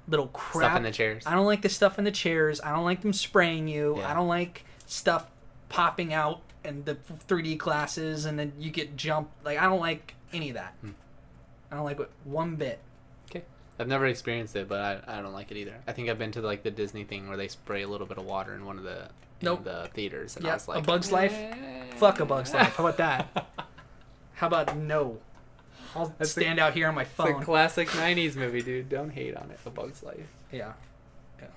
little 0.08 0.28
crap. 0.28 0.70
stuff 0.70 0.78
in 0.78 0.84
the 0.84 0.92
chairs. 0.92 1.24
I 1.26 1.36
don't 1.36 1.46
like 1.46 1.62
the 1.62 1.70
stuff 1.70 1.98
in 1.98 2.06
the 2.06 2.12
chairs. 2.12 2.62
I 2.62 2.72
don't 2.72 2.86
like 2.86 3.02
them 3.02 3.14
spraying 3.14 3.68
you. 3.68 3.98
Yeah. 3.98 4.12
I 4.12 4.14
don't 4.14 4.28
like 4.28 4.66
stuff 4.86 5.28
popping 5.70 6.14
out 6.14 6.42
and 6.66 6.86
the 6.86 6.96
3D 7.28 7.58
glasses 7.58 8.26
and 8.26 8.38
then 8.40 8.54
you 8.60 8.72
get 8.72 8.96
jumped. 8.98 9.44
Like 9.46 9.58
I 9.58 9.64
don't 9.66 9.80
like 9.80 10.16
any 10.34 10.50
of 10.50 10.56
that. 10.56 10.74
Hmm. 10.82 10.92
I 11.72 11.76
don't 11.76 11.86
like 11.86 12.00
it 12.00 12.10
one 12.24 12.56
bit. 12.56 12.80
Okay. 13.30 13.44
I've 13.80 13.88
never 13.88 14.06
experienced 14.06 14.56
it, 14.56 14.68
but 14.70 14.80
I, 15.08 15.18
I 15.18 15.22
don't 15.22 15.34
like 15.34 15.52
it 15.52 15.58
either. 15.58 15.76
I 15.88 15.92
think 15.92 16.10
I've 16.10 16.20
been 16.20 16.32
to 16.34 16.42
like 16.42 16.64
the 16.64 16.72
Disney 16.72 17.04
thing 17.04 17.28
where 17.28 17.38
they 17.38 17.48
spray 17.48 17.82
a 17.82 17.88
little 17.88 18.08
bit 18.08 18.18
of 18.18 18.26
water 18.26 18.54
in 18.56 18.66
one 18.66 18.78
of 18.78 18.84
the 18.84 19.10
in 19.42 19.48
Nope. 19.48 19.64
the 19.66 19.90
theaters, 19.94 20.38
and 20.38 20.46
I 20.46 20.50
Yeah, 20.50 20.54
was 20.56 20.68
like, 20.70 20.78
A 20.78 20.82
Bug's 20.82 21.12
Life. 21.12 21.36
Fuck 21.98 22.20
a 22.22 22.26
Bug's 22.26 22.54
Life. 22.54 22.76
How 22.78 22.86
about 22.86 22.98
that? 22.98 23.48
How 24.36 24.48
about 24.48 24.78
no? 24.78 25.18
I'll 25.96 26.14
That's 26.18 26.34
the- 26.34 26.42
stand 26.42 26.60
out 26.60 26.74
here 26.74 26.88
on 26.88 26.96
my 26.96 27.02
It's 27.02 27.12
a 27.12 27.16
phone. 27.16 27.42
classic 27.44 27.90
'90s 27.90 28.36
movie, 28.36 28.62
dude. 28.62 28.88
Don't 28.90 29.10
hate 29.10 29.36
on 29.36 29.50
it. 29.52 29.60
A 29.66 29.70
Bug's 29.70 30.04
Life. 30.04 30.28
Yeah, 30.52 30.74
yeah. 31.42 31.48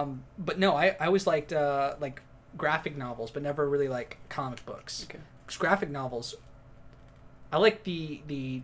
Um, 0.00 0.24
but 0.38 0.58
no, 0.58 0.74
I 0.76 0.96
I 1.00 1.06
always 1.06 1.26
liked 1.26 1.52
uh, 1.52 1.94
like 2.00 2.20
graphic 2.56 2.96
novels, 2.96 3.30
but 3.30 3.42
never 3.42 3.68
really 3.68 3.88
like 3.88 4.18
comic 4.28 4.64
books. 4.64 5.06
Okay. 5.08 5.20
graphic 5.58 5.90
novels, 5.90 6.34
I 7.52 7.58
like 7.58 7.84
the 7.84 8.20
the 8.26 8.62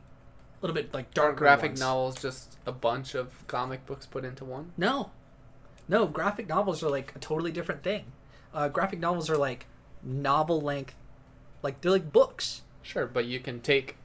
a 0.61 0.67
little 0.67 0.75
bit 0.75 0.95
like 0.95 1.13
Dark 1.13 1.37
graphic 1.37 1.79
novels, 1.79 2.21
just 2.21 2.57
a 2.67 2.73
bunch 2.73 3.15
of 3.15 3.47
comic 3.47 3.85
books 3.87 4.07
put 4.07 4.25
into 4.25 4.45
one. 4.45 4.73
No, 4.77 5.11
no, 5.89 6.07
graphic 6.07 6.49
novels 6.49 6.83
are 6.83 6.91
like 6.91 7.13
a 7.15 7.19
totally 7.19 7.53
different 7.53 7.83
thing. 7.83 8.05
Uh, 8.53 8.69
graphic 8.69 9.01
novels 9.01 9.29
are 9.29 9.37
like 9.37 9.67
novel 10.03 10.61
length, 10.61 10.95
like 11.63 11.81
they're 11.81 11.91
like 11.91 12.13
books. 12.13 12.63
Sure, 12.83 13.07
but 13.07 13.25
you 13.25 13.41
can 13.41 13.61
take 13.61 13.97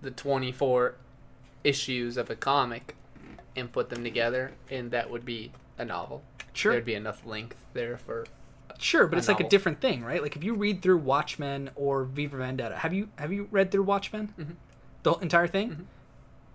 the 0.00 0.10
24 0.10 0.94
issues 1.64 2.16
of 2.16 2.30
a 2.30 2.36
comic 2.36 2.96
and 3.56 3.72
put 3.72 3.90
them 3.90 4.02
together, 4.04 4.52
and 4.70 4.90
that 4.90 5.10
would 5.10 5.24
be 5.24 5.52
a 5.76 5.84
novel. 5.84 6.22
Sure, 6.52 6.72
There'd 6.72 6.84
be 6.84 6.94
enough 6.94 7.24
length 7.26 7.64
there 7.72 7.96
for. 7.96 8.26
Sure, 8.78 9.06
but 9.06 9.18
it's 9.18 9.28
like 9.28 9.40
a 9.40 9.48
different 9.48 9.80
thing, 9.80 10.02
right? 10.04 10.22
Like 10.22 10.36
if 10.36 10.42
you 10.44 10.54
read 10.54 10.82
through 10.82 10.98
Watchmen 10.98 11.70
or 11.74 12.04
V 12.04 12.26
for 12.28 12.38
Vendetta, 12.38 12.76
have 12.76 12.92
you 12.94 13.08
have 13.16 13.32
you 13.32 13.48
read 13.50 13.70
through 13.70 13.82
Watchmen? 13.84 14.32
Mhm. 14.38 14.54
The 15.02 15.12
entire 15.14 15.46
thing. 15.46 15.70
Mhm. 15.70 15.84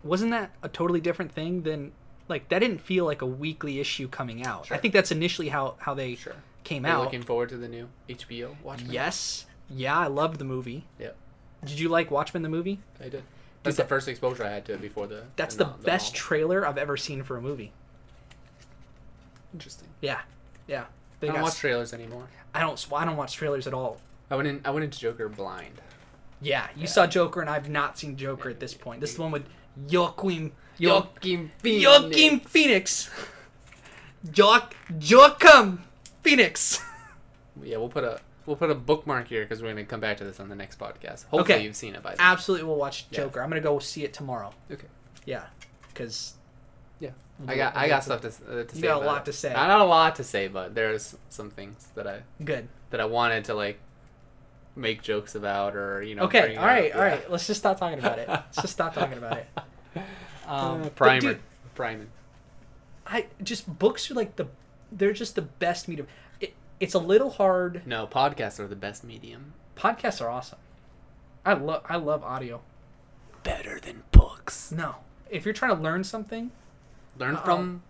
Wasn't 0.03 0.31
that 0.31 0.51
a 0.61 0.67
totally 0.69 0.99
different 1.01 1.31
thing 1.31 1.63
than 1.63 1.91
like 2.27 2.49
that? 2.49 2.59
Didn't 2.59 2.79
feel 2.81 3.05
like 3.05 3.21
a 3.21 3.25
weekly 3.25 3.79
issue 3.79 4.07
coming 4.07 4.45
out. 4.45 4.71
I 4.71 4.77
think 4.77 4.93
that's 4.93 5.11
initially 5.11 5.49
how 5.49 5.75
how 5.79 5.93
they 5.93 6.15
Sure. 6.15 6.33
came 6.63 6.85
out. 6.85 7.03
looking 7.03 7.21
forward 7.23 7.49
to 7.49 7.57
the 7.57 7.67
new 7.67 7.89
HBO 8.09 8.55
Watchmen? 8.63 8.91
Yes, 8.91 9.45
yeah, 9.69 9.97
I 9.99 10.07
loved 10.07 10.39
the 10.39 10.45
movie. 10.45 10.85
Yep. 10.99 11.15
Did 11.65 11.79
you 11.79 11.87
like 11.89 12.11
Watchmen 12.11 12.43
the 12.43 12.49
movie? 12.49 12.79
I 12.99 13.09
did. 13.09 13.23
That's 13.63 13.77
that- 13.77 13.83
the 13.83 13.87
first 13.89 14.07
exposure 14.09 14.43
I 14.43 14.49
had 14.49 14.65
to 14.65 14.73
it 14.73 14.81
before 14.81 15.07
the. 15.07 15.23
That's 15.37 15.55
the 15.55 15.63
no- 15.65 15.75
best 15.83 16.07
novel. 16.13 16.17
trailer 16.19 16.67
I've 16.67 16.77
ever 16.77 16.97
seen 16.97 17.23
for 17.23 17.37
a 17.37 17.41
movie. 17.41 17.71
Interesting. 19.53 19.87
Yeah, 20.01 20.21
yeah. 20.67 20.85
They 21.23 21.29
I 21.29 21.33
don't 21.33 21.41
watch 21.43 21.55
trailers 21.55 21.93
anymore. 21.93 22.27
I 22.53 22.59
don't. 22.59 22.85
I 22.93 23.05
don't 23.05 23.15
watch 23.17 23.33
trailers 23.35 23.65
at 23.65 23.73
all. 23.73 23.99
I 24.29 24.35
went 24.35 24.47
in. 24.47 24.61
I 24.65 24.71
went 24.71 24.83
into 24.83 24.99
Joker 24.99 25.29
blind. 25.29 25.81
Yeah, 26.41 26.67
you 26.75 26.85
saw 26.87 27.07
Joker, 27.07 27.39
and 27.39 27.49
I've 27.49 27.69
not 27.69 27.97
seen 27.97 28.17
Joker 28.17 28.49
at 28.49 28.59
this 28.59 28.73
point. 28.73 28.99
This 28.99 29.11
is 29.11 29.15
the 29.15 29.21
one 29.21 29.31
with 29.31 29.45
Joaquin. 29.89 30.51
Jo- 30.79 30.95
Joaquin 30.99 31.51
Phoenix. 31.59 31.85
Joaquin 31.85 32.39
Phoenix. 32.41 33.09
Joak 34.35 34.75
Joachim 34.99 35.83
Phoenix. 36.21 36.81
Yeah, 37.61 37.77
we'll 37.77 37.87
put 37.87 38.03
a 38.03 38.19
we'll 38.47 38.55
put 38.55 38.71
a 38.71 38.75
bookmark 38.75 39.27
here 39.27 39.43
because 39.43 39.61
we're 39.61 39.69
gonna 39.69 39.85
come 39.85 39.99
back 39.99 40.17
to 40.17 40.23
this 40.23 40.39
on 40.39 40.49
the 40.49 40.55
next 40.55 40.79
podcast. 40.79 41.25
Hopefully, 41.27 41.41
Okay. 41.41 41.63
you've 41.63 41.75
seen 41.75 41.93
it 41.93 42.01
by 42.01 42.09
then. 42.15 42.17
Absolutely, 42.19 42.65
we'll 42.65 42.77
watch 42.77 43.05
Yeah. 43.11 43.19
Joker. 43.19 43.43
I'm 43.43 43.49
gonna 43.49 43.61
go 43.61 43.77
see 43.77 44.03
it 44.03 44.11
tomorrow. 44.11 44.51
Okay. 44.71 44.87
Yeah, 45.25 45.43
because 45.89 46.33
Yeah. 47.03 47.11
I 47.47 47.55
got 47.55 47.75
I 47.75 47.87
got 47.87 48.03
stuff 48.03 48.21
to, 48.21 48.27
uh, 48.27 48.63
to 48.63 48.69
say. 48.69 48.77
You 48.77 48.83
got 48.83 49.01
a 49.01 49.05
lot 49.05 49.21
it. 49.21 49.25
to 49.25 49.33
say. 49.33 49.51
Not, 49.53 49.67
not 49.67 49.81
a 49.81 49.85
lot 49.85 50.15
to 50.17 50.23
say, 50.23 50.47
but 50.47 50.75
there's 50.75 51.15
some 51.29 51.49
things 51.49 51.87
that 51.95 52.07
I 52.07 52.21
Good. 52.43 52.67
that 52.91 53.01
I 53.01 53.05
wanted 53.05 53.45
to 53.45 53.53
like 53.53 53.79
make 54.75 55.01
jokes 55.01 55.35
about 55.35 55.75
or 55.75 56.01
you 56.03 56.15
know. 56.15 56.23
Okay. 56.23 56.55
All 56.55 56.65
right. 56.65 56.91
up. 56.91 56.97
All 56.97 57.03
Yeah. 57.05 57.11
right. 57.11 57.31
Let's 57.31 57.47
just 57.47 57.59
stop 57.59 57.79
talking 57.79 57.99
about 57.99 58.19
it. 58.19 58.27
Let's 58.29 58.61
just 58.61 58.73
stop 58.73 58.93
talking 58.93 59.17
about 59.17 59.37
it. 59.37 59.47
Um, 60.45 60.83
Uh, 60.83 60.89
primer. 60.89 61.21
dude, 61.21 61.39
Primer. 61.73 62.07
I 63.07 63.27
just 63.41 63.79
books 63.79 64.11
are 64.11 64.13
like 64.13 64.35
the 64.35 64.47
they're 64.91 65.13
just 65.13 65.35
the 65.35 65.41
best 65.41 65.87
medium. 65.87 66.07
It, 66.41 66.53
it's 66.81 66.93
a 66.93 66.99
little 66.99 67.29
hard. 67.31 67.81
No, 67.85 68.05
podcasts 68.07 68.59
are 68.59 68.67
the 68.67 68.75
best 68.75 69.03
medium. 69.05 69.53
Podcasts 69.77 70.21
are 70.21 70.29
awesome. 70.29 70.59
I 71.45 71.53
love 71.53 71.83
I 71.87 71.95
love 71.95 72.23
audio. 72.23 72.61
Better 73.43 73.79
than 73.79 74.03
books. 74.11 74.71
No, 74.71 74.95
if 75.29 75.45
you're 75.45 75.53
trying 75.53 75.75
to 75.75 75.81
learn 75.81 76.03
something, 76.03 76.51
Learn 77.17 77.35
Uh-oh. 77.35 77.43
from 77.45 77.83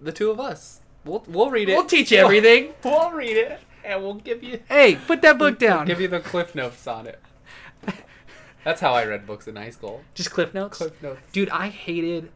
the 0.00 0.12
two 0.12 0.30
of 0.30 0.40
us. 0.40 0.80
We'll 1.04 1.24
we'll 1.28 1.50
read 1.50 1.68
it. 1.68 1.74
we'll 1.74 1.84
teach 1.86 2.10
you 2.12 2.18
everything. 2.18 2.74
We'll 2.84 3.12
read 3.12 3.36
it 3.36 3.60
and 3.84 4.02
we'll 4.02 4.14
give 4.14 4.42
you 4.42 4.60
hey, 4.68 4.96
put 4.96 5.22
that 5.22 5.38
book 5.38 5.58
down. 5.66 5.86
give 5.86 6.00
you 6.00 6.08
the 6.08 6.20
cliff 6.20 6.54
notes 6.54 6.86
on 6.86 7.06
it. 7.06 7.20
That's 8.64 8.80
how 8.80 8.92
I 8.94 9.04
read 9.04 9.26
books 9.26 9.46
in 9.46 9.54
high 9.56 9.70
school. 9.70 10.02
Just 10.14 10.32
cliff 10.32 10.52
notes. 10.52 10.78
Cliff 10.78 11.00
notes. 11.02 11.20
Dude, 11.32 11.50
I 11.50 11.68
hated 11.68 12.30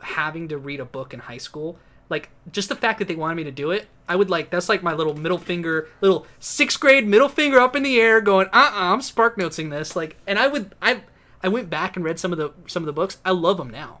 having 0.00 0.48
to 0.48 0.58
read 0.58 0.78
a 0.80 0.84
book 0.84 1.12
in 1.12 1.20
high 1.20 1.38
school. 1.38 1.78
Like 2.08 2.30
just 2.52 2.68
the 2.68 2.76
fact 2.76 2.98
that 3.00 3.08
they 3.08 3.16
wanted 3.16 3.34
me 3.36 3.44
to 3.44 3.50
do 3.50 3.70
it, 3.72 3.86
I 4.08 4.14
would 4.16 4.30
like 4.30 4.50
that's 4.50 4.68
like 4.68 4.82
my 4.82 4.92
little 4.92 5.16
middle 5.16 5.38
finger, 5.38 5.88
little 6.00 6.26
sixth 6.38 6.78
grade 6.78 7.06
middle 7.08 7.28
finger 7.28 7.58
up 7.58 7.74
in 7.74 7.82
the 7.82 7.98
air, 8.00 8.20
going, 8.20 8.46
uh, 8.48 8.50
uh-uh, 8.58 8.92
I'm 8.92 9.02
spark 9.02 9.36
notesing 9.38 9.70
this. 9.70 9.96
Like, 9.96 10.16
and 10.26 10.38
I 10.38 10.46
would, 10.46 10.74
I, 10.82 11.02
I 11.42 11.48
went 11.48 11.70
back 11.70 11.96
and 11.96 12.04
read 12.04 12.18
some 12.20 12.30
of 12.32 12.38
the 12.38 12.52
some 12.66 12.82
of 12.82 12.86
the 12.86 12.92
books. 12.92 13.18
I 13.24 13.30
love 13.30 13.56
them 13.56 13.70
now. 13.70 14.00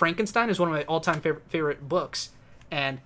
Frankenstein 0.00 0.48
is 0.48 0.58
one 0.58 0.70
of 0.70 0.72
my 0.72 0.82
all 0.84 1.00
time 1.00 1.20
favorite 1.20 1.44
favorite 1.50 1.86
books, 1.86 2.30
and 2.70 3.00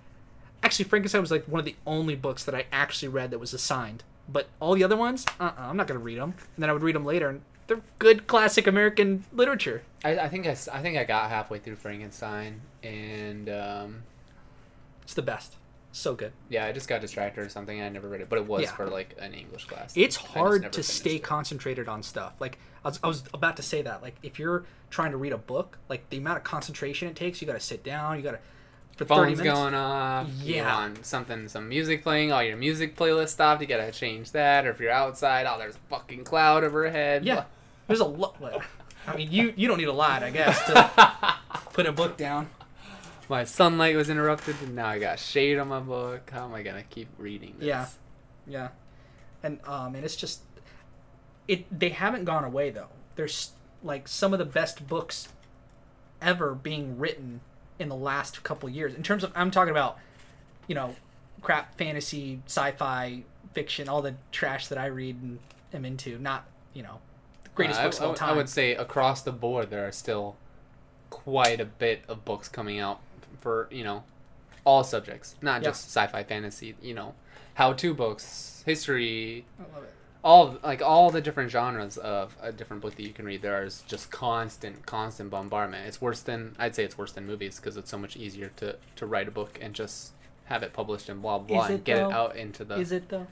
actually 0.63 0.85
Frankenstein 0.85 1.19
was 1.19 1.29
like 1.29 1.43
one 1.43 1.59
of 1.59 1.65
the 1.65 1.75
only 1.85 2.15
books 2.15 2.45
that 2.45 2.55
I 2.55 2.67
actually 2.71 3.09
read 3.09 3.31
that 3.31 3.37
was 3.39 3.53
assigned. 3.53 4.05
But 4.29 4.47
all 4.61 4.75
the 4.75 4.83
other 4.85 4.95
ones, 4.95 5.25
uh, 5.37 5.43
uh 5.43 5.51
I'm 5.57 5.75
not 5.75 5.87
gonna 5.87 5.99
read 5.99 6.19
them. 6.19 6.35
And 6.55 6.63
then 6.63 6.69
I 6.69 6.73
would 6.73 6.83
read 6.83 6.95
them 6.95 7.03
later, 7.03 7.27
and 7.27 7.41
they're 7.67 7.81
good 7.99 8.27
classic 8.27 8.65
American 8.65 9.25
literature. 9.33 9.83
I, 10.05 10.19
I 10.19 10.29
think 10.29 10.47
I, 10.47 10.51
I 10.71 10.81
think 10.81 10.97
I 10.97 11.03
got 11.03 11.29
halfway 11.29 11.59
through 11.59 11.75
Frankenstein 11.75 12.61
and 12.81 13.49
um, 13.49 14.03
It's 15.03 15.15
the 15.15 15.21
best. 15.21 15.57
So 15.91 16.13
good. 16.15 16.31
yeah, 16.47 16.65
I 16.65 16.71
just 16.71 16.87
got 16.87 17.01
distracted 17.01 17.41
or 17.41 17.49
something. 17.49 17.81
I 17.81 17.89
never 17.89 18.07
read 18.07 18.21
it, 18.21 18.29
but 18.29 18.37
it 18.39 18.47
was 18.47 18.63
Yeah. 18.63 18.71
for 18.71 18.87
like 18.87 19.17
an 19.19 19.33
English 19.33 19.65
class. 19.65 19.91
It's 19.97 20.15
hard 20.15 20.71
to 20.71 20.81
stay 20.81 21.15
it. 21.15 21.23
concentrated 21.23 21.89
on 21.89 22.03
stuff. 22.03 22.35
Like 22.39 22.57
I 22.85 22.89
was, 22.89 22.99
I 23.03 23.07
was 23.07 23.23
about 23.33 23.57
to 23.57 23.63
say 23.63 23.81
that. 23.81 24.01
Like 24.01 24.15
if 24.23 24.39
you're 24.39 24.63
trying 24.89 25.11
to 25.11 25.17
read 25.17 25.33
a 25.33 25.37
book, 25.37 25.79
like 25.89 26.09
the 26.09 26.17
amount 26.17 26.37
of 26.37 26.43
concentration 26.43 27.07
it 27.09 27.15
takes, 27.15 27.41
you 27.41 27.47
got 27.47 27.53
to 27.53 27.59
sit 27.59 27.83
down. 27.83 28.17
You 28.17 28.23
got 28.23 28.31
to 28.31 28.39
for 28.95 29.05
Phone's 29.05 29.39
minutes. 29.39 29.59
going 29.59 29.73
off. 29.73 30.29
Yeah. 30.41 30.65
want 30.65 31.05
something, 31.05 31.47
some 31.49 31.67
music 31.67 32.01
playing. 32.03 32.31
All 32.31 32.41
your 32.43 32.55
music 32.55 32.95
playlist 32.95 33.29
stopped. 33.29 33.61
You 33.61 33.67
gotta 33.67 33.91
change 33.91 34.31
that. 34.31 34.65
Or 34.65 34.69
if 34.69 34.79
you're 34.79 34.91
outside, 34.91 35.45
oh, 35.45 35.57
there's 35.57 35.75
a 35.75 35.89
fucking 35.89 36.23
cloud 36.23 36.63
overhead. 36.63 37.25
Yeah, 37.25 37.43
there's 37.87 37.99
a 37.99 38.05
lot. 38.05 38.37
I 39.05 39.17
mean, 39.17 39.31
you 39.31 39.53
you 39.57 39.67
don't 39.67 39.77
need 39.77 39.89
a 39.89 39.93
lot, 39.93 40.23
I 40.23 40.31
guess, 40.31 40.63
to 40.67 41.35
put 41.73 41.85
a 41.85 41.91
book 41.91 42.15
down. 42.15 42.49
My 43.27 43.43
sunlight 43.43 43.95
was 43.95 44.09
interrupted, 44.09 44.55
and 44.61 44.75
now 44.75 44.87
I 44.87 44.99
got 44.99 45.19
shade 45.19 45.57
on 45.57 45.67
my 45.67 45.79
book. 45.79 46.29
How 46.29 46.45
am 46.45 46.53
I 46.53 46.63
gonna 46.63 46.83
keep 46.83 47.09
reading 47.17 47.55
this? 47.57 47.67
Yeah. 47.67 47.87
Yeah, 48.47 48.69
and 49.43 49.59
um, 49.65 49.95
and 49.95 50.05
it's 50.05 50.15
just 50.15 50.41
it. 51.47 51.65
They 51.79 51.89
haven't 51.89 52.25
gone 52.25 52.43
away 52.43 52.69
though. 52.69 52.89
There's 53.15 53.51
like 53.83 54.07
some 54.07 54.33
of 54.33 54.39
the 54.39 54.45
best 54.45 54.87
books 54.87 55.29
ever 56.21 56.55
being 56.55 56.97
written 56.97 57.41
in 57.77 57.89
the 57.89 57.95
last 57.95 58.43
couple 58.43 58.69
years. 58.69 58.93
In 58.95 59.03
terms 59.03 59.23
of, 59.23 59.31
I'm 59.35 59.51
talking 59.51 59.71
about, 59.71 59.97
you 60.67 60.75
know, 60.75 60.95
crap 61.41 61.77
fantasy, 61.77 62.41
sci-fi, 62.47 63.23
fiction, 63.53 63.87
all 63.89 64.01
the 64.01 64.15
trash 64.31 64.67
that 64.67 64.77
I 64.77 64.87
read 64.87 65.21
and 65.21 65.39
am 65.73 65.85
into. 65.85 66.17
Not 66.17 66.45
you 66.73 66.83
know, 66.83 66.99
the 67.43 67.49
greatest 67.51 67.79
Uh, 67.79 67.83
books 67.83 67.99
I, 68.01 68.03
of 68.03 68.09
all 68.09 68.15
time 68.15 68.29
I 68.29 68.33
would 68.33 68.49
say 68.49 68.75
across 68.75 69.21
the 69.21 69.31
board, 69.31 69.69
there 69.69 69.87
are 69.87 69.91
still 69.91 70.35
quite 71.09 71.61
a 71.61 71.65
bit 71.65 72.01
of 72.07 72.25
books 72.25 72.49
coming 72.49 72.79
out 72.79 72.99
for 73.39 73.67
you 73.71 73.83
know 73.83 74.03
all 74.65 74.83
subjects, 74.83 75.35
not 75.41 75.61
Yeah. 75.61 75.69
just 75.69 75.85
sci-fi, 75.85 76.23
fantasy. 76.23 76.75
You 76.81 76.95
know, 76.95 77.13
how-to 77.53 77.93
books, 77.93 78.63
history, 78.65 79.45
I 79.59 79.73
love 79.75 79.83
it. 79.83 79.93
All 80.25 80.57
like 80.63 80.81
all 80.81 81.11
the 81.11 81.21
different 81.21 81.51
genres 81.51 81.97
of 81.97 82.35
a 82.41 82.51
different 82.51 82.81
book 82.81 82.95
that 82.95 83.03
you 83.03 83.13
can 83.13 83.25
read. 83.25 83.41
There 83.43 83.63
is 83.63 83.83
just 83.87 84.09
constant, 84.11 84.85
constant 84.85 85.29
bombardment. 85.29 85.87
It's 85.87 86.01
worse 86.01 86.19
than 86.21 86.55
I'd 86.59 86.75
say 86.75 86.83
it's 86.83 86.97
worse 86.97 87.11
than 87.11 87.27
movies 87.27 87.57
because 87.57 87.77
it's 87.77 87.91
so 87.91 87.97
much 87.99 88.17
easier 88.17 88.51
to 88.57 88.75
to 88.95 89.05
write 89.05 89.27
a 89.27 89.31
book 89.31 89.59
and 89.61 89.73
just 89.75 90.11
have 90.45 90.63
it 90.63 90.73
published 90.73 91.09
and 91.09 91.21
blah 91.21 91.37
blah 91.37 91.65
and 91.67 91.83
get 91.83 91.97
though? 91.97 92.09
it 92.09 92.13
out 92.13 92.35
into 92.35 92.65
the. 92.65 92.75
Is 92.75 92.91
it 92.91 93.07
though? 93.09 93.27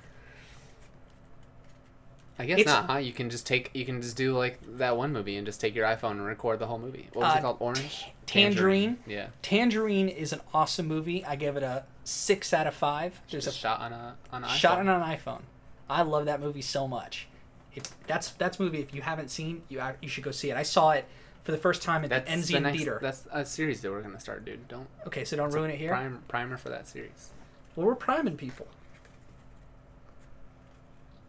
I 2.39 2.46
guess 2.48 2.60
It's- 2.62 2.76
not. 2.76 2.89
Huh? 2.89 2.98
You 2.98 3.14
can 3.14 3.30
just 3.30 3.46
take. 3.46 3.70
You 3.74 3.86
can 3.86 4.02
just 4.02 4.16
do 4.18 4.36
like 4.38 4.60
that 4.78 4.96
one 4.98 5.14
movie 5.14 5.36
and 5.38 5.46
just 5.46 5.62
take 5.62 5.76
your 5.76 5.86
iPhone 5.86 6.12
and 6.12 6.26
record 6.26 6.60
the 6.60 6.66
whole 6.68 6.80
movie. 6.80 7.08
What 7.14 7.26
was 7.26 7.36
Uh, 7.36 7.38
it 7.39 7.41
called? 7.41 7.58
Orange. 7.60 8.08
Tangerine. 8.26 8.98
Yeah. 9.06 9.28
Tangerine 9.41 10.10
is 10.10 10.34
an 10.34 10.41
awesome 10.54 10.88
movie. 10.88 11.24
I 11.26 11.36
give 11.36 11.58
it 11.58 11.64
a 11.64 11.84
six 12.04 12.54
out 12.54 12.66
of 12.68 12.74
five. 12.74 13.22
There's 13.30 13.46
Just 13.46 13.58
a 13.58 13.60
shot 13.60 13.80
on 13.82 13.94
a 13.94 14.16
on 14.32 14.44
an 14.44 14.50
shot 14.50 14.80
on 14.80 14.88
an 14.89 15.02
iPhone. 15.02 15.41
I 15.90 16.02
love 16.02 16.26
that 16.26 16.40
movie 16.40 16.62
so 16.62 16.88
much. 16.88 17.28
If 17.76 17.84
that's 18.08 18.32
that's 18.32 18.60
movie 18.60 18.80
if 18.80 18.94
you 18.94 19.02
haven't 19.02 19.30
seen, 19.30 19.64
you 19.70 19.82
you 20.02 20.08
should 20.10 20.24
go 20.24 20.32
see 20.32 20.50
it. 20.52 20.58
I 20.58 20.64
saw 20.64 20.92
it 20.92 21.06
for 21.44 21.52
the 21.52 21.58
first 21.58 21.82
time 21.82 22.04
at 22.04 22.10
That's 22.10 22.48
the 22.48 22.54
the 22.54 22.60
next, 22.60 22.78
Theater. 22.78 23.00
That's 23.02 23.28
a 23.32 23.46
series 23.46 23.82
that 23.82 23.92
we're 23.92 24.02
gonna 24.02 24.20
start, 24.20 24.46
dude. 24.46 24.68
Don't 24.68 24.88
Okay, 25.08 25.26
so 25.26 25.36
don't 25.36 25.52
ruin 25.52 25.72
it 25.72 25.78
here. 25.78 25.90
Prime, 25.90 26.24
primer 26.28 26.58
for 26.58 26.70
that 26.70 26.88
series. 26.88 27.30
Well, 27.76 27.86
we're 27.88 27.96
priming 27.96 28.38
people. 28.38 28.68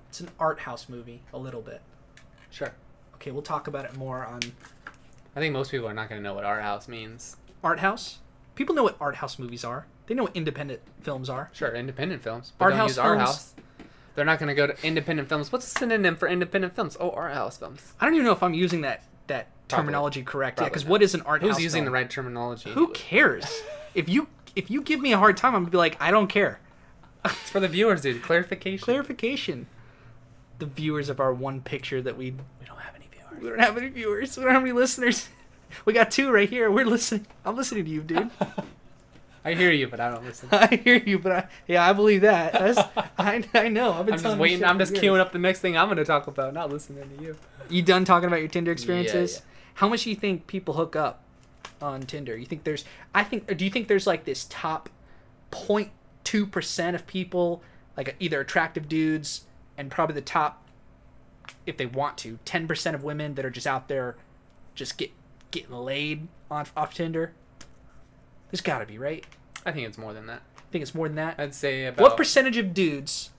It's 0.08 0.20
an 0.20 0.28
art 0.38 0.60
house 0.60 0.88
movie, 0.88 1.22
a 1.32 1.38
little 1.38 1.62
bit. 1.62 1.80
Sure. 2.50 2.72
Okay, 3.16 3.30
we'll 3.30 3.42
talk 3.42 3.66
about 3.66 3.84
it 3.84 3.96
more 3.96 4.24
on 4.24 4.40
I 5.34 5.40
think 5.40 5.52
most 5.52 5.70
people 5.72 5.88
are 5.88 5.94
not 5.94 6.08
gonna 6.08 6.20
know 6.20 6.34
what 6.34 6.44
art 6.44 6.62
house 6.62 6.86
means. 6.86 7.36
art 7.64 7.80
house. 7.80 8.18
People 8.54 8.74
know 8.74 8.84
what 8.84 8.96
art 9.00 9.16
house 9.16 9.38
movies 9.38 9.64
are. 9.64 9.86
They 10.06 10.14
know 10.14 10.24
what 10.24 10.36
independent 10.36 10.80
films 11.00 11.28
are. 11.28 11.50
Sure, 11.52 11.74
independent 11.74 12.22
films. 12.22 12.52
But 12.58 12.66
Art 12.66 12.74
house 12.74 12.90
use 12.90 12.98
art 12.98 13.18
films. 13.18 13.28
house. 13.30 13.54
They're 14.14 14.24
not 14.24 14.38
gonna 14.38 14.54
go 14.54 14.66
to 14.66 14.86
independent 14.86 15.28
films. 15.28 15.50
What's 15.50 15.66
a 15.66 15.78
synonym 15.78 16.16
for 16.16 16.28
independent 16.28 16.74
films? 16.74 16.96
Oh, 17.00 17.10
art 17.10 17.34
house 17.34 17.56
films. 17.56 17.94
I 18.00 18.04
don't 18.04 18.14
even 18.14 18.26
know 18.26 18.32
if 18.32 18.42
I'm 18.42 18.54
using 18.54 18.82
that 18.82 19.04
that 19.26 19.48
Probably. 19.68 19.84
terminology 19.84 20.22
correct. 20.22 20.60
Yeah, 20.60 20.66
because 20.68 20.84
what 20.84 21.02
is 21.02 21.14
an 21.14 21.22
art 21.22 21.40
Who's 21.40 21.50
house? 21.50 21.56
Who's 21.58 21.64
using 21.64 21.80
film? 21.80 21.86
the 21.86 21.90
right 21.92 22.08
terminology? 22.10 22.70
Who 22.70 22.88
cares? 22.92 23.44
if 23.94 24.08
you 24.08 24.28
if 24.54 24.70
you 24.70 24.82
give 24.82 25.00
me 25.00 25.12
a 25.12 25.18
hard 25.18 25.36
time, 25.36 25.54
I'm 25.54 25.62
gonna 25.62 25.70
be 25.70 25.78
like, 25.78 25.96
I 26.00 26.10
don't 26.10 26.28
care. 26.28 26.60
It's 27.24 27.50
for 27.50 27.58
the 27.60 27.68
viewers, 27.68 28.02
dude. 28.02 28.22
Clarification. 28.22 28.84
Clarification. 28.84 29.66
The 30.58 30.66
viewers 30.66 31.08
of 31.08 31.18
our 31.20 31.32
one 31.32 31.60
picture 31.62 32.00
that 32.02 32.16
we 32.16 32.30
we 32.60 32.66
don't 32.66 32.78
have 32.78 32.94
any 32.94 33.06
viewers. 33.10 33.42
we 33.42 33.48
don't 33.48 33.58
have 33.58 33.76
any 33.78 33.88
viewers. 33.88 34.36
We 34.36 34.44
don't 34.44 34.52
have 34.52 34.62
any 34.62 34.72
listeners. 34.72 35.28
We 35.84 35.92
got 35.92 36.12
two 36.12 36.30
right 36.30 36.48
here. 36.48 36.70
We're 36.70 36.84
listening. 36.86 37.26
I'm 37.44 37.56
listening 37.56 37.84
to 37.84 37.90
you, 37.90 38.00
dude. 38.02 38.30
I 39.44 39.52
hear 39.54 39.70
you, 39.70 39.88
but 39.88 40.00
I 40.00 40.10
don't 40.10 40.24
listen. 40.24 40.48
I 40.52 40.80
hear 40.82 40.96
you, 40.96 41.18
but 41.18 41.32
I, 41.32 41.48
yeah, 41.66 41.88
I 41.88 41.92
believe 41.92 42.22
that. 42.22 42.52
That's, 42.54 42.78
I, 43.18 43.44
I 43.52 43.68
know. 43.68 43.92
I've 43.92 44.06
been 44.06 44.14
I'm 44.14 44.20
just 44.20 44.38
waiting. 44.38 44.64
I'm 44.64 44.78
just 44.78 44.94
queuing 44.94 45.20
up 45.20 45.32
the 45.32 45.38
next 45.38 45.60
thing 45.60 45.76
I'm 45.76 45.88
gonna 45.88 46.04
talk 46.04 46.26
about, 46.26 46.54
not 46.54 46.70
listening 46.70 47.16
to 47.16 47.22
you. 47.22 47.36
You 47.68 47.82
done 47.82 48.04
talking 48.04 48.26
about 48.26 48.40
your 48.40 48.48
Tinder 48.48 48.72
experiences? 48.72 49.34
yeah. 49.36 49.52
How 49.74 49.88
much 49.88 50.04
do 50.04 50.10
you 50.10 50.16
think 50.16 50.46
people 50.46 50.74
hook 50.74 50.96
up 50.96 51.22
on 51.82 52.02
Tinder? 52.02 52.36
You 52.36 52.46
think 52.46 52.64
there's? 52.64 52.84
I 53.14 53.22
think. 53.24 53.54
Do 53.56 53.64
you 53.64 53.70
think 53.70 53.88
there's 53.88 54.06
like 54.06 54.24
this 54.24 54.46
top 54.48 54.88
0.2 55.50 56.50
percent 56.50 56.96
of 56.96 57.06
people, 57.06 57.62
like 57.96 58.16
either 58.18 58.40
attractive 58.40 58.88
dudes, 58.88 59.44
and 59.76 59.90
probably 59.90 60.14
the 60.14 60.22
top, 60.22 60.66
if 61.66 61.76
they 61.76 61.86
want 61.86 62.16
to, 62.18 62.38
10 62.46 62.66
percent 62.66 62.94
of 62.94 63.04
women 63.04 63.34
that 63.34 63.44
are 63.44 63.50
just 63.50 63.66
out 63.66 63.88
there, 63.88 64.16
just 64.74 64.96
get 64.96 65.10
getting 65.50 65.74
laid 65.74 66.28
on 66.50 66.66
off 66.76 66.94
Tinder? 66.94 67.34
There's 68.50 68.60
got 68.60 68.78
to 68.78 68.86
be 68.86 68.98
right. 68.98 69.24
I 69.66 69.72
think 69.72 69.86
it's 69.88 69.98
more 69.98 70.12
than 70.12 70.26
that. 70.26 70.42
I 70.56 70.60
think 70.70 70.82
it's 70.82 70.94
more 70.94 71.08
than 71.08 71.16
that. 71.16 71.36
I'd 71.38 71.54
say 71.54 71.86
about. 71.86 72.02
What 72.02 72.16
percentage 72.16 72.56
of 72.56 72.74
dudes? 72.74 73.30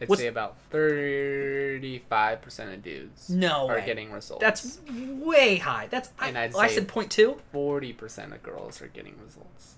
I'd 0.00 0.16
say 0.16 0.28
about 0.28 0.56
thirty-five 0.70 2.40
percent 2.40 2.72
of 2.72 2.82
dudes. 2.82 3.28
No 3.28 3.68
are 3.68 3.76
way. 3.76 3.86
getting 3.86 4.12
results. 4.12 4.40
That's 4.40 4.78
way 4.86 5.56
high. 5.56 5.88
That's 5.90 6.10
I, 6.18 6.28
And 6.28 6.38
I'd 6.38 6.54
oh, 6.54 6.58
I 6.60 6.68
said 6.68 6.86
0.2. 6.86 7.38
forty 7.52 7.92
percent 7.92 8.32
of 8.32 8.42
girls 8.42 8.80
are 8.80 8.86
getting 8.86 9.14
results. 9.22 9.74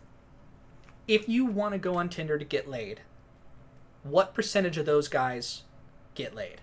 if 1.08 1.28
you 1.28 1.46
want 1.46 1.72
to 1.72 1.78
go 1.78 1.94
on 1.96 2.08
Tinder 2.11 2.38
to 2.38 2.44
get 2.44 2.68
laid, 2.68 3.00
what 4.02 4.34
percentage 4.34 4.76
of 4.76 4.84
those 4.84 5.08
guys 5.08 5.62
get 6.14 6.34
laid? 6.34 6.61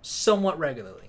Somewhat 0.00 0.58
regularly. 0.58 1.07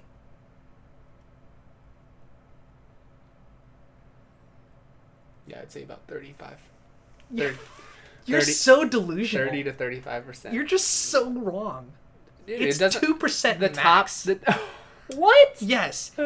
Yeah, 5.50 5.60
I'd 5.62 5.72
say 5.72 5.84
about 5.84 6.02
35. 6.08 6.56
You're, 7.32 7.52
Thir- 7.52 7.60
you're 8.26 8.40
30 8.42 8.52
so 8.52 8.86
delusional. 8.86 9.48
30 9.48 9.64
to 9.64 9.74
35 9.74 10.26
percent. 10.26 10.54
You're 10.54 10.64
just 10.64 10.88
so 10.88 11.30
wrong. 11.32 11.92
Dude, 12.46 12.62
It's 12.62 12.80
it 12.82 12.92
two 12.94 13.16
percent 13.16 13.60
the 13.60 13.70
max. 13.72 14.24
top. 14.24 14.40
The, 14.40 14.60
what? 15.16 15.56
yes. 15.60 16.12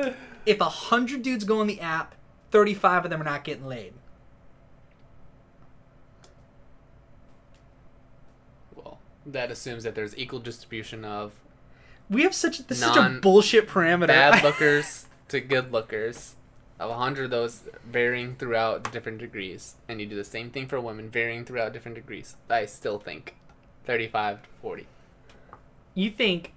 If 0.45 0.59
a 0.59 0.65
hundred 0.65 1.21
dudes 1.21 1.45
go 1.45 1.61
on 1.61 1.67
the 1.67 1.80
app, 1.80 2.15
thirty-five 2.51 3.05
of 3.05 3.09
them 3.09 3.21
are 3.21 3.24
not 3.24 3.45
getting 3.45 3.65
laid. 3.65 3.93
Well, 8.76 8.99
that 9.26 9.51
assumes 9.51 9.84
that 9.84 9.95
there's 9.95 10.17
equal 10.17 10.39
distribution 10.39 11.05
of 11.05 11.32
We 12.09 12.24
have 12.24 12.36
such 12.36 12.59
this 12.67 12.80
is 12.80 12.84
such 12.84 12.97
a 12.97 13.19
bullshit 13.21 13.67
parameter. 13.69 14.07
bad 14.07 14.43
lookers 14.43 15.05
to 15.30 15.39
good 15.39 15.71
lookers. 15.71 16.36
Of 16.84 16.89
a 16.89 16.95
hundred 16.95 17.25
of 17.25 17.31
those 17.31 17.61
varying 17.89 18.36
throughout 18.36 18.91
different 18.91 19.19
degrees, 19.19 19.75
and 19.88 20.01
you 20.01 20.05
do 20.05 20.17
the 20.17 20.25
same 20.25 20.49
thing 20.49 20.67
for 20.67 20.81
women, 20.81 21.09
varying 21.09 21.45
throughout 21.45 21.71
different 21.71 21.95
degrees. 21.95 22.36
I 22.49 22.65
still 22.65 22.99
think 22.99 23.38
thirty-five 23.86 24.43
to 24.43 24.49
forty. 24.61 24.88
you 25.95 26.09
think 26.09 26.51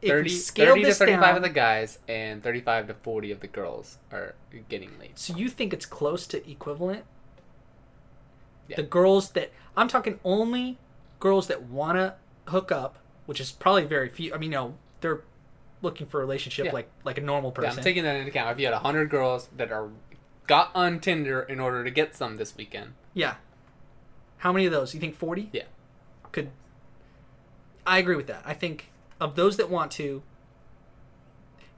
if 0.00 0.08
30, 0.08 0.22
we 0.22 0.28
scale 0.34 0.74
30 0.74 0.84
to 0.84 0.94
35 0.94 1.20
down, 1.20 1.36
of 1.36 1.42
the 1.42 1.48
guys 1.50 1.98
and 2.08 2.42
35 2.42 2.88
to 2.88 2.94
40 2.94 3.32
of 3.32 3.40
the 3.40 3.46
girls 3.46 3.98
are 4.10 4.34
getting 4.70 4.98
laid. 4.98 5.18
So 5.18 5.36
you 5.36 5.50
think 5.50 5.74
it's 5.74 5.86
close 5.86 6.26
to 6.28 6.50
equivalent? 6.50 7.04
Yeah. 8.68 8.76
The 8.76 8.82
girls 8.82 9.30
that 9.32 9.52
I'm 9.76 9.88
talking 9.88 10.20
only 10.24 10.78
girls 11.20 11.48
that 11.48 11.64
want 11.64 11.98
to 11.98 12.14
hook 12.50 12.72
up, 12.72 12.96
which 13.26 13.40
is 13.40 13.52
probably 13.52 13.84
very 13.84 14.08
few. 14.08 14.32
I 14.34 14.38
mean, 14.38 14.50
no, 14.50 14.74
they're 15.02 15.20
looking 15.82 16.06
for 16.06 16.18
a 16.18 16.20
relationship 16.24 16.66
Yeah. 16.66 16.72
like 16.72 16.88
like 17.04 17.18
a 17.18 17.20
normal 17.20 17.50
Yeah, 17.50 17.62
person. 17.64 17.78
I'm 17.78 17.84
taking 17.84 18.02
that 18.04 18.16
into 18.16 18.30
account. 18.30 18.50
If 18.52 18.58
you 18.60 18.66
had 18.66 18.72
100 18.74 19.10
girls 19.10 19.48
that 19.56 19.70
are 19.70 19.88
got 20.46 20.70
on 20.74 21.00
Tinder 21.00 21.42
in 21.42 21.60
order 21.60 21.84
to 21.84 21.90
get 21.90 22.14
some 22.16 22.36
this 22.36 22.56
weekend, 22.56 22.94
yeah. 23.14 23.34
How 24.38 24.52
many 24.52 24.66
of 24.66 24.72
those? 24.72 24.94
You 24.94 25.00
think 25.00 25.14
40? 25.14 25.50
Yeah. 25.52 25.62
Could 26.32 26.50
I 27.86 27.98
agree 27.98 28.16
with 28.16 28.26
that. 28.26 28.42
I 28.44 28.52
think 28.54 28.90
of 29.20 29.36
those 29.36 29.56
that 29.56 29.70
want 29.70 29.90
to 29.92 30.22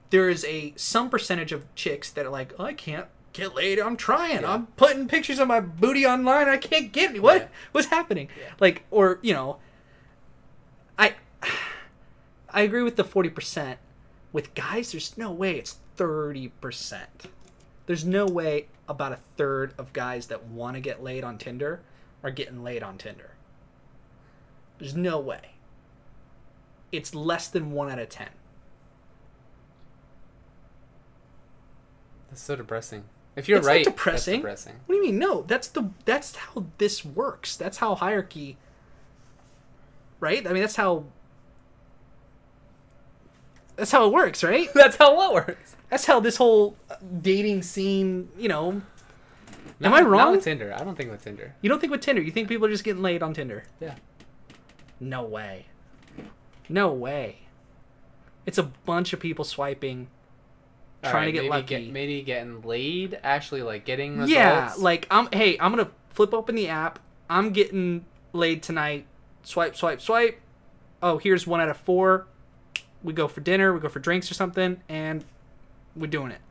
there 0.09 0.27
is 0.27 0.43
a 0.45 0.73
some 0.75 1.09
percentage 1.09 1.51
of 1.51 1.63
chicks 1.75 2.09
that 2.11 2.25
are 2.25 2.29
like, 2.31 2.53
oh, 2.57 2.63
"I 2.65 2.73
can't 2.73 3.05
get 3.31 3.53
laid. 3.53 3.79
I'm 3.79 3.95
trying. 3.95 4.41
Yeah. 4.41 4.53
I'm 4.53 4.65
putting 4.75 5.07
pictures 5.07 5.37
of 5.39 5.47
my 5.47 5.59
booty 5.59 6.03
online. 6.05 6.47
I 6.49 6.57
can't 6.57 6.91
get 6.91 7.11
any. 7.11 7.19
What? 7.19 7.41
Yeah. 7.43 7.47
What's 7.73 7.87
happening?" 7.87 8.27
Yeah. 8.39 8.53
Like 8.59 8.83
or, 8.89 9.19
you 9.21 9.33
know, 9.33 9.57
I 10.97 11.13
I 12.49 12.61
agree 12.61 12.81
with 12.81 12.95
the 12.95 13.03
40%. 13.03 13.77
With 14.31 14.53
guys, 14.53 14.91
there's 14.91 15.17
no 15.17 15.31
way 15.31 15.57
it's 15.57 15.77
30%. 15.97 17.05
There's 17.85 18.05
no 18.05 18.25
way 18.25 18.67
about 18.87 19.11
a 19.11 19.19
third 19.37 19.73
of 19.77 19.93
guys 19.93 20.27
that 20.27 20.45
want 20.45 20.75
to 20.75 20.79
get 20.81 21.03
laid 21.03 21.23
on 21.23 21.37
Tinder 21.37 21.81
are 22.23 22.31
getting 22.31 22.63
laid 22.63 22.83
on 22.83 22.97
Tinder. 22.97 23.31
There's 24.77 24.95
no 24.95 25.19
way. 25.19 25.55
It's 26.91 27.15
less 27.15 27.47
than 27.47 27.71
1 27.71 27.89
out 27.89 27.99
of 27.99 28.09
10. 28.09 28.27
that's 32.29 32.43
so 32.43 32.55
depressing. 32.55 33.05
If 33.35 33.49
you're 33.49 33.57
It's 33.57 33.67
right, 33.67 33.83
depressing. 33.83 34.41
Depressing. 34.41 34.75
What 34.85 34.95
do 34.95 34.97
you 34.97 35.05
mean? 35.07 35.17
No, 35.17 35.41
that's 35.41 35.67
the 35.67 35.89
that's 36.05 36.35
how 36.35 36.65
this 36.77 37.03
works. 37.03 37.55
That's 37.55 37.77
how 37.77 37.95
hierarchy 37.95 38.57
right? 40.19 40.45
I 40.45 40.53
mean, 40.53 40.61
that's 40.61 40.75
how 40.75 41.05
That's 43.79 43.91
how 43.91 44.05
it 44.05 44.13
works, 44.13 44.43
right? 44.43 44.67
That's 44.75 44.97
how 44.97 45.15
what 45.15 45.33
works. 45.33 45.75
That's 45.89 46.05
how 46.05 46.19
this 46.19 46.35
whole 46.35 46.75
dating 47.21 47.63
scene, 47.63 48.29
you 48.37 48.49
know. 48.49 48.81
Not 49.79 49.93
I 49.93 50.01
with- 50.01 50.03
Not 50.03 50.09
wrong? 50.09 50.31
with 50.33 50.43
Tinder. 50.43 50.75
I 50.77 50.83
don't 50.83 50.95
think 50.97 51.09
with 51.09 51.23
Tinder. 51.23 51.55
You 51.61 51.69
don't 51.69 51.79
think 51.79 51.91
with 51.91 52.01
Tinder, 52.01 52.21
you 52.21 52.31
think 52.31 52.49
people 52.49 52.67
are 52.67 52.69
just 52.69 52.83
getting 52.83 53.01
laid 53.01 53.23
on 53.23 53.33
Tinder? 53.33 53.63
Yeah. 53.79 53.95
No 54.99 55.23
way. 55.23 55.67
No 56.67 56.91
way. 56.91 57.39
It's 58.45 58.57
a 58.57 58.63
bunch 58.63 59.13
of 59.13 59.19
people 59.21 59.45
swiping 59.45 60.07
All 61.03 61.11
trying 61.11 61.21
right, 61.21 61.25
to 61.27 61.31
get 61.31 61.41
maybe 61.43 61.49
lucky. 61.49 61.85
Get, 61.85 61.93
maybe 61.93 62.21
getting 62.21 62.61
laid, 62.61 63.17
actually, 63.23 63.61
like 63.63 63.85
getting 63.85 64.13
results. 64.17 64.31
Yeah, 64.33 64.73
like 64.77 65.07
I'm. 65.09 65.29
Hey, 65.31 65.57
I'm 65.59 65.71
gonna 65.71 65.89
flip 66.09 66.33
open 66.33 66.55
the 66.55 66.67
app. 66.67 66.99
I'm 67.29 67.51
getting 67.53 68.05
laid 68.33 68.61
tonight. 68.61 69.05
Swipe, 69.43 69.75
swipe, 69.75 70.01
swipe. 70.01 70.41
Oh, 71.01 71.17
here's 71.17 71.47
one 71.47 71.61
out 71.61 71.69
of 71.69 71.77
four. 71.77 72.27
We 73.03 73.13
go 73.13 73.27
for 73.27 73.41
dinner. 73.41 73.73
We 73.73 73.79
go 73.79 73.89
for 73.89 73.99
drinks 73.99 74.29
or 74.29 74.33
something, 74.33 74.81
and 74.89 75.23
we're 75.95 76.07
doing 76.07 76.31
it. 76.31 76.41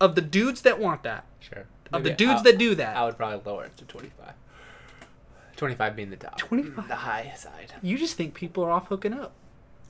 Of 0.00 0.14
the 0.14 0.20
dudes 0.20 0.62
that 0.62 0.78
want 0.78 1.02
that, 1.02 1.24
sure. 1.40 1.66
of 1.92 2.04
the 2.04 2.10
dudes 2.10 2.40
I- 2.40 2.42
that 2.44 2.58
do 2.58 2.74
that, 2.76 2.96
I 2.96 3.04
would 3.04 3.16
probably 3.16 3.40
lower 3.50 3.64
it 3.64 3.76
to 3.78 3.84
25. 3.84 4.34
25 5.56 5.96
being 5.96 6.10
the 6.10 6.16
top. 6.16 6.38
25? 6.38 6.86
The 6.86 6.94
high 6.94 7.32
side. 7.36 7.72
you 7.82 7.98
just 7.98 8.16
think 8.16 8.32
people 8.34 8.62
are 8.62 8.70
off 8.70 8.86
hooking 8.86 9.12
up. 9.12 9.32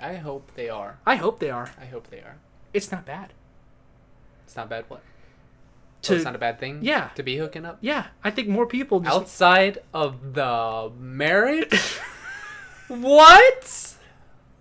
I 0.01 0.15
hope 0.15 0.53
they 0.55 0.71
are. 0.71 0.99
I 1.05 1.17
hope 1.17 1.41
they 1.41 1.51
are. 1.51 1.71
I 1.79 1.85
hope 1.85 2.09
they 2.09 2.21
are. 2.21 2.37
It's 2.73 2.91
not 2.91 3.05
bad. 3.05 3.35
It's 4.45 4.57
not 4.57 4.71
bad. 4.71 4.85
What? 4.89 5.03
So 6.01 6.09
To 6.09 6.15
oh, 6.15 6.17
it's 6.17 6.25
not 6.25 6.35
a 6.35 6.39
bad 6.39 6.59
thing. 6.59 6.79
Yeah. 6.83 7.09
To 7.17 7.23
be 7.23 7.37
hooking 7.37 7.67
up 7.67 7.79
yeah, 7.81 8.07
I 8.25 8.31
think 8.31 8.49
more 8.49 8.65
people 8.67 9.01
just 9.01 9.15
outside 9.15 9.79
of 9.93 10.35
the 10.35 10.91
marriage. 10.99 11.99
what? 12.89 13.95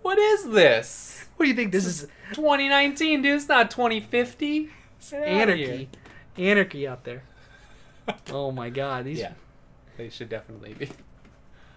What 0.02 0.18
is 0.18 0.50
this? 0.50 1.26
What 1.36 1.44
do 1.44 1.50
you 1.50 1.56
think 1.56 1.72
this 1.72 1.84
is 1.86 2.08
2019, 2.34 3.22
dude. 3.22 3.36
It's 3.36 3.48
not 3.48 3.70
2050. 3.70 4.70
Get 5.10 5.12
outta 5.12 5.26
anarchy? 5.26 5.88
Anarchy 6.36 6.88
out 6.88 7.04
there. 7.04 7.22
Oh 8.32 8.50
my 8.50 8.70
god, 8.70 9.04
these 9.04 9.18
Yeah, 9.18 9.32
they 9.98 10.08
should 10.08 10.30
definitely 10.30 10.72
be. 10.72 10.88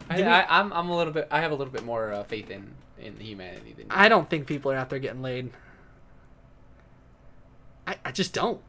I, 0.10 0.24
I, 0.24 0.60
I'm, 0.60 0.72
I'm 0.72 0.90
a 0.90 0.96
little 0.96 1.12
bit. 1.12 1.28
I 1.30 1.42
have 1.42 1.52
a 1.52 1.56
little 1.56 1.74
bit 1.74 1.84
more 1.84 2.14
uh, 2.14 2.24
faith 2.24 2.50
in 2.50 2.72
in 3.00 3.18
humanity 3.20 3.74
than 3.74 3.86
you. 3.88 3.92
I 3.92 4.08
don't 4.08 4.30
think 4.30 4.48
people 4.48 4.72
are 4.72 4.76
out 4.78 4.90
there 4.90 5.00
getting 5.00 5.22
laid. 5.22 5.52
I, 7.86 7.98
I 8.06 8.12
just 8.12 8.34
don't. 8.34 8.62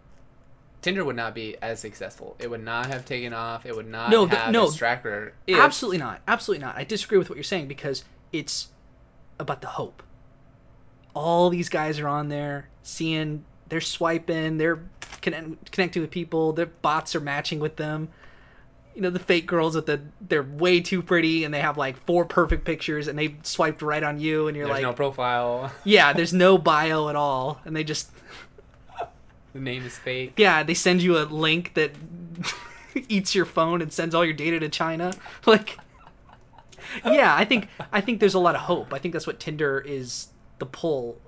Tinder 0.81 1.05
would 1.05 1.15
not 1.17 1.35
be 1.35 1.57
as 1.63 1.79
successful. 1.79 2.35
It 2.41 2.51
would 2.51 2.65
not 2.65 2.87
have 2.87 3.05
taken 3.05 3.33
off. 3.33 3.65
It 3.65 3.77
would 3.77 3.89
not 3.89 4.11
No, 4.11 4.27
th- 4.27 4.41
have 4.41 4.53
no. 4.53 4.65
its 4.65 4.75
track 4.75 5.05
record. 5.05 5.35
if- 5.47 5.57
Absolutely 5.59 5.99
not. 5.99 6.21
Absolutely 6.27 6.65
not. 6.65 6.77
I 6.77 6.83
disagree 6.85 7.19
with 7.19 7.29
what 7.31 7.37
you're 7.37 7.45
saying 7.45 7.69
because 7.69 8.05
it's 8.33 8.69
about 9.43 9.61
the 9.61 9.67
hope. 9.69 10.03
All 11.15 11.51
these 11.51 11.69
guys 11.69 11.99
are 12.01 12.09
on 12.09 12.29
there 12.29 12.69
seeing, 12.83 13.45
they're 13.69 13.81
swiping, 13.83 14.57
they're 14.57 14.81
connect, 15.21 15.71
connecting 15.71 16.01
with 16.03 16.11
people, 16.11 16.53
their 16.53 16.67
bots 16.67 17.15
are 17.15 17.21
matching 17.21 17.61
with 17.61 17.77
them. 17.77 18.09
You 18.95 19.03
know, 19.03 19.11
the 19.11 19.19
fake 19.19 19.47
girls 19.47 19.75
with 19.75 19.87
the, 19.87 20.01
they're 20.21 20.43
way 20.43 20.81
too 20.81 21.03
pretty 21.03 21.45
and 21.45 21.53
they 21.53 21.61
have 21.61 21.77
like 21.79 21.97
four 22.07 22.25
perfect 22.25 22.65
pictures 22.65 23.09
and 23.09 23.19
they 23.19 23.37
swiped 23.43 23.81
right 23.83 24.03
on 24.03 24.19
you 24.21 24.49
and 24.49 24.57
you're 24.57 24.67
There's 24.67 24.77
like, 24.77 24.83
no 24.83 24.93
profile. 24.93 25.73
yeah, 25.85 26.13
there's 26.13 26.33
no 26.33 26.59
bio 26.59 27.09
at 27.09 27.17
all. 27.17 27.61
And 27.65 27.75
they 27.77 27.85
just, 27.85 28.11
The 29.55 29.61
name 29.61 29.85
is 29.85 29.97
fake. 29.99 30.35
yeah, 30.37 30.63
they 30.63 30.75
send 30.75 31.03
you 31.03 31.17
a 31.19 31.25
link 31.25 31.73
that 31.75 31.93
eats 33.09 33.35
your 33.35 33.47
phone 33.47 33.81
and 33.81 33.91
sends 33.93 34.15
all 34.15 34.25
your 34.25 34.35
data 34.35 34.61
to 34.61 34.69
China. 34.69 35.13
Like, 35.47 35.79
yeah, 37.05 37.35
I 37.37 37.45
think 37.45 37.69
I 37.93 38.01
think 38.01 38.21
there's 38.21 38.35
a 38.35 38.39
lot 38.39 38.55
of 38.55 38.63
hope. 38.63 38.93
I 38.93 38.99
think 38.99 39.13
that's 39.13 39.27
what 39.27 39.41
Tinder 39.41 39.81
is. 39.81 40.29
The 40.59 40.67
pull, 40.67 41.21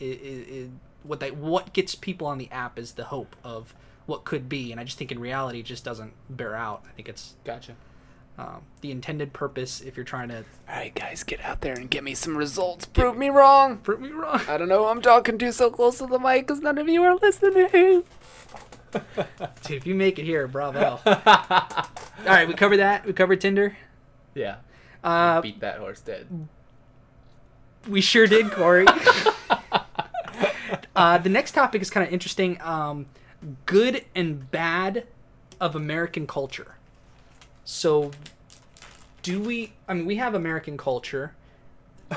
is, 0.00 0.68
what 1.04 1.20
they 1.20 1.30
what 1.30 1.72
gets 1.72 1.94
people 1.94 2.26
on 2.26 2.38
the 2.38 2.50
app 2.50 2.76
is 2.78 2.92
the 2.92 3.04
hope 3.04 3.36
of 3.44 3.72
what 4.06 4.24
could 4.24 4.48
be, 4.48 4.72
and 4.72 4.80
I 4.80 4.84
just 4.84 4.98
think 4.98 5.12
in 5.12 5.20
reality 5.20 5.60
it 5.60 5.66
just 5.66 5.84
doesn't 5.84 6.12
bear 6.28 6.56
out. 6.56 6.82
I 6.88 6.92
think 6.92 7.08
it's 7.08 7.34
Gotcha. 7.44 7.76
um, 8.36 8.62
the 8.80 8.90
intended 8.90 9.32
purpose 9.32 9.80
if 9.80 9.96
you're 9.96 10.02
trying 10.02 10.28
to 10.30 10.38
All 10.38 10.74
right, 10.74 10.92
guys, 10.92 11.22
get 11.22 11.40
out 11.44 11.60
there 11.60 11.74
and 11.74 11.88
get 11.88 12.02
me 12.02 12.14
some 12.16 12.36
results. 12.36 12.86
Prove 12.86 13.16
me 13.16 13.28
wrong. 13.28 13.76
prove 13.78 14.00
me 14.00 14.08
wrong. 14.10 14.40
I 14.48 14.58
don't 14.58 14.68
know. 14.68 14.86
I'm 14.86 15.00
talking 15.02 15.38
to 15.38 15.52
so 15.52 15.70
close 15.70 15.98
to 15.98 16.06
the 16.06 16.18
mic 16.18 16.48
because 16.48 16.60
none 16.60 16.76
of 16.78 16.88
you 16.88 17.04
are 17.04 17.14
listening. 17.14 18.02
Dude, 18.92 19.76
if 19.76 19.86
you 19.86 19.94
make 19.94 20.18
it 20.18 20.24
here, 20.24 20.48
bravo. 20.48 20.98
All 21.06 22.26
right, 22.26 22.48
we 22.48 22.54
covered 22.54 22.78
that. 22.78 23.06
We 23.06 23.12
covered 23.12 23.40
Tinder. 23.40 23.76
yeah. 24.34 24.56
Uh, 25.02 25.40
Beat 25.40 25.60
that 25.60 25.78
horse 25.78 26.00
dead. 26.00 26.48
We 27.88 28.00
sure 28.00 28.26
did, 28.26 28.50
Corey. 28.50 28.86
uh, 30.96 31.18
the 31.18 31.30
next 31.30 31.52
topic 31.52 31.80
is 31.80 31.90
kind 31.90 32.06
of 32.06 32.12
interesting. 32.12 32.60
Um, 32.60 33.06
good 33.66 34.04
and 34.14 34.50
bad 34.50 35.06
of 35.60 35.74
American 35.74 36.26
culture. 36.26 36.74
So, 37.64 38.10
do 39.22 39.40
we? 39.40 39.72
I 39.88 39.94
mean, 39.94 40.06
we 40.06 40.16
have 40.16 40.34
American 40.34 40.76
culture. 40.76 41.34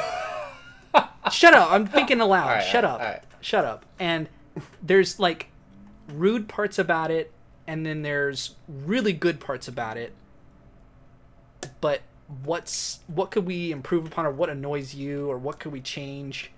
Shut 1.31 1.53
up! 1.53 1.71
I'm 1.71 1.87
thinking 1.87 2.19
aloud. 2.19 2.47
Right, 2.47 2.63
Shut 2.63 2.83
up! 2.83 2.99
right. 2.99 3.23
Shut 3.41 3.63
up! 3.63 3.85
And 3.99 4.27
there's 4.81 5.19
like 5.19 5.47
rude 6.09 6.49
parts 6.49 6.77
about 6.77 7.11
it, 7.11 7.31
and 7.65 7.85
then 7.85 8.01
there's 8.01 8.55
really 8.67 9.13
good 9.13 9.39
parts 9.39 9.67
about 9.67 9.97
it. 9.97 10.13
But 11.79 12.01
what's 12.43 12.99
what 13.07 13.31
could 13.31 13.45
we 13.45 13.71
improve 13.71 14.05
upon, 14.05 14.25
or 14.25 14.31
what 14.31 14.49
annoys 14.49 14.93
you, 14.93 15.29
or 15.29 15.37
what 15.37 15.59
could 15.59 15.71
we 15.71 15.81
change? 15.81 16.51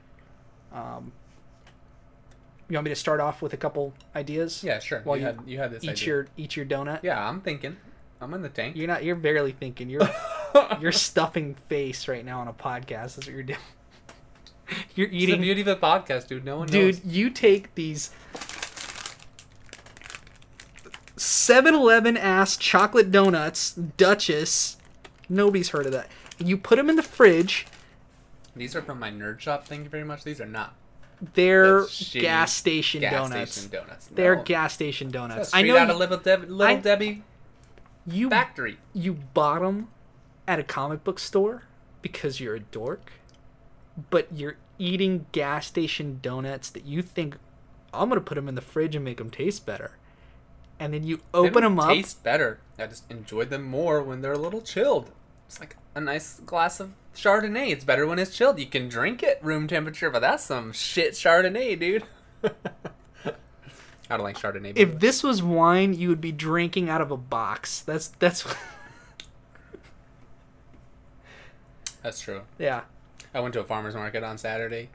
Um, 0.74 1.12
you 2.70 2.76
want 2.76 2.86
me 2.86 2.90
to 2.92 2.96
start 2.96 3.20
off 3.20 3.42
with 3.42 3.54
a 3.54 3.58
couple 3.58 3.94
ideas? 4.16 4.64
Yeah, 4.64 4.80
sure. 4.80 5.02
While 5.04 5.18
you, 5.18 5.22
you 5.22 5.28
had 5.28 5.40
you 5.46 5.58
had 5.60 5.72
this 5.72 5.84
eat 5.84 5.90
idea. 5.92 6.08
your 6.08 6.28
eat 6.38 6.56
your 6.56 6.66
donut. 6.66 7.00
Yeah, 7.04 7.28
I'm 7.28 7.42
thinking. 7.42 7.78
I'm 8.22 8.34
in 8.34 8.42
the 8.42 8.50
tank. 8.50 8.76
You're 8.76 8.88
not. 8.88 9.04
You're 9.04 9.16
barely 9.16 9.52
thinking. 9.52 9.90
You're 9.90 10.10
you're 10.80 10.92
stuffing 10.92 11.56
face 11.70 12.08
right 12.08 12.24
now 12.26 12.40
on 12.40 12.48
a 12.48 12.54
podcast. 12.54 13.16
That's 13.16 13.28
what 13.28 13.28
you're 13.28 13.44
doing. 13.44 13.60
You're 14.96 15.06
It's 15.06 15.12
the 15.12 15.18
eating, 15.24 15.42
beauty 15.42 15.62
of 15.62 15.68
the 15.68 15.76
podcast, 15.76 16.26
dude. 16.28 16.44
No 16.44 16.58
one 16.58 16.68
dude. 16.68 16.96
knows. 16.96 17.06
You 17.06 17.30
take 17.30 17.76
these 17.76 18.10
7-Eleven 21.18 22.18
ass 22.18 22.58
chocolate 22.58 23.12
donuts, 23.12 23.74
Duchess. 23.74 24.78
Nobody's 25.30 25.70
heard 25.70 25.86
of 25.86 25.92
that. 25.94 26.10
You 26.38 26.58
put 26.58 26.76
them 26.78 26.90
in 26.90 26.96
the 26.96 27.04
fridge. 27.04 27.66
These 28.56 28.76
are 28.76 28.82
from 28.82 29.00
my 29.00 29.12
nerd 29.12 29.40
shop. 29.40 29.66
Thank 29.68 29.84
you 29.84 29.90
very 29.90 30.04
much. 30.04 30.24
These 30.24 30.40
are 30.40 30.46
not 30.46 30.76
They're 31.34 31.86
gas 32.14 32.54
station 32.54 33.02
gas 33.02 33.12
donuts. 33.30 33.52
station 33.54 33.72
donuts. 33.72 34.08
They're 34.08 34.36
gas 34.36 34.74
station 34.74 35.12
donuts. 35.12 35.54
I 35.54 35.62
know 35.62 35.78
out 35.78 35.90
of 35.90 35.98
Little, 35.98 36.18
Deb- 36.18 36.50
Little 36.50 36.62
I- 36.78 36.80
Debbie 36.80 37.24
you 38.08 38.30
factory. 38.30 38.78
you 38.94 39.14
bought 39.34 39.62
them 39.62 39.88
at 40.48 40.60
a 40.60 40.64
comic 40.64 41.04
book 41.04 41.20
store 41.20 41.64
because 42.02 42.40
you're 42.40 42.56
a 42.56 42.60
dork, 42.60 43.12
but 44.10 44.28
you're 44.32 44.58
eating 44.78 45.26
gas 45.32 45.66
station 45.68 46.20
donuts 46.22 46.70
that 46.70 46.86
you 46.86 47.02
think 47.02 47.38
I'm 47.94 48.10
gonna 48.10 48.22
put 48.22 48.36
them 48.36 48.48
in 48.48 48.56
the 48.56 48.62
fridge 48.62 48.96
and 48.96 49.04
make 49.04 49.18
them 49.18 49.30
taste 49.32 49.66
better, 49.66 49.92
and 50.80 50.94
then 50.94 51.04
you 51.04 51.22
open 51.34 51.64
them 51.64 51.80
up. 51.80 51.90
Taste 51.90 52.24
better. 52.24 52.60
I 52.78 52.88
just 52.88 53.10
enjoy 53.10 53.46
them 53.46 53.64
more 53.64 54.02
when 54.02 54.22
they're 54.22 54.34
a 54.34 54.38
little 54.38 54.62
chilled. 54.62 55.12
It's 55.48 55.60
like 55.60 55.78
a 55.94 56.02
nice 56.02 56.40
glass 56.40 56.80
of 56.80 56.92
Chardonnay. 57.16 57.70
It's 57.72 57.86
better 57.86 58.06
when 58.06 58.20
it's 58.20 58.36
chilled. 58.36 58.60
You 58.60 58.66
can 58.66 58.90
drink 58.90 59.24
it 59.24 59.40
room 59.42 59.68
temperature, 59.68 60.10
but 60.10 60.20
that's 60.20 60.44
some 60.44 60.72
shit 60.74 61.14
Chardonnay, 61.14 61.80
dude. 61.80 62.04
I 62.44 64.18
don't 64.18 64.24
like 64.24 64.38
Chardonnay. 64.38 64.74
If 64.76 64.90
way. 64.90 64.96
this 64.96 65.24
was 65.24 65.42
wine, 65.42 65.94
you 65.94 66.10
would 66.10 66.22
be 66.22 66.32
drinking 66.32 66.90
out 66.90 67.02
of 67.02 67.12
a 67.12 67.18
box. 67.18 67.82
That's 67.82 68.10
that's 68.10 68.46
That's 72.04 72.20
true. 72.22 72.42
yeah. 72.60 72.82
I 73.34 73.40
went 73.40 73.54
to 73.56 73.60
a 73.60 73.64
farmer's 73.64 73.96
market 73.96 74.24
on 74.24 74.38
Saturday. 74.38 74.90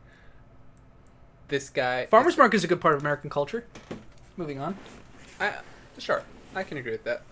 This 1.48 1.69
guy. 1.69 2.07
Farmers 2.07 2.39
market 2.39 2.57
is 2.57 2.65
a 2.65 2.69
good 2.69 2.81
part 2.81 2.94
of 2.94 3.01
American 3.01 3.28
culture. 3.28 3.65
Moving 4.36 4.61
on. 4.61 4.77
I, 5.40 5.55
sure, 6.01 6.24
I 6.55 6.62
can 6.62 6.78
agree 6.78 6.93
with 6.93 7.05
that. 7.05 7.22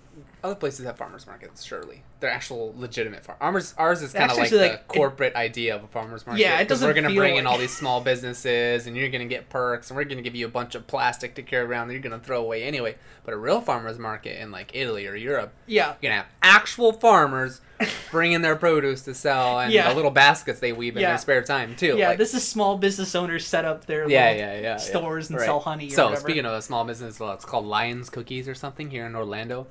Other 0.45 0.55
places 0.55 0.86
have 0.86 0.97
farmers 0.97 1.27
markets, 1.27 1.65
surely. 1.65 2.03
They're 2.20 2.31
actual 2.31 2.74
legitimate 2.77 3.24
farm. 3.24 3.39
Ours, 3.40 3.74
ours 3.78 4.03
is 4.03 4.12
kind 4.12 4.31
of 4.31 4.36
like 4.36 4.51
the 4.51 4.57
like, 4.57 4.73
it- 4.73 4.89
corporate 4.89 5.35
idea 5.36 5.74
of 5.77 5.85
a 5.85 5.86
farmers 5.86 6.27
market. 6.27 6.40
Yeah, 6.43 6.59
it 6.61 6.69
doesn't 6.69 6.86
We're 6.86 6.95
gonna 6.95 7.15
bring 7.15 7.36
in 7.36 7.47
all 7.47 7.59
these 7.59 7.77
small 7.77 8.01
businesses, 8.01 8.86
and 8.86 8.97
you're 8.97 9.09
gonna 9.09 9.24
get 9.27 9.49
perks, 9.51 9.90
and 9.90 9.97
we're 9.97 10.05
gonna 10.05 10.23
give 10.23 10.35
you 10.35 10.47
a 10.47 10.51
bunch 10.51 10.74
of 10.74 10.86
plastic 10.86 11.35
to 11.36 11.43
carry 11.43 11.65
around 11.66 11.89
that 11.89 11.95
you're 11.95 12.03
gonna 12.03 12.19
throw 12.19 12.40
away 12.40 12.65
anyway. 12.65 12.97
But 13.24 13.35
a 13.35 13.36
real 13.36 13.61
farmers 13.61 13.99
market 13.99 14.40
in 14.40 14.51
like 14.51 14.70
Italy 14.74 15.07
or 15.07 15.15
Europe, 15.15 15.53
Yeah. 15.66 15.95
you're 16.01 16.11
gonna 16.11 16.23
have 16.23 16.27
actual 16.43 16.93
farmers 16.93 17.61
bringing 18.11 18.43
their 18.43 18.57
produce 18.57 19.03
to 19.03 19.15
sell, 19.15 19.61
and 19.61 19.73
Yeah. 19.73 19.89
the 19.89 19.95
little 19.95 20.11
baskets 20.11 20.59
they 20.61 20.73
weave 20.73 20.97
in 20.97 21.03
Yeah. 21.03 21.11
their 21.11 21.19
spare 21.19 21.43
time 21.43 21.77
too. 21.77 21.97
Yeah, 21.97 22.09
Like- 22.09 22.19
this 22.19 22.35
is 22.35 22.47
small 22.47 22.78
business 22.78 23.15
owners 23.15 23.47
set 23.47 23.65
up 23.65 23.86
their 23.86 24.09
yeah, 24.09 24.31
little 24.32 24.39
yeah, 24.40 24.61
yeah, 24.61 24.77
stores 24.77 25.31
and 25.31 25.39
Right. 25.39 25.45
sell 25.47 25.61
honey 25.61 25.86
or 25.89 25.90
So 25.90 26.15
speaking 26.16 26.45
of 26.47 26.53
a 26.55 26.62
small 26.62 26.85
business, 26.85 27.20
well, 27.20 27.32
it's 27.35 27.45
called 27.45 27.66
Lions 27.66 28.11
Cookies 28.11 28.49
or 28.49 28.55
something 28.55 28.90
here 28.90 29.07
in 29.07 29.15
Orlando. 29.15 29.66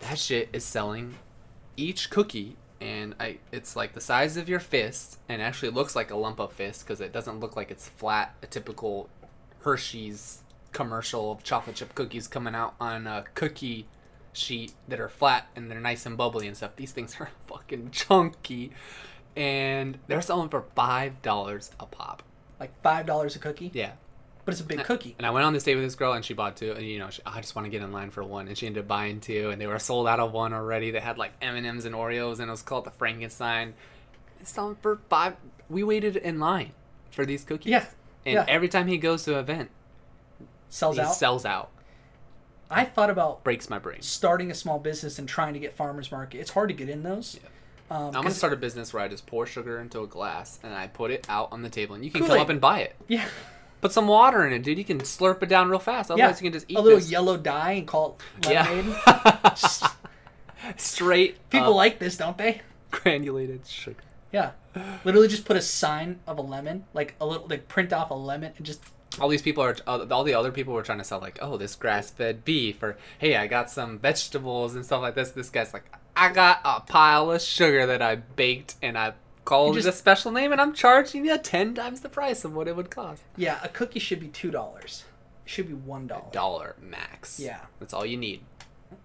That 0.00 0.18
shit 0.18 0.48
is 0.52 0.64
selling 0.64 1.14
each 1.76 2.10
cookie, 2.10 2.56
and 2.80 3.14
I 3.18 3.38
it's 3.52 3.76
like 3.76 3.92
the 3.94 4.00
size 4.00 4.36
of 4.36 4.48
your 4.48 4.60
fist, 4.60 5.18
and 5.28 5.40
actually 5.42 5.70
looks 5.70 5.96
like 5.96 6.10
a 6.10 6.16
lump 6.16 6.38
of 6.38 6.52
fist 6.52 6.84
because 6.84 7.00
it 7.00 7.12
doesn't 7.12 7.40
look 7.40 7.56
like 7.56 7.70
it's 7.70 7.88
flat. 7.88 8.34
A 8.42 8.46
typical 8.46 9.08
Hershey's 9.60 10.42
commercial 10.72 11.32
of 11.32 11.42
chocolate 11.42 11.76
chip 11.76 11.94
cookies 11.94 12.28
coming 12.28 12.54
out 12.54 12.74
on 12.80 13.06
a 13.06 13.24
cookie 13.34 13.88
sheet 14.32 14.74
that 14.86 15.00
are 15.00 15.08
flat 15.08 15.48
and 15.56 15.70
they're 15.70 15.80
nice 15.80 16.04
and 16.04 16.16
bubbly 16.16 16.46
and 16.46 16.54
stuff. 16.56 16.76
These 16.76 16.92
things 16.92 17.16
are 17.20 17.30
fucking 17.46 17.90
chunky, 17.90 18.72
and 19.34 19.98
they're 20.06 20.22
selling 20.22 20.50
for 20.50 20.64
five 20.74 21.22
dollars 21.22 21.70
a 21.80 21.86
pop. 21.86 22.22
like 22.60 22.80
five 22.82 23.06
dollars 23.06 23.34
a 23.36 23.38
cookie. 23.38 23.70
Yeah. 23.74 23.92
But 24.46 24.52
it's 24.52 24.60
a 24.62 24.64
big 24.64 24.82
cookie. 24.84 25.14
And 25.18 25.26
I 25.26 25.30
went 25.30 25.44
on 25.44 25.52
this 25.52 25.64
date 25.64 25.74
with 25.74 25.84
this 25.84 25.96
girl, 25.96 26.12
and 26.14 26.24
she 26.24 26.32
bought 26.32 26.56
two. 26.56 26.72
And 26.72 26.86
you 26.86 26.98
know, 27.00 27.10
she, 27.10 27.20
I 27.26 27.40
just 27.42 27.54
want 27.54 27.66
to 27.66 27.70
get 27.70 27.82
in 27.82 27.92
line 27.92 28.10
for 28.10 28.22
one, 28.24 28.46
and 28.48 28.56
she 28.56 28.66
ended 28.66 28.84
up 28.84 28.88
buying 28.88 29.20
two, 29.20 29.50
and 29.50 29.60
they 29.60 29.66
were 29.66 29.78
sold 29.78 30.06
out 30.08 30.20
of 30.20 30.32
one 30.32 30.54
already. 30.54 30.90
They 30.92 31.00
had 31.00 31.18
like 31.18 31.32
M 31.42 31.54
and 31.56 31.66
M's 31.66 31.84
and 31.84 31.94
Oreos, 31.94 32.38
and 32.38 32.48
it 32.48 32.50
was 32.50 32.62
called 32.62 32.84
the 32.86 32.90
Frankenstein. 32.92 33.74
It's 34.40 34.50
selling 34.52 34.76
for 34.80 35.00
five. 35.10 35.34
We 35.68 35.82
waited 35.82 36.16
in 36.16 36.38
line 36.38 36.70
for 37.10 37.26
these 37.26 37.42
cookies. 37.44 37.70
Yeah, 37.70 37.84
And 38.24 38.34
yeah. 38.34 38.44
every 38.48 38.68
time 38.68 38.86
he 38.86 38.96
goes 38.98 39.24
to 39.24 39.34
an 39.34 39.40
event, 39.40 39.70
Sells 40.68 40.96
he 40.96 41.02
out. 41.02 41.14
sells 41.14 41.44
out. 41.44 41.70
I 42.70 42.84
thought 42.84 43.10
about 43.10 43.42
Breaks 43.44 43.68
my 43.70 43.78
brain. 43.78 44.02
starting 44.02 44.50
a 44.50 44.54
small 44.54 44.78
business 44.78 45.18
and 45.18 45.28
trying 45.28 45.54
to 45.54 45.60
get 45.60 45.72
farmers 45.72 46.10
market. 46.12 46.38
It's 46.38 46.50
hard 46.50 46.68
to 46.68 46.74
get 46.74 46.88
in 46.88 47.02
those. 47.02 47.38
Um, 47.90 48.06
I'm 48.08 48.12
gonna 48.22 48.30
start 48.32 48.52
a 48.52 48.56
business 48.56 48.92
where 48.92 49.02
I 49.02 49.08
just 49.08 49.26
pour 49.26 49.46
sugar 49.46 49.78
into 49.80 50.00
a 50.02 50.06
glass 50.08 50.58
and 50.64 50.74
I 50.74 50.88
put 50.88 51.10
it 51.12 51.24
out 51.28 51.50
on 51.52 51.62
the 51.62 51.68
table, 51.68 51.94
and 51.94 52.04
you 52.04 52.10
can 52.10 52.20
come 52.20 52.28
Kool-Aid. 52.28 52.42
up 52.42 52.48
and 52.48 52.60
buy 52.60 52.80
it. 52.80 52.96
Yeah, 53.08 53.24
Put 53.80 53.92
some 53.92 54.08
water 54.08 54.46
in 54.46 54.52
it, 54.52 54.62
dude. 54.62 54.78
You 54.78 54.84
can 54.84 55.00
slurp 55.00 55.42
it 55.42 55.48
down 55.48 55.68
real 55.68 55.78
fast. 55.78 56.10
Otherwise, 56.10 56.40
Yeah, 56.40 56.44
you 56.46 56.50
can 56.50 56.52
just 56.52 56.66
eat 56.70 56.76
a 56.76 56.80
little 56.80 56.98
this. 56.98 57.10
yellow 57.10 57.36
dye 57.36 57.72
and 57.72 57.86
call 57.86 58.18
it 58.42 58.48
Yeah. 58.50 58.64
lemonade. 58.68 58.96
Straight 60.76 61.48
People 61.50 61.68
up 61.70 61.74
like 61.76 61.98
this, 61.98 62.16
don't 62.16 62.36
they? 62.38 62.62
granulated 62.90 63.66
sugar. 63.66 63.96
Yeah. 64.32 64.52
Literally 65.04 65.28
just 65.28 65.44
put 65.44 65.56
a 65.56 65.62
sign 65.62 66.20
of 66.26 66.38
a 66.38 66.42
lemon, 66.42 66.84
like 66.94 67.14
a 67.20 67.26
little, 67.26 67.46
like 67.46 67.68
print 67.68 67.92
off 67.92 68.10
a 68.10 68.14
lemon 68.14 68.52
and 68.56 68.64
just 68.66 68.82
all 69.20 69.28
these 69.28 69.42
people 69.42 69.62
are 69.62 69.76
all 69.86 70.24
the 70.24 70.34
other 70.34 70.50
people 70.52 70.74
were 70.74 70.82
trying 70.82 70.98
to 70.98 71.04
sell 71.04 71.20
like 71.20 71.38
oh 71.40 71.56
this 71.56 71.74
grass-fed 71.74 72.44
beef 72.44 72.82
or 72.82 72.98
hey 73.18 73.34
i 73.36 73.46
got 73.46 73.70
some 73.70 73.98
vegetables 73.98 74.74
and 74.74 74.84
stuff 74.84 75.00
like 75.00 75.14
this 75.14 75.30
this 75.30 75.48
guy's 75.48 75.72
like 75.72 75.84
i 76.14 76.30
got 76.30 76.60
a 76.64 76.80
pile 76.80 77.30
of 77.30 77.40
sugar 77.40 77.86
that 77.86 78.02
i 78.02 78.14
baked 78.16 78.74
and 78.82 78.98
i 78.98 79.14
called 79.46 79.74
You 79.76 79.80
it 79.80 79.86
a 79.86 79.92
special 79.92 80.30
name 80.30 80.52
and 80.52 80.60
i'm 80.60 80.74
charging 80.74 81.24
you 81.24 81.38
10 81.38 81.72
times 81.74 82.00
the 82.02 82.08
price 82.10 82.44
of 82.44 82.54
what 82.54 82.68
it 82.68 82.76
would 82.76 82.90
cost 82.90 83.22
yeah, 83.36 83.58
a 83.62 83.68
cookie 83.68 83.98
should 84.00 84.20
be 84.20 84.28
two 84.28 84.50
dollars. 84.50 85.04
Should 85.46 85.68
be 85.68 85.74
one 85.74 86.06
dollar. 86.06 86.30
dollar 86.32 86.76
max 86.80 87.40
Yeah. 87.40 87.60
that's 87.80 87.94
all 87.94 88.04
you 88.04 88.18
need 88.18 88.40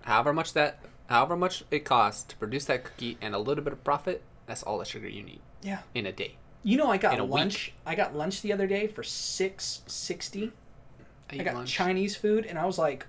however 0.02 0.34
much 0.34 0.52
that 0.54 0.80
however 1.08 1.36
much 1.38 1.64
it 1.72 1.86
costs 1.86 2.24
to 2.26 2.36
produce 2.36 2.66
that 2.66 2.84
cookie 2.84 3.18
and 3.22 3.34
a 3.34 3.40
little 3.40 3.64
bit 3.64 3.74
of 3.74 3.84
profit 3.84 4.24
that's 4.48 4.64
all 4.64 4.78
the 4.80 4.86
sugar 4.86 5.08
you 5.08 5.24
need 5.24 5.40
Yeah. 5.62 5.80
in 5.94 6.06
a 6.06 6.12
day 6.12 6.36
You 6.64 6.78
know, 6.78 6.92
I 6.92 6.98
got 6.98 7.14
In 7.16 7.20
a 7.20 7.24
lunch. 7.26 7.74
I 7.86 7.96
got 7.96 8.16
lunch 8.16 8.42
the 8.44 8.54
other 8.54 8.68
day 8.68 8.86
for 8.88 9.02
six 9.04 9.82
sixty. 9.88 10.52
I 11.32 11.36
eat 11.38 11.46
got 11.46 11.56
lunch. 11.56 11.72
Chinese 11.74 12.16
food, 12.16 12.46
and 12.46 12.60
I 12.60 12.66
was 12.66 12.78
like, 12.78 13.08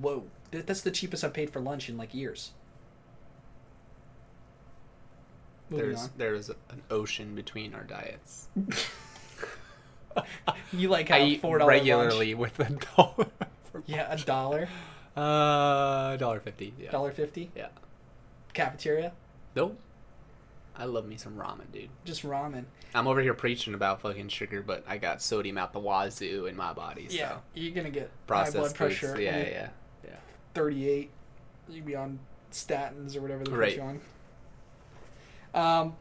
"Whoa, 0.00 0.24
that's 0.50 0.80
the 0.80 0.90
cheapest 0.90 1.22
I've 1.22 1.34
paid 1.34 1.50
for 1.50 1.60
lunch 1.60 1.90
in 1.90 1.98
like 1.98 2.14
years." 2.14 2.52
Moving 5.70 5.86
there's 5.86 6.02
on. 6.02 6.10
there's 6.18 6.48
an 6.50 6.82
ocean 6.90 7.34
between 7.34 7.74
our 7.74 7.84
diets 7.84 8.48
You 10.72 10.88
like 10.88 11.10
i 11.10 11.22
eat 11.24 11.40
four 11.40 11.58
dollar 11.58 11.70
regularly 11.70 12.34
with 12.34 12.58
a 12.60 12.70
dollar 12.96 13.26
Yeah, 13.86 14.06
a 14.12 14.16
dollar, 14.18 14.68
Uh, 15.16 16.16
dollar 16.16 16.40
fifty. 16.40 16.74
Yeah. 16.78 16.90
dollar 16.90 17.12
fifty. 17.12 17.50
Yeah. 17.56 17.68
Cafeteria, 18.52 19.12
Nope. 19.54 19.78
I 20.76 20.86
love 20.86 21.06
me 21.06 21.16
some 21.16 21.34
ramen, 21.36 21.70
dude. 21.72 21.88
just 22.04 22.24
ramen. 22.24 22.64
I'm 22.96 23.06
over 23.06 23.20
here 23.20 23.34
preaching 23.34 23.74
about 23.74 24.00
fucking 24.00 24.28
sugar, 24.28 24.60
but 24.60 24.84
I 24.88 24.98
got 24.98 25.22
sodium 25.22 25.56
out 25.56 25.72
the 25.72 25.78
wazoo 25.80 26.46
in 26.46 26.56
my 26.56 26.72
body. 26.72 27.08
So. 27.08 27.14
Yeah, 27.16 27.36
you're 27.54 27.74
gonna 27.74 27.90
get 27.90 28.10
Processed 28.26 28.54
high 28.56 28.60
blood 28.62 28.74
pressure. 28.74 29.20
Yeah, 29.20 29.38
yeah, 29.38 29.68
yeah. 30.04 30.16
Thirty-eight. 30.54 31.10
You'd 31.68 31.86
be 31.86 31.94
on 31.96 32.18
statins 32.52 33.16
or 33.16 33.20
whatever 33.20 33.44
they 33.44 33.52
Right. 33.52 33.70
put 33.70 33.76
you 33.76 33.82
on. 33.88 34.00
Um, 35.54 35.94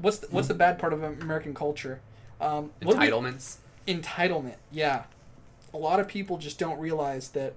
what's 0.00 0.18
the, 0.18 0.28
what's 0.28 0.48
the 0.48 0.54
bad 0.54 0.78
part 0.78 0.92
of 0.92 1.02
American 1.02 1.52
culture? 1.54 2.00
Um, 2.40 2.70
do 2.80 2.88
we- 2.88 2.94
Entitlements. 2.94 3.56
entitlement 3.86 4.56
yeah 4.70 5.04
a 5.74 5.76
lot 5.76 5.98
of 6.00 6.06
people 6.08 6.38
just 6.38 6.58
don't 6.58 6.78
realize 6.78 7.28
that 7.30 7.54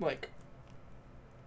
like 0.00 0.28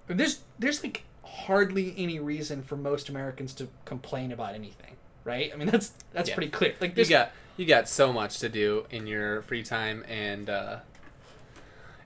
there's 0.07 0.41
there's 0.59 0.83
like 0.83 1.03
hardly 1.23 1.93
any 1.97 2.19
reason 2.19 2.61
for 2.61 2.75
most 2.77 3.09
americans 3.09 3.51
to 3.53 3.67
complain 3.85 4.31
about 4.31 4.53
anything 4.53 4.95
right 5.23 5.51
i 5.53 5.55
mean 5.55 5.67
that's 5.67 5.91
that's 6.13 6.29
Yeah. 6.29 6.35
pretty 6.35 6.51
clear 6.51 6.75
like 6.79 6.95
You 6.97 7.05
got 7.05 7.31
you 7.57 7.65
got 7.65 7.87
so 7.89 8.11
much 8.13 8.37
to 8.39 8.49
do 8.49 8.85
in 8.91 9.07
your 9.07 9.41
free 9.43 9.63
time, 9.63 10.03
and 10.09 10.49
uh, 10.49 10.77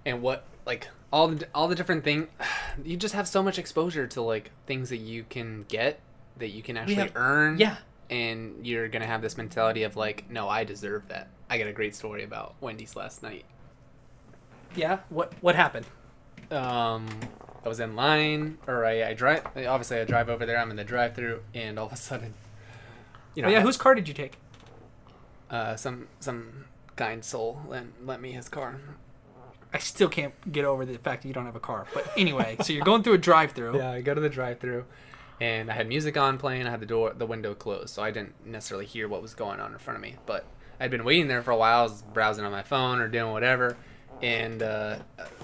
and 0.05 0.21
what 0.21 0.43
like 0.65 0.87
all 1.11 1.27
the 1.27 1.47
all 1.55 1.67
the 1.67 1.75
different 1.75 2.03
thing. 2.03 2.27
You 2.85 2.95
just 2.97 3.13
have 3.15 3.27
so 3.27 3.41
much 3.43 3.57
exposure 3.57 4.05
to 4.07 4.21
like 4.21 4.51
things 4.67 4.89
that 4.89 4.97
you 4.97 5.25
can 5.27 5.65
get 5.67 5.99
that 6.39 6.49
you 6.49 6.61
can 6.63 6.77
actually 6.77 6.95
have- 6.95 7.11
earn. 7.15 7.57
yeah 7.59 7.77
and 8.09 8.65
you're 8.65 8.87
gonna 8.87 9.05
have 9.05 9.21
this 9.21 9.37
mentality 9.37 9.83
of 9.83 9.95
like, 9.95 10.29
no, 10.31 10.49
I 10.49 10.63
deserve 10.63 11.07
that. 11.09 11.27
I 11.49 11.57
got 11.59 11.67
a 11.67 11.71
great 11.73 11.95
story 11.95 12.23
about 12.23 12.55
Wendy's 12.59 12.95
last 12.95 13.21
night. 13.21 13.45
yeah 14.75 14.99
what 15.09 15.33
what 15.41 15.55
happened 15.55 15.85
Um, 16.51 17.07
I 17.63 17.69
was 17.69 17.79
in 17.79 17.95
line, 17.95 18.57
or 18.65 18.85
I, 18.85 19.09
I 19.09 19.13
drive. 19.13 19.45
Obviously, 19.55 19.99
I 19.99 20.05
drive 20.05 20.29
over 20.29 20.45
there. 20.45 20.57
I'm 20.57 20.71
in 20.71 20.77
the 20.77 20.83
drive-through, 20.83 21.41
and 21.53 21.77
all 21.77 21.85
of 21.87 21.91
a 21.93 21.97
sudden, 21.97 22.33
you 23.35 23.43
know, 23.43 23.49
oh, 23.49 23.51
yeah 23.51 23.61
whose 23.61 23.77
car 23.77 23.93
did 23.93 24.07
you 24.07 24.13
take 24.15 24.37
uh, 25.51 25.75
some 25.75 26.07
some 26.19 26.65
kind 26.95 27.23
soul 27.23 27.61
lent, 27.67 28.05
lent 28.05 28.21
me 28.21 28.31
his 28.31 28.49
car. 28.49 28.79
i 29.73 29.77
still 29.77 30.09
can't 30.09 30.33
get 30.51 30.65
over 30.65 30.85
the 30.85 30.97
fact 30.97 31.21
that 31.21 31.27
you 31.27 31.33
don't 31.33 31.45
have 31.45 31.55
a 31.55 31.59
car 31.59 31.85
but 31.93 32.09
anyway 32.17 32.57
so 32.61 32.73
you're 32.73 32.83
going 32.83 33.03
through 33.03 33.13
a 33.13 33.17
drive-through 33.17 33.77
Yeah, 33.81 33.91
I 33.91 34.01
go 34.01 34.13
to 34.15 34.19
the 34.21 34.29
drive-through, 34.29 34.85
and 35.41 35.69
I 35.69 35.73
had 35.73 35.87
music 35.87 36.17
on 36.17 36.37
playing. 36.37 36.67
I 36.67 36.71
had 36.71 36.79
the 36.79 36.85
door, 36.85 37.13
the 37.13 37.25
window 37.25 37.53
closed, 37.53 37.89
so 37.89 38.03
I 38.03 38.11
didn't 38.11 38.33
necessarily 38.45 38.85
hear 38.85 39.07
what 39.07 39.21
was 39.21 39.33
going 39.33 39.59
on 39.59 39.71
in 39.73 39.77
front 39.79 39.95
of 39.95 40.01
me. 40.01 40.15
But 40.25 40.45
I'd 40.79 40.91
been 40.91 41.03
waiting 41.03 41.27
there 41.27 41.41
for 41.41 41.51
a 41.51 41.57
while. 41.57 41.79
I 41.79 41.83
was 41.83 42.01
browsing 42.01 42.45
on 42.45 42.51
my 42.51 42.63
phone 42.63 42.99
or 42.99 43.07
doing 43.07 43.31
whatever, 43.31 43.77
and 44.21 44.61
uh, 44.63 44.97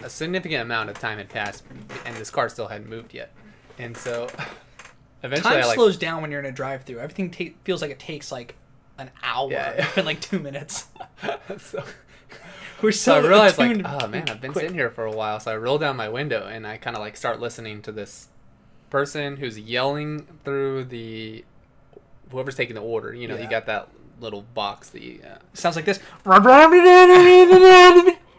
a- 0.03 0.09
significant 0.09 0.61
amount 0.61 0.89
of 0.89 0.99
time 0.99 1.17
had 1.17 1.29
passed, 1.29 1.63
and 2.05 2.15
this 2.17 2.29
car 2.29 2.49
still 2.49 2.67
hadn't 2.67 2.89
moved 2.89 3.13
yet. 3.13 3.31
And 3.77 3.95
so, 3.97 4.27
eventually, 5.23 5.53
time 5.55 5.63
I 5.63 5.67
like 5.67 5.75
slows 5.75 5.97
down 5.97 6.21
when 6.21 6.31
you're 6.31 6.39
in 6.39 6.45
a 6.45 6.51
drive-through 6.51 6.99
everything 6.99 7.31
ta- 7.31 7.55
feels 7.63 7.81
like 7.81 7.91
it 7.91 7.99
takes 7.99 8.31
like 8.31 8.55
an 8.97 9.11
hour 9.23 9.51
Yeah, 9.51 9.85
like 10.05 10.21
two 10.21 10.39
minutes 10.39 10.85
so, 11.57 11.83
we're 12.81 12.91
so 12.93 13.11
so 13.11 13.15
I 13.15 13.27
realized 13.27 13.57
like, 13.57 13.81
oh 13.83 14.07
man, 14.07 14.29
I've 14.29 14.39
been 14.39 14.53
quick. 14.53 14.63
sitting 14.63 14.77
here 14.77 14.89
for 14.89 15.03
a 15.05 15.11
while. 15.11 15.39
So 15.41 15.51
I 15.51 15.57
roll 15.57 15.77
down 15.77 15.97
my 15.97 16.07
window 16.07 16.47
and 16.47 16.65
I 16.65 16.77
kind 16.77 16.95
of 16.95 17.01
like 17.01 17.17
start 17.17 17.39
listening 17.41 17.81
to 17.83 17.91
this 17.91 18.29
person 18.89 19.37
who's 19.37 19.57
yelling 19.59 20.25
through 20.43 20.85
the 20.85 21.43
whoever's 22.31 22.55
taking 22.55 22.75
the 22.75 22.81
order. 22.81 23.13
You 23.13 23.27
know, 23.27 23.35
Yeah. 23.35 23.43
you 23.43 23.49
got 23.49 23.65
that 23.67 23.89
little 24.19 24.43
box 24.53 24.89
that 24.91 25.01
you. 25.01 25.21
Uh, 25.23 25.37
sounds 25.53 25.75
like 25.75 25.85
this 25.85 25.99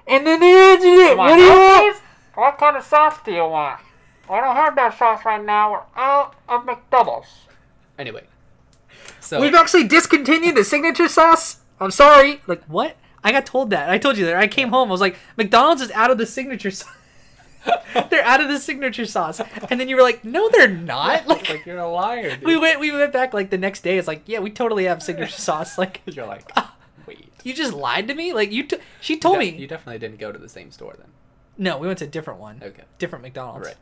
and 0.09 0.27
then 0.27 1.17
what 1.17 1.37
do? 1.37 1.95
What 2.35 2.59
kind 2.59 2.77
of 2.77 2.85
sauce 2.85 3.17
do 3.25 3.33
you 3.33 3.45
want? 3.47 3.81
I 4.29 4.41
don't 4.41 4.57
have 4.57 4.75
that 4.77 4.99
sauce 4.99 5.25
right 5.25 5.43
now. 5.43 5.73
We're 5.73 5.83
out 5.97 6.35
of 6.49 6.67
McDoubles. 6.67 7.27
anyway, 7.99 8.25
so 9.21 9.41
We've 9.41 9.55
actually 9.55 9.85
discontinued 9.85 10.57
the 10.57 10.65
signature 10.65 11.09
sauce. 11.09 11.59
I'm 11.81 11.91
sorry. 11.91 12.41
Like 12.47 12.65
what? 12.65 12.97
I 13.23 13.33
got 13.33 13.47
told 13.47 13.71
that. 13.71 13.89
I 13.91 13.99
told 13.99 14.19
you 14.19 14.25
that. 14.27 14.37
I 14.37 14.47
came 14.49 14.69
home. 14.69 14.89
I 14.89 14.93
was 14.93 15.01
like, 15.01 15.17
McDonald's 15.37 15.83
is 15.83 15.91
out 15.93 16.11
of 16.11 16.19
the 16.19 16.27
signature 16.27 16.71
sauce. 16.71 16.93
they're 18.11 18.25
out 18.25 18.41
of 18.41 18.49
the 18.49 18.59
signature 18.59 19.07
sauce. 19.07 19.41
And 19.71 19.81
then 19.81 19.89
you 19.89 19.97
were 19.97 20.03
like, 20.03 20.25
No, 20.25 20.49
they're 20.51 20.69
not. 20.69 21.27
like, 21.27 21.29
Like, 21.29 21.49
like 21.51 21.67
you're 21.67 21.79
a 21.79 21.89
liar. 21.89 22.31
Dude. 22.37 22.45
we 22.45 22.57
went. 22.57 22.81
We 22.81 22.91
went 22.93 23.13
back 23.13 23.35
like 23.35 23.51
the 23.51 23.59
next 23.59 23.83
day. 23.83 23.99
It's 23.99 24.09
like, 24.09 24.23
yeah, 24.27 24.39
we 24.41 24.51
totally 24.51 24.85
have 24.85 25.03
signature 25.03 25.31
sauce. 25.33 25.79
Like 25.79 26.03
you're 26.07 26.27
like, 26.27 26.51
wait. 27.07 27.31
you 27.45 27.55
just 27.55 27.73
lied 27.73 28.09
to 28.09 28.15
me. 28.15 28.33
Like 28.33 28.53
you. 28.53 28.65
T- 28.65 28.79
she 29.01 29.17
told 29.19 29.37
You 29.37 29.43
de- 29.51 29.53
me. 29.53 29.59
you 29.63 29.67
definitely 29.67 29.99
didn't 29.99 30.19
go 30.19 30.33
to 30.33 30.39
the 30.39 30.49
same 30.49 30.71
store 30.71 30.95
then. 30.99 31.09
no, 31.59 31.79
we 31.79 31.87
went 31.87 31.99
to 32.01 32.05
a 32.05 32.09
different 32.09 32.41
one. 32.41 32.61
Okay. 32.63 32.85
Different 32.99 33.23
McDonald's. 33.23 33.67
Right. 33.69 33.77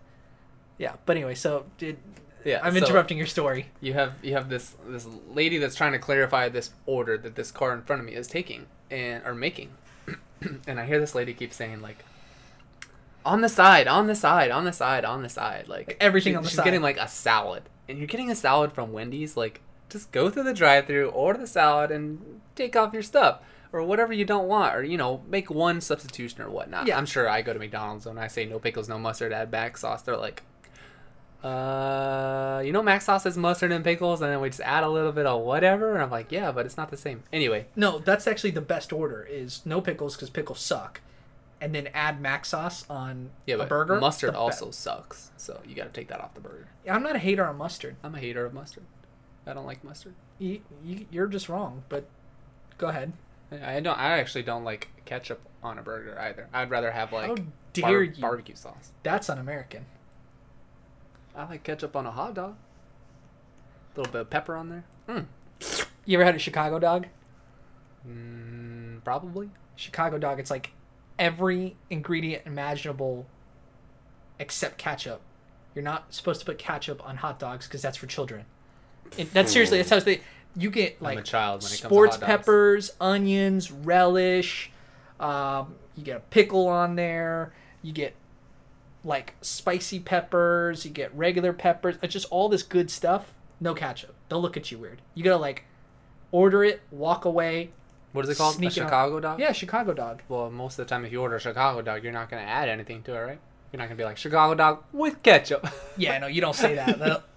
Yeah. 0.78 0.94
But 1.06 1.16
anyway, 1.16 1.34
so 1.34 1.66
did. 1.78 1.98
Yeah. 2.44 2.60
I'm 2.62 2.72
so 2.72 2.78
interrupting 2.84 3.16
your 3.16 3.26
story. 3.26 3.66
You 3.80 3.94
have 3.94 4.14
you 4.22 4.32
have 4.34 4.48
this 4.50 4.74
this 4.86 5.06
lady 5.32 5.56
that's 5.58 5.74
trying 5.74 5.92
to 5.92 5.98
clarify 5.98 6.48
this 6.50 6.70
order 6.84 7.16
that 7.18 7.36
this 7.36 7.50
car 7.50 7.72
in 7.72 7.82
front 7.82 8.00
of 8.00 8.06
me 8.06 8.14
is 8.14 8.26
taking 8.26 8.66
and 8.90 9.24
or 9.24 9.34
making, 9.34 9.70
and 10.66 10.78
I 10.78 10.84
hear 10.84 11.00
this 11.00 11.14
lady 11.14 11.32
keep 11.32 11.54
saying 11.54 11.80
like, 11.80 12.04
on 13.24 13.40
the 13.40 13.48
side, 13.48 13.86
on 13.88 14.06
the 14.06 14.14
side, 14.14 14.50
on 14.50 14.64
the 14.64 14.72
side, 14.72 15.04
on 15.04 15.22
the 15.22 15.28
side, 15.28 15.66
like, 15.68 15.86
Like, 15.88 15.96
everything 16.00 16.32
she- 16.32 16.36
on 16.36 16.42
the 16.42 16.48
she's 16.48 16.56
side. 16.56 16.64
getting 16.64 16.82
like 16.82 16.98
a 16.98 17.08
salad, 17.08 17.64
and 17.88 17.98
you're 17.98 18.06
getting 18.06 18.30
a 18.30 18.34
salad 18.36 18.72
from 18.72 18.92
Wendy's. 18.92 19.36
Like, 19.36 19.60
just 19.88 20.12
go 20.12 20.28
through 20.30 20.42
the 20.44 20.54
drive-through, 20.54 21.08
order 21.10 21.38
the 21.38 21.46
salad, 21.46 21.90
and 21.90 22.40
take 22.56 22.74
off 22.76 22.92
your 22.92 23.02
stuff. 23.02 23.40
Or 23.72 23.82
whatever 23.82 24.12
you 24.12 24.24
don't 24.24 24.46
want, 24.46 24.76
or 24.76 24.84
you 24.84 24.96
know, 24.96 25.22
make 25.28 25.50
one 25.50 25.80
substitution 25.80 26.40
or 26.42 26.48
whatnot. 26.48 26.86
Yeah. 26.86 26.96
I'm 26.96 27.06
sure 27.06 27.28
I 27.28 27.42
go 27.42 27.52
to 27.52 27.58
McDonald's 27.58 28.06
and 28.06 28.20
I 28.20 28.28
say 28.28 28.44
no 28.44 28.60
pickles, 28.60 28.88
no 28.88 29.00
mustard, 29.00 29.32
add 29.32 29.50
mac 29.50 29.76
sauce. 29.76 30.02
They're 30.02 30.16
like, 30.16 30.44
uh, 31.42 32.62
you 32.64 32.72
know, 32.72 32.82
mac 32.82 33.02
sauce 33.02 33.26
is 33.26 33.36
mustard 33.36 33.72
and 33.72 33.84
pickles, 33.84 34.22
and 34.22 34.30
then 34.30 34.40
we 34.40 34.48
just 34.48 34.60
add 34.60 34.84
a 34.84 34.88
little 34.88 35.12
bit 35.12 35.26
of 35.26 35.42
whatever. 35.42 35.92
And 35.94 36.02
I'm 36.02 36.10
like, 36.10 36.30
yeah, 36.32 36.52
but 36.52 36.64
it's 36.66 36.76
not 36.76 36.90
the 36.90 36.96
same. 36.96 37.24
Anyway, 37.32 37.66
No, 37.76 37.98
that's 37.98 38.26
actually 38.26 38.52
the 38.52 38.60
best 38.60 38.92
order. 38.92 39.26
Is 39.28 39.60
no 39.66 39.80
pickles 39.80 40.14
because 40.16 40.30
pickles 40.30 40.60
suck, 40.60 41.00
and 41.64 41.74
then 41.74 41.88
add 41.94 42.20
mac 42.20 42.44
sauce 42.44 42.84
on 42.90 43.30
yeah, 43.46 43.54
a 43.54 43.64
burger. 43.64 43.98
mustard 43.98 44.34
also 44.34 44.70
sucks, 44.70 45.30
so 45.38 45.62
you 45.66 45.74
got 45.74 45.84
to 45.84 45.98
take 45.98 46.08
that 46.08 46.20
off 46.20 46.34
the 46.34 46.42
burger. 46.42 46.68
I'm 46.86 47.02
not 47.02 47.16
a 47.16 47.18
hater 47.18 47.46
on 47.46 47.56
mustard. 47.56 47.96
I'm 48.04 48.14
a 48.14 48.18
hater 48.18 48.44
of 48.44 48.52
mustard. 48.52 48.84
I 49.46 49.54
don't 49.54 49.64
like 49.64 49.82
mustard. 49.82 50.12
You, 50.38 50.60
you, 50.84 51.06
you're 51.10 51.26
just 51.26 51.48
wrong. 51.48 51.82
But 51.88 52.04
go 52.76 52.88
ahead. 52.88 53.14
I 53.50 53.80
don't. 53.80 53.98
I 53.98 54.18
actually 54.18 54.42
don't 54.42 54.62
like 54.64 54.88
ketchup 55.06 55.40
on 55.62 55.78
a 55.78 55.82
burger 55.82 56.18
either. 56.20 56.48
I'd 56.52 56.68
rather 56.68 56.90
have 56.90 57.12
like 57.14 57.28
How 57.28 57.34
bar- 57.34 57.46
dare 57.72 58.02
you? 58.02 58.20
barbecue 58.20 58.56
sauce. 58.56 58.92
That's 59.02 59.30
un-American. 59.30 59.86
I 61.34 61.46
like 61.46 61.62
ketchup 61.62 61.96
on 61.96 62.04
a 62.04 62.10
hot 62.10 62.34
dog. 62.34 62.56
A 63.94 64.00
little 64.00 64.12
bit 64.12 64.20
of 64.20 64.30
pepper 64.30 64.54
on 64.54 64.68
there. 64.68 64.84
Mm. 65.08 65.86
You 66.04 66.18
ever 66.18 66.24
had 66.26 66.34
a 66.34 66.38
Chicago 66.38 66.78
dog? 66.78 67.06
Mm, 68.06 69.02
probably. 69.02 69.48
Chicago 69.76 70.18
dog. 70.18 70.38
It's 70.38 70.50
like 70.50 70.72
every 71.18 71.76
ingredient 71.90 72.42
imaginable, 72.46 73.26
except 74.38 74.78
ketchup. 74.78 75.20
You're 75.74 75.84
not 75.84 76.14
supposed 76.14 76.40
to 76.40 76.46
put 76.46 76.58
ketchup 76.58 77.04
on 77.06 77.16
hot 77.16 77.38
dogs 77.38 77.66
because 77.66 77.82
that's 77.82 77.96
for 77.96 78.06
children. 78.06 78.44
It, 79.16 79.32
that's 79.32 79.52
seriously. 79.52 79.78
That's 79.78 79.90
how 79.90 80.00
they. 80.00 80.20
You 80.56 80.70
get 80.70 80.98
I'm 81.00 81.06
a 81.06 81.14
like 81.16 81.24
child 81.24 81.62
when 81.62 81.72
it 81.72 81.80
comes 81.80 81.80
to 81.80 81.86
sports 81.86 82.16
hot 82.16 82.20
dogs. 82.20 82.26
peppers, 82.26 82.90
onions, 83.00 83.72
relish, 83.72 84.70
Um, 85.18 85.74
you 85.96 86.04
get 86.04 86.16
a 86.16 86.20
pickle 86.20 86.68
on 86.68 86.94
there. 86.96 87.52
You 87.82 87.92
get 87.92 88.14
like 89.04 89.34
spicy 89.40 89.98
peppers. 90.00 90.84
You 90.84 90.90
get 90.92 91.14
regular 91.14 91.52
peppers. 91.52 91.96
It's 92.02 92.12
just 92.12 92.26
all 92.30 92.48
this 92.48 92.62
good 92.62 92.90
stuff. 92.90 93.34
No 93.60 93.74
ketchup. 93.74 94.14
They'll 94.28 94.40
look 94.40 94.56
at 94.56 94.70
you 94.70 94.78
weird. 94.78 95.02
You 95.14 95.24
gotta 95.24 95.38
like 95.38 95.64
order 96.30 96.62
it, 96.64 96.82
walk 96.90 97.24
away. 97.24 97.70
What 98.14 98.24
is 98.24 98.30
it 98.30 98.38
called? 98.38 98.62
A 98.64 98.70
Chicago 98.70 99.18
dog? 99.18 99.40
Yeah, 99.40 99.50
Chicago 99.50 99.92
dog. 99.92 100.22
Well, 100.28 100.48
most 100.48 100.78
of 100.78 100.86
the 100.86 100.88
time, 100.88 101.04
if 101.04 101.10
you 101.10 101.20
order 101.20 101.34
a 101.34 101.40
Chicago 101.40 101.82
dog, 101.82 102.04
you're 102.04 102.12
not 102.12 102.30
going 102.30 102.40
to 102.40 102.48
add 102.48 102.68
anything 102.68 103.02
to 103.02 103.14
it, 103.14 103.18
right? 103.18 103.40
You're 103.72 103.78
not 103.78 103.88
going 103.88 103.96
to 103.96 104.00
be 104.00 104.04
like 104.04 104.18
Chicago 104.18 104.54
dog 104.54 104.84
with 104.92 105.20
ketchup. 105.24 105.66
Yeah, 105.96 106.18
no, 106.18 106.28
you 106.28 106.40
don't 106.40 106.54
say 106.54 106.76
that. 106.76 107.24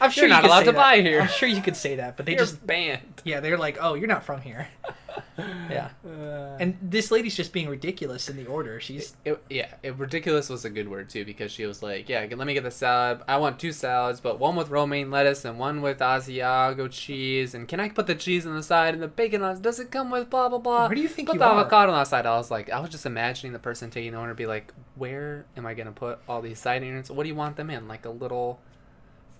I'm 0.00 0.10
sure 0.10 0.24
You're 0.24 0.30
not 0.30 0.42
could 0.42 0.48
allowed 0.50 0.60
to 0.64 0.72
that. 0.72 0.76
buy 0.76 1.00
here. 1.00 1.20
I'm 1.20 1.28
sure 1.28 1.48
you 1.48 1.62
could 1.62 1.76
say 1.76 1.96
that, 1.96 2.16
but 2.16 2.26
they 2.26 2.32
You're 2.32 2.40
just 2.40 2.66
banned. 2.66 3.22
yeah, 3.24 3.40
they're 3.40 3.58
like, 3.58 3.78
oh, 3.80 3.94
you're 3.94 4.08
not 4.08 4.24
from 4.24 4.40
here. 4.40 4.68
yeah, 5.38 5.90
Uh, 6.06 6.56
and 6.60 6.76
this 6.82 7.10
lady's 7.10 7.34
just 7.36 7.52
being 7.52 7.68
ridiculous 7.68 8.28
in 8.28 8.36
the 8.36 8.46
order. 8.46 8.78
She's 8.80 9.16
It, 9.24 9.42
yeah, 9.50 9.74
it, 9.82 9.96
ridiculous 9.96 10.48
was 10.48 10.64
a 10.64 10.70
good 10.70 10.88
word 10.88 11.10
too 11.10 11.24
because 11.24 11.50
she 11.52 11.64
was 11.66 11.82
like, 11.82 12.08
"Yeah, 12.08 12.26
let 12.36 12.46
me 12.46 12.54
get 12.54 12.62
the 12.64 12.70
salad. 12.70 13.20
I 13.28 13.36
want 13.38 13.58
two 13.58 13.72
salads, 13.72 14.20
but 14.20 14.38
one 14.38 14.54
with 14.56 14.68
romaine 14.68 15.10
lettuce 15.10 15.44
and 15.44 15.58
one 15.58 15.80
with 15.82 15.98
Asiago 15.98 16.88
cheese. 16.90 17.54
And 17.54 17.66
can 17.68 17.80
I 17.80 17.88
put 17.88 18.06
the 18.06 18.14
cheese 18.14 18.46
on 18.46 18.54
the 18.54 18.62
side 18.62 18.94
and 18.94 19.02
the 19.02 19.08
bacon 19.08 19.42
on? 19.42 19.60
Does 19.62 19.78
it 19.80 19.90
come 19.90 20.10
with 20.10 20.28
blah 20.30 20.48
blah 20.48 20.58
blah? 20.58 20.86
Where 20.86 20.94
do 20.94 21.00
you 21.00 21.08
think 21.08 21.28
put 21.28 21.34
you 21.34 21.38
the 21.40 21.46
are? 21.46 21.60
avocado 21.60 21.92
on 21.92 21.98
the 21.98 22.04
side?" 22.04 22.26
I 22.26 22.36
was 22.36 22.50
like, 22.50 22.70
I 22.70 22.80
was 22.80 22.90
just 22.90 23.06
imagining 23.06 23.52
the 23.52 23.58
person 23.58 23.90
taking 23.90 24.12
the 24.12 24.18
order 24.18 24.34
be 24.34 24.46
like, 24.46 24.72
"Where 24.96 25.46
am 25.56 25.66
I 25.66 25.74
gonna 25.74 25.92
put 25.92 26.18
all 26.28 26.40
these 26.42 26.58
side 26.60 26.82
ingredients? 26.82 27.10
What 27.10 27.22
do 27.24 27.28
you 27.28 27.34
want 27.36 27.56
them 27.56 27.70
in? 27.70 27.88
Like 27.88 28.04
a 28.06 28.10
little." 28.10 28.60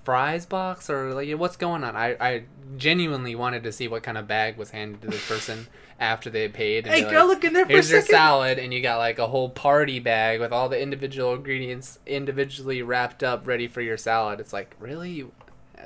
Fries 0.09 0.47
box 0.47 0.89
or 0.89 1.12
like 1.12 1.28
what's 1.39 1.59
going 1.59 1.85
on 1.85 1.94
I, 1.94 2.16
I 2.18 2.44
genuinely 2.78 3.35
wanted 3.35 3.62
to 3.64 3.72
see 3.72 3.89
what 3.89 4.02
kind 4.02 4.16
of 4.16 4.26
bag 4.26 4.56
was 4.56 4.70
handed 4.70 5.02
to 5.02 5.09
this 5.09 5.28
person 5.28 5.66
after 6.01 6.30
they 6.30 6.48
paid 6.48 6.86
and 6.86 6.94
hey, 6.94 7.02
girl, 7.02 7.26
like, 7.28 7.36
look 7.36 7.44
in 7.44 7.52
there 7.52 7.66
for 7.66 7.72
a 7.72 7.74
Here's 7.74 7.90
your 7.90 8.01
salad, 8.01 8.59
and 8.59 8.72
you 8.72 8.80
got 8.80 8.97
like 8.97 9.18
a 9.18 9.26
whole 9.26 9.51
party 9.51 9.98
bag 9.98 10.40
with 10.40 10.51
all 10.51 10.70
the 10.70 10.80
individual 10.80 11.35
ingredients 11.35 11.98
individually 12.06 12.80
wrapped 12.80 13.22
up, 13.22 13.47
ready 13.47 13.68
for 13.68 13.82
your 13.82 13.98
salad. 13.98 14.40
It's 14.40 14.52
like, 14.55 14.74
really? 14.78 15.26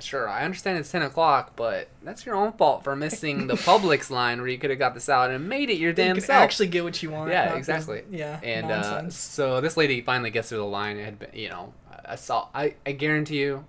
Sure, 0.00 0.28
I 0.28 0.44
understand 0.44 0.78
it's 0.78 0.92
10 0.92 1.02
o'clock, 1.02 1.52
but 1.56 1.88
that's 2.04 2.24
your 2.24 2.36
own 2.36 2.52
fault 2.52 2.84
for 2.84 2.94
missing 2.94 3.48
the 3.48 3.54
Publix 3.68 4.08
line 4.08 4.38
where 4.38 4.48
you 4.48 4.58
could 4.58 4.70
have 4.70 4.78
got 4.78 4.94
the 4.94 5.00
salad 5.00 5.32
and 5.32 5.48
made 5.48 5.68
it 5.68 5.78
your 5.78 5.90
You 5.90 5.96
damn 5.96 6.16
can 6.16 6.24
self. 6.24 6.42
actually 6.42 6.68
get 6.68 6.84
what 6.84 7.02
you 7.02 7.10
want. 7.10 7.30
Yeah, 7.30 7.54
exactly. 7.54 8.02
this- 8.08 8.20
Yeah, 8.20 8.38
and 8.42 8.70
uh, 8.70 9.10
so 9.10 9.60
this 9.60 9.76
lady 9.76 10.00
finally 10.00 10.30
gets 10.30 10.48
through 10.48 10.58
the 10.58 10.64
line. 10.64 10.96
It 10.96 11.04
had 11.04 11.18
been, 11.18 11.30
you 11.34 11.48
know, 11.48 11.74
I 12.04 12.16
saw. 12.16 12.48
I, 12.54 12.74
I 12.86 12.92
guarantee 12.92 13.38
you, 13.40 13.64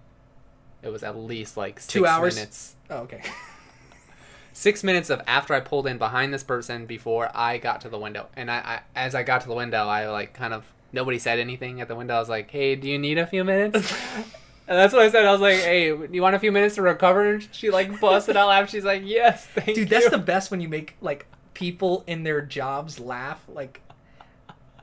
it 0.84 0.90
was 0.92 1.04
at 1.04 1.18
least 1.18 1.58
like 1.58 1.80
six 1.80 1.92
Two 1.94 2.06
hours? 2.06 2.36
minutes. 2.36 2.76
oh, 2.90 2.98
okay. 3.00 3.22
six 4.54 4.84
minutes 4.84 5.10
of 5.10 5.22
after 5.26 5.54
I 5.54 5.60
pulled 5.60 5.88
in 5.88 5.98
behind 5.98 6.34
this 6.34 6.44
person 6.44 6.86
before 6.86 7.30
I 7.34 7.58
got 7.58 7.82
to 7.82 7.90
the 7.90 7.98
window. 7.98 8.28
And 8.36 8.52
I, 8.52 8.58
I 8.58 8.80
as 8.96 9.16
I 9.16 9.24
got 9.24 9.42
to 9.42 9.48
the 9.48 9.56
window, 9.56 9.88
I 9.88 10.08
like 10.10 10.34
kind 10.34 10.54
of 10.54 10.66
nobody 10.92 11.20
said 11.20 11.40
anything 11.40 11.82
at 11.82 11.88
the 11.88 11.96
window. 11.96 12.16
I 12.16 12.20
was 12.20 12.30
like, 12.30 12.52
"Hey, 12.52 12.76
do 12.76 12.88
you 12.88 13.00
need 13.00 13.18
a 13.18 13.26
few 13.26 13.44
minutes?" 13.44 13.92
and 14.68 14.78
that's 14.78 14.94
what 14.94 15.02
I 15.02 15.10
said. 15.10 15.26
I 15.26 15.32
was 15.32 15.42
like, 15.42 15.58
"Hey, 15.60 15.90
do 15.96 16.08
you 16.12 16.22
want 16.22 16.36
a 16.36 16.40
few 16.40 16.52
minutes 16.52 16.76
to 16.76 16.82
recover?" 16.82 17.34
And 17.34 17.48
she 17.52 17.70
like 17.72 18.00
busted 18.00 18.38
out 18.38 18.48
laughing. 18.50 18.68
She's 18.72 18.86
like, 18.86 19.02
"Yes, 19.06 19.46
thank 19.48 19.68
Dude, 19.68 19.78
you." 19.78 19.86
that's 19.86 20.10
the 20.10 20.18
best 20.20 20.52
when 20.52 20.62
you 20.62 20.70
make 20.70 20.96
like 21.02 21.26
people 21.54 22.04
in 22.08 22.24
their 22.24 22.42
jobs 22.42 23.00
laugh. 23.00 23.44
Like, 23.48 23.82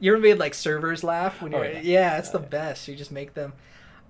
you 0.00 0.12
ever 0.12 0.20
made 0.20 0.34
like 0.38 0.54
servers 0.54 1.04
laugh 1.04 1.40
when 1.42 1.54
Oh, 1.54 1.58
you're? 1.62 1.72
yeah. 1.74 1.80
yeah. 1.82 2.18
it's 2.18 2.30
Oh, 2.30 2.32
the 2.32 2.38
best. 2.40 2.88
You 2.88 2.96
just 2.96 3.12
make 3.12 3.34
them. 3.34 3.52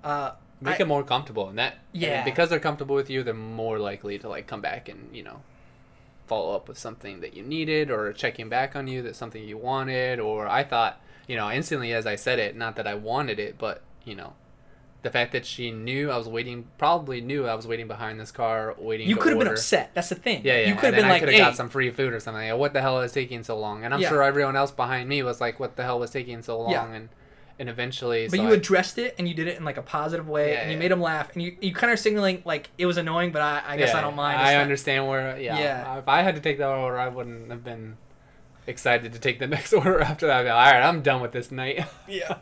Uh, 0.03 0.33
make 0.61 0.75
I- 0.75 0.79
them 0.79 0.89
more 0.89 1.03
comfortable, 1.03 1.49
and 1.49 1.59
that 1.59 1.79
Yeah. 1.93 2.17
and 2.19 2.25
because 2.25 2.51
they're 2.51 2.61
comfortable 2.61 2.95
with 2.95 3.09
you, 3.11 3.23
they're 3.23 3.35
more 3.35 3.79
likely 3.79 4.19
to 4.19 4.29
like 4.29 4.47
come 4.47 4.61
back 4.61 4.89
and 4.89 5.15
you 5.15 5.23
know 5.23 5.43
follow 6.27 6.55
up 6.55 6.69
with 6.69 6.79
something 6.79 7.21
that 7.21 7.35
you 7.35 7.43
needed 7.43 7.91
or 7.91 8.13
checking 8.13 8.49
back 8.49 8.77
on 8.77 8.87
you 8.87 9.03
that 9.03 9.17
something 9.17 9.43
you 9.43 9.59
wanted 9.59 10.21
or 10.21 10.47
I 10.47 10.63
thought 10.63 11.01
you 11.27 11.35
know 11.37 11.51
instantly 11.51 11.93
as 11.93 12.07
I 12.07 12.15
said 12.15 12.39
it 12.39 12.55
not 12.57 12.77
that 12.77 12.87
I 12.87 12.95
wanted 12.95 13.41
it 13.41 13.57
but 13.59 13.83
you 14.05 14.15
know 14.15 14.35
the 15.03 15.11
fact 15.11 15.33
that 15.33 15.45
she 15.45 15.73
knew 15.73 16.09
I 16.09 16.17
was 16.17 16.29
waiting 16.29 16.69
probably 16.79 17.21
knew 17.21 17.49
I 17.49 17.55
was 17.57 17.67
waiting 17.67 17.89
behind 17.89 18.21
this 18.21 18.31
car 18.31 18.77
waiting 18.79 19.09
you 19.09 19.17
could 19.17 19.31
have 19.33 19.39
been 19.41 19.49
upset. 19.49 19.91
That's 19.95 20.11
the 20.11 20.15
thing. 20.15 20.43
yeah, 20.45 20.59
yeah. 20.61 20.69
You 20.69 20.75
could 20.75 20.95
have 20.95 20.97
been 20.97 21.07
I 21.07 21.11
like, 21.11 21.21
could 21.23 21.31
"Hey, 21.31 21.39
got 21.39 21.57
some 21.57 21.69
free 21.71 21.91
food 21.91 22.13
or 22.13 22.21
something. 22.21 22.49
Like, 22.49 22.59
what 22.61 22.75
the 22.75 22.81
hell 22.83 23.01
is 23.01 23.11
taking 23.11 23.43
so 23.43 23.59
long? 23.59 23.83
And 23.85 23.93
I'm 23.95 24.01
Yeah. 24.01 24.11
sure 24.11 24.23
everyone 24.23 24.55
else 24.57 24.71
behind 24.71 25.09
me 25.09 25.23
was 25.25 25.41
like, 25.41 25.59
"What 25.59 25.75
the 25.77 25.83
hell 25.85 25.99
was 25.99 26.11
taking 26.11 26.43
so 26.43 26.61
long?" 26.61 26.71
Yeah. 26.73 26.93
And 26.93 27.09
and 27.61 27.69
eventually, 27.69 28.27
But 28.27 28.37
so 28.39 28.43
you 28.43 28.49
I- 28.49 28.55
addressed 28.55 28.99
it 28.99 29.15
and 29.19 29.29
you 29.29 29.35
did 29.35 29.47
it 29.47 29.57
in 29.59 29.65
like 29.65 29.77
a 29.77 29.83
positive 29.83 30.29
way, 30.29 30.53
Yeah, 30.55 30.61
and 30.63 30.71
you 30.73 30.77
yeah. 30.77 30.81
made 30.81 30.91
them 30.91 31.01
laugh, 31.01 31.33
and 31.35 31.43
you, 31.43 31.57
you 31.61 31.73
kind 31.73 31.93
of 31.93 31.99
signaling 32.01 32.43
like 32.45 32.71
it 32.79 32.87
was 32.87 32.97
annoying, 32.97 33.31
but 33.31 33.43
I, 33.43 33.63
I 33.65 33.77
guess 33.77 33.95
I 33.95 34.01
don't 34.01 34.17
mind. 34.17 34.41
I 34.41 34.55
not- 34.55 34.63
understand 34.63 35.07
where. 35.07 35.39
Yeah, 35.39 35.59
Yeah. 35.59 35.99
If 35.99 36.09
I 36.09 36.23
had 36.23 36.35
to 36.35 36.41
take 36.41 36.59
that 36.59 36.69
order, 36.69 36.99
I 36.99 37.07
wouldn't 37.09 37.51
have 37.51 37.63
been 37.63 37.97
excited 38.67 39.13
to 39.13 39.19
take 39.19 39.39
the 39.39 39.47
next 39.57 39.73
order 39.73 40.01
after 40.01 40.27
that. 40.27 40.39
I'd 40.39 40.43
be 40.45 40.49
like, 40.49 40.67
All 40.67 40.73
right, 40.81 40.83
I'm 40.89 41.03
done 41.03 41.21
with 41.21 41.33
this 41.33 41.51
night. 41.53 41.85
Yeah. 42.09 42.39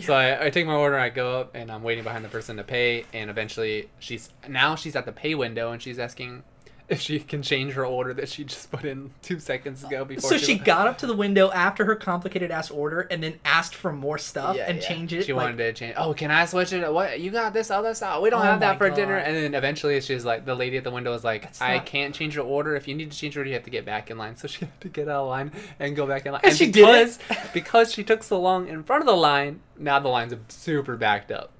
So 0.00 0.14
I, 0.14 0.46
I 0.46 0.50
take 0.50 0.66
my 0.66 0.72
order, 0.74 0.98
I 0.98 1.10
go 1.10 1.38
up, 1.40 1.54
and 1.54 1.70
I'm 1.70 1.82
waiting 1.82 2.02
behind 2.02 2.24
the 2.24 2.30
person 2.30 2.56
to 2.56 2.64
pay. 2.64 3.04
And 3.12 3.28
eventually, 3.28 3.90
she's 3.98 4.30
now 4.48 4.74
she's 4.74 4.96
at 4.96 5.04
the 5.04 5.12
pay 5.12 5.34
window, 5.34 5.70
and 5.70 5.82
she's 5.82 5.98
asking 5.98 6.44
if 6.92 7.00
she 7.00 7.18
can 7.18 7.42
change 7.42 7.72
her 7.72 7.84
order 7.86 8.12
that 8.14 8.28
she 8.28 8.44
just 8.44 8.70
put 8.70 8.84
in 8.84 9.10
two 9.22 9.38
seconds 9.40 9.82
ago 9.82 10.04
before. 10.04 10.30
So 10.30 10.36
she 10.38 10.56
got 10.58 10.86
up 10.86 10.98
to 10.98 11.06
the 11.06 11.14
window 11.16 11.50
after 11.50 11.84
her 11.86 11.96
complicated 11.96 12.50
ass 12.50 12.70
order 12.70 13.00
and 13.10 13.22
then 13.22 13.40
asked 13.44 13.74
for 13.74 13.92
more 13.92 14.18
stuff 14.18 14.56
Yeah, 14.56 14.66
and 14.68 14.80
yeah. 14.80 14.86
change 14.88 15.12
it. 15.12 15.24
She 15.24 15.32
like- 15.32 15.44
wanted 15.44 15.56
to 15.56 15.72
change. 15.72 15.94
Oh, 15.96 16.12
can 16.14 16.30
I 16.30 16.44
switch 16.44 16.72
it? 16.72 16.92
What 16.92 17.18
you 17.20 17.30
got 17.30 17.52
this 17.52 17.70
other 17.70 17.94
stuff? 17.94 18.20
We 18.22 18.30
don't 18.30 18.40
Oh 18.40 18.44
have 18.44 18.60
that 18.60 18.78
for 18.78 18.88
God. 18.90 18.96
dinner. 18.96 19.16
And 19.16 19.34
then 19.34 19.54
eventually, 19.54 20.00
she's 20.00 20.24
like, 20.24 20.44
the 20.44 20.54
lady 20.54 20.76
at 20.76 20.84
the 20.84 20.90
window 20.90 21.12
is 21.14 21.24
like, 21.24 21.42
That's 21.42 21.60
I 21.62 21.76
not- 21.76 21.86
can't 21.86 22.14
change 22.14 22.36
your 22.36 22.44
order. 22.44 22.76
If 22.76 22.86
you 22.86 22.94
need 22.94 23.10
to 23.10 23.16
change 23.18 23.34
your 23.34 23.40
order, 23.40 23.48
you 23.48 23.54
have 23.54 23.64
to 23.64 23.70
get 23.70 23.84
back 23.84 24.10
in 24.10 24.18
line. 24.18 24.36
So 24.36 24.46
she 24.48 24.64
had 24.66 24.80
to 24.82 24.88
get 24.88 25.08
out 25.08 25.22
of 25.22 25.28
line 25.28 25.50
and 25.80 25.96
go 25.96 26.06
back 26.06 26.26
in 26.26 26.32
line. 26.32 26.42
And 26.44 26.54
she 26.56 26.70
did 26.70 26.86
it. 26.88 27.18
because, 27.18 27.52
because 27.54 27.92
she 27.92 28.04
took 28.04 28.22
so 28.22 28.38
long 28.40 28.68
in 28.68 28.82
front 28.82 29.00
of 29.02 29.06
the 29.06 29.16
line. 29.16 29.60
Now 29.78 29.98
the 29.98 30.08
lines 30.08 30.32
are 30.32 30.38
super 30.48 30.96
backed 30.96 31.32
up, 31.32 31.50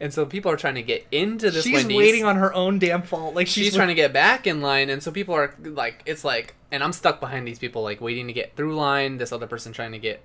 and 0.00 0.12
so 0.12 0.24
people 0.26 0.50
are 0.52 0.56
trying 0.56 0.76
to 0.76 0.82
get 0.82 1.06
into 1.10 1.50
this. 1.50 1.64
She's 1.64 1.74
Wendy's. 1.74 1.96
waiting 1.96 2.24
on 2.24 2.36
her 2.36 2.52
own 2.54 2.78
damn 2.78 3.02
fault. 3.02 3.34
Like 3.34 3.46
she's, 3.46 3.64
She's 3.66 3.74
trying 3.74 3.88
to 3.88 3.94
get 3.94 4.12
back 4.12 4.46
in 4.46 4.60
line, 4.60 4.90
and 4.90 5.02
so 5.02 5.10
people 5.10 5.34
are 5.34 5.54
like, 5.62 6.02
it's 6.06 6.24
like, 6.24 6.54
and 6.70 6.82
I'm 6.84 6.92
stuck 6.92 7.20
behind 7.20 7.46
these 7.48 7.58
people, 7.58 7.82
like 7.82 8.00
waiting 8.00 8.26
to 8.28 8.32
get 8.32 8.54
through 8.56 8.74
line. 8.76 9.18
This 9.18 9.32
other 9.32 9.46
person 9.46 9.72
trying 9.72 9.92
to 9.92 9.98
get 9.98 10.22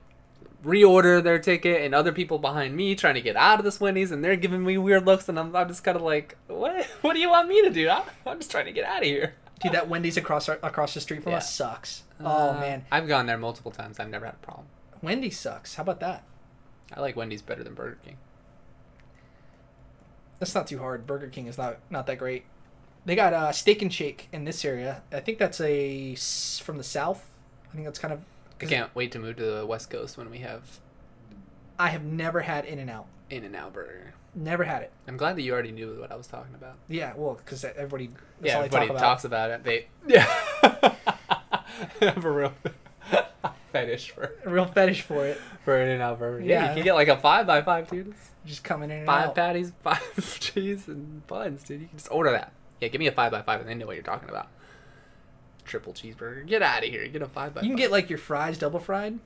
reorder 0.64 1.22
their 1.22 1.40
ticket, 1.40 1.82
and 1.82 1.94
other 1.94 2.12
people 2.12 2.40
behind 2.40 2.76
me 2.76 2.95
trying 2.95 3.16
to 3.16 3.22
get 3.22 3.36
out 3.36 3.60
of 3.60 3.66
this 3.66 3.80
Wendy's, 3.82 4.12
and 4.12 4.24
they're 4.24 4.36
giving 4.36 4.64
me 4.64 4.78
weird 4.78 5.06
looks, 5.06 5.28
and 5.28 5.38
I'm, 5.40 5.54
I'm 5.56 5.68
just 5.68 5.84
kind 5.84 5.98
of 5.98 6.04
like, 6.04 6.38
what? 6.48 6.86
What 7.02 7.14
do 7.14 7.20
you 7.20 7.30
want 7.30 7.50
me 7.50 7.62
to 7.64 7.70
do? 7.70 7.90
I'm, 7.90 8.04
I'm 8.26 8.38
just 8.40 8.50
trying 8.52 8.66
to 8.66 8.72
get 8.72 8.86
out 8.86 9.00
of 9.00 9.04
here. 9.06 9.34
Dude, 9.62 9.74
that 9.74 9.88
Wendy's 9.90 10.18
across 10.18 10.48
our, 10.50 10.60
across 10.64 10.94
the 10.94 11.02
street 11.02 11.24
from 11.24 11.32
Yeah. 11.34 11.38
us 11.40 11.54
sucks. 11.54 12.04
oh 12.20 12.52
Uh, 12.52 12.60
man, 12.60 12.86
I've 12.91 13.08
gone 13.08 13.26
there 13.26 13.38
multiple 13.38 13.72
times. 13.72 14.00
I've 14.00 14.10
never 14.10 14.26
had 14.26 14.36
a 14.36 14.45
problem. 14.45 14.68
Wendy's 15.02 15.38
sucks. 15.40 15.76
How 15.76 15.84
about 15.84 16.00
that? 16.00 16.24
I 16.94 17.02
like 17.02 17.16
Wendy's 17.16 17.41
better 17.41 17.64
than 17.64 17.74
Burger 17.74 17.98
King. 18.06 18.18
That's 20.44 20.56
not 20.56 20.68
too 20.68 20.80
hard. 20.80 21.07
Burger 21.07 21.28
King 21.28 21.48
is 21.48 21.57
not 21.57 21.78
not 21.90 22.06
that 22.07 22.18
great. 22.18 22.44
They 23.06 23.15
got 23.15 23.32
uh, 23.32 23.53
Steak 23.53 23.82
and 23.82 23.94
Shake 23.94 24.28
in 24.34 24.44
this 24.44 24.65
area. 24.65 25.02
I 25.10 25.22
think 25.22 25.38
that's 25.38 25.61
a 25.61 26.15
from 26.61 26.78
the 26.78 26.84
south. 26.84 27.26
I 27.72 27.76
think 27.76 27.86
that's 27.86 27.98
kind 27.98 28.14
of. 28.14 28.20
I 28.61 28.65
can't 28.65 28.94
wait 28.94 29.14
to 29.14 29.20
move 29.20 29.38
to 29.38 29.45
the 29.45 29.65
West 29.65 29.90
Coast 29.90 30.18
when 30.18 30.30
we 30.30 30.40
have 30.40 30.80
I 31.80 31.90
have 31.90 32.03
never 32.03 32.41
had 32.41 32.65
In-N-Out. 32.65 33.07
In 33.30 33.45
and 33.45 33.56
Out 33.56 33.72
Burger. 33.72 34.14
Never 34.36 34.65
had 34.65 34.82
it. 34.82 34.91
I'm 35.07 35.15
glad 35.15 35.38
that 35.38 35.44
you 35.44 35.53
already 35.53 35.72
knew 35.72 35.99
what 36.02 36.11
I 36.11 36.15
was 36.15 36.28
talking 36.28 36.53
about. 36.56 36.76
Yeah, 36.90 37.14
well, 37.15 37.36
because 37.36 37.64
everybody. 37.64 38.10
Yeah, 38.41 38.57
everybody 38.57 38.88
talk 38.88 38.95
about. 38.98 39.02
talks 39.02 39.24
about 39.24 39.49
it. 39.49 39.64
They 39.64 39.88
yeah, 40.06 40.26
For 42.20 42.34
real 42.34 42.53
fetish 43.74 44.12
for 44.12 44.34
A 44.45 44.50
real 44.50 44.66
fetish 44.66 45.02
for 45.02 45.26
it. 45.26 45.38
for 45.66 45.78
In-N-Out 45.78 46.20
Burger. 46.20 46.40
Yeah, 46.45 46.48
Yeah. 46.64 46.70
you 46.70 46.76
can 46.76 46.84
get 46.86 46.94
like 46.95 47.10
a 47.10 47.18
five 47.18 47.45
by 47.45 47.62
five, 47.62 47.90
dude. 47.90 48.14
Just 48.45 48.64
coming 48.64 48.90
in 48.91 49.00
and 49.00 49.06
five 49.06 49.30
out. 49.30 49.36
patties, 49.36 49.74
five 49.84 50.40
cheese, 50.40 50.88
and 50.88 51.26
buns, 51.28 51.64
dude. 51.64 51.82
You 51.82 51.88
can 51.88 51.98
just 51.98 52.12
order 52.12 52.32
that. 52.32 52.54
Yeah, 52.80 52.88
give 52.88 53.00
me 53.00 53.08
a 53.08 53.12
five 53.12 53.32
by 53.34 53.41
five, 53.41 53.60
and 53.60 53.68
they 53.70 53.74
know 53.76 53.86
what 53.86 53.95
you're 53.95 54.04
talking 54.04 54.30
about. 54.30 54.48
Triple 55.66 55.94
cheeseburger. 55.94 56.45
Get 56.45 56.62
out 56.62 56.84
of 56.84 56.90
here. 56.90 57.08
Get 57.08 57.22
a 57.22 57.28
five 57.28 57.54
by. 57.54 57.62
You 57.62 57.68
can 57.70 57.78
five. 57.78 57.84
get 57.84 57.91
like 57.91 58.10
your 58.10 58.20
fries 58.20 58.58
double 58.58 58.80
fried. 58.80 59.20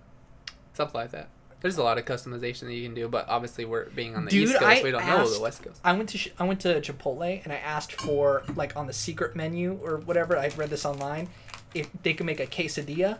stuff 0.73 0.93
like 0.93 1.11
that. 1.11 1.29
There's 1.59 1.79
a 1.79 1.83
lot 1.83 1.97
of 1.97 2.05
customization 2.05 2.61
that 2.67 2.73
you 2.75 2.83
can 2.83 2.93
do, 2.93 3.07
but 3.07 3.27
obviously 3.27 3.65
we're 3.65 3.85
being 3.89 4.15
on 4.15 4.25
the 4.25 4.29
Dude, 4.29 4.49
East 4.49 4.59
Coast. 4.59 4.79
I 4.79 4.83
we 4.83 4.91
don't 4.91 5.03
know 5.07 5.27
the 5.27 5.41
West 5.41 5.63
Coast. 5.63 5.81
I 5.83 5.93
went 5.93 6.09
to 6.09 6.17
sh- 6.19 6.29
I 6.37 6.43
went 6.43 6.59
to 6.61 6.79
Chipotle 6.81 7.41
and 7.43 7.51
I 7.51 7.55
asked 7.55 7.93
for 7.99 8.43
like 8.55 8.77
on 8.77 8.85
the 8.85 8.93
secret 8.93 9.35
menu 9.35 9.79
or 9.83 9.97
whatever. 9.97 10.37
I 10.37 10.49
read 10.49 10.69
this 10.69 10.85
online. 10.85 11.29
If 11.73 11.89
they 12.03 12.13
could 12.13 12.27
make 12.27 12.39
a 12.39 12.45
quesadilla 12.45 13.17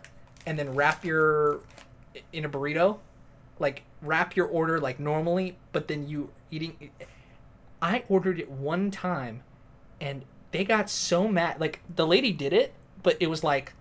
and 0.47 0.57
then 0.57 0.73
wrap 0.73 1.05
your 1.05 1.59
in 2.33 2.45
a 2.45 2.49
burrito, 2.49 2.99
like 3.59 3.83
wrap 4.01 4.35
your 4.35 4.47
order 4.47 4.79
like 4.79 4.99
normally, 4.99 5.57
but 5.73 5.89
then 5.89 6.07
you 6.07 6.31
eating. 6.49 6.91
I 7.81 8.03
ordered 8.09 8.39
it 8.39 8.49
one 8.49 8.89
time, 8.89 9.43
and 10.01 10.23
they 10.51 10.63
got 10.63 10.89
so 10.89 11.27
mad. 11.27 11.59
Like 11.59 11.81
the 11.93 12.07
lady 12.07 12.31
did 12.31 12.53
it, 12.53 12.73
but 13.03 13.17
it 13.19 13.27
was 13.29 13.43
like 13.43 13.73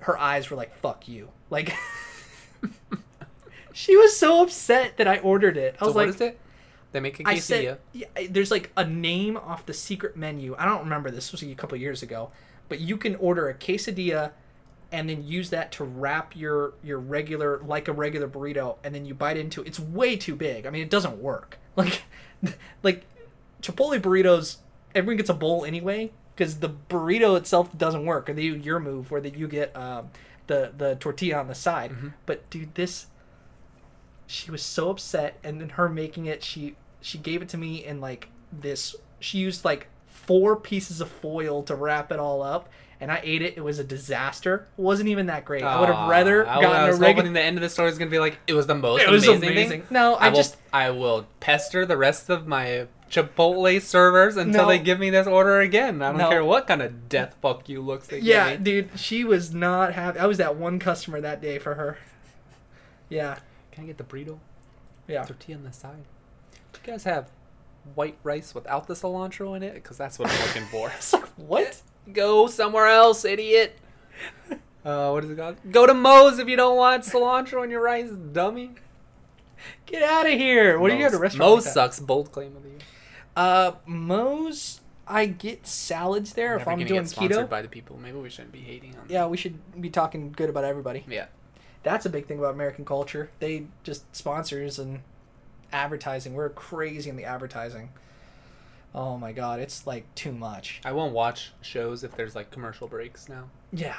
her 0.00 0.18
eyes 0.18 0.50
were 0.50 0.56
like 0.56 0.76
"fuck 0.80 1.08
you." 1.08 1.30
Like 1.50 1.74
she 3.72 3.96
was 3.96 4.16
so 4.16 4.42
upset 4.42 4.96
that 4.96 5.08
I 5.08 5.18
ordered 5.18 5.56
it. 5.56 5.76
I 5.80 5.84
So 5.84 5.86
was 5.86 5.94
what 5.94 6.06
like, 6.06 6.08
is 6.08 6.20
it? 6.20 6.38
They 6.92 7.00
make 7.00 7.20
a 7.20 7.22
I 7.24 7.36
quesadilla. 7.36 7.40
said, 7.40 7.78
yeah, 7.92 8.06
there's 8.28 8.50
like 8.50 8.70
a 8.76 8.84
name 8.84 9.36
off 9.36 9.64
the 9.64 9.72
secret 9.72 10.16
menu. 10.16 10.54
I 10.58 10.66
don't 10.66 10.80
remember 10.80 11.10
this. 11.10 11.30
This 11.30 11.40
was 11.40 11.42
a 11.50 11.54
couple 11.54 11.78
years 11.78 12.02
ago, 12.02 12.30
but 12.68 12.80
you 12.80 12.96
can 12.96 13.16
order 13.16 13.48
a 13.48 13.54
quesadilla 13.54 14.32
and 14.92 15.08
then 15.08 15.26
use 15.26 15.50
that 15.50 15.72
to 15.72 15.84
wrap 15.84 16.36
your 16.36 16.74
your 16.84 16.98
regular 16.98 17.60
like 17.64 17.88
a 17.88 17.92
regular 17.92 18.28
burrito, 18.28 18.76
and 18.84 18.94
then 18.94 19.04
you 19.04 19.14
bite 19.14 19.36
into. 19.36 19.62
it. 19.62 19.68
It's 19.68 19.80
way 19.80 20.16
too 20.16 20.36
big. 20.36 20.66
I 20.66 20.70
mean, 20.70 20.82
it 20.82 20.90
doesn't 20.90 21.18
work. 21.18 21.58
Like, 21.74 22.02
like 22.82 23.04
Chipotle 23.62 23.98
burritos, 23.98 24.56
everyone 24.94 25.16
gets 25.16 25.30
a 25.30 25.34
bowl 25.34 25.64
anyway 25.64 26.10
because 26.36 26.58
the 26.58 26.68
burrito 26.68 27.34
itself 27.38 27.76
doesn't 27.78 28.04
work. 28.04 28.28
Or 28.28 28.34
they 28.34 28.42
do 28.42 28.56
your 28.56 28.78
move 28.78 29.10
where 29.10 29.22
that 29.22 29.36
you 29.38 29.48
get 29.48 29.74
um, 29.74 30.10
the 30.48 30.72
the 30.76 30.96
tortilla 30.96 31.38
on 31.38 31.46
the 31.46 31.54
side. 31.54 31.92
But 32.26 32.50
dude, 32.50 32.74
this 32.74 33.06
she 34.26 34.50
was 34.50 34.62
so 34.62 34.90
upset, 34.90 35.38
and 35.42 35.60
then 35.60 35.70
her 35.70 35.88
making 35.88 36.26
it, 36.26 36.42
she 36.42 36.76
she 37.00 37.16
gave 37.18 37.42
it 37.42 37.48
to 37.50 37.56
me 37.56 37.84
in 37.84 38.00
like 38.00 38.28
this. 38.52 38.94
She 39.20 39.38
used 39.38 39.64
like 39.64 39.88
four 40.12 40.56
pieces 40.56 41.00
of 41.00 41.08
foil 41.10 41.62
to 41.64 41.74
wrap 41.74 42.12
it 42.12 42.18
all 42.18 42.42
up. 42.42 42.68
And 43.00 43.10
I 43.10 43.20
ate 43.24 43.42
it. 43.42 43.54
It 43.56 43.62
was 43.62 43.80
a 43.80 43.84
disaster. 43.84 44.68
It 44.78 44.80
wasn't 44.80 45.08
even 45.08 45.26
that 45.26 45.44
great. 45.44 45.64
I 45.64 45.80
would 45.80 45.88
have 45.88 46.08
rather 46.08 46.44
gotten 46.44 46.64
I 46.70 46.84
a 46.84 46.90
was 46.92 47.00
regular. 47.00 47.14
hoping 47.24 47.32
the 47.32 47.42
end 47.42 47.56
of 47.58 47.62
the 47.62 47.68
story 47.68 47.88
is 47.90 47.98
gonna 47.98 48.12
be 48.12 48.20
like 48.20 48.38
it 48.46 48.52
was 48.54 48.68
the 48.68 48.76
most 48.76 49.02
It 49.02 49.10
was 49.10 49.26
amazing, 49.26 49.48
amazing. 49.50 49.80
thing. 49.82 49.88
No, 49.90 50.14
I 50.14 50.28
will, 50.28 50.36
just- 50.36 50.56
I 50.72 50.90
will 50.90 51.26
pester 51.40 51.84
the 51.84 51.96
rest 51.96 52.30
of 52.30 52.46
my 52.46 52.86
Chipotle 53.10 53.80
servers 53.82 54.36
until 54.36 54.62
No. 54.62 54.68
they 54.68 54.78
give 54.78 54.98
me 55.00 55.10
this 55.10 55.26
order 55.26 55.60
again. 55.60 56.00
I 56.00 56.10
don't 56.10 56.18
No. 56.18 56.28
care 56.30 56.44
what 56.44 56.66
kind 56.68 56.80
of 56.80 57.08
death 57.08 57.34
fuck 57.42 57.68
you 57.68 57.82
looks 57.82 58.06
they 58.06 58.20
Yeah, 58.20 58.54
dude, 58.56 58.90
she 58.98 59.24
was 59.24 59.52
not 59.52 59.94
happy. 59.94 60.18
I 60.20 60.26
was 60.26 60.38
that 60.38 60.54
one 60.56 60.78
customer 60.78 61.20
that 61.20 61.42
day 61.42 61.58
for 61.58 61.74
her. 61.74 61.98
Yeah, 63.08 63.38
Can 63.72 63.84
I 63.84 63.86
get 63.88 63.98
the 63.98 64.04
burrito? 64.04 64.38
yeah. 65.08 65.24
Tortilla 65.24 65.58
on 65.58 65.64
the 65.64 65.72
side. 65.72 66.04
Do 66.72 66.80
you 66.86 66.92
guys 66.92 67.04
have 67.04 67.28
white 67.94 68.18
rice 68.22 68.54
without 68.54 68.86
the 68.86 68.94
cilantro 68.94 69.56
in 69.56 69.62
it? 69.62 69.74
Because 69.74 69.96
that's 69.96 70.18
what 70.18 70.30
I'm 70.30 70.46
looking 70.46 70.66
for. 70.66 70.90
It's 70.96 71.12
like, 71.12 71.26
what? 71.36 71.82
Go 72.12 72.46
somewhere 72.46 72.86
else, 72.86 73.24
idiot. 73.24 73.78
Uh, 74.84 75.10
what 75.10 75.22
is 75.22 75.30
it 75.30 75.36
called? 75.36 75.56
Go 75.70 75.86
to 75.86 75.94
Moe's 75.94 76.40
if 76.40 76.48
you 76.48 76.56
don't 76.56 76.76
want 76.76 77.04
cilantro 77.04 77.62
in 77.62 77.70
your 77.70 77.80
rice, 77.80 78.10
dummy. 78.10 78.72
Get 79.86 80.02
out 80.02 80.26
of 80.26 80.32
here! 80.32 80.76
What 80.76 80.90
do 80.90 80.96
you 80.96 81.04
go 81.04 81.10
to 81.12 81.18
restaurant? 81.18 81.50
Moe's 81.50 81.64
like 81.66 81.74
sucks. 81.74 82.00
Bold 82.00 82.32
claim 82.32 82.56
of 82.56 82.64
the 82.64 82.70
year. 82.70 82.78
Uh, 83.36 83.72
Moe's. 83.86 84.80
I 85.06 85.26
get 85.26 85.66
salads 85.66 86.32
there 86.32 86.56
if 86.56 86.66
I'm 86.66 86.78
doing 86.78 87.02
keto. 87.02 87.48
by 87.48 87.62
the 87.62 87.68
people. 87.68 87.96
Maybe 87.96 88.18
we 88.18 88.30
shouldn't 88.30 88.52
be 88.52 88.60
hating 88.60 88.90
on 88.92 89.06
them. 89.06 89.06
Yeah, 89.08 89.26
we 89.26 89.36
should 89.36 89.80
be 89.80 89.90
talking 89.90 90.32
good 90.32 90.48
about 90.48 90.64
everybody. 90.64 91.04
Yeah. 91.08 91.26
That's 91.82 92.06
a 92.06 92.10
big 92.10 92.26
thing 92.26 92.38
about 92.38 92.54
American 92.54 92.84
culture. 92.84 93.30
They 93.40 93.66
just 93.82 94.14
sponsors 94.14 94.78
and 94.78 95.00
advertising. 95.72 96.34
We're 96.34 96.50
crazy 96.50 97.10
in 97.10 97.16
the 97.16 97.24
advertising. 97.24 97.90
Oh 98.94 99.16
my 99.16 99.32
god, 99.32 99.58
it's 99.60 99.86
like 99.86 100.12
too 100.14 100.32
much. 100.32 100.80
I 100.84 100.92
won't 100.92 101.14
watch 101.14 101.52
shows 101.62 102.04
if 102.04 102.14
there's 102.16 102.34
like 102.34 102.50
commercial 102.50 102.86
breaks 102.88 103.28
now. 103.28 103.44
Yeah. 103.72 103.96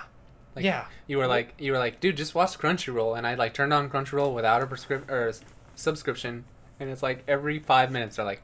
Like, 0.56 0.66
yeah. 0.66 0.86
You 1.08 1.18
were 1.18 1.26
like, 1.28 1.56
you 1.58 1.72
were 1.72 1.80
like, 1.80 2.00
dude, 2.00 2.16
just 2.18 2.36
watch 2.36 2.60
Crunchyroll, 2.60 3.18
and 3.18 3.26
I 3.26 3.34
like 3.34 3.56
turned 3.56 3.74
on 3.74 3.90
Crunchyroll 3.90 4.36
without 4.36 4.62
a 4.62 4.68
prescription 4.68 5.10
or 5.10 5.30
s- 5.30 5.42
subscription, 5.74 6.46
and 6.80 6.92
it's 6.92 7.02
like 7.02 7.24
every 7.28 7.58
five 7.58 7.92
minutes 7.92 8.18
they're 8.18 8.26
like, 8.26 8.44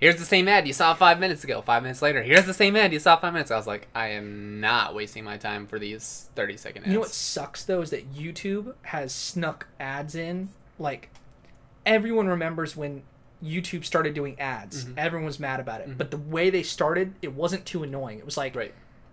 here's 0.00 0.16
the 0.16 0.24
same 0.24 0.48
ad 0.48 0.66
you 0.66 0.72
saw 0.72 0.94
five 0.94 1.20
minutes 1.20 1.44
ago. 1.44 1.60
Five 1.60 1.82
minutes 1.82 2.00
later, 2.00 2.22
here's 2.22 2.46
the 2.46 2.54
same 2.54 2.76
ad 2.76 2.94
you 2.94 2.98
saw 2.98 3.16
five 3.16 3.34
minutes. 3.34 3.50
I 3.50 3.56
was 3.58 3.66
like, 3.66 3.88
I 3.94 4.08
am 4.08 4.60
not 4.60 4.94
wasting 4.94 5.22
my 5.22 5.36
time 5.36 5.66
for 5.66 5.78
these 5.78 6.30
thirty 6.34 6.56
second 6.56 6.84
ads. 6.84 6.88
You 6.88 6.94
know 6.94 7.00
what 7.00 7.10
sucks 7.10 7.62
though 7.62 7.82
is 7.82 7.90
that 7.90 8.14
YouTube 8.14 8.72
has 8.82 9.12
snuck 9.12 9.66
ads 9.78 10.14
in. 10.14 10.48
Like 10.78 11.10
everyone 11.86 12.26
remembers 12.26 12.76
when 12.76 13.02
YouTube 13.42 13.84
started 13.84 14.14
doing 14.14 14.38
ads. 14.40 14.84
Mhm. 14.86 14.94
Everyone 14.96 15.26
was 15.26 15.38
mad 15.38 15.60
about 15.60 15.80
it. 15.80 15.88
Mhm. 15.90 15.98
But 15.98 16.10
the 16.10 16.16
way 16.16 16.48
they 16.50 16.62
started, 16.62 17.14
it 17.20 17.34
wasn't 17.34 17.66
too 17.66 17.82
annoying. 17.82 18.18
It 18.18 18.24
was 18.24 18.36
like 18.36 18.54
Right. 18.56 18.72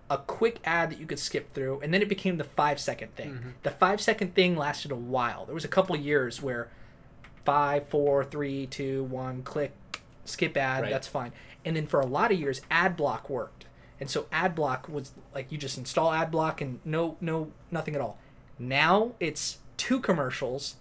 a 0.10 0.18
quick 0.19 0.60
ad 0.64 0.91
that 0.91 0.99
you 0.99 1.06
could 1.06 1.19
skip 1.19 1.53
through, 1.53 1.80
and 1.81 1.93
then 1.93 2.02
it 2.02 2.07
became 2.10 2.38
the 2.38 2.43
five 2.43 2.80
second 2.80 3.15
thing. 3.15 3.34
Mhm. 3.34 3.53
The 3.64 3.72
five 3.72 3.99
second 4.02 4.34
thing 4.35 4.56
lasted 4.56 4.91
a 4.91 4.95
while. 4.95 5.45
There 5.45 5.56
was 5.56 5.65
a 5.65 5.69
couple 5.69 5.95
of 5.95 6.02
years 6.02 6.41
where 6.41 6.69
five, 7.45 7.88
four, 7.89 8.23
three, 8.23 8.68
two, 8.68 9.03
one, 9.06 9.41
click, 9.43 9.73
skip 10.26 10.56
ad, 10.56 10.84
Right. 10.84 10.91
that's 10.91 11.07
fine. 11.07 11.31
And 11.65 11.76
then 11.76 11.88
for 11.88 11.99
a 11.99 12.06
lot 12.06 12.31
of 12.31 12.39
years, 12.39 12.61
ad 12.69 12.95
block 12.95 13.30
worked. 13.30 13.65
And 13.99 14.10
so 14.10 14.26
ad 14.31 14.56
block 14.56 14.88
was 14.89 15.11
like 15.34 15.52
you 15.52 15.57
just 15.57 15.77
install 15.77 16.11
ad 16.11 16.31
block 16.31 16.60
and 16.61 16.80
no 16.85 17.18
no 17.22 17.52
nothing 17.69 17.95
at 17.95 18.02
all. 18.02 18.18
Now 18.57 19.11
it's 19.19 19.60
two 19.77 19.99
commercials. 19.99 20.76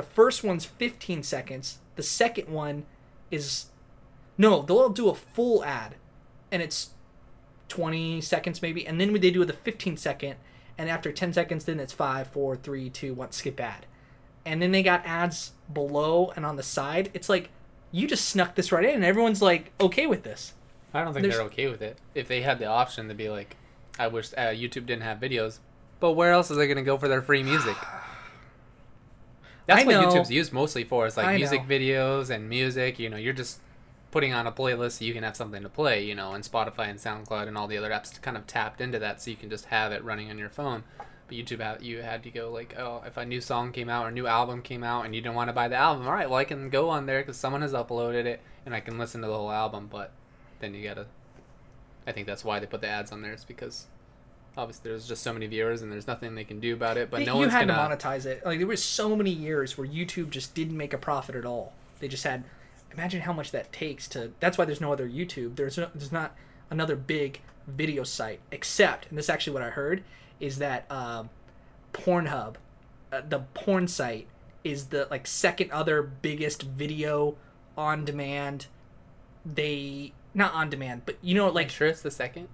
The 0.00 0.06
first 0.06 0.42
one's 0.42 0.64
15 0.64 1.22
seconds. 1.22 1.76
The 1.96 2.02
second 2.02 2.48
one 2.48 2.86
is 3.30 3.66
no, 4.38 4.62
they'll 4.62 4.88
do 4.88 5.10
a 5.10 5.14
full 5.14 5.62
ad 5.62 5.96
and 6.50 6.62
it's 6.62 6.94
20 7.68 8.22
seconds 8.22 8.62
maybe 8.62 8.86
and 8.86 8.98
then 8.98 9.12
they 9.12 9.30
do 9.30 9.44
the 9.44 9.52
15 9.52 9.98
second 9.98 10.36
and 10.78 10.88
after 10.88 11.12
10 11.12 11.34
seconds 11.34 11.66
then 11.66 11.78
it's 11.78 11.92
5 11.92 12.28
4 12.28 12.56
3 12.56 12.88
2 12.88 13.12
1 13.12 13.32
skip 13.32 13.60
ad 13.60 13.84
and 14.46 14.62
then 14.62 14.72
they 14.72 14.82
got 14.82 15.04
ads 15.04 15.52
below 15.70 16.32
and 16.34 16.46
on 16.46 16.56
the 16.56 16.62
side 16.62 17.10
it's 17.12 17.28
like 17.28 17.50
you 17.92 18.08
just 18.08 18.24
snuck 18.24 18.54
this 18.54 18.72
right 18.72 18.86
in 18.86 18.94
and 18.94 19.04
everyone's 19.04 19.42
like 19.42 19.70
okay 19.82 20.06
with 20.06 20.22
this 20.22 20.54
I 20.94 21.04
don't 21.04 21.12
think 21.12 21.24
There's- 21.24 21.36
they're 21.36 21.46
okay 21.46 21.68
with 21.68 21.82
it. 21.82 21.98
If 22.14 22.26
they 22.26 22.40
had 22.40 22.58
the 22.58 22.66
option 22.66 23.06
to 23.08 23.14
be 23.14 23.28
like, 23.28 23.54
I 23.98 24.08
wish 24.08 24.32
uh, 24.32 24.48
YouTube 24.48 24.86
didn't 24.86 25.02
have 25.02 25.20
videos, 25.20 25.58
but 26.00 26.12
where 26.12 26.32
else 26.32 26.50
is 26.50 26.56
they 26.56 26.66
gonna 26.66 26.82
go 26.82 26.96
for 26.96 27.06
their 27.06 27.22
free 27.22 27.42
music? 27.42 27.76
That's 29.66 29.82
I 29.82 29.86
what 29.86 29.92
know. 29.92 30.08
YouTube's 30.08 30.30
used 30.30 30.52
mostly 30.52 30.84
for. 30.84 31.06
Is 31.06 31.16
like 31.16 31.26
I 31.26 31.36
music 31.36 31.62
know. 31.62 31.74
videos 31.74 32.30
and 32.30 32.48
music. 32.48 32.98
You 32.98 33.08
know, 33.08 33.16
you're 33.16 33.32
just 33.32 33.60
putting 34.10 34.32
on 34.32 34.46
a 34.46 34.52
playlist 34.52 34.98
so 34.98 35.04
you 35.04 35.14
can 35.14 35.22
have 35.22 35.36
something 35.36 35.62
to 35.62 35.68
play. 35.68 36.04
You 36.04 36.14
know, 36.14 36.32
and 36.32 36.44
Spotify 36.44 36.88
and 36.88 36.98
SoundCloud 36.98 37.48
and 37.48 37.56
all 37.56 37.66
the 37.66 37.78
other 37.78 37.90
apps 37.90 38.20
kind 38.20 38.36
of 38.36 38.46
tapped 38.46 38.80
into 38.80 38.98
that, 38.98 39.22
so 39.22 39.30
you 39.30 39.36
can 39.36 39.50
just 39.50 39.66
have 39.66 39.92
it 39.92 40.04
running 40.04 40.30
on 40.30 40.38
your 40.38 40.50
phone. 40.50 40.84
But 41.28 41.36
YouTube, 41.36 41.82
you 41.82 42.02
had 42.02 42.24
to 42.24 42.30
go 42.30 42.50
like, 42.50 42.74
oh, 42.76 43.02
if 43.06 43.16
a 43.16 43.24
new 43.24 43.40
song 43.40 43.70
came 43.70 43.88
out 43.88 44.04
or 44.04 44.08
a 44.08 44.12
new 44.12 44.26
album 44.26 44.62
came 44.62 44.82
out, 44.82 45.04
and 45.04 45.14
you 45.14 45.20
didn't 45.20 45.36
want 45.36 45.48
to 45.48 45.52
buy 45.52 45.68
the 45.68 45.76
album, 45.76 46.06
all 46.06 46.12
right, 46.12 46.28
well, 46.28 46.40
I 46.40 46.44
can 46.44 46.70
go 46.70 46.88
on 46.88 47.06
there 47.06 47.20
because 47.20 47.36
someone 47.36 47.62
has 47.62 47.72
uploaded 47.72 48.24
it, 48.24 48.40
and 48.66 48.74
I 48.74 48.80
can 48.80 48.98
listen 48.98 49.20
to 49.20 49.28
the 49.28 49.34
whole 49.36 49.52
album. 49.52 49.88
But 49.90 50.12
then 50.58 50.74
you 50.74 50.82
gotta. 50.82 51.06
I 52.06 52.12
think 52.12 52.26
that's 52.26 52.44
why 52.44 52.58
they 52.58 52.66
put 52.66 52.80
the 52.80 52.88
ads 52.88 53.12
on 53.12 53.22
there. 53.22 53.32
Is 53.32 53.44
because 53.44 53.86
obviously 54.56 54.90
there's 54.90 55.06
just 55.06 55.22
so 55.22 55.32
many 55.32 55.46
viewers 55.46 55.80
and 55.82 55.90
there's 55.92 56.06
nothing 56.06 56.34
they 56.34 56.44
can 56.44 56.60
do 56.60 56.74
about 56.74 56.96
it. 56.96 57.10
But 57.10 57.18
They- 57.18 57.26
no 57.26 57.34
you 57.34 57.40
one's 57.40 57.52
had 57.52 57.68
gonna. 57.68 57.96
to 57.96 57.96
monetize 58.06 58.26
it 58.26 58.44
like 58.44 58.58
there 58.58 58.66
was 58.66 58.82
so 58.82 59.14
many 59.16 59.30
years 59.30 59.78
where 59.78 59.86
youtube 59.86 60.30
just 60.30 60.54
didn't 60.54 60.76
make 60.76 60.92
a 60.92 60.98
profit 60.98 61.34
at 61.36 61.44
all 61.44 61.72
they 62.00 62.08
just 62.08 62.24
had 62.24 62.44
imagine 62.92 63.20
how 63.22 63.32
much 63.32 63.52
that 63.52 63.72
takes 63.72 64.08
to 64.08 64.32
that's 64.40 64.58
why 64.58 64.64
there's 64.64 64.80
no 64.80 64.92
other 64.92 65.08
youtube 65.08 65.54
there's 65.56 65.78
no, 65.78 65.88
there's 65.94 66.12
not 66.12 66.34
another 66.70 66.96
big 66.96 67.40
video 67.68 68.02
site 68.02 68.40
except 68.50 69.06
and 69.08 69.16
this 69.16 69.26
is 69.26 69.30
actually 69.30 69.52
what 69.52 69.62
i 69.62 69.70
heard 69.70 70.02
is 70.40 70.58
that 70.58 70.90
um, 70.90 71.30
pornhub 71.92 72.54
uh, 73.12 73.20
the 73.28 73.38
porn 73.54 73.86
site 73.86 74.26
is 74.64 74.86
the 74.86 75.06
like 75.10 75.26
second 75.26 75.70
other 75.70 76.02
biggest 76.02 76.62
video 76.62 77.36
on 77.76 78.04
demand 78.04 78.66
they 79.46 80.12
not 80.34 80.52
on 80.54 80.68
demand 80.68 81.02
but 81.06 81.16
you 81.22 81.34
know 81.34 81.46
like 81.46 81.54
like 81.54 81.70
sure 81.70 81.86
it's 81.88 82.02
the 82.02 82.10
second. 82.10 82.48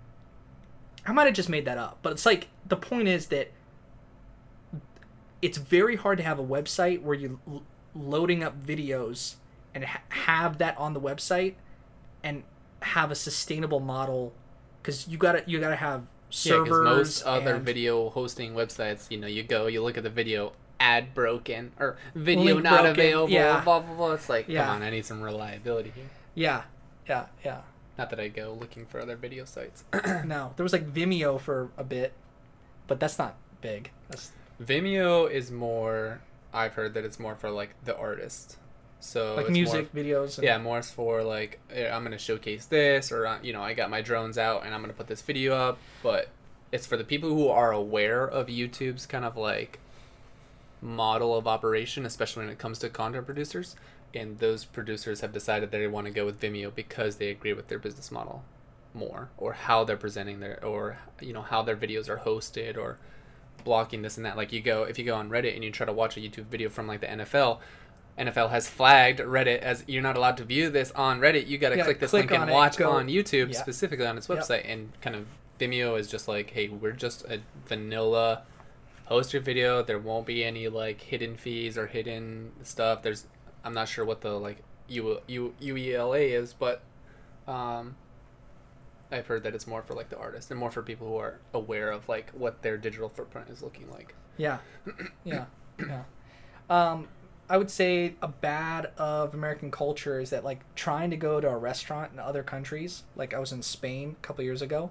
I 1.06 1.12
might 1.12 1.24
have 1.26 1.34
just 1.34 1.48
made 1.48 1.64
that 1.66 1.78
up, 1.78 1.98
but 2.02 2.12
it's 2.12 2.26
like 2.26 2.48
the 2.66 2.76
point 2.76 3.08
is 3.08 3.26
that 3.28 3.50
it's 5.42 5.58
very 5.58 5.96
hard 5.96 6.18
to 6.18 6.24
have 6.24 6.38
a 6.38 6.44
website 6.44 7.02
where 7.02 7.14
you're 7.14 7.38
l- 7.48 7.62
loading 7.94 8.42
up 8.42 8.62
videos 8.64 9.36
and 9.74 9.84
ha- 9.84 10.00
have 10.08 10.58
that 10.58 10.76
on 10.78 10.94
the 10.94 11.00
website 11.00 11.54
and 12.24 12.42
have 12.82 13.10
a 13.10 13.14
sustainable 13.14 13.80
model 13.80 14.32
because 14.82 15.06
you 15.08 15.18
gotta 15.18 15.42
you 15.46 15.60
gotta 15.60 15.76
have 15.76 16.02
servers. 16.30 16.68
Yeah, 16.68 16.82
most 16.96 17.22
other 17.22 17.54
and- 17.56 17.64
video 17.64 18.10
hosting 18.10 18.54
websites, 18.54 19.10
you 19.10 19.18
know, 19.18 19.26
you 19.26 19.42
go, 19.42 19.66
you 19.66 19.82
look 19.82 19.96
at 19.96 20.02
the 20.02 20.10
video, 20.10 20.52
ad 20.80 21.14
broken 21.14 21.72
or 21.78 21.96
video 22.14 22.44
Link 22.54 22.62
not 22.64 22.82
broken, 22.82 22.90
available, 22.90 23.32
yeah. 23.32 23.60
blah 23.62 23.80
blah 23.80 23.94
blah. 23.94 24.12
It's 24.12 24.28
like, 24.28 24.48
Yeah. 24.48 24.64
come 24.66 24.76
on, 24.76 24.82
I 24.82 24.90
need 24.90 25.04
some 25.06 25.22
reliability 25.22 25.92
here. 25.94 26.04
Yeah, 26.34 26.62
yeah, 27.08 27.26
yeah. 27.44 27.60
Not 27.98 28.10
that 28.10 28.20
I 28.20 28.28
go 28.28 28.56
looking 28.58 28.86
for 28.86 29.00
other 29.00 29.16
video 29.16 29.44
sites. 29.44 29.84
No, 30.24 30.52
there 30.56 30.64
was 30.64 30.72
like 30.72 30.92
Vimeo 30.92 31.40
for 31.40 31.70
a 31.76 31.84
bit, 31.84 32.12
but 32.86 33.00
that's 33.00 33.18
not 33.18 33.36
big. 33.60 33.90
That's 34.08 34.32
Vimeo 34.62 35.30
is 35.30 35.50
more. 35.50 36.20
I've 36.52 36.74
heard 36.74 36.94
that 36.94 37.04
it's 37.04 37.18
more 37.18 37.34
for 37.36 37.50
like 37.50 37.70
the 37.84 37.96
artist. 37.96 38.58
So 39.00 39.34
like 39.34 39.50
music 39.50 39.94
More, 39.94 40.04
videos. 40.04 40.38
And, 40.38 40.44
yeah, 40.44 40.58
more 40.58 40.82
for 40.82 41.22
like 41.22 41.60
eh, 41.72 41.88
I'm 41.88 42.02
gonna 42.02 42.18
showcase 42.18 42.66
this, 42.66 43.12
or 43.12 43.26
uh, 43.26 43.38
you 43.42 43.52
know, 43.52 43.62
I 43.62 43.74
got 43.74 43.90
my 43.90 44.00
drones 44.00 44.38
out 44.38 44.64
and 44.64 44.74
I'm 44.74 44.80
gonna 44.80 44.92
put 44.92 45.06
this 45.06 45.22
video 45.22 45.54
up. 45.54 45.78
But 46.02 46.28
it's 46.72 46.86
for 46.86 46.96
the 46.96 47.04
people 47.04 47.30
who 47.30 47.48
are 47.48 47.72
aware 47.72 48.26
of 48.26 48.48
YouTube's 48.48 49.06
kind 49.06 49.24
of 49.24 49.36
like 49.36 49.78
model 50.80 51.36
of 51.36 51.46
operation, 51.46 52.06
especially 52.06 52.44
when 52.44 52.52
it 52.52 52.58
comes 52.58 52.78
to 52.80 52.88
content 52.88 53.26
producers. 53.26 53.76
And 54.16 54.38
those 54.38 54.64
producers 54.64 55.20
have 55.20 55.32
decided 55.32 55.70
they 55.70 55.86
want 55.86 56.06
to 56.06 56.12
go 56.12 56.24
with 56.24 56.40
Vimeo 56.40 56.74
because 56.74 57.16
they 57.16 57.28
agree 57.28 57.52
with 57.52 57.68
their 57.68 57.78
business 57.78 58.10
model 58.10 58.42
more, 58.94 59.28
or 59.36 59.52
how 59.52 59.84
they're 59.84 59.96
presenting 59.96 60.40
their, 60.40 60.64
or 60.64 60.98
you 61.20 61.32
know, 61.32 61.42
how 61.42 61.62
their 61.62 61.76
videos 61.76 62.08
are 62.08 62.18
hosted, 62.18 62.76
or 62.76 62.98
blocking 63.64 64.02
this 64.02 64.16
and 64.16 64.24
that. 64.24 64.36
Like 64.36 64.52
you 64.52 64.60
go, 64.60 64.84
if 64.84 64.98
you 64.98 65.04
go 65.04 65.14
on 65.16 65.28
Reddit 65.28 65.54
and 65.54 65.62
you 65.62 65.70
try 65.70 65.86
to 65.86 65.92
watch 65.92 66.16
a 66.16 66.20
YouTube 66.20 66.46
video 66.46 66.68
from 66.70 66.86
like 66.86 67.00
the 67.00 67.06
NFL, 67.08 67.58
NFL 68.18 68.50
has 68.50 68.68
flagged 68.68 69.20
Reddit 69.20 69.58
as 69.58 69.84
you're 69.86 70.02
not 70.02 70.16
allowed 70.16 70.38
to 70.38 70.44
view 70.44 70.70
this 70.70 70.90
on 70.92 71.20
Reddit. 71.20 71.46
You 71.46 71.58
got 71.58 71.70
to 71.70 71.82
click 71.82 72.00
this 72.00 72.10
click 72.10 72.30
link 72.30 72.40
and 72.42 72.50
watch 72.50 72.80
on 72.80 73.08
YouTube 73.08 73.52
Yeah. 73.52 73.60
specifically 73.60 74.06
on 74.06 74.16
its 74.16 74.28
Yep. 74.28 74.38
website. 74.38 74.62
And 74.64 74.98
kind 75.02 75.14
of 75.14 75.26
Vimeo 75.60 75.98
is 75.98 76.08
just 76.08 76.26
like, 76.26 76.50
hey, 76.50 76.68
we're 76.68 76.92
just 76.92 77.24
a 77.26 77.40
vanilla 77.66 78.42
post 79.06 79.32
your 79.32 79.42
video. 79.42 79.82
There 79.82 79.98
won't 79.98 80.26
be 80.26 80.42
any 80.44 80.68
like 80.68 81.00
hidden 81.00 81.36
fees 81.36 81.76
or 81.76 81.86
hidden 81.88 82.52
stuff. 82.62 83.02
There's 83.02 83.26
I'm 83.66 83.74
not 83.74 83.88
sure 83.88 84.04
what 84.04 84.20
the 84.20 84.38
like 84.38 84.58
U, 84.86 85.20
U, 85.26 85.52
EULA 85.60 86.40
is, 86.40 86.52
but 86.52 86.82
um, 87.48 87.96
I've 89.10 89.26
heard 89.26 89.42
that 89.42 89.56
it's 89.56 89.66
more 89.66 89.82
for 89.82 89.94
like 89.94 90.08
the 90.08 90.16
artist 90.16 90.52
and 90.52 90.60
more 90.60 90.70
for 90.70 90.82
people 90.82 91.08
who 91.08 91.16
are 91.16 91.40
aware 91.52 91.90
of 91.90 92.08
like 92.08 92.30
what 92.30 92.62
their 92.62 92.78
digital 92.78 93.08
footprint 93.08 93.50
is 93.50 93.62
looking 93.62 93.90
like. 93.90 94.14
Yeah, 94.36 94.58
yeah, 95.24 95.46
yeah. 95.80 96.04
Um, 96.70 97.08
I 97.50 97.56
would 97.56 97.68
say 97.68 98.14
a 98.22 98.28
bad 98.28 98.92
of 98.96 99.34
American 99.34 99.72
culture 99.72 100.20
is 100.20 100.30
that 100.30 100.44
like 100.44 100.60
trying 100.76 101.10
to 101.10 101.16
go 101.16 101.40
to 101.40 101.48
a 101.48 101.56
restaurant 101.56 102.12
in 102.12 102.20
other 102.20 102.44
countries. 102.44 103.02
Like 103.16 103.34
I 103.34 103.40
was 103.40 103.50
in 103.50 103.62
Spain 103.62 104.14
a 104.16 104.24
couple 104.24 104.44
years 104.44 104.62
ago. 104.62 104.90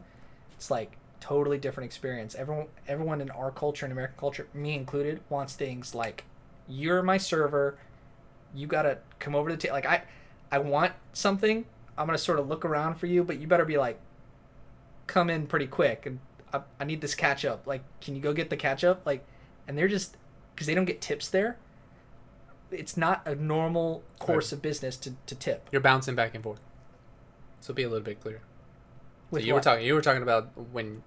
It's 0.58 0.70
like 0.70 0.98
totally 1.22 1.58
different 1.58 1.86
experience. 1.86 2.36
Everyone, 2.36 2.68
everyone 2.90 3.22
in 3.22 3.30
our 3.32 3.52
culture 3.52 3.86
and 3.86 3.94
American 3.94 4.18
culture, 4.20 4.48
me 4.54 4.76
included, 4.76 5.22
wants 5.30 5.56
things 5.56 5.96
like, 5.96 6.26
"You're 6.68 7.02
my 7.02 7.18
server. 7.18 7.78
You 8.56 8.68
gotta 8.68 9.00
come 9.20 9.36
over 9.36 9.50
to 9.50 9.56
the 9.56 9.62
table." 9.62 9.76
Like 9.76 9.86
I, 9.86 10.04
I 10.52 10.60
want 10.60 10.94
something. 11.14 11.66
I'm 11.98 12.06
gonna 12.08 12.18
sort 12.18 12.40
of 12.40 12.48
look 12.48 12.66
around 12.66 12.96
for 12.96 13.06
you, 13.08 13.24
but 13.24 13.40
you 13.40 13.48
better 13.48 13.66
be 13.66 13.78
like, 13.78 14.00
come 15.08 15.30
in 15.30 15.48
pretty 15.48 15.68
quick, 15.68 16.06
and 16.06 16.20
I, 16.54 16.62
I 16.80 16.84
need 16.86 17.02
this 17.02 17.16
catch 17.16 17.46
up. 17.46 17.66
Like, 17.68 17.84
can 18.02 18.16
you 18.16 18.22
go 18.22 18.34
get 18.34 18.50
the 18.50 18.58
ketchup? 18.58 19.02
Like, 19.06 19.26
and 19.68 19.78
they're 19.78 19.88
just 19.88 20.18
because 20.54 20.68
they 20.68 20.76
don't 20.76 20.86
get 20.86 21.02
tips 21.02 21.28
there. 21.30 21.58
It's 22.72 22.98
not 22.98 23.22
a 23.26 23.36
normal 23.36 24.04
course 24.20 24.52
Right. 24.52 24.58
of 24.58 24.62
business 24.62 24.98
to, 24.98 25.14
to 25.28 25.36
tip. 25.36 25.70
You're 25.72 25.82
bouncing 25.82 26.16
back 26.16 26.34
and 26.34 26.44
forth. 26.44 26.60
So 27.62 27.74
be 27.74 27.84
a 27.84 27.90
little 27.90 28.04
bit 28.04 28.20
clear. 28.20 28.40
So 28.40 29.38
With 29.38 29.46
you 29.46 29.54
were 29.54 29.62
talking. 29.62 29.86
You 29.86 29.94
were 29.94 30.02
talking 30.02 30.24
about 30.24 30.50
when 30.72 31.04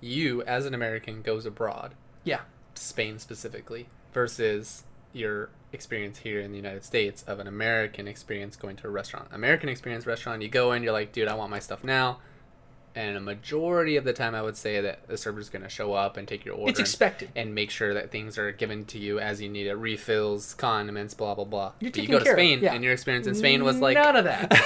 you, 0.00 0.42
as 0.42 0.66
an 0.66 0.74
American, 0.74 1.22
goes 1.22 1.46
abroad, 1.46 1.94
Yeah, 2.24 2.40
Spain 2.74 3.18
specifically, 3.18 3.86
versus 4.12 4.84
your 5.12 5.50
experience 5.74 6.18
here 6.18 6.40
in 6.40 6.50
the 6.52 6.56
United 6.56 6.84
States 6.84 7.22
of 7.26 7.40
an 7.40 7.46
American 7.46 8.08
experience 8.08 8.56
going 8.56 8.76
to 8.76 8.86
a 8.86 8.90
restaurant. 8.90 9.28
American 9.32 9.68
experience 9.68 10.06
restaurant, 10.06 10.42
you 10.42 10.48
go 10.48 10.72
in, 10.72 10.82
you're 10.82 10.92
like, 10.92 11.12
dude, 11.12 11.28
I 11.28 11.34
want 11.34 11.50
my 11.50 11.58
stuff 11.58 11.84
now. 11.84 12.18
And 12.96 13.16
a 13.16 13.20
majority 13.20 13.96
of 13.96 14.04
the 14.04 14.12
time, 14.12 14.36
I 14.36 14.42
would 14.42 14.56
say 14.56 14.80
that 14.80 15.08
the 15.08 15.18
server's 15.18 15.48
going 15.48 15.62
to 15.62 15.68
show 15.68 15.94
up 15.94 16.16
and 16.16 16.28
take 16.28 16.44
your 16.44 16.54
order 16.54 16.70
it's 16.70 16.78
and- 16.78 16.86
expected. 16.86 17.30
and 17.34 17.52
make 17.52 17.70
sure 17.70 17.92
that 17.92 18.12
things 18.12 18.38
are 18.38 18.52
given 18.52 18.84
to 18.86 18.98
you 18.98 19.18
as 19.18 19.42
you 19.42 19.48
need 19.48 19.66
it, 19.66 19.74
refills, 19.74 20.54
condiments, 20.54 21.12
blah 21.12 21.34
blah 21.34 21.44
blah. 21.44 21.72
You're 21.80 21.90
but 21.90 22.02
you 22.02 22.08
go 22.08 22.18
to 22.20 22.24
care 22.24 22.34
of, 22.34 22.38
Spain, 22.38 22.60
yeah. 22.62 22.72
and 22.72 22.84
your 22.84 22.92
experience 22.92 23.26
in 23.26 23.34
Spain 23.34 23.64
was 23.64 23.80
like 23.80 23.96
none 23.96 24.14
of 24.14 24.24
that. 24.24 24.62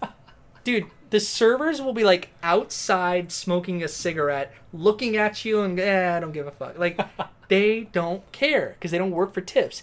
Dude, 0.64 0.86
the 1.10 1.20
servers 1.20 1.80
will 1.80 1.92
be 1.92 2.04
like 2.04 2.30
outside 2.42 3.32
smoking 3.32 3.82
a 3.82 3.88
cigarette, 3.88 4.52
looking 4.72 5.16
at 5.16 5.44
you, 5.44 5.60
and 5.60 5.78
eh, 5.78 6.16
I 6.16 6.20
don't 6.20 6.32
give 6.32 6.46
a 6.46 6.50
fuck. 6.50 6.78
Like 6.78 6.98
they 7.48 7.82
don't 7.92 8.30
care 8.32 8.76
because 8.78 8.90
they 8.90 8.98
don't 8.98 9.10
work 9.10 9.32
for 9.32 9.40
tips. 9.40 9.82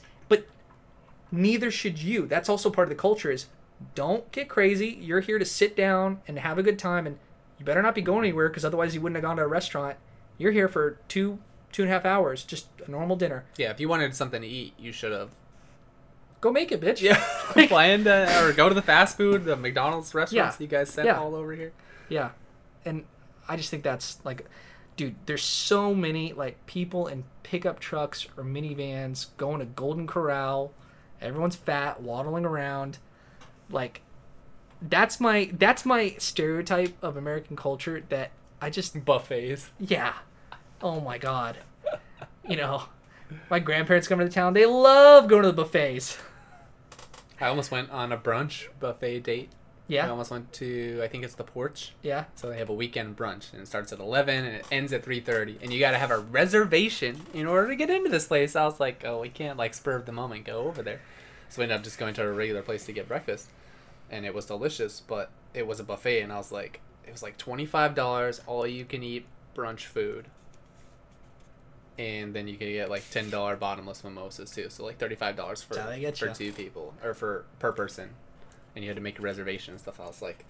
Neither 1.31 1.71
should 1.71 1.99
you. 2.01 2.25
That's 2.27 2.49
also 2.49 2.69
part 2.69 2.85
of 2.85 2.89
the 2.89 2.95
culture. 3.01 3.31
Is 3.31 3.47
don't 3.93 4.31
get 4.31 4.47
crazy. 4.47 4.97
You're 5.01 5.19
here 5.21 5.39
to 5.39 5.45
sit 5.45 5.75
down 5.75 6.21
and 6.27 6.39
have 6.39 6.57
a 6.57 6.63
good 6.63 6.79
time, 6.79 7.05
and 7.07 7.17
you 7.59 7.65
better 7.65 7.81
not 7.81 7.95
be 7.95 8.01
going 8.01 8.19
anywhere 8.25 8.47
because 8.49 8.63
otherwise 8.65 8.95
you 8.95 9.01
wouldn't 9.01 9.15
have 9.17 9.23
gone 9.23 9.37
to 9.37 9.43
a 9.43 9.47
restaurant. 9.47 9.97
You're 10.37 10.51
here 10.51 10.67
for 10.67 10.97
two 11.07 11.39
two 11.71 11.83
and 11.83 11.91
a 11.91 11.93
half 11.93 12.05
hours, 12.05 12.43
just 12.43 12.67
a 12.85 12.89
normal 12.89 13.15
dinner. 13.17 13.43
Yeah, 13.57 13.71
if 13.71 13.79
you 13.81 13.89
wanted 13.89 14.15
something 14.15 14.41
to 14.41 14.47
eat, 14.47 14.73
you 14.77 14.91
should 14.93 15.11
have. 15.11 15.29
Go 16.41 16.51
make 16.51 16.71
it, 16.71 16.79
bitch. 16.79 17.01
Yeah, 17.01 17.17
plan 17.67 18.03
to 18.05 18.45
or 18.45 18.53
go 18.53 18.69
to 18.69 18.75
the 18.75 18.81
fast 18.81 19.17
food, 19.17 19.45
the 19.45 19.55
McDonald's 19.55 20.13
restaurants 20.13 20.57
Yeah. 20.59 20.63
you 20.63 20.67
guys 20.67 20.89
sent 20.89 21.07
Yeah. 21.07 21.19
all 21.19 21.35
over 21.35 21.53
here. 21.53 21.73
Yeah. 22.07 22.29
And 22.85 23.03
I 23.47 23.57
just 23.57 23.69
think 23.71 23.83
that's 23.83 24.19
like 24.23 24.45
dude, 24.95 25.15
there's 25.25 25.43
so 25.43 25.93
many 25.93 26.31
like 26.31 26.65
people 26.67 27.07
in 27.07 27.25
pickup 27.43 27.79
trucks 27.79 28.27
or 28.37 28.43
minivans 28.45 29.27
going 29.37 29.59
to 29.59 29.65
Golden 29.65 30.07
Corral. 30.07 30.71
Everyone's 31.25 31.55
fat, 31.55 32.01
waddling 32.01 32.45
around. 32.45 32.99
Like 33.69 34.01
that's 34.81 35.19
my 35.19 35.49
that's 35.53 35.85
my 35.85 36.15
stereotype 36.17 36.95
of 37.01 37.17
American 37.17 37.55
culture 37.55 38.03
that 38.09 38.31
I 38.61 38.69
just 38.69 39.03
Buffets. 39.05 39.71
yeah. 39.79 40.13
Oh 40.81 40.99
my 40.99 41.17
god. 41.17 41.57
You 42.47 42.57
know, 42.57 42.83
my 43.49 43.59
grandparents 43.59 44.07
come 44.07 44.19
to 44.19 44.25
the 44.25 44.31
town, 44.31 44.53
they 44.53 44.65
love 44.65 45.27
going 45.27 45.43
to 45.43 45.51
the 45.51 45.63
buffets. 45.63 46.17
I 47.41 47.47
almost 47.47 47.71
went 47.71 47.89
on 47.89 48.11
a 48.11 48.17
brunch 48.17 48.67
buffet 48.79 49.21
date. 49.21 49.49
I 49.87 49.93
Yeah. 49.93 50.09
almost 50.09 50.31
went 50.31 50.51
to 50.53 50.99
I 51.03 51.07
think 51.07 51.23
it's 51.23 51.35
the 51.35 51.43
Porch. 51.43 51.93
Yeah. 52.01 52.25
So 52.35 52.49
they 52.49 52.57
have 52.57 52.69
a 52.69 52.73
weekend 52.73 53.15
brunch 53.17 53.53
and 53.53 53.61
it 53.61 53.67
starts 53.67 53.93
at 53.93 53.99
11 53.99 54.43
and 54.45 54.55
it 54.55 54.65
ends 54.71 54.91
at 54.93 55.03
3:30 55.03 55.59
and 55.61 55.71
you 55.71 55.79
got 55.79 55.91
to 55.91 55.97
have 55.99 56.09
a 56.11 56.17
reservation 56.17 57.21
in 57.33 57.45
order 57.45 57.67
to 57.67 57.75
get 57.75 57.89
into 57.89 58.09
this 58.09 58.25
place. 58.27 58.55
I 58.55 58.65
was 58.65 58.79
like, 58.79 59.03
"Oh, 59.05 59.21
we 59.21 59.29
can't 59.29 59.57
like 59.57 59.73
spur 59.75 59.95
of 59.95 60.05
the 60.05 60.11
moment 60.11 60.45
go 60.45 60.63
over 60.67 60.81
there." 60.81 61.01
So 61.49 61.59
we 61.59 61.63
ended 61.63 61.77
up 61.77 61.83
just 61.83 61.99
going 61.99 62.15
to 62.15 62.23
a 62.23 62.31
regular 62.31 62.63
place 62.63 62.85
to 62.87 62.91
get 62.93 63.07
breakfast. 63.07 63.49
And 64.09 64.25
it 64.25 64.33
was 64.33 64.45
delicious, 64.47 64.99
but 65.01 65.29
it 65.53 65.67
was 65.67 65.79
a 65.79 65.83
buffet 65.83 66.21
and 66.21 66.33
I 66.33 66.37
was 66.37 66.51
like, 66.51 66.81
it 67.07 67.11
was 67.11 67.21
like 67.23 67.37
$25 67.37 68.41
all 68.47 68.65
you 68.65 68.85
can 68.85 69.03
eat 69.03 69.25
brunch 69.55 69.81
food. 69.81 70.25
And 71.97 72.33
then 72.33 72.47
you 72.47 72.57
can 72.57 72.67
get 72.67 72.89
like 72.89 73.03
$10 73.03 73.59
bottomless 73.59 74.03
mimosas 74.03 74.51
too. 74.51 74.69
So 74.69 74.83
like 74.83 74.97
$35 74.97 75.63
for 75.63 75.75
That's 75.75 75.85
how 75.85 75.89
they 75.91 75.99
get 76.01 76.17
for 76.17 76.27
ya. 76.27 76.33
two 76.33 76.51
people 76.51 76.93
or 77.03 77.13
for 77.13 77.45
per 77.59 77.71
person. 77.71 78.09
And 78.75 78.83
you 78.83 78.89
had 78.89 78.97
to 78.97 79.01
make 79.01 79.19
a 79.19 79.21
reservation 79.21 79.73
and 79.73 79.81
stuff. 79.81 79.99
I 79.99 80.05
was 80.05 80.21
like, 80.21 80.45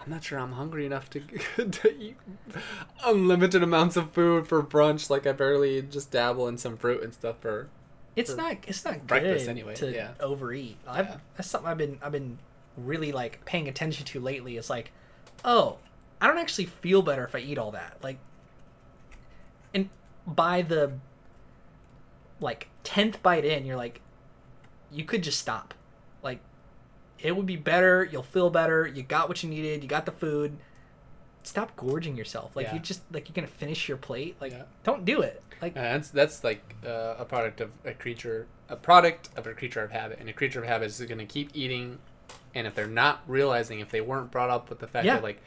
I'm 0.00 0.10
not 0.10 0.24
sure 0.24 0.38
I'm 0.38 0.52
hungry 0.52 0.86
enough 0.86 1.10
to, 1.10 1.20
to 1.70 1.98
eat 1.98 2.16
unlimited 3.04 3.62
amounts 3.62 3.96
of 3.96 4.12
food 4.12 4.46
for 4.46 4.62
brunch. 4.62 5.10
Like 5.10 5.26
I 5.26 5.32
barely 5.32 5.82
just 5.82 6.10
dabble 6.10 6.48
in 6.48 6.58
some 6.58 6.76
fruit 6.76 7.02
and 7.02 7.12
stuff 7.12 7.36
for. 7.40 7.68
It's 8.14 8.30
for 8.30 8.36
not 8.36 8.56
it's 8.66 8.84
not 8.84 9.06
breakfast 9.06 9.44
good 9.44 9.50
anyway, 9.50 9.74
to 9.76 9.92
yeah. 9.92 10.10
overeat. 10.20 10.78
I've, 10.86 11.06
Yeah. 11.06 11.16
That's 11.36 11.48
something 11.48 11.70
I've 11.70 11.78
been 11.78 11.98
I've 12.02 12.12
been 12.12 12.38
really 12.76 13.12
like 13.12 13.44
paying 13.44 13.68
attention 13.68 14.06
to 14.06 14.20
lately. 14.20 14.56
Is 14.56 14.70
like, 14.70 14.92
oh, 15.44 15.78
I 16.20 16.26
don't 16.26 16.38
actually 16.38 16.66
feel 16.66 17.02
better 17.02 17.24
if 17.24 17.34
I 17.34 17.38
eat 17.38 17.58
all 17.58 17.72
that. 17.72 17.98
Like, 18.02 18.18
and 19.74 19.90
by 20.26 20.62
the 20.62 20.92
like 22.40 22.68
tenth 22.84 23.22
bite 23.22 23.44
in, 23.44 23.66
you're 23.66 23.76
like, 23.76 24.00
you 24.92 25.04
could 25.04 25.22
just 25.22 25.40
stop. 25.40 25.74
It 27.20 27.36
would 27.36 27.46
be 27.46 27.56
better. 27.56 28.04
You'll 28.04 28.22
feel 28.22 28.50
better. 28.50 28.86
You 28.86 29.02
got 29.02 29.28
what 29.28 29.42
you 29.42 29.48
needed. 29.48 29.82
You 29.82 29.88
got 29.88 30.04
the 30.06 30.12
food. 30.12 30.56
Stop 31.42 31.76
gorging 31.76 32.16
yourself. 32.16 32.56
Like 32.56 32.66
Yeah. 32.66 32.74
you 32.74 32.80
just 32.80 33.02
like 33.12 33.28
you're 33.28 33.34
gonna 33.34 33.46
finish 33.46 33.88
your 33.88 33.96
plate. 33.96 34.36
Like 34.40 34.52
Yeah. 34.52 34.62
don't 34.84 35.04
do 35.04 35.20
it. 35.22 35.42
Like 35.62 35.76
Uh, 35.76 35.80
that's 35.82 36.10
that's 36.10 36.44
like 36.44 36.74
uh, 36.84 37.14
a 37.18 37.24
product 37.24 37.60
of 37.60 37.70
a 37.84 37.92
creature, 37.94 38.46
a 38.68 38.76
product 38.76 39.30
of 39.36 39.46
a 39.46 39.54
creature 39.54 39.82
of 39.82 39.92
habit, 39.92 40.18
and 40.20 40.28
a 40.28 40.32
creature 40.32 40.60
of 40.60 40.66
habit 40.66 40.86
is 40.86 41.00
going 41.00 41.18
to 41.18 41.24
keep 41.24 41.50
eating, 41.54 41.98
and 42.54 42.66
if 42.66 42.74
they're 42.74 42.86
not 42.86 43.22
realizing, 43.26 43.80
if 43.80 43.90
they 43.90 44.00
weren't 44.00 44.30
brought 44.30 44.50
up 44.50 44.68
with 44.68 44.80
the 44.80 44.86
fact 44.86 45.06
Yeah. 45.06 45.14
that 45.14 45.22
like, 45.22 45.40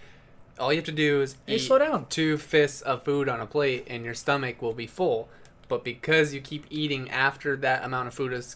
all 0.57 0.71
you 0.73 0.77
have 0.77 0.85
to 0.85 0.91
do 0.91 1.21
is 1.21 1.35
eat 1.47 1.59
slow 1.59 1.77
down. 1.77 2.05
two 2.07 2.37
fists 2.37 2.81
of 2.81 3.03
food 3.03 3.29
on 3.29 3.39
a 3.39 3.45
plate, 3.45 3.85
and 3.87 4.03
your 4.03 4.13
stomach 4.15 4.61
will 4.61 4.73
be 4.73 4.87
full. 4.87 5.29
But 5.67 5.83
because 5.83 6.33
you 6.33 6.41
keep 6.41 6.65
eating 6.71 7.11
after 7.11 7.55
that 7.57 7.83
amount 7.83 8.07
of 8.07 8.13
food 8.15 8.33
is, 8.33 8.55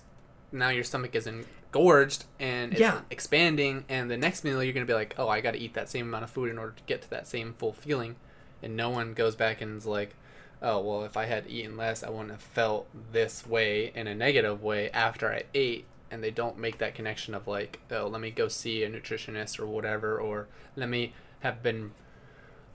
now 0.51 0.69
your 0.69 0.83
stomach 0.83 1.13
is 1.13 1.27
engorged 1.73 2.25
and 2.39 2.71
it's 2.73 2.79
Yeah. 2.81 3.01
expanding, 3.09 3.85
and 3.89 4.09
the 4.09 4.17
next 4.17 4.43
meal 4.43 4.63
you're 4.63 4.73
going 4.73 4.85
to 4.85 4.89
be 4.91 4.95
like, 4.95 5.15
oh, 5.17 5.27
I 5.27 5.41
got 5.41 5.51
to 5.51 5.59
eat 5.59 5.73
that 5.73 5.89
same 5.89 6.07
amount 6.07 6.23
of 6.23 6.29
food 6.29 6.49
in 6.49 6.57
order 6.57 6.73
to 6.73 6.83
get 6.85 7.01
to 7.03 7.09
that 7.09 7.27
same 7.27 7.53
full 7.57 7.73
feeling, 7.73 8.15
and 8.61 8.75
no 8.75 8.89
one 8.89 9.13
goes 9.13 9.35
back 9.35 9.61
and 9.61 9.77
is 9.77 9.85
like, 9.85 10.15
oh 10.65 10.79
well 10.79 11.03
if 11.03 11.17
i 11.17 11.25
had 11.25 11.45
eaten 11.49 11.75
less 11.75 12.03
i 12.03 12.09
wouldn't 12.09 12.31
have 12.31 12.41
felt 12.41 12.87
this 13.11 13.45
way 13.45 13.91
in 13.95 14.07
a 14.07 14.15
negative 14.15 14.63
way 14.63 14.89
after 14.91 15.29
i 15.29 15.43
ate 15.53 15.83
and 16.09 16.23
they 16.23 16.31
don't 16.31 16.57
make 16.57 16.77
that 16.77 16.95
connection 16.95 17.35
of 17.35 17.45
like 17.49 17.81
oh 17.91 18.07
let 18.07 18.21
me 18.21 18.31
go 18.31 18.47
see 18.47 18.81
a 18.81 18.89
nutritionist 18.89 19.59
or 19.59 19.65
whatever 19.67 20.17
or 20.17 20.47
let 20.77 20.87
me 20.87 21.11
have 21.41 21.61
been 21.61 21.91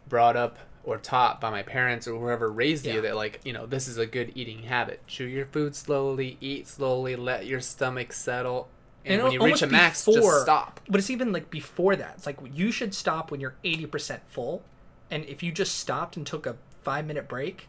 brought 0.07 0.37
up 0.37 0.59
or 0.85 0.99
taught 0.99 1.41
by 1.41 1.49
my 1.49 1.63
parents 1.63 2.07
or 2.07 2.19
whoever 2.21 2.53
raised 2.53 2.85
Yeah. 2.85 2.97
you 2.97 3.01
that 3.01 3.17
like 3.17 3.41
you 3.43 3.55
know 3.55 3.65
this 3.65 3.89
is 3.89 3.97
a 3.97 4.05
good 4.05 4.33
eating 4.35 4.65
habit 4.65 5.01
chew 5.07 5.25
your 5.25 5.47
food 5.47 5.75
slowly 5.75 6.37
eat 6.43 6.69
slowly 6.69 7.17
let 7.17 7.47
your 7.47 7.63
stomach 7.63 8.13
settle 8.13 8.69
and, 9.05 9.15
And 9.15 9.23
when 9.23 9.33
you 9.33 9.43
reach 9.45 9.63
a 9.63 9.67
max 9.67 10.05
before- 10.05 10.21
just 10.21 10.43
stop 10.43 10.81
But 10.89 10.99
it's 11.01 11.11
even 11.11 11.33
like 11.33 11.51
before 11.51 11.97
that. 11.97 12.15
It's 12.17 12.27
like 12.27 12.39
you 12.53 12.71
should 12.73 12.95
stop 12.95 13.31
when 13.31 13.41
you're 13.41 13.55
80% 13.65 14.21
full. 14.27 14.63
And 15.11 15.25
if 15.25 15.43
you 15.43 15.53
just 15.53 15.79
stopped 15.79 16.17
and 16.17 16.27
took 16.27 16.47
a 16.47 16.57
five 16.83 17.07
minute 17.07 17.29
break, 17.29 17.69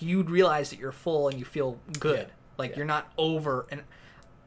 you'd 0.00 0.30
realize 0.30 0.70
that 0.70 0.78
you're 0.78 0.92
full 0.92 1.28
and 1.28 1.38
you 1.38 1.44
feel 1.44 1.78
good. 1.98 2.26
Yeah. 2.28 2.34
Like 2.58 2.70
Yeah. 2.72 2.76
you're 2.78 2.86
not 2.86 3.12
over. 3.16 3.66
And 3.70 3.82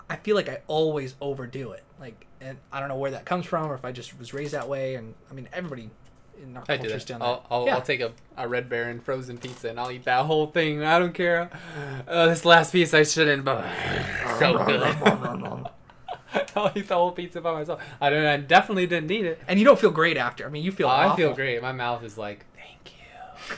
I 0.09 0.17
feel 0.17 0.35
like 0.35 0.49
I 0.49 0.61
always 0.67 1.15
overdo 1.21 1.71
it. 1.71 1.83
Like, 1.99 2.27
and 2.41 2.57
I 2.71 2.79
don't 2.79 2.89
know 2.89 2.97
where 2.97 3.11
that 3.11 3.25
comes 3.25 3.45
from 3.45 3.71
or 3.71 3.75
if 3.75 3.85
I 3.85 3.91
just 3.91 4.17
was 4.19 4.33
raised 4.33 4.53
that 4.53 4.67
way. 4.67 4.95
And 4.95 5.15
I 5.31 5.33
mean, 5.33 5.49
everybody 5.53 5.89
in 6.41 6.55
our 6.57 6.63
I 6.67 6.77
do 6.77 6.83
culture's 6.83 7.05
that. 7.05 7.13
done 7.13 7.21
I'll, 7.21 7.35
that. 7.35 7.45
I'll, 7.51 7.65
yeah. 7.65 7.75
I'll 7.75 7.81
take 7.81 8.01
a, 8.01 8.11
a 8.37 8.47
Red 8.47 8.69
Baron 8.69 8.99
frozen 8.99 9.37
pizza 9.37 9.69
and 9.69 9.79
I'll 9.79 9.91
eat 9.91 10.03
that 10.05 10.25
whole 10.25 10.47
thing. 10.47 10.83
I 10.83 10.99
don't 10.99 11.13
care. 11.13 11.49
Uh, 12.07 12.27
this 12.27 12.45
last 12.45 12.71
piece 12.71 12.93
I 12.93 13.03
shouldn't, 13.03 13.43
but 13.45 13.65
so 14.39 14.63
good. 14.65 14.81
I'll 16.55 16.71
eat 16.75 16.87
the 16.87 16.95
whole 16.95 17.11
pizza 17.11 17.39
by 17.41 17.53
myself. 17.53 17.81
I 18.01 18.09
don't. 18.09 18.25
I 18.25 18.37
definitely 18.37 18.87
didn't 18.87 19.09
eat 19.11 19.25
it. 19.25 19.39
and 19.47 19.57
you 19.59 19.65
don't 19.65 19.79
feel 19.79 19.91
great 19.91 20.17
after. 20.17 20.45
I 20.45 20.49
mean, 20.49 20.63
you 20.63 20.71
feel 20.71 20.87
Oh, 20.87 20.91
I 20.91 21.15
feel 21.15 21.33
great. 21.33 21.61
My 21.61 21.71
mouth 21.71 22.03
is 22.03 22.17
like, 22.17 22.45
thank 22.55 22.93
you. 22.97 23.55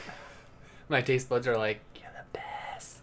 My 0.89 1.01
taste 1.01 1.27
buds 1.29 1.47
are 1.47 1.57
like, 1.57 1.79
you're 1.95 2.11
the 2.11 2.39
best. 2.39 2.99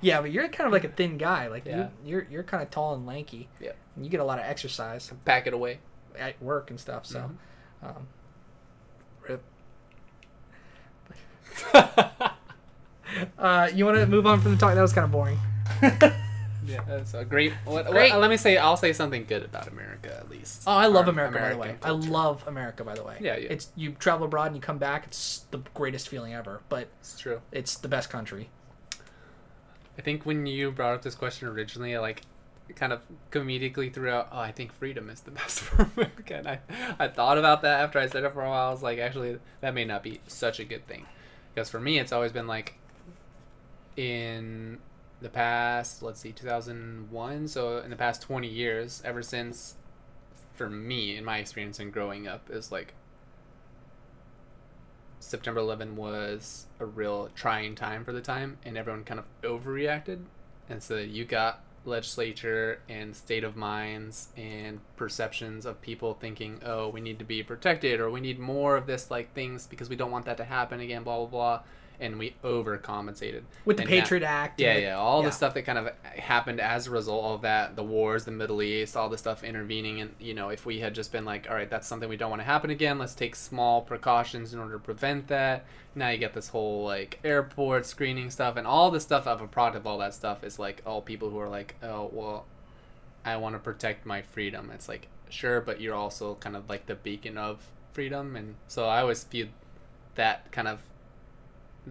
yeah, 0.00 0.20
but 0.20 0.30
you're 0.32 0.48
kind 0.48 0.66
of 0.66 0.72
like 0.72 0.84
a 0.84 0.88
thin 0.88 1.18
guy. 1.18 1.48
Like 1.48 1.66
Yeah. 1.66 1.88
you, 2.04 2.10
you're 2.12 2.26
you're 2.30 2.42
kind 2.42 2.62
of 2.62 2.70
tall 2.70 2.94
and 2.94 3.06
lanky. 3.06 3.48
Yeah. 3.60 3.72
And 3.96 4.04
you 4.04 4.10
get 4.10 4.20
a 4.20 4.24
lot 4.24 4.38
of 4.38 4.44
exercise 4.46 5.12
Pack 5.24 5.46
it 5.46 5.52
away. 5.54 5.78
at 6.18 6.40
work 6.42 6.70
and 6.70 6.78
stuff. 6.80 7.04
So, 7.06 7.30
um, 7.82 8.06
rip. 9.28 9.42
Uh, 13.38 13.68
you 13.74 13.84
want 13.86 13.96
to 13.96 14.06
move 14.06 14.26
on 14.26 14.38
from 14.40 14.52
the 14.52 14.58
talk? 14.58 14.74
That 14.74 14.82
was 14.82 14.92
kind 14.92 15.04
of 15.04 15.10
boring. 15.10 15.38
Yeah, 16.66 16.82
that's 16.86 17.14
a 17.14 17.24
great. 17.24 17.52
What, 17.64 17.86
what- 17.86 17.92
Great. 17.92 18.14
let 18.14 18.28
me 18.28 18.36
say, 18.36 18.58
I'll 18.58 18.76
say 18.76 18.92
something 18.92 19.24
good 19.24 19.42
about 19.42 19.68
America 19.68 20.14
at 20.14 20.28
least. 20.28 20.64
Oh, 20.66 20.72
I 20.72 20.84
love 20.86 21.06
Our 21.06 21.12
America, 21.12 21.38
by 21.38 21.48
the 21.52 21.56
way. 21.56 21.68
American 21.80 21.88
I 21.88 22.10
love 22.10 22.44
America, 22.46 22.84
by 22.84 22.94
the 22.94 23.02
way. 23.04 23.16
Yeah, 23.20 23.38
yeah. 23.38 23.48
It's 23.48 23.68
you 23.74 23.92
travel 23.92 24.26
abroad 24.26 24.48
and 24.48 24.56
you 24.56 24.60
come 24.60 24.76
back. 24.76 25.06
It's 25.06 25.46
the 25.50 25.62
greatest 25.72 26.10
feeling 26.10 26.34
ever. 26.34 26.60
But 26.68 26.88
It's 27.00 27.18
true. 27.18 27.40
it's 27.52 27.74
the 27.76 27.88
best 27.88 28.10
country. 28.10 28.50
I 29.98 30.02
think 30.02 30.26
when 30.26 30.44
you 30.44 30.70
brought 30.70 30.94
up 30.94 31.00
this 31.02 31.14
question 31.14 31.48
originally, 31.48 31.96
like 31.96 32.20
kind 32.76 32.92
of 32.92 33.02
comedically 33.30 33.92
threw 33.92 34.10
out, 34.10 34.28
"Oh, 34.32 34.38
I 34.38 34.52
think 34.52 34.72
freedom 34.72 35.10
is 35.10 35.20
the 35.20 35.30
best 35.32 35.60
for 35.60 35.90
America." 35.94 36.36
And 36.36 36.48
I, 36.48 36.60
I 36.98 37.08
thought 37.08 37.38
about 37.38 37.62
that 37.62 37.80
after 37.80 37.98
I 37.98 38.06
said 38.06 38.24
it 38.24 38.32
for 38.32 38.42
a 38.44 38.48
while. 38.48 38.68
I 38.68 38.70
was 38.70 38.82
like, 38.82 38.98
actually, 38.98 39.38
that 39.60 39.74
may 39.74 39.84
not 39.84 40.02
be 40.02 40.20
such 40.26 40.60
a 40.60 40.64
good 40.64 40.86
thing, 40.86 41.06
because 41.54 41.70
for 41.70 41.80
me, 41.80 41.98
it's 41.98 42.12
always 42.12 42.32
been 42.32 42.46
like, 42.46 42.74
in 43.96 44.78
the 45.20 45.28
past, 45.28 46.02
let's 46.02 46.20
see, 46.20 46.32
two 46.32 46.46
thousand 46.46 47.10
one. 47.10 47.48
So 47.48 47.78
in 47.78 47.90
the 47.90 47.96
past 47.96 48.22
twenty 48.22 48.48
years, 48.48 49.02
ever 49.04 49.22
since, 49.22 49.76
for 50.54 50.68
me, 50.70 51.16
in 51.16 51.24
my 51.24 51.38
experience 51.38 51.80
in 51.80 51.90
growing 51.90 52.26
up, 52.28 52.48
is 52.50 52.72
like. 52.72 52.94
September 55.20 55.58
11 55.58 55.96
was 55.96 56.66
a 56.78 56.86
real 56.86 57.28
trying 57.34 57.74
time 57.74 58.04
for 58.04 58.12
the 58.12 58.20
time, 58.20 58.56
and 58.64 58.78
everyone 58.78 59.02
kind 59.02 59.18
of 59.18 59.26
overreacted. 59.42 60.20
And 60.70 60.80
so 60.80 60.96
you 60.96 61.24
got 61.24 61.60
legislature 61.88 62.80
and 62.88 63.16
state 63.16 63.44
of 63.44 63.56
minds 63.56 64.28
and 64.36 64.80
perceptions 64.96 65.66
of 65.66 65.80
people 65.80 66.14
thinking, 66.14 66.60
oh, 66.64 66.88
we 66.88 67.00
need 67.00 67.18
to 67.18 67.24
be 67.24 67.42
protected 67.42 68.00
or 68.00 68.10
we 68.10 68.20
need 68.20 68.38
more 68.38 68.76
of 68.76 68.86
this, 68.86 69.10
like 69.10 69.34
things 69.34 69.66
because 69.66 69.88
we 69.88 69.96
don't 69.96 70.10
want 70.10 70.26
that 70.26 70.36
to 70.36 70.44
happen 70.44 70.80
again, 70.80 71.02
blah, 71.02 71.16
blah, 71.18 71.26
blah. 71.26 71.60
And 72.00 72.16
we 72.18 72.36
overcompensated. 72.44 73.42
With 73.64 73.76
the 73.78 73.82
And 73.82 73.90
that- 73.92 74.00
Patriot 74.02 74.22
Act. 74.22 74.60
yeah, 74.60 74.76
yeah, 74.78 74.96
all 74.96 75.20
yeah. 75.22 75.28
the 75.28 75.32
stuff 75.32 75.54
that 75.54 75.62
kind 75.62 75.78
of 75.78 75.90
happened 76.04 76.60
as 76.60 76.86
a 76.86 76.90
result 76.92 77.24
of 77.24 77.42
that, 77.42 77.74
the 77.74 77.82
wars, 77.82 78.24
the 78.24 78.30
Middle 78.30 78.62
East, 78.62 78.96
all 78.96 79.08
the 79.08 79.18
stuff 79.18 79.42
intervening, 79.42 80.00
and 80.00 80.14
you 80.20 80.32
know, 80.32 80.48
if 80.50 80.64
we 80.64 80.78
had 80.78 80.94
just 80.94 81.10
been 81.10 81.24
like, 81.24 81.48
all 81.50 81.56
right, 81.56 81.68
that's 81.68 81.88
something 81.88 82.08
we 82.08 82.16
don't 82.16 82.30
want 82.30 82.40
to 82.40 82.46
happen 82.46 82.70
again, 82.70 82.98
let's 83.00 83.14
take 83.14 83.34
small 83.34 83.82
precautions 83.82 84.54
in 84.54 84.60
order 84.60 84.74
to 84.74 84.78
prevent 84.78 85.26
that. 85.26 85.64
Now 85.94 86.10
you 86.10 86.18
get 86.18 86.34
this 86.34 86.50
whole 86.50 86.84
like 86.84 87.18
airport 87.24 87.84
screening 87.84 88.30
stuff, 88.30 88.56
and 88.56 88.66
all 88.66 88.90
the 88.92 89.00
stuff 89.00 89.26
of 89.26 89.40
a 89.40 89.48
product 89.48 89.76
of 89.78 89.86
all 89.86 89.98
that 89.98 90.14
stuff 90.14 90.44
is 90.44 90.58
like 90.58 90.82
all 90.86 91.02
people 91.02 91.30
who 91.30 91.38
are 91.40 91.48
like, 91.48 91.74
oh 91.82 92.10
well, 92.12 92.46
I 93.24 93.36
want 93.38 93.56
to 93.56 93.58
protect 93.58 94.06
my 94.06 94.22
freedom. 94.22 94.70
It's 94.72 94.88
like 94.88 95.08
sure, 95.30 95.60
but 95.60 95.80
you're 95.80 95.96
also 95.96 96.36
kind 96.36 96.54
of 96.54 96.68
like 96.68 96.86
the 96.86 96.94
beacon 96.94 97.36
of 97.36 97.66
freedom, 97.92 98.36
and 98.36 98.54
so 98.68 98.84
I 98.86 99.00
always 99.00 99.24
view 99.24 99.48
that 100.14 100.50
kind 100.52 100.68
of 100.68 100.80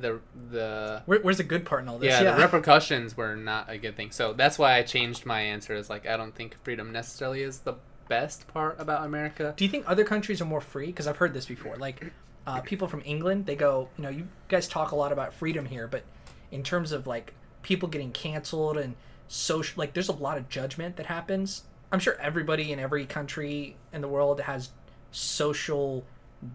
the 0.02 0.19
the 0.49 1.02
Where, 1.06 1.19
where's 1.19 1.38
the 1.38 1.44
good 1.44 1.65
part 1.65 1.84
in 1.84 1.90
all 1.90 1.99
this? 1.99 2.10
yeah, 2.10 2.36
the 2.36 2.41
repercussions 2.41 3.15
were 3.15 3.36
not 3.36 3.69
a 3.69 3.78
good 3.78 3.95
thing. 3.95 4.11
So 4.11 4.34
that's 4.34 4.57
why 4.57 4.76
I 4.76 4.84
changed 4.84 5.26
my 5.26 5.41
answer. 5.41 5.74
Is 5.76 5.90
like 5.90 6.07
I 6.07 6.18
don't 6.18 6.36
think 6.36 6.56
freedom 6.64 6.91
necessarily 6.91 7.41
is 7.41 7.60
the 7.60 7.76
best 8.07 8.48
part 8.48 8.80
about 8.80 9.06
America. 9.06 9.53
Do 9.57 9.65
you 9.65 9.72
think 9.72 9.86
other 9.88 10.03
countries 10.03 10.41
are 10.41 10.45
more 10.45 10.61
free? 10.61 10.88
Because 10.88 11.07
I've 11.07 11.18
heard 11.18 11.34
this 11.34 11.45
before. 11.45 11.76
Like 11.78 12.11
uh, 12.45 12.61
people 12.61 12.88
from 12.88 13.02
England, 13.06 13.45
they 13.45 13.56
go, 13.56 13.90
you 13.98 14.03
know, 14.03 14.10
you 14.10 14.28
guys 14.48 14.68
talk 14.68 14.91
a 14.91 14.95
lot 14.95 15.11
about 15.11 15.34
freedom 15.34 15.65
here, 15.65 15.88
but 15.88 16.03
in 16.52 16.64
terms 16.64 16.91
of 16.91 17.06
like 17.06 17.34
people 17.61 17.90
getting 17.90 18.11
canceled 18.11 18.78
and 18.78 18.95
social, 19.28 19.78
like 19.78 19.94
there's 19.94 20.07
a 20.07 20.14
lot 20.14 20.38
of 20.38 20.48
judgment 20.48 20.95
that 20.95 21.07
happens. 21.07 21.64
I'm 21.91 21.99
sure 21.99 22.18
everybody 22.19 22.72
in 22.72 22.80
every 22.80 23.06
country 23.06 23.76
in 23.91 24.02
the 24.02 24.07
world 24.07 24.41
has 24.41 24.69
social 25.11 26.06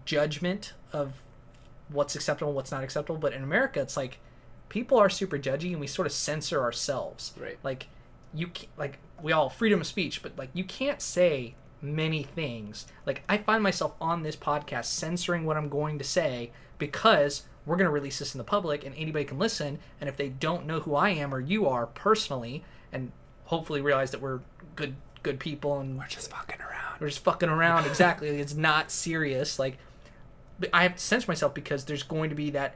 judgment 0.05 0.73
of 0.91 1.13
what's 1.89 2.15
acceptable, 2.15 2.53
what's 2.53 2.71
not 2.71 2.83
acceptable. 2.83 3.19
But 3.19 3.33
in 3.33 3.43
America, 3.43 3.81
it's 3.81 3.97
like 3.97 4.19
people 4.69 4.97
are 4.97 5.09
super 5.09 5.37
judgy, 5.37 5.71
and 5.71 5.79
we 5.79 5.87
sort 5.87 6.05
of 6.05 6.11
censor 6.11 6.61
ourselves. 6.61 7.33
Right. 7.39 7.57
Like 7.63 7.87
you, 8.33 8.49
like 8.77 8.99
we 9.21 9.31
all 9.31 9.49
freedom 9.49 9.81
of 9.81 9.87
speech, 9.87 10.21
but 10.21 10.37
like 10.37 10.49
you 10.53 10.63
can't 10.63 11.01
say 11.01 11.55
many 11.81 12.23
things. 12.23 12.87
Like 13.05 13.23
I 13.27 13.37
find 13.37 13.61
myself 13.61 13.93
on 13.99 14.23
this 14.23 14.35
podcast 14.35 14.85
censoring 14.85 15.45
what 15.45 15.57
I'm 15.57 15.69
going 15.69 15.97
to 15.99 16.03
say 16.03 16.51
because 16.77 17.43
we're 17.65 17.77
going 17.77 17.85
to 17.85 17.91
release 17.91 18.19
this 18.19 18.33
in 18.33 18.37
the 18.37 18.43
public, 18.43 18.85
and 18.85 18.95
anybody 18.95 19.25
can 19.25 19.39
listen. 19.39 19.79
And 20.01 20.09
if 20.09 20.17
they 20.17 20.29
don't 20.29 20.65
know 20.65 20.81
who 20.81 20.95
I 20.95 21.09
am 21.09 21.33
or 21.33 21.39
you 21.39 21.67
are 21.67 21.85
personally, 21.87 22.63
and 22.91 23.11
hopefully 23.45 23.81
realize 23.81 24.11
that 24.11 24.21
we're 24.21 24.39
good 24.75 24.95
good 25.23 25.39
people 25.39 25.79
and 25.79 25.97
We're 25.97 26.07
just 26.07 26.29
fucking 26.29 26.59
around. 26.59 26.99
we're 26.99 27.07
just 27.07 27.23
fucking 27.23 27.49
around. 27.49 27.85
Exactly. 27.85 28.27
It's 28.27 28.53
not 28.53 28.91
serious. 28.91 29.57
Like, 29.57 29.77
I 30.73 30.83
have 30.83 30.95
to 30.95 31.01
censor 31.01 31.29
myself 31.29 31.53
because 31.53 31.85
there's 31.85 32.03
going 32.03 32.29
to 32.29 32.35
be 32.35 32.49
that. 32.51 32.75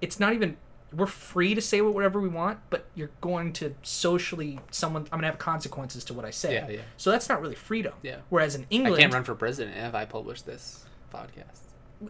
It's 0.00 0.18
not 0.20 0.32
even. 0.32 0.56
We're 0.90 1.04
free 1.06 1.54
to 1.54 1.60
say 1.60 1.82
whatever 1.82 2.18
we 2.18 2.28
want, 2.30 2.60
but 2.70 2.86
you're 2.94 3.10
going 3.20 3.52
to 3.54 3.74
socially 3.82 4.58
someone. 4.70 5.02
I'm 5.12 5.18
gonna 5.18 5.26
have 5.26 5.38
consequences 5.38 6.02
to 6.04 6.14
what 6.14 6.24
I 6.24 6.30
say. 6.30 6.54
Yeah, 6.54 6.68
yeah. 6.68 6.80
So 6.96 7.10
that's 7.10 7.28
not 7.28 7.42
really 7.42 7.54
freedom. 7.56 7.92
Yeah. 8.02 8.16
Whereas 8.30 8.54
in 8.54 8.64
England, 8.70 8.96
I 8.96 9.00
can't 9.00 9.12
run 9.12 9.24
for 9.24 9.34
president 9.34 9.76
if 9.76 9.94
I 9.94 10.06
publish 10.06 10.40
this 10.42 10.84
podcast. 11.12 11.60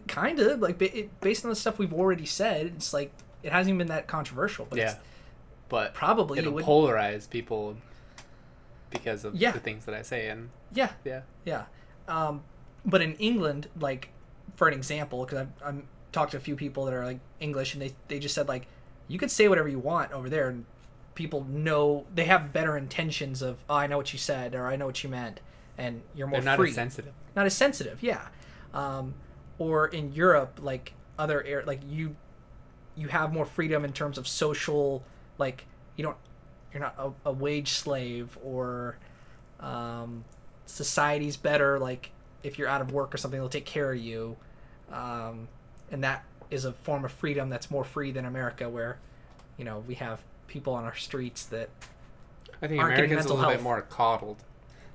kind 0.07 0.39
of 0.39 0.61
like 0.61 0.81
it, 0.81 1.19
based 1.19 1.43
on 1.43 1.49
the 1.49 1.55
stuff 1.57 1.77
we've 1.77 1.93
already 1.93 2.25
said, 2.25 2.67
it's 2.67 2.93
like 2.93 3.11
it 3.43 3.51
hasn't 3.51 3.69
even 3.75 3.79
been 3.79 3.87
that 3.87 4.07
controversial. 4.07 4.65
But 4.69 4.79
Yeah, 4.79 4.91
it's 4.91 4.99
but 5.67 5.93
probably 5.93 6.37
it 6.39 6.43
it'll 6.43 6.53
would. 6.53 6.63
polarize 6.63 7.29
people 7.29 7.75
because 8.91 9.25
of 9.25 9.35
Yeah. 9.35 9.51
the 9.51 9.59
things 9.59 9.83
that 9.85 9.95
I 9.95 10.03
say, 10.03 10.29
and 10.29 10.51
yeah, 10.73 10.91
yeah, 11.03 11.21
Yeah, 11.43 11.65
um, 12.07 12.43
but 12.85 13.01
in 13.01 13.15
England, 13.15 13.67
like 13.77 14.09
for 14.55 14.67
an 14.67 14.73
example, 14.73 15.25
because 15.25 15.39
I've, 15.39 15.63
I've 15.63 15.81
talked 16.11 16.31
to 16.31 16.37
a 16.37 16.41
few 16.41 16.55
people 16.55 16.85
that 16.85 16.93
are 16.93 17.05
like 17.05 17.19
English, 17.39 17.73
and 17.73 17.81
they 17.81 17.93
they 18.07 18.19
just 18.19 18.35
said 18.35 18.47
like 18.47 18.67
you 19.07 19.17
could 19.19 19.31
say 19.31 19.47
whatever 19.47 19.67
you 19.67 19.79
want 19.79 20.11
over 20.11 20.29
there, 20.29 20.49
and 20.49 20.65
people 21.15 21.43
know 21.49 22.05
they 22.13 22.25
have 22.25 22.53
better 22.53 22.77
intentions 22.77 23.41
of 23.41 23.57
oh, 23.69 23.75
I 23.75 23.87
know 23.87 23.97
what 23.97 24.13
you 24.13 24.19
said 24.19 24.55
or 24.55 24.67
I 24.67 24.75
know 24.75 24.85
what 24.85 25.03
you 25.03 25.09
meant, 25.09 25.41
and 25.77 26.01
you're 26.15 26.27
more 26.27 26.39
they're 26.39 26.45
not 26.45 26.57
free, 26.57 26.69
as 26.69 26.75
sensitive. 26.75 27.13
not 27.35 27.45
as 27.45 27.55
sensitive. 27.55 28.01
Yeah, 28.01 28.27
um, 28.73 29.15
or 29.57 29.87
in 29.87 30.13
Europe, 30.13 30.59
like 30.61 30.93
other 31.17 31.43
air, 31.43 31.63
like 31.65 31.81
you 31.87 32.15
you 32.95 33.07
have 33.07 33.31
more 33.33 33.45
freedom 33.45 33.85
in 33.85 33.93
terms 33.93 34.17
of 34.17 34.27
social, 34.27 35.03
like 35.37 35.65
you 35.95 36.03
don't 36.03 36.17
you're 36.73 36.81
not 36.81 36.95
a, 36.97 37.29
a 37.29 37.31
wage 37.31 37.71
slave 37.71 38.37
or 38.43 38.97
um, 39.59 40.23
society's 40.65 41.37
better 41.37 41.79
like 41.79 42.11
if 42.43 42.57
you're 42.57 42.67
out 42.67 42.81
of 42.81 42.91
work 42.91 43.13
or 43.13 43.17
something 43.17 43.39
they'll 43.39 43.49
take 43.49 43.65
care 43.65 43.91
of 43.91 43.99
you 43.99 44.35
um, 44.91 45.47
and 45.91 46.03
that 46.03 46.23
is 46.49 46.65
a 46.65 46.73
form 46.73 47.05
of 47.05 47.11
freedom 47.11 47.49
that's 47.49 47.69
more 47.69 47.83
free 47.83 48.11
than 48.11 48.25
america 48.25 48.67
where 48.69 48.97
you 49.57 49.65
know 49.65 49.83
we 49.87 49.95
have 49.95 50.19
people 50.47 50.73
on 50.73 50.83
our 50.83 50.95
streets 50.95 51.45
that 51.45 51.69
I 52.61 52.67
think 52.67 52.81
Americans 52.81 53.25
a 53.25 53.29
little 53.29 53.37
health. 53.37 53.53
bit 53.53 53.63
more 53.63 53.81
coddled. 53.81 54.43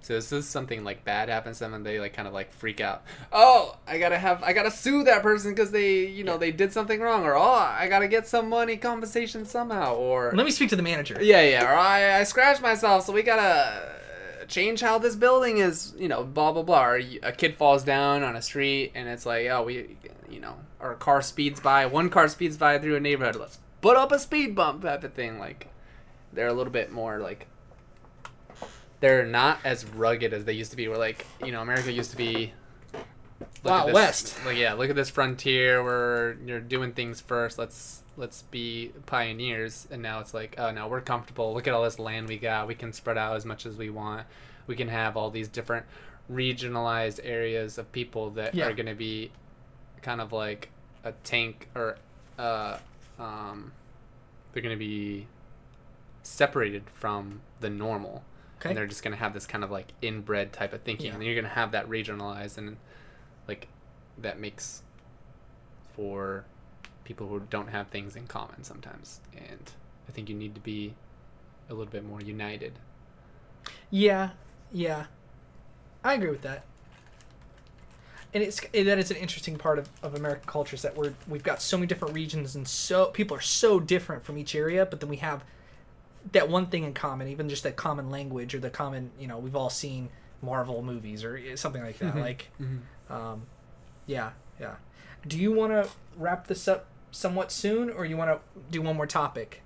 So 0.02 0.12
this 0.12 0.32
is 0.32 0.46
something 0.46 0.84
like 0.84 1.02
bad 1.02 1.30
happens 1.30 1.58
to 1.58 1.64
them, 1.64 1.72
and 1.72 1.86
they 1.86 1.98
like 1.98 2.12
kind 2.12 2.28
of 2.28 2.34
like 2.34 2.52
freak 2.52 2.78
out. 2.78 3.04
Oh, 3.32 3.78
I 3.86 3.98
gotta 3.98 4.18
have, 4.18 4.42
I 4.42 4.52
gotta 4.52 4.70
sue 4.70 5.02
that 5.04 5.22
person 5.22 5.52
because 5.52 5.70
they, 5.70 6.06
you 6.06 6.24
know, 6.24 6.36
they 6.36 6.52
did 6.52 6.74
something 6.74 7.00
wrong, 7.00 7.24
or 7.24 7.34
oh, 7.34 7.42
I 7.42 7.88
gotta 7.88 8.06
get 8.06 8.26
some 8.26 8.50
money 8.50 8.76
compensation 8.76 9.46
somehow, 9.46 9.94
or 9.94 10.30
let 10.34 10.44
me 10.44 10.50
speak 10.50 10.68
to 10.70 10.76
the 10.76 10.82
manager 10.82 11.16
yeah, 11.22 11.40
yeah, 11.40 11.64
or 11.64 11.74
I, 11.74 12.20
I 12.20 12.24
scratched 12.24 12.60
myself, 12.60 13.06
so 13.06 13.14
we 13.14 13.22
gotta 13.22 13.92
change 14.48 14.80
how 14.80 14.98
this 14.98 15.16
building 15.16 15.58
is, 15.58 15.94
you 15.98 16.08
know, 16.08 16.24
blah 16.24 16.52
blah 16.52 16.62
blah. 16.62 16.84
Or 16.84 17.00
a 17.22 17.32
kid 17.32 17.56
falls 17.56 17.84
down 17.84 18.22
on 18.22 18.36
a 18.36 18.42
street, 18.42 18.92
and 18.94 19.08
it's 19.08 19.26
like, 19.26 19.46
oh, 19.48 19.62
we, 19.64 19.96
you 20.28 20.40
know, 20.40 20.56
or 20.80 20.92
a 20.92 20.96
car 20.96 21.22
speeds 21.22 21.60
by, 21.60 21.86
one 21.86 22.10
car 22.10 22.28
speeds 22.28 22.56
by 22.56 22.78
through 22.78 22.96
a 22.96 23.00
neighborhood. 23.00 23.36
Let's 23.36 23.58
put 23.80 23.96
up 23.96 24.12
a 24.12 24.18
speed 24.18 24.54
bump 24.54 24.82
type 24.82 25.04
of 25.04 25.14
thing. 25.14 25.38
Like, 25.38 25.68
they're 26.32 26.48
a 26.48 26.52
little 26.52 26.72
bit 26.72 26.92
more 26.92 27.18
like. 27.18 27.46
They're 29.00 29.26
not 29.26 29.58
as 29.64 29.84
rugged 29.84 30.32
as 30.32 30.46
they 30.46 30.54
used 30.54 30.70
to 30.70 30.76
be. 30.78 30.88
We're 30.88 30.96
like, 30.96 31.26
you 31.44 31.52
know, 31.52 31.60
America 31.60 31.92
used 31.92 32.12
to 32.12 32.16
be. 32.16 32.54
look 33.62 33.86
this- 33.86 33.94
West. 33.94 34.38
Like, 34.46 34.56
yeah, 34.56 34.72
look 34.72 34.88
at 34.88 34.96
this 34.96 35.10
frontier 35.10 35.82
where 35.82 36.38
you're 36.46 36.60
doing 36.60 36.92
things 36.92 37.20
first. 37.20 37.58
Let's 37.58 38.03
let's 38.16 38.42
be 38.42 38.92
pioneers. 39.06 39.86
And 39.90 40.02
now 40.02 40.20
it's 40.20 40.32
like, 40.34 40.54
oh 40.58 40.70
no, 40.70 40.86
we're 40.88 41.00
comfortable. 41.00 41.52
Look 41.54 41.66
at 41.66 41.74
all 41.74 41.82
this 41.84 41.98
land 41.98 42.28
we 42.28 42.38
got. 42.38 42.68
We 42.68 42.74
can 42.74 42.92
spread 42.92 43.18
out 43.18 43.36
as 43.36 43.44
much 43.44 43.66
as 43.66 43.76
we 43.76 43.90
want. 43.90 44.26
We 44.66 44.76
can 44.76 44.88
have 44.88 45.16
all 45.16 45.30
these 45.30 45.48
different 45.48 45.86
regionalized 46.30 47.20
areas 47.22 47.76
of 47.78 47.90
people 47.92 48.30
that 48.30 48.54
Yeah. 48.54 48.66
are 48.66 48.72
going 48.72 48.86
to 48.86 48.94
be 48.94 49.30
kind 50.02 50.20
of 50.20 50.32
like 50.32 50.70
a 51.02 51.12
tank 51.22 51.68
or 51.74 51.98
uh 52.38 52.78
um 53.18 53.72
they're 54.52 54.62
going 54.62 54.74
to 54.74 54.78
be 54.78 55.26
separated 56.22 56.82
from 56.94 57.40
the 57.60 57.68
normal 57.68 58.24
okay 58.58 58.70
and 58.70 58.78
they're 58.78 58.86
just 58.86 59.02
going 59.02 59.12
to 59.12 59.18
have 59.18 59.34
this 59.34 59.46
kind 59.46 59.62
of 59.62 59.70
like 59.70 59.88
inbred 60.00 60.52
type 60.52 60.72
of 60.72 60.80
thinking 60.82 61.06
Yeah. 61.08 61.14
and 61.14 61.22
you're 61.24 61.34
going 61.34 61.44
to 61.44 61.50
have 61.50 61.72
that 61.72 61.88
regionalized 61.88 62.56
and 62.56 62.78
like 63.46 63.68
that 64.18 64.40
makes 64.40 64.82
for 65.94 66.44
people 67.04 67.28
who 67.28 67.40
don't 67.50 67.68
have 67.68 67.88
things 67.88 68.16
in 68.16 68.26
common 68.26 68.64
sometimes 68.64 69.20
and 69.36 69.72
I 70.08 70.12
think 70.12 70.28
you 70.28 70.34
need 70.34 70.54
to 70.54 70.60
be 70.60 70.94
a 71.68 71.74
little 71.74 71.90
bit 71.90 72.04
more 72.04 72.20
united. 72.20 72.72
Yeah, 73.90 74.30
yeah, 74.72 75.06
I 76.02 76.14
agree 76.14 76.30
with 76.30 76.42
that. 76.42 76.64
And 78.32 78.42
it's 78.42 78.60
that 78.60 78.98
is 78.98 79.10
an 79.10 79.16
interesting 79.16 79.56
part 79.56 79.78
of, 79.78 79.88
of 80.02 80.14
American 80.14 80.46
culture 80.46 80.74
is 80.74 80.82
that 80.82 80.96
we're 80.96 81.14
we've 81.28 81.42
got 81.42 81.62
so 81.62 81.76
many 81.76 81.86
different 81.86 82.14
regions 82.14 82.56
and 82.56 82.66
so 82.66 83.06
people 83.06 83.36
are 83.36 83.40
so 83.40 83.78
different 83.78 84.24
from 84.24 84.36
each 84.36 84.54
area, 84.54 84.84
but 84.84 85.00
then 85.00 85.08
we 85.08 85.18
have 85.18 85.44
that 86.32 86.48
one 86.48 86.66
thing 86.66 86.84
in 86.84 86.94
common, 86.94 87.28
even 87.28 87.48
just 87.48 87.62
that 87.62 87.76
common 87.76 88.10
language 88.10 88.54
or 88.54 88.58
the 88.58 88.70
common 88.70 89.10
you 89.18 89.28
know 89.28 89.38
we've 89.38 89.56
all 89.56 89.70
seen 89.70 90.08
Marvel 90.42 90.82
movies 90.82 91.22
or 91.24 91.36
eh, 91.36 91.56
something 91.56 91.82
like 91.82 91.98
that. 91.98 92.10
Mm-hmm. 92.10 92.20
Like, 92.20 92.50
mm-hmm. 92.60 93.12
um, 93.12 93.42
yeah, 94.06 94.32
yeah. 94.60 94.74
Do 95.26 95.38
you 95.38 95.52
want 95.52 95.72
to 95.72 95.88
wrap 96.18 96.48
this 96.48 96.68
up 96.68 96.86
somewhat 97.14 97.52
soon, 97.52 97.90
or 97.90 98.04
you 98.04 98.16
want 98.16 98.30
to 98.30 98.60
do 98.70 98.82
one 98.82 98.96
more 98.96 99.06
topic? 99.06 99.62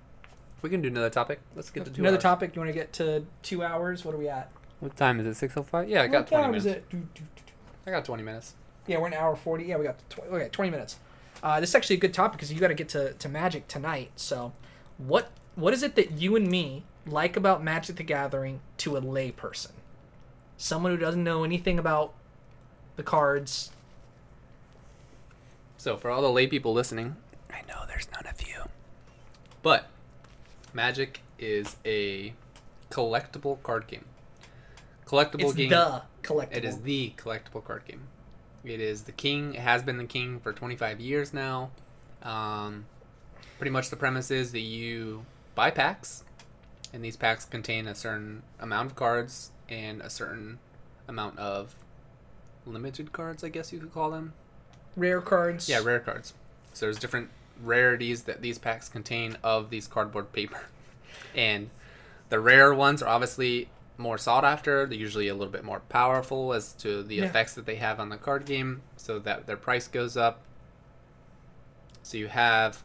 We 0.61 0.69
can 0.69 0.81
do 0.81 0.87
another 0.89 1.09
topic. 1.09 1.39
Let's 1.55 1.69
get 1.69 1.85
to 1.85 1.91
two 1.91 2.01
Another 2.01 2.17
hours. 2.17 2.23
topic. 2.23 2.55
You 2.55 2.61
want 2.61 2.69
to 2.69 2.77
get 2.77 2.93
to 2.93 3.25
two 3.41 3.63
hours? 3.63 4.05
What 4.05 4.13
are 4.13 4.17
we 4.17 4.29
at? 4.29 4.51
What 4.79 4.95
time 4.95 5.19
is 5.19 5.25
it? 5.25 5.35
Six 5.35 5.55
oh 5.57 5.63
five. 5.63 5.89
Yeah, 5.89 6.03
I 6.03 6.07
got 6.07 6.29
What 6.31 6.39
twenty 6.41 6.59
minutes. 6.59 6.85
do, 6.89 6.97
do, 6.97 7.07
do. 7.15 7.23
I 7.87 7.91
got 7.91 8.05
twenty 8.05 8.23
minutes. 8.23 8.53
Yeah, 8.87 8.99
we're 8.99 9.07
an 9.07 9.13
hour 9.13 9.35
forty. 9.35 9.65
Yeah, 9.65 9.77
we 9.77 9.85
got 9.85 9.97
tw- 10.09 10.19
okay, 10.31 10.49
twenty 10.49 10.71
minutes. 10.71 10.97
Uh, 11.41 11.59
this 11.59 11.69
is 11.69 11.75
actually 11.75 11.95
a 11.95 11.99
good 11.99 12.13
topic 12.13 12.37
because 12.37 12.51
you 12.51 12.59
got 12.59 12.67
to 12.67 12.73
get 12.73 12.89
to, 12.89 13.13
to 13.13 13.29
Magic 13.29 13.67
tonight. 13.67 14.11
So, 14.15 14.51
what 14.97 15.31
what 15.55 15.73
is 15.73 15.81
it 15.83 15.95
that 15.95 16.11
you 16.11 16.35
and 16.35 16.47
me 16.49 16.83
like 17.05 17.35
about 17.37 17.63
Magic 17.63 17.95
the 17.95 18.03
Gathering 18.03 18.59
to 18.77 18.97
a 18.97 19.01
layperson, 19.01 19.71
someone 20.57 20.91
who 20.91 20.97
doesn't 20.97 21.23
know 21.23 21.43
anything 21.45 21.79
about 21.79 22.13
the 22.97 23.03
cards? 23.03 23.71
So 25.77 25.95
for 25.95 26.09
all 26.11 26.21
the 26.21 26.29
lay 26.29 26.45
people 26.47 26.73
listening, 26.73 27.15
I 27.51 27.61
know 27.67 27.83
there's 27.87 28.07
none 28.11 28.25
of 28.27 28.41
you. 28.47 28.63
But 29.61 29.87
Magic 30.73 31.21
is 31.37 31.75
a 31.85 32.33
collectible 32.89 33.61
card 33.63 33.87
game. 33.87 34.05
Collectible 35.05 35.41
It's 35.41 35.53
game. 35.53 35.69
the 35.69 36.03
collectible. 36.21 36.55
It 36.55 36.65
is 36.65 36.77
the 36.81 37.13
collectible 37.17 37.63
card 37.63 37.85
game. 37.85 38.03
It 38.63 38.79
is 38.79 39.03
the 39.03 39.11
king. 39.11 39.55
It 39.55 39.61
has 39.61 39.81
been 39.83 39.97
the 39.97 40.05
king 40.05 40.39
for 40.39 40.53
25 40.53 40.99
years 40.99 41.33
now. 41.33 41.71
Um, 42.21 42.85
pretty 43.57 43.71
much 43.71 43.89
the 43.89 43.95
premise 43.95 44.29
is 44.31 44.51
that 44.51 44.59
you 44.59 45.25
buy 45.55 45.71
packs, 45.71 46.23
and 46.93 47.03
these 47.03 47.15
packs 47.17 47.45
contain 47.45 47.87
a 47.87 47.95
certain 47.95 48.43
amount 48.59 48.91
of 48.91 48.95
cards 48.95 49.51
and 49.69 50.01
a 50.01 50.09
certain 50.09 50.59
amount 51.07 51.39
of 51.39 51.75
limited 52.65 53.11
cards, 53.11 53.43
I 53.43 53.49
guess 53.49 53.71
you 53.73 53.79
could 53.79 53.93
call 53.93 54.11
them. 54.11 54.33
rare 54.95 55.21
cards. 55.21 55.67
Yeah, 55.69 55.79
rare 55.79 55.99
cards. 55.99 56.33
So 56.73 56.85
there's 56.85 56.99
different 56.99 57.29
rarities 57.63 58.23
that 58.23 58.41
these 58.41 58.57
packs 58.57 58.89
contain 58.89 59.37
of 59.43 59.69
these 59.69 59.87
cardboard 59.87 60.31
paper. 60.33 60.61
And 61.35 61.69
the 62.29 62.39
rare 62.39 62.73
ones 62.73 63.03
are 63.03 63.09
obviously 63.09 63.69
more 63.97 64.17
sought 64.17 64.43
after. 64.43 64.85
They're 64.87 64.97
usually 64.97 65.27
a 65.27 65.33
little 65.35 65.51
bit 65.51 65.63
more 65.63 65.81
powerful 65.81 66.53
as 66.53 66.73
to 66.73 67.03
the 67.03 67.15
Yeah. 67.17 67.25
effects 67.25 67.53
that 67.53 67.65
they 67.67 67.75
have 67.75 67.99
on 67.99 68.09
the 68.09 68.17
card 68.17 68.45
game, 68.45 68.81
so 68.97 69.19
that 69.19 69.45
their 69.45 69.57
price 69.57 69.87
goes 69.87 70.17
up. 70.17 70.41
So 72.01 72.17
you 72.17 72.27
have 72.27 72.83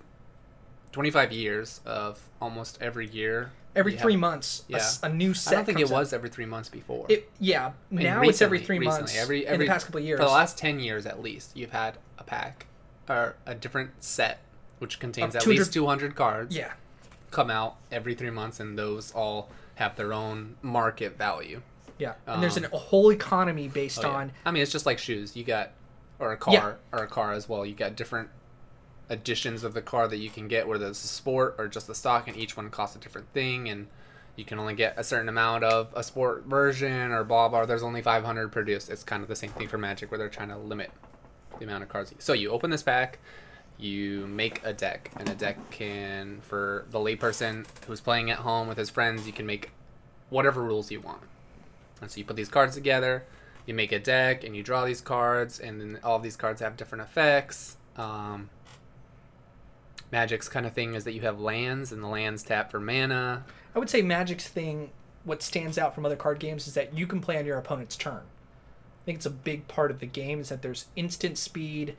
25 0.92 1.32
years 1.32 1.80
of 1.86 2.20
almost 2.40 2.78
every 2.82 3.06
year. 3.08 3.50
every 3.74 3.96
three 3.96 4.12
have- 4.12 4.20
months, 4.20 4.64
a 4.68 4.72
yeah. 4.72 4.76
s- 4.78 5.00
a, 5.02 5.08
new 5.08 5.30
I 5.30 5.32
set. 5.32 5.50
don't 5.54 5.64
think 5.64 5.80
it 5.80 5.86
out. 5.86 5.90
was 5.92 6.12
every 6.12 6.28
three 6.28 6.46
months 6.46 6.68
before. 6.68 7.06
It 7.08 7.30
yeah. 7.40 7.68
I 7.90 7.94
mean, 7.94 8.04
now 8.04 8.20
it's 8.22 8.40
every 8.42 8.60
three 8.60 8.78
recently, 8.78 9.00
months. 9.00 9.16
Every, 9.16 9.46
in 9.46 9.52
every 9.52 9.66
the 9.66 9.72
past 9.72 9.86
couple 9.86 10.00
years. 10.00 10.18
For 10.20 10.26
the 10.26 10.30
last 10.30 10.58
10 10.58 10.78
years 10.80 11.06
at 11.06 11.20
least, 11.22 11.56
you've 11.56 11.72
had 11.72 11.96
a 12.18 12.24
pack 12.24 12.66
or 13.08 13.34
a 13.46 13.54
different 13.54 14.02
set 14.04 14.38
which 14.84 15.00
contains 15.00 15.34
at 15.34 15.46
least 15.46 15.72
200 15.72 16.14
cards 16.14 16.54
yeah. 16.54 16.74
come 17.30 17.50
out 17.50 17.76
every 17.90 18.14
three 18.14 18.28
months, 18.28 18.60
and 18.60 18.78
those 18.78 19.10
all 19.12 19.48
have 19.76 19.96
their 19.96 20.12
own 20.12 20.56
market 20.60 21.16
value. 21.16 21.62
Yeah, 21.96 22.12
and 22.26 22.42
there's 22.42 22.58
Um, 22.58 22.64
an, 22.64 22.70
a 22.74 22.76
whole 22.76 23.10
economy 23.10 23.66
based 23.66 24.04
Oh, 24.04 24.08
yeah. 24.10 24.14
on 24.14 24.32
I 24.44 24.50
mean, 24.50 24.62
it's 24.62 24.70
just 24.70 24.84
like 24.84 24.98
shoes. 24.98 25.34
You 25.36 25.42
got, 25.42 25.70
or 26.18 26.32
a 26.32 26.36
car, 26.36 26.52
Yeah. 26.52 26.72
or 26.92 27.02
a 27.02 27.06
car 27.06 27.32
as 27.32 27.48
well. 27.48 27.64
You 27.64 27.74
got 27.74 27.96
different 27.96 28.28
editions 29.08 29.64
of 29.64 29.72
the 29.72 29.80
car 29.80 30.06
that 30.06 30.18
you 30.18 30.28
can 30.28 30.48
get, 30.48 30.68
whether 30.68 30.86
it's 30.86 31.02
a 31.02 31.08
sport 31.08 31.54
or 31.56 31.66
just 31.66 31.88
a 31.88 31.94
stock, 31.94 32.28
and 32.28 32.36
each 32.36 32.58
one 32.58 32.68
costs 32.68 32.94
a 32.94 32.98
different 32.98 33.30
thing, 33.30 33.70
and 33.70 33.86
you 34.36 34.44
can 34.44 34.58
only 34.58 34.74
get 34.74 34.92
a 34.98 35.04
certain 35.04 35.30
amount 35.30 35.64
of 35.64 35.88
a 35.96 36.02
sport 36.02 36.44
version 36.44 37.10
or 37.10 37.24
blah 37.24 37.48
blah. 37.48 37.64
There's 37.64 37.82
only 37.82 38.02
500 38.02 38.52
produced. 38.52 38.90
It's 38.90 39.02
kind 39.02 39.22
of 39.22 39.28
the 39.30 39.36
same 39.36 39.50
thing 39.52 39.66
for 39.66 39.78
Magic, 39.78 40.10
where 40.10 40.18
they're 40.18 40.28
trying 40.28 40.50
to 40.50 40.58
limit 40.58 40.90
the 41.58 41.64
amount 41.64 41.84
of 41.84 41.88
cards. 41.88 42.12
So 42.18 42.34
you 42.34 42.50
open 42.50 42.70
this 42.70 42.82
pack, 42.82 43.18
you 43.78 44.26
make 44.26 44.64
a 44.64 44.72
deck, 44.72 45.10
and 45.16 45.28
a 45.28 45.34
deck 45.34 45.70
can, 45.70 46.40
for 46.42 46.86
the 46.90 46.98
layperson 46.98 47.66
who's 47.86 48.00
playing 48.00 48.30
at 48.30 48.38
home 48.38 48.68
with 48.68 48.78
his 48.78 48.90
friends, 48.90 49.26
you 49.26 49.32
can 49.32 49.46
make 49.46 49.70
whatever 50.30 50.62
rules 50.62 50.90
you 50.90 51.00
want. 51.00 51.22
And 52.00 52.10
so 52.10 52.18
you 52.18 52.24
put 52.24 52.36
these 52.36 52.48
cards 52.48 52.74
together, 52.74 53.24
you 53.66 53.74
make 53.74 53.92
a 53.92 53.98
deck, 53.98 54.44
and 54.44 54.54
you 54.54 54.62
draw 54.62 54.84
these 54.84 55.00
cards, 55.00 55.58
and 55.58 55.80
then 55.80 55.98
all 56.04 56.16
of 56.16 56.22
these 56.22 56.36
cards 56.36 56.60
have 56.60 56.76
different 56.76 57.02
effects. 57.02 57.76
Um, 57.96 58.50
Magic's 60.12 60.48
kind 60.48 60.66
of 60.66 60.72
thing 60.72 60.94
is 60.94 61.04
that 61.04 61.12
you 61.12 61.22
have 61.22 61.40
lands, 61.40 61.90
and 61.90 62.02
the 62.02 62.08
lands 62.08 62.42
tap 62.42 62.70
for 62.70 62.78
mana. 62.78 63.44
I 63.74 63.78
would 63.78 63.90
say 63.90 64.02
Magic's 64.02 64.48
thing, 64.48 64.90
what 65.24 65.42
stands 65.42 65.78
out 65.78 65.94
from 65.94 66.06
other 66.06 66.16
card 66.16 66.38
games 66.38 66.68
is 66.68 66.74
that 66.74 66.96
you 66.96 67.06
can 67.06 67.20
play 67.20 67.38
on 67.38 67.46
your 67.46 67.58
opponent's 67.58 67.96
turn. 67.96 68.22
I 68.22 69.04
think 69.04 69.16
it's 69.16 69.26
a 69.26 69.30
big 69.30 69.66
part 69.66 69.90
of 69.90 70.00
the 70.00 70.06
game 70.06 70.40
is 70.40 70.48
that 70.48 70.62
there's 70.62 70.86
instant 70.94 71.36
speed. 71.36 71.96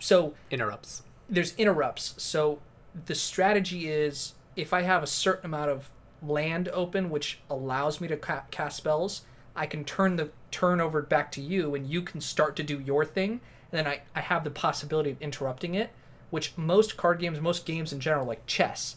So 0.00 0.34
Interrupts. 0.50 1.02
there's 1.28 1.54
interrupts. 1.56 2.14
So 2.18 2.58
the 3.06 3.14
strategy 3.14 3.88
is 3.88 4.34
if 4.56 4.72
I 4.72 4.82
have 4.82 5.02
a 5.02 5.06
certain 5.06 5.46
amount 5.46 5.70
of 5.70 5.90
land 6.22 6.68
open, 6.72 7.08
which 7.10 7.38
allows 7.48 8.00
me 8.00 8.08
to 8.08 8.16
ca- 8.16 8.42
cast 8.50 8.76
spells, 8.78 9.22
I 9.54 9.66
can 9.66 9.84
turn 9.84 10.16
the 10.16 10.30
turn 10.50 10.80
over 10.80 11.00
back 11.02 11.30
to 11.32 11.40
you, 11.40 11.74
and 11.74 11.86
you 11.88 12.02
can 12.02 12.20
start 12.20 12.56
to 12.56 12.62
do 12.62 12.80
your 12.80 13.04
thing. 13.04 13.40
And 13.72 13.78
then 13.78 13.86
I, 13.86 14.00
I 14.14 14.20
have 14.20 14.42
the 14.42 14.50
possibility 14.50 15.10
of 15.10 15.20
interrupting 15.22 15.74
it, 15.74 15.90
which 16.30 16.56
most 16.56 16.96
card 16.96 17.20
games, 17.20 17.40
most 17.40 17.64
games 17.66 17.92
in 17.92 18.00
general, 18.00 18.26
like 18.26 18.44
chess, 18.46 18.96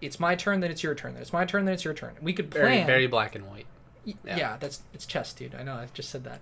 it's 0.00 0.20
my 0.20 0.34
turn, 0.36 0.60
then 0.60 0.70
it's 0.70 0.82
your 0.82 0.94
turn, 0.94 1.14
then 1.14 1.22
it's 1.22 1.32
my 1.32 1.44
turn, 1.44 1.64
then 1.64 1.74
it's 1.74 1.84
your 1.84 1.94
turn. 1.94 2.14
We 2.22 2.32
could 2.32 2.52
Very, 2.52 2.68
plan. 2.68 2.86
very 2.86 3.06
black 3.06 3.34
and 3.34 3.46
white. 3.48 3.66
Yeah. 4.04 4.14
yeah. 4.24 4.56
that's 4.60 4.82
it's 4.94 5.04
chess, 5.06 5.32
dude. 5.32 5.54
I 5.56 5.62
know. 5.64 5.74
I 5.74 5.88
just 5.92 6.10
said 6.10 6.22
that. 6.24 6.40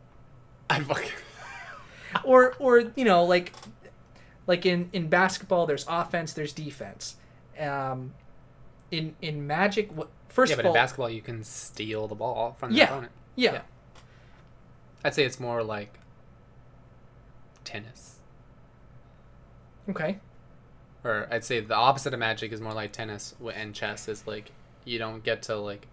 I 0.70 0.80
fucking. 0.80 1.10
or 2.24 2.54
or 2.58 2.92
you 2.96 3.04
know 3.04 3.24
like 3.24 3.52
like 4.46 4.64
in 4.66 4.88
in 4.92 5.08
basketball 5.08 5.66
there's 5.66 5.84
offense 5.88 6.32
there's 6.32 6.52
defense 6.52 7.16
um 7.60 8.12
in 8.90 9.14
in 9.20 9.46
magic 9.46 9.90
what 9.96 10.08
first 10.28 10.50
Yeah, 10.50 10.56
but 10.56 10.66
all 10.66 10.72
in 10.72 10.74
basketball, 10.74 11.10
you 11.10 11.22
can 11.22 11.42
steal 11.42 12.06
the 12.06 12.14
ball 12.14 12.56
from 12.58 12.70
the 12.72 12.76
Yeah. 12.78 12.84
opponent. 12.84 13.12
yeah, 13.34 13.52
yeah. 13.54 13.60
I'd 15.04 15.14
say 15.14 15.24
it's 15.24 15.40
more 15.40 15.62
like 15.62 15.98
tennis. 17.64 18.16
okay 19.88 20.18
or 21.04 21.28
I'd 21.30 21.44
say 21.44 21.60
the 21.60 21.74
opposite 21.76 22.12
of 22.12 22.18
Magic 22.20 22.52
is 22.52 22.60
more 22.60 22.72
like 22.72 22.90
tennis, 22.92 23.34
and 23.54 23.72
chess 23.74 24.08
is 24.08 24.26
like 24.26 24.50
you 24.84 24.98
don't 24.98 25.22
get 25.22 25.40
to 25.44 25.56
like 25.56 25.86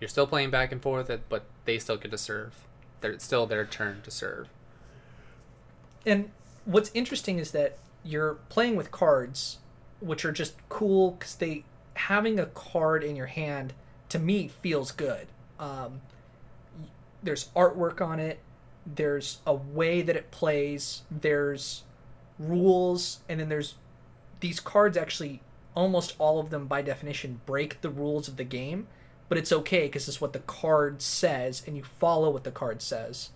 you're 0.00 0.08
still 0.08 0.26
playing 0.26 0.50
back 0.50 0.70
and 0.72 0.82
forth, 0.82 1.10
but 1.28 1.44
they 1.64 1.78
still 1.78 1.96
get 1.96 2.10
to 2.10 2.18
serve. 2.18 2.54
They're 3.00 3.12
it's 3.12 3.24
still 3.24 3.46
their 3.46 3.64
turn 3.64 4.02
to 4.02 4.10
serve. 4.10 4.48
And 6.06 6.30
what's 6.64 6.90
interesting 6.94 7.38
is 7.38 7.50
that 7.52 7.78
you're 8.04 8.34
playing 8.48 8.76
with 8.76 8.90
cards 8.90 9.58
which 10.00 10.24
are 10.24 10.32
just 10.32 10.54
cool 10.68 11.12
because 11.12 11.36
they 11.36 11.64
having 11.94 12.38
a 12.38 12.46
card 12.46 13.02
in 13.02 13.16
your 13.16 13.26
hand 13.26 13.72
to 14.08 14.18
me 14.18 14.48
feels 14.48 14.90
good. 14.90 15.26
Um, 15.58 16.00
there's 17.22 17.48
artwork 17.56 18.00
on 18.00 18.20
it 18.20 18.38
there's 18.86 19.38
a 19.46 19.54
way 19.54 20.02
that 20.02 20.14
it 20.14 20.30
plays 20.30 21.02
there's 21.10 21.84
rules 22.38 23.20
and 23.30 23.40
then 23.40 23.48
there's 23.48 23.76
these 24.40 24.60
cards 24.60 24.94
actually 24.98 25.40
almost 25.74 26.14
all 26.18 26.38
of 26.38 26.50
them 26.50 26.66
by 26.66 26.82
definition 26.82 27.40
break 27.46 27.80
the 27.80 27.88
rules 27.88 28.28
of 28.28 28.36
the 28.36 28.44
game 28.44 28.86
but 29.28 29.38
it's 29.38 29.52
okay 29.52 29.86
because 29.86 30.08
it's 30.08 30.20
what 30.20 30.32
the 30.32 30.38
card 30.40 31.00
says 31.00 31.62
and 31.66 31.76
you 31.76 31.82
follow 31.82 32.30
what 32.30 32.44
the 32.44 32.50
card 32.50 32.82
says. 32.82 33.30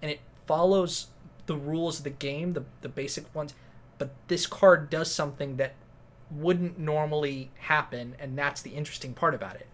And 0.00 0.10
it 0.10 0.20
follows 0.46 1.08
the 1.48 1.56
rules 1.56 1.98
of 1.98 2.04
the 2.04 2.10
game 2.10 2.52
the, 2.52 2.64
the 2.82 2.88
basic 2.88 3.34
ones 3.34 3.52
but 3.98 4.10
this 4.28 4.46
card 4.46 4.88
does 4.88 5.12
something 5.12 5.56
that 5.56 5.74
wouldn't 6.30 6.78
normally 6.78 7.50
happen 7.58 8.14
and 8.18 8.38
that's 8.38 8.62
the 8.62 8.70
interesting 8.70 9.12
part 9.12 9.34
about 9.34 9.56
it. 9.56 9.66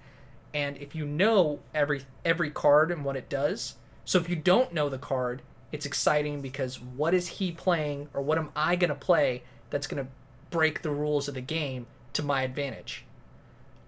And 0.52 0.76
if 0.78 0.94
you 0.94 1.04
know 1.04 1.60
every 1.74 2.02
every 2.24 2.50
card 2.50 2.90
and 2.90 3.04
what 3.04 3.16
it 3.16 3.28
does 3.28 3.74
so 4.04 4.18
if 4.18 4.28
you 4.28 4.36
don't 4.36 4.72
know 4.72 4.88
the 4.88 4.98
card 4.98 5.42
it's 5.72 5.86
exciting 5.86 6.40
because 6.40 6.80
what 6.80 7.12
is 7.14 7.26
he 7.28 7.50
playing 7.50 8.08
or 8.14 8.22
what 8.22 8.38
am 8.38 8.50
i 8.54 8.76
to 8.76 8.94
play 8.94 9.42
that's 9.70 9.88
to 9.88 10.06
break 10.50 10.82
the 10.82 10.90
rules 10.90 11.26
of 11.26 11.34
the 11.34 11.40
game 11.40 11.86
to 12.12 12.22
my 12.22 12.42
advantage? 12.42 13.04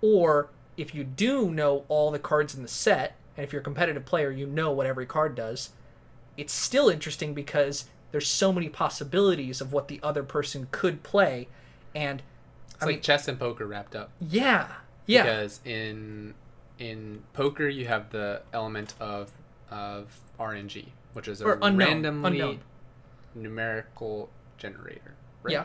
Or 0.03 0.51
if 0.77 0.95
you 0.95 1.05
do 1.05 1.51
know 1.51 1.85
all 1.89 2.11
the 2.11 2.19
cards 2.19 2.55
in 2.55 2.63
the 2.63 2.69
set 2.69 3.17
and 3.37 3.45
if 3.45 3.53
you're 3.53 3.61
a 3.61 3.65
competitive 3.65 4.05
player 4.05 4.31
you 4.31 4.47
know 4.47 4.73
what 4.73 4.87
every 4.87 5.07
card 5.07 5.37
does 5.37 5.71
it's 6.37 6.53
still 6.53 6.89
interesting 6.89 7.35
because 7.35 7.87
there's 8.13 8.29
so 8.29 8.53
many 8.53 8.69
possibilities 8.69 9.61
of 9.61 9.73
what 9.73 9.89
the 9.89 10.01
other 10.03 10.23
person 10.23 10.69
could 10.71 11.03
play 11.03 11.49
and 11.95 12.23
It's 12.75 12.83
I 12.83 12.87
like 12.87 12.95
mean- 12.97 13.03
chess 13.03 13.29
and 13.29 13.39
poker 13.39 13.67
wrapped 13.67 13.97
up. 13.97 14.11
Yeah, 14.21 14.69
yeah, 15.07 15.23
Because 15.23 15.61
in 15.65 16.35
in 16.79 17.23
poker 17.33 17.69
you 17.69 17.87
have 17.87 18.11
the 18.11 18.43
element 18.53 18.95
of 19.01 19.31
of 19.71 20.21
RNG, 20.39 20.87
which 21.15 21.27
is 21.29 21.41
a 21.41 21.53
unknown, 21.53 21.77
randomly 21.79 22.41
unknown. 22.41 22.61
numerical 23.35 24.29
generator. 24.59 25.15
Right? 25.43 25.53
yeah. 25.53 25.65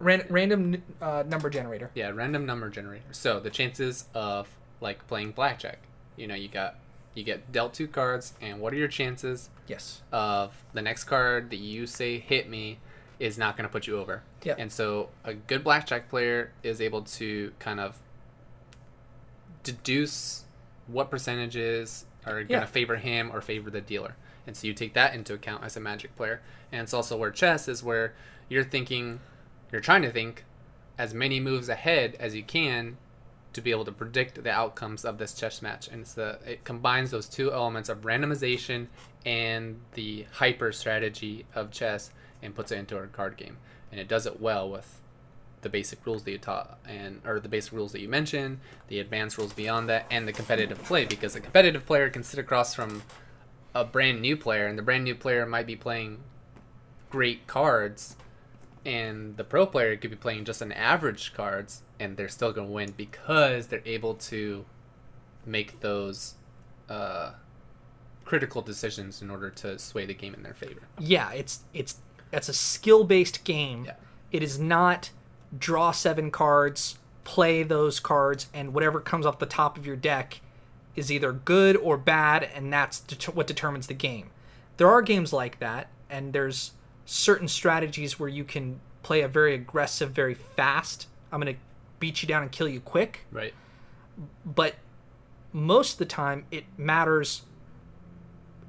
Ran- 0.00 0.26
random 0.30 0.82
uh, 1.02 1.24
number 1.26 1.50
generator. 1.50 1.90
Yeah, 1.94 2.10
random 2.10 2.46
number 2.46 2.68
generator. 2.70 3.04
So 3.10 3.40
the 3.40 3.50
chances 3.50 4.04
of 4.14 4.48
like 4.80 5.04
playing 5.08 5.32
blackjack, 5.32 5.80
you 6.16 6.26
know, 6.28 6.36
you 6.36 6.48
got 6.48 6.76
you 7.18 7.24
get 7.24 7.50
dealt 7.52 7.74
two 7.74 7.88
cards, 7.88 8.34
and 8.40 8.60
what 8.60 8.72
are 8.72 8.76
your 8.76 8.88
chances 8.88 9.50
Yes. 9.66 10.02
of 10.12 10.54
the 10.72 10.80
next 10.82 11.04
card 11.04 11.50
that 11.50 11.56
you 11.58 11.86
say 11.86 12.18
hit 12.18 12.48
me 12.48 12.78
is 13.18 13.36
not 13.36 13.56
going 13.56 13.68
to 13.68 13.72
put 13.72 13.86
you 13.86 13.98
over? 13.98 14.22
Yeah. 14.42 14.54
And 14.58 14.70
so 14.72 15.10
a 15.24 15.34
good 15.34 15.64
blackjack 15.64 16.08
player 16.08 16.52
is 16.62 16.80
able 16.80 17.02
to 17.02 17.52
kind 17.58 17.80
of 17.80 17.98
deduce 19.62 20.44
what 20.86 21.10
percentages 21.10 22.06
are 22.24 22.34
going 22.34 22.46
to 22.48 22.52
Yeah. 22.54 22.64
favor 22.66 22.96
him 22.96 23.30
or 23.32 23.40
favor 23.40 23.70
the 23.70 23.80
dealer. 23.80 24.14
And 24.46 24.56
so 24.56 24.66
you 24.66 24.72
take 24.74 24.94
that 24.94 25.14
into 25.14 25.34
account 25.34 25.64
as 25.64 25.76
a 25.76 25.80
magic 25.80 26.16
player. 26.16 26.40
And 26.72 26.82
it's 26.82 26.94
also 26.94 27.16
where 27.16 27.30
chess 27.30 27.68
is 27.68 27.82
where 27.82 28.14
you're 28.48 28.64
thinking, 28.64 29.20
you're 29.70 29.80
trying 29.82 30.02
to 30.02 30.10
think 30.10 30.44
as 30.96 31.12
many 31.12 31.38
moves 31.40 31.68
ahead 31.68 32.16
as 32.18 32.34
you 32.34 32.42
can 32.42 32.96
to 33.58 33.62
be 33.64 33.72
able 33.72 33.84
to 33.84 33.92
predict 33.92 34.42
the 34.42 34.50
outcomes 34.50 35.04
of 35.04 35.18
this 35.18 35.34
chess 35.34 35.60
match. 35.60 35.88
And 35.88 36.02
it's 36.02 36.14
the, 36.14 36.38
it 36.46 36.64
combines 36.64 37.10
those 37.10 37.28
two 37.28 37.52
elements 37.52 37.88
of 37.88 38.02
randomization 38.02 38.86
and 39.26 39.80
the 39.94 40.26
hyper 40.34 40.70
strategy 40.72 41.44
of 41.54 41.70
chess 41.72 42.10
and 42.40 42.54
puts 42.54 42.70
it 42.70 42.78
into 42.78 42.96
a 42.96 43.06
card 43.08 43.36
game. 43.36 43.56
And 43.90 44.00
it 44.00 44.06
does 44.06 44.26
it 44.26 44.40
well 44.40 44.70
with 44.70 45.00
the 45.62 45.68
basic 45.68 46.06
rules 46.06 46.22
that 46.22 46.30
you 46.30 46.38
taught 46.38 46.78
and 46.86 47.20
or 47.26 47.40
the 47.40 47.48
basic 47.48 47.72
rules 47.72 47.90
that 47.92 48.00
you 48.00 48.08
mentioned, 48.08 48.60
the 48.86 49.00
advanced 49.00 49.36
rules 49.38 49.52
beyond 49.52 49.88
that, 49.88 50.06
and 50.08 50.28
the 50.28 50.32
competitive 50.32 50.80
play 50.84 51.04
because 51.04 51.34
a 51.34 51.40
competitive 51.40 51.84
player 51.84 52.08
can 52.08 52.22
sit 52.22 52.38
across 52.38 52.74
from 52.74 53.02
a 53.74 53.84
brand 53.84 54.20
new 54.20 54.36
player 54.36 54.68
and 54.68 54.78
the 54.78 54.82
brand 54.82 55.02
new 55.02 55.16
player 55.16 55.44
might 55.44 55.66
be 55.66 55.74
playing 55.74 56.18
great 57.10 57.48
cards 57.48 58.16
and 58.86 59.36
the 59.36 59.42
pro 59.42 59.66
player 59.66 59.96
could 59.96 60.10
be 60.10 60.16
playing 60.16 60.44
just 60.44 60.62
an 60.62 60.70
average 60.70 61.32
cards 61.34 61.82
and 62.00 62.16
they're 62.16 62.28
still 62.28 62.52
going 62.52 62.68
to 62.68 62.72
win 62.72 62.94
because 62.96 63.68
they're 63.68 63.82
able 63.84 64.14
to 64.14 64.64
make 65.44 65.80
those 65.80 66.34
uh, 66.88 67.32
critical 68.24 68.62
decisions 68.62 69.22
in 69.22 69.30
order 69.30 69.50
to 69.50 69.78
sway 69.78 70.06
the 70.06 70.14
game 70.14 70.34
in 70.34 70.42
their 70.42 70.54
favor. 70.54 70.82
Yeah, 70.98 71.32
it's 71.32 71.60
it's 71.72 71.96
it's 72.32 72.48
a 72.48 72.52
skill 72.54 73.04
based 73.04 73.44
game. 73.44 73.86
Yeah. 73.86 73.94
It 74.30 74.42
is 74.42 74.58
not 74.58 75.10
draw 75.56 75.92
seven 75.92 76.30
cards, 76.30 76.98
play 77.24 77.62
those 77.62 78.00
cards, 78.00 78.48
and 78.52 78.74
whatever 78.74 79.00
comes 79.00 79.24
off 79.24 79.38
the 79.38 79.46
top 79.46 79.78
of 79.78 79.86
your 79.86 79.96
deck 79.96 80.40
is 80.94 81.10
either 81.10 81.32
good 81.32 81.76
or 81.76 81.96
bad, 81.96 82.48
and 82.54 82.72
that's 82.72 83.00
det- 83.00 83.34
what 83.34 83.46
determines 83.46 83.86
the 83.86 83.94
game. 83.94 84.30
There 84.76 84.90
are 84.90 85.00
games 85.00 85.32
like 85.32 85.58
that, 85.60 85.88
and 86.10 86.32
there's 86.32 86.72
certain 87.06 87.48
strategies 87.48 88.18
where 88.18 88.28
you 88.28 88.44
can 88.44 88.80
play 89.02 89.22
a 89.22 89.28
very 89.28 89.54
aggressive, 89.54 90.10
very 90.10 90.34
fast. 90.34 91.06
I'm 91.32 91.40
gonna 91.40 91.54
beat 91.98 92.22
you 92.22 92.28
down 92.28 92.42
and 92.42 92.52
kill 92.52 92.68
you 92.68 92.80
quick. 92.80 93.26
Right. 93.30 93.54
but 94.44 94.74
most 95.52 95.92
of 95.94 95.98
the 95.98 96.04
time 96.04 96.44
it 96.50 96.64
matters 96.76 97.42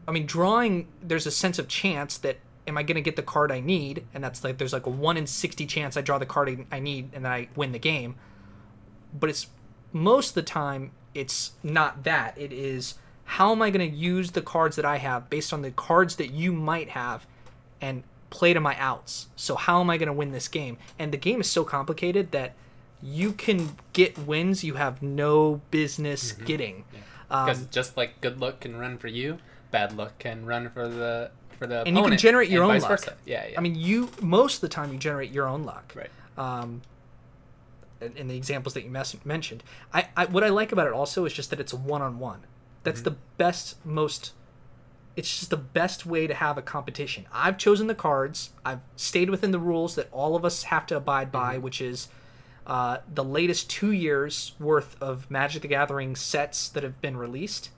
i 0.07 0.11
mean 0.11 0.26
drawing 0.26 0.88
there's 1.03 1.27
a 1.27 1.31
sense 1.31 1.60
of 1.60 1.68
chance 1.68 2.18
that 2.18 2.38
am 2.69 2.77
i 2.77 2.84
going 2.84 2.95
to 2.95 3.01
get 3.01 3.15
the 3.15 3.23
card 3.23 3.51
i 3.51 3.60
need? 3.60 4.06
And 4.14 4.23
that's 4.23 4.43
like 4.43 4.57
there's 4.57 4.73
like 4.73 4.85
a 4.85 4.89
1 4.89 5.18
in 5.18 5.27
60 5.27 5.65
chance 5.65 5.97
i 5.97 6.01
draw 6.01 6.18
the 6.18 6.26
card 6.26 6.65
i 6.72 6.80
need 6.80 7.10
and 7.14 7.26
then 7.26 7.31
i 7.31 7.49
win 7.56 7.73
the 7.73 7.80
game. 7.80 8.15
But 9.18 9.30
it's 9.30 9.47
most 9.91 10.30
of 10.30 10.35
the 10.35 10.43
time 10.43 10.91
it's 11.15 11.53
not 11.64 12.03
that. 12.03 12.38
It 12.38 12.53
is 12.53 12.95
how 13.26 13.51
am 13.51 13.61
i 13.61 13.69
going 13.69 13.89
to 13.89 13.97
use 13.97 14.31
the 14.31 14.41
cards 14.41 14.76
that 14.76 14.85
i 14.85 14.97
have 14.97 15.30
based 15.30 15.51
on 15.51 15.64
the 15.64 15.72
cards 15.72 16.15
that 16.18 16.31
you 16.31 16.53
might 16.53 16.89
have 16.89 17.26
and 17.81 18.03
play 18.30 18.53
to 18.53 18.60
my 18.60 18.77
outs? 18.77 19.27
So 19.35 19.56
how 19.56 19.81
am 19.81 19.89
i 19.89 19.97
going 19.97 20.07
to 20.07 20.14
win 20.14 20.31
this 20.31 20.47
game? 20.47 20.77
And 20.97 21.11
the 21.11 21.18
game 21.18 21.41
is 21.41 21.49
so 21.49 21.64
complicated 21.64 22.31
that 22.31 22.53
you 23.01 23.31
can 23.31 23.77
get 23.93 24.17
wins 24.17 24.63
you 24.63 24.76
have 24.76 25.01
no 25.01 25.61
business 25.71 26.34
getting 26.34 26.84
Because 27.27 27.61
um, 27.61 27.67
just 27.71 27.95
like 27.95 28.19
good 28.21 28.39
luck 28.39 28.61
can 28.61 28.77
run 28.77 28.97
for 28.97 29.07
you, 29.07 29.38
bad 29.71 29.95
luck 29.95 30.17
can 30.19 30.45
run 30.45 30.69
for 30.69 30.88
the 30.88 31.31
for 31.57 31.67
the 31.67 31.84
and 31.85 31.97
you 31.97 32.03
can 32.03 32.17
generate 32.17 32.49
your 32.49 32.63
own 32.63 32.80
luck 32.80 32.89
versa. 32.89 33.15
Yeah, 33.26 33.45
yeah. 33.47 33.57
i 33.57 33.61
mean 33.61 33.76
you 33.76 34.09
most 34.21 34.55
of 34.55 34.61
the 34.61 34.69
time 34.69 34.91
you 34.93 34.97
generate 34.97 35.31
your 35.31 35.47
own 35.47 35.63
luck 35.63 35.93
right. 35.95 36.09
um, 36.38 36.81
in- 38.01 38.27
the 38.27 38.35
examples 38.35 38.73
that 38.73 38.84
you 38.84 38.89
mes- 38.89 39.23
mentioned. 39.26 39.63
I, 39.93 40.07
I 40.15 40.26
what 40.26 40.43
I 40.43 40.49
like 40.49 40.71
about 40.71 40.88
it 40.88 40.93
also 40.93 41.26
is 41.26 41.34
just 41.34 41.49
that 41.49 41.59
it's 41.59 41.73
a 41.73 41.77
one 41.77 42.01
on 42.01 42.19
one. 42.19 42.45
That's 42.84 43.01
the 43.01 43.15
best, 43.38 43.85
most. 43.85 44.34
It's 45.15 45.38
just 45.38 45.49
the 45.49 45.57
best 45.57 46.05
way 46.05 46.27
to 46.27 46.34
have 46.34 46.57
a 46.57 46.61
competition. 46.61 47.27
I've 47.31 47.57
chosen 47.57 47.88
the 47.88 47.95
cards. 47.95 48.51
I've 48.63 48.80
stayed 48.95 49.30
within 49.30 49.51
the 49.51 49.59
rules 49.59 49.95
that 49.95 50.07
all 50.11 50.35
of 50.35 50.45
us 50.45 50.63
have 50.63 50.85
to 50.88 50.97
abide 50.97 51.31
by, 51.31 51.57
which 51.57 51.81
is 51.81 52.07
uh, 52.69 52.99
the 53.11 53.23
latest 53.23 53.69
two 53.69 53.91
years 53.91 54.53
worth 54.59 54.95
of 55.01 55.29
Magic 55.29 55.63
the 55.63 55.67
Gathering 55.67 56.15
sets 56.15 56.69
that 56.69 56.83
have 56.83 57.01
been 57.01 57.17
released. 57.17 57.71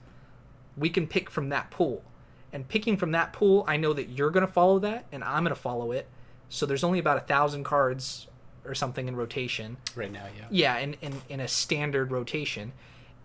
We 0.76 0.90
can 0.90 1.06
pick 1.06 1.30
from 1.30 1.48
that 1.48 1.70
pool, 1.70 2.04
and 2.52 2.68
picking 2.68 2.98
from 2.98 3.12
that 3.12 3.32
pool, 3.32 3.64
I 3.66 3.78
know 3.78 3.94
that 3.94 4.10
you're 4.10 4.30
going 4.30 4.46
to 4.46 4.52
follow 4.52 4.78
that, 4.80 5.06
and 5.10 5.24
I'm 5.24 5.44
going 5.44 5.54
to 5.54 5.60
follow 5.60 5.92
it. 5.92 6.08
So 6.50 6.66
there's 6.66 6.84
only 6.84 6.98
about 6.98 7.16
a 7.16 7.20
thousand 7.20 7.64
cards 7.64 8.26
or 8.66 8.74
something 8.74 9.08
in 9.08 9.16
rotation. 9.16 9.78
Right 9.96 10.12
now, 10.12 10.26
yeah. 10.36 10.46
Yeah, 10.50 10.78
in, 10.78 10.94
in, 11.00 11.22
in 11.30 11.40
a 11.40 11.48
standard 11.48 12.10
rotation. 12.12 12.72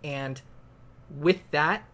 And 0.02 0.40
with 1.10 1.38
that, 1.50 1.84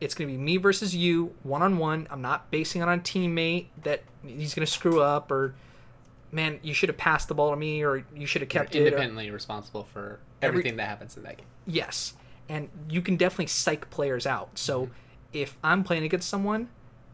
it's 0.00 0.14
going 0.14 0.28
to 0.28 0.36
be 0.36 0.42
me 0.42 0.56
versus 0.56 0.96
you, 0.96 1.34
one 1.42 1.62
on 1.62 1.76
one. 1.76 2.08
I'm 2.10 2.22
not 2.22 2.50
basing 2.50 2.80
it 2.80 2.88
on 2.88 2.98
a 2.98 3.02
teammate 3.02 3.66
that 3.82 4.02
he's 4.26 4.54
going 4.54 4.66
to 4.66 4.72
screw 4.72 5.02
up 5.02 5.30
or, 5.30 5.54
man, 6.32 6.58
you 6.62 6.72
should 6.74 6.88
have 6.88 6.96
passed 6.98 7.28
the 7.28 7.34
ball 7.34 7.50
to 7.50 7.56
me 7.56 7.84
or 7.84 8.04
you 8.16 8.26
should 8.26 8.40
have 8.42 8.48
kept 8.48 8.74
You're 8.74 8.84
it. 8.84 8.86
or- 8.86 8.88
independently 8.96 9.30
responsible 9.30 9.84
for 9.84 10.18
Every- 10.40 10.60
everything 10.60 10.76
that 10.78 10.88
happens 10.88 11.16
in 11.16 11.22
that 11.24 11.36
game. 11.36 11.46
Yes. 11.66 12.14
And 12.48 12.68
you 12.88 13.02
can 13.02 13.16
definitely 13.16 13.46
psych 13.46 13.88
players 13.90 14.26
out. 14.26 14.58
So 14.58 14.88
if 15.32 15.56
I'm 15.62 15.84
playing 15.84 16.04
against 16.04 16.28
someone, 16.28 16.68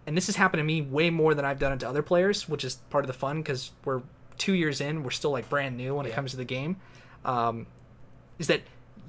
and 0.07 0.17
this 0.17 0.27
has 0.27 0.37
happened 0.37 0.61
to 0.61 0.65
me 0.65 0.81
way 0.81 1.11
more 1.11 1.35
than 1.35 1.45
I've 1.45 1.59
done 1.59 1.73
it 1.73 1.81
to 1.81 1.89
other 1.89 2.03
players, 2.03 2.49
which 2.49 2.65
is 2.65 2.77
part 2.91 3.05
of 3.05 3.09
the 3.09 3.13
fun 3.13 3.43
because 3.43 3.73
we're 3.85 4.03
two 4.39 4.55
years 4.55 4.81
in, 4.81 5.03
we're 5.03 5.11
still 5.11 5.33
like 5.33 5.49
brand 5.51 5.77
new 5.77 5.95
when 5.97 6.07
it 6.07 6.13
comes 6.13 6.31
to 6.31 6.37
the 6.37 6.45
game, 6.45 6.77
um, 7.25 7.67
is 8.39 8.47
that 8.47 8.63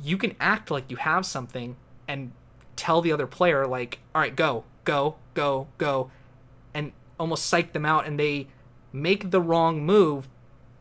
you 0.03 0.17
can 0.17 0.35
act 0.39 0.71
like 0.71 0.89
you 0.89 0.97
have 0.97 1.25
something 1.25 1.75
and 2.07 2.31
tell 2.75 3.01
the 3.01 3.11
other 3.11 3.27
player, 3.27 3.65
like, 3.67 3.99
all 4.15 4.21
right, 4.21 4.35
go, 4.35 4.63
go, 4.85 5.15
go, 5.35 5.67
go, 5.77 6.09
and 6.73 6.91
almost 7.19 7.45
psych 7.45 7.73
them 7.73 7.85
out, 7.85 8.05
and 8.07 8.19
they 8.19 8.47
make 8.91 9.31
the 9.31 9.41
wrong 9.41 9.85
move 9.85 10.27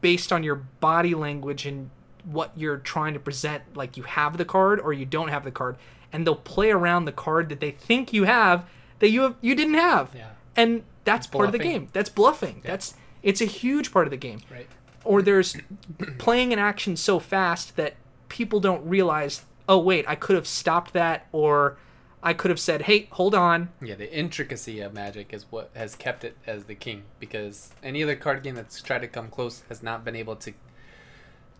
based 0.00 0.32
on 0.32 0.42
your 0.42 0.54
body 0.54 1.14
language 1.14 1.66
and 1.66 1.90
what 2.24 2.52
you're 2.56 2.76
trying 2.78 3.14
to 3.14 3.20
present. 3.20 3.62
Like 3.76 3.96
you 3.96 4.02
have 4.04 4.36
the 4.36 4.44
card 4.44 4.80
or 4.80 4.92
you 4.92 5.04
don't 5.06 5.28
have 5.28 5.44
the 5.44 5.50
card. 5.50 5.76
And 6.12 6.26
they'll 6.26 6.34
play 6.36 6.70
around 6.70 7.04
the 7.04 7.12
card 7.12 7.48
that 7.50 7.60
they 7.60 7.70
think 7.70 8.12
you 8.12 8.24
have 8.24 8.66
that 9.00 9.10
you 9.10 9.22
have 9.22 9.34
you 9.40 9.54
didn't 9.54 9.74
have. 9.74 10.14
Yeah. 10.14 10.30
and 10.56 10.82
that's 11.04 11.26
part 11.26 11.46
of 11.46 11.52
the 11.52 11.58
game. 11.58 11.88
That's 11.92 12.10
bluffing. 12.10 12.60
That's 12.64 12.94
it's 13.22 13.40
a 13.40 13.46
huge 13.46 13.92
part 13.92 14.06
of 14.06 14.10
the 14.10 14.16
game. 14.16 14.40
Right. 14.50 14.66
or 15.04 15.22
there's 15.22 15.56
playing 16.18 16.52
an 16.52 16.58
action 16.58 16.96
so 16.96 17.18
fast 17.18 17.76
that 17.76 17.94
people 18.28 18.60
don't 18.60 18.86
realize 18.86 19.44
oh 19.68 19.78
wait 19.78 20.04
i 20.06 20.14
could 20.14 20.36
have 20.36 20.46
stopped 20.46 20.92
that 20.92 21.26
or 21.32 21.78
i 22.22 22.32
could 22.32 22.50
have 22.50 22.60
said 22.60 22.82
hey 22.82 23.08
hold 23.12 23.34
on 23.34 23.68
Yeah, 23.80 23.94
the 23.94 24.12
intricacy 24.12 24.80
of 24.80 24.92
Magic 24.92 25.32
is 25.32 25.46
what 25.50 25.70
has 25.74 25.94
kept 25.94 26.24
it 26.24 26.36
as 26.46 26.64
the 26.64 26.74
king 26.74 27.04
because 27.20 27.70
any 27.82 28.02
other 28.02 28.16
card 28.16 28.42
game 28.42 28.54
that's 28.56 28.82
tried 28.82 29.00
to 29.00 29.08
come 29.08 29.28
close 29.28 29.62
has 29.68 29.82
not 29.82 30.04
been 30.04 30.16
able 30.16 30.36
to 30.36 30.52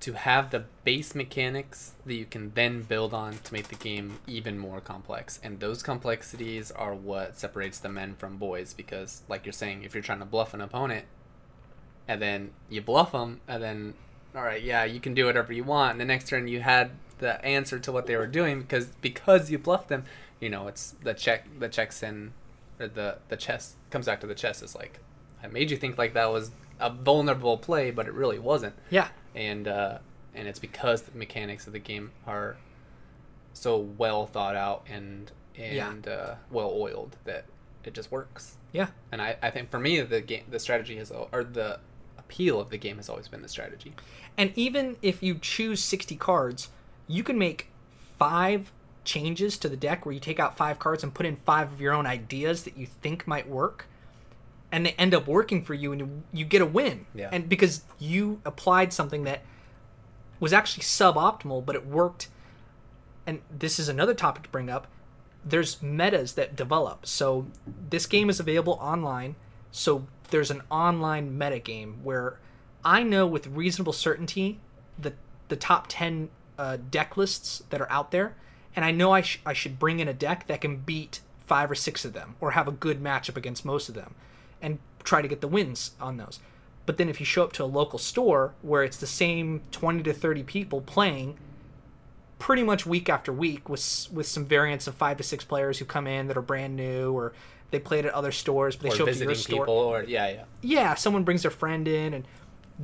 to 0.01 0.13
have 0.13 0.51
the 0.51 0.65
base 0.85 1.15
mechanics 1.15 1.95
that 2.07 2.15
you 2.15 2.25
can 2.25 2.53
then 2.55 2.83
build 2.83 3.13
on 3.13 3.39
to 3.39 3.53
make 3.53 3.69
the 3.69 3.75
game 3.75 4.19
even 4.27 4.57
more 4.59 4.81
complex. 4.81 5.41
And 5.43 5.59
those 5.59 5.83
complexities 5.83 6.71
are 6.71 6.95
what 6.95 7.37
separates 7.39 7.81
the 7.81 7.89
men 7.89 8.15
from 8.15 8.37
boys 8.37 8.75
because 8.75 9.23
like 9.29 9.45
you're 9.45 9.53
saying 9.53 9.83
if 9.83 9.95
you're 9.95 10.03
trying 10.03 10.21
to 10.21 10.25
bluff 10.25 10.55
an 10.55 10.61
opponent 10.61 11.07
and 12.07 12.23
then 12.23 12.53
you 12.71 12.81
bluff 12.81 13.13
them 13.13 13.41
and 13.49 13.63
then 13.63 13.95
all 14.37 14.43
right, 14.43 14.63
yeah, 14.63 14.85
you 14.85 15.01
can 15.01 15.15
do 15.15 15.25
whatever 15.27 15.53
you 15.53 15.65
want. 15.65 15.93
And 15.93 16.01
the 16.01 16.05
next 16.05 16.29
turn 16.29 16.47
you 16.47 16.61
had 16.61 16.91
the 17.19 17.45
answer 17.45 17.81
to 17.81 17.91
what 17.91 18.07
they 18.07 18.15
were 18.17 18.27
doing 18.29 18.61
because 18.61 18.87
because 19.01 19.51
you 19.51 19.59
bluffed 19.59 19.89
them, 19.89 20.05
you 20.41 20.49
know, 20.51 20.69
it's 20.69 20.93
the 21.03 21.15
check 21.15 21.47
the 21.59 21.69
checks 21.69 22.03
in 22.03 22.33
or 22.81 22.89
the 22.89 23.19
the 23.29 23.37
chess 23.37 23.75
comes 23.91 24.07
back 24.07 24.21
to 24.21 24.27
the 24.27 24.35
chess 24.35 24.63
is 24.63 24.75
like 24.75 25.01
I 25.43 25.47
made 25.47 25.71
you 25.71 25.77
think 25.77 25.99
like 25.99 26.15
that 26.15 26.31
was 26.33 26.51
a 26.81 26.91
vulnerable 26.91 27.59
play, 27.59 27.91
but 27.91 28.07
it 28.07 28.13
really 28.15 28.39
wasn't. 28.39 28.75
yeah 28.91 29.09
And 29.35 29.67
uh 29.69 29.99
and 30.35 30.47
it's 30.47 30.59
because 30.61 31.03
the 31.03 31.17
mechanics 31.19 31.67
of 31.67 31.73
the 31.73 31.79
game 31.81 32.13
are 32.27 32.57
so 33.53 33.77
well 33.79 34.27
thought 34.27 34.55
out 34.55 34.85
and 34.89 35.33
Yeah. 35.57 35.91
and 35.91 36.07
uh, 36.07 36.35
well 36.51 36.71
oiled 36.73 37.17
that 37.25 37.45
it 37.85 37.95
just 37.95 38.13
works. 38.13 38.57
yeah 38.73 38.89
And 39.11 39.21
I, 39.23 39.37
I 39.43 39.51
think 39.51 39.71
for 39.71 39.79
me 39.81 40.01
the 40.03 40.21
game 40.21 40.45
the 40.49 40.59
strategy 40.61 40.97
has 40.97 41.11
or 41.11 41.43
the 41.45 41.81
appeal 42.19 42.61
of 42.61 42.71
the 42.71 42.77
game 42.79 42.97
has 42.99 43.09
always 43.09 43.27
been 43.27 43.43
the 43.43 43.49
strategy. 43.49 43.95
And 44.37 44.53
even 44.55 44.97
if 45.03 45.23
you 45.23 45.37
choose 45.41 45.83
60 45.83 46.15
cards, 46.17 46.69
you 47.09 47.23
can 47.25 47.39
make 47.39 47.71
five 48.19 48.71
changes 49.09 49.57
to 49.57 49.71
the 49.71 49.77
deck 49.77 50.05
where 50.05 50.13
you 50.13 50.21
take 50.21 50.39
out 50.39 50.57
five 50.57 50.79
cards 50.79 51.03
and 51.03 51.15
put 51.15 51.25
in 51.25 51.35
five 51.35 51.73
of 51.73 51.81
your 51.81 51.95
own 51.95 52.07
ideas 52.07 52.65
that 52.65 52.77
you 52.77 52.87
think 52.87 53.27
might 53.27 53.49
work. 53.49 53.87
And 54.71 54.85
they 54.85 54.91
end 54.93 55.15
up 55.15 55.27
working 55.27 55.65
for 55.65 55.73
you 55.73 55.93
and 55.93 56.01
you, 56.01 56.23
you 56.31 56.45
get 56.45 56.61
a 56.61 56.67
win. 56.67 57.07
Yeah. 57.15 57.31
And 57.33 57.49
because 57.49 57.83
you 57.99 58.43
applied 58.45 58.93
something 58.93 59.25
that 59.25 59.41
was 60.39 60.53
actually 60.53 60.83
suboptimal, 60.83 61.65
but 61.65 61.75
it 61.75 61.87
worked. 61.87 62.29
And 63.27 63.41
this 63.51 63.79
is 63.79 63.89
another 63.89 64.13
topic 64.13 64.43
to 64.43 64.51
bring 64.51 64.69
up. 64.69 64.87
There's 65.43 65.83
metas 65.83 66.35
that 66.35 66.55
develop. 66.55 67.07
So 67.07 67.47
this 67.67 68.05
game 68.05 68.29
is 68.29 68.39
available 68.39 68.75
online. 68.75 69.37
So 69.71 70.07
there's 70.29 70.51
an 70.51 70.61
online 70.71 71.37
meta 71.39 71.59
game 71.59 72.01
where 72.05 72.39
I 72.85 73.03
know 73.03 73.27
with 73.27 73.47
reasonable 73.47 73.95
certainty 73.95 74.61
that 74.99 75.15
the 75.49 75.57
top 75.57 75.87
10 75.89 76.29
uh, 76.59 76.77
deck 76.91 77.17
lists 77.17 77.63
that 77.71 77.81
are 77.81 77.91
out 77.91 78.11
there, 78.11 78.37
and 78.79 78.85
I 78.85 78.93
know 78.93 79.11
I, 79.11 79.23
sh- 79.23 79.41
I 79.45 79.55
should 79.55 79.77
bring 79.81 79.99
in 79.99 80.07
a 80.07 80.13
deck 80.13 80.47
that 80.47 80.61
can 80.61 80.77
beat 80.77 81.19
five 81.49 81.69
or 81.69 81.75
six 81.75 82.05
of 82.05 82.13
them 82.13 82.37
or 82.41 82.53
have 82.53 82.69
a 82.69 82.71
good 82.71 83.03
matchup 83.03 83.37
against 83.37 83.65
most 83.65 83.89
of 83.89 83.97
them 83.97 84.15
and 84.63 84.79
try 85.03 85.21
to 85.21 85.27
get 85.27 85.41
the 85.41 85.49
wins 85.49 85.97
on 86.01 86.17
those. 86.17 86.39
But 86.87 86.97
then 86.97 87.09
if 87.09 87.19
you 87.19 87.27
show 87.27 87.43
up 87.43 87.53
to 87.55 87.65
a 87.65 87.67
local 87.67 87.99
store 87.99 88.55
where 88.63 88.85
it's 88.85 88.97
the 88.99 89.05
same 89.09 89.63
20 89.73 90.05
to 90.05 90.13
30 90.13 90.45
people 90.45 90.81
playing 90.81 91.37
pretty 92.39 92.63
much 92.63 92.87
week 92.87 93.09
after 93.09 93.33
week 93.33 93.69
with 93.69 94.07
with 94.13 94.29
some 94.29 94.45
variants 94.47 94.87
of 94.87 94.95
5 94.95 95.17
to 95.17 95.25
6 95.25 95.45
players 95.47 95.81
who 95.81 95.85
come 95.85 96.07
in 96.07 96.29
that 96.29 96.37
are 96.37 96.41
brand 96.43 96.77
new 96.77 97.13
or 97.13 97.33
they 97.73 97.81
played 97.81 98.07
at 98.07 98.15
other 98.15 98.31
stores 98.31 98.77
but 98.77 98.85
they 98.85 98.89
Or 98.91 98.95
show 98.95 99.09
up 99.09 99.13
to 99.13 99.25
your 99.25 99.35
store 99.35 99.65
people, 99.65 99.75
or 99.75 100.05
yeah, 100.05 100.29
yeah. 100.29 100.45
yeah, 100.63 100.95
someone 100.95 101.25
brings 101.25 101.43
their 101.43 101.51
friend 101.51 101.89
in, 101.89 102.15
and 102.15 102.29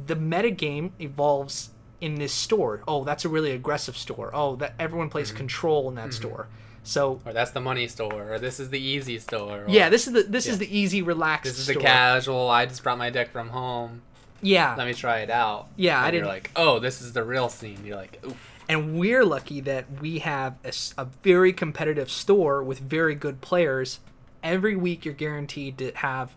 the 0.07 0.17
meta 0.17 0.51
game 0.51 0.93
evolves 1.01 1.71
in 2.01 2.17
this 2.17 2.33
store. 2.33 2.83
Oh, 2.89 3.05
that's 3.05 3.25
a 3.25 3.29
really 3.29 3.53
aggressive 3.53 3.97
store. 3.97 4.31
Oh, 4.35 4.57
that 4.57 4.75
everyone 4.79 5.09
plays 5.11 5.29
Mm-hmm. 5.29 5.37
control 5.39 5.89
in 5.89 5.95
that 5.97 6.13
store. 6.13 6.49
So 6.83 7.21
Or 7.25 7.33
that's 7.33 7.53
the 7.53 7.61
money 7.63 7.89
store, 7.89 8.35
or 8.35 8.39
this 8.39 8.61
is 8.61 8.69
the 8.71 8.79
easy 8.81 9.19
store. 9.19 9.63
Or 9.63 9.69
yeah, 9.69 9.89
this 9.89 10.07
is 10.07 10.13
the 10.13 10.23
this 10.25 10.47
Yeah. 10.47 10.53
is 10.53 10.59
the 10.59 10.79
easy, 10.79 11.01
relaxed. 11.03 11.45
This 11.53 11.59
is 11.61 11.67
the 11.67 11.77
casual. 11.77 12.49
I 12.51 12.67
just 12.67 12.83
brought 12.83 12.99
my 12.99 13.09
deck 13.11 13.31
from 13.33 13.49
home. 13.49 14.03
Yeah, 14.43 14.75
Let 14.77 14.87
me 14.87 14.93
try 14.93 15.21
it 15.21 15.31
out. 15.31 15.69
Yeah, 15.77 15.99
I 15.99 16.07
And 16.09 16.15
You're 16.15 16.23
didn't- 16.25 16.35
like, 16.35 16.51
oh, 16.57 16.79
this 16.79 17.01
is 17.01 17.15
the 17.15 17.25
real 17.25 17.49
scene. 17.49 17.79
You're 17.87 17.97
like, 17.97 18.23
oof. 18.27 18.37
and 18.69 18.99
we're 18.99 19.25
lucky 19.25 19.61
that 19.63 19.87
we 20.03 20.19
have 20.19 20.57
a 20.99 21.07
very 21.23 21.55
competitive 21.55 22.11
store 22.11 22.63
with 22.63 22.81
very 22.81 23.15
good 23.15 23.41
players. 23.41 24.01
Every 24.43 24.77
week, 24.77 25.07
you're 25.07 25.15
guaranteed 25.15 25.79
to 25.79 25.93
have 25.97 26.35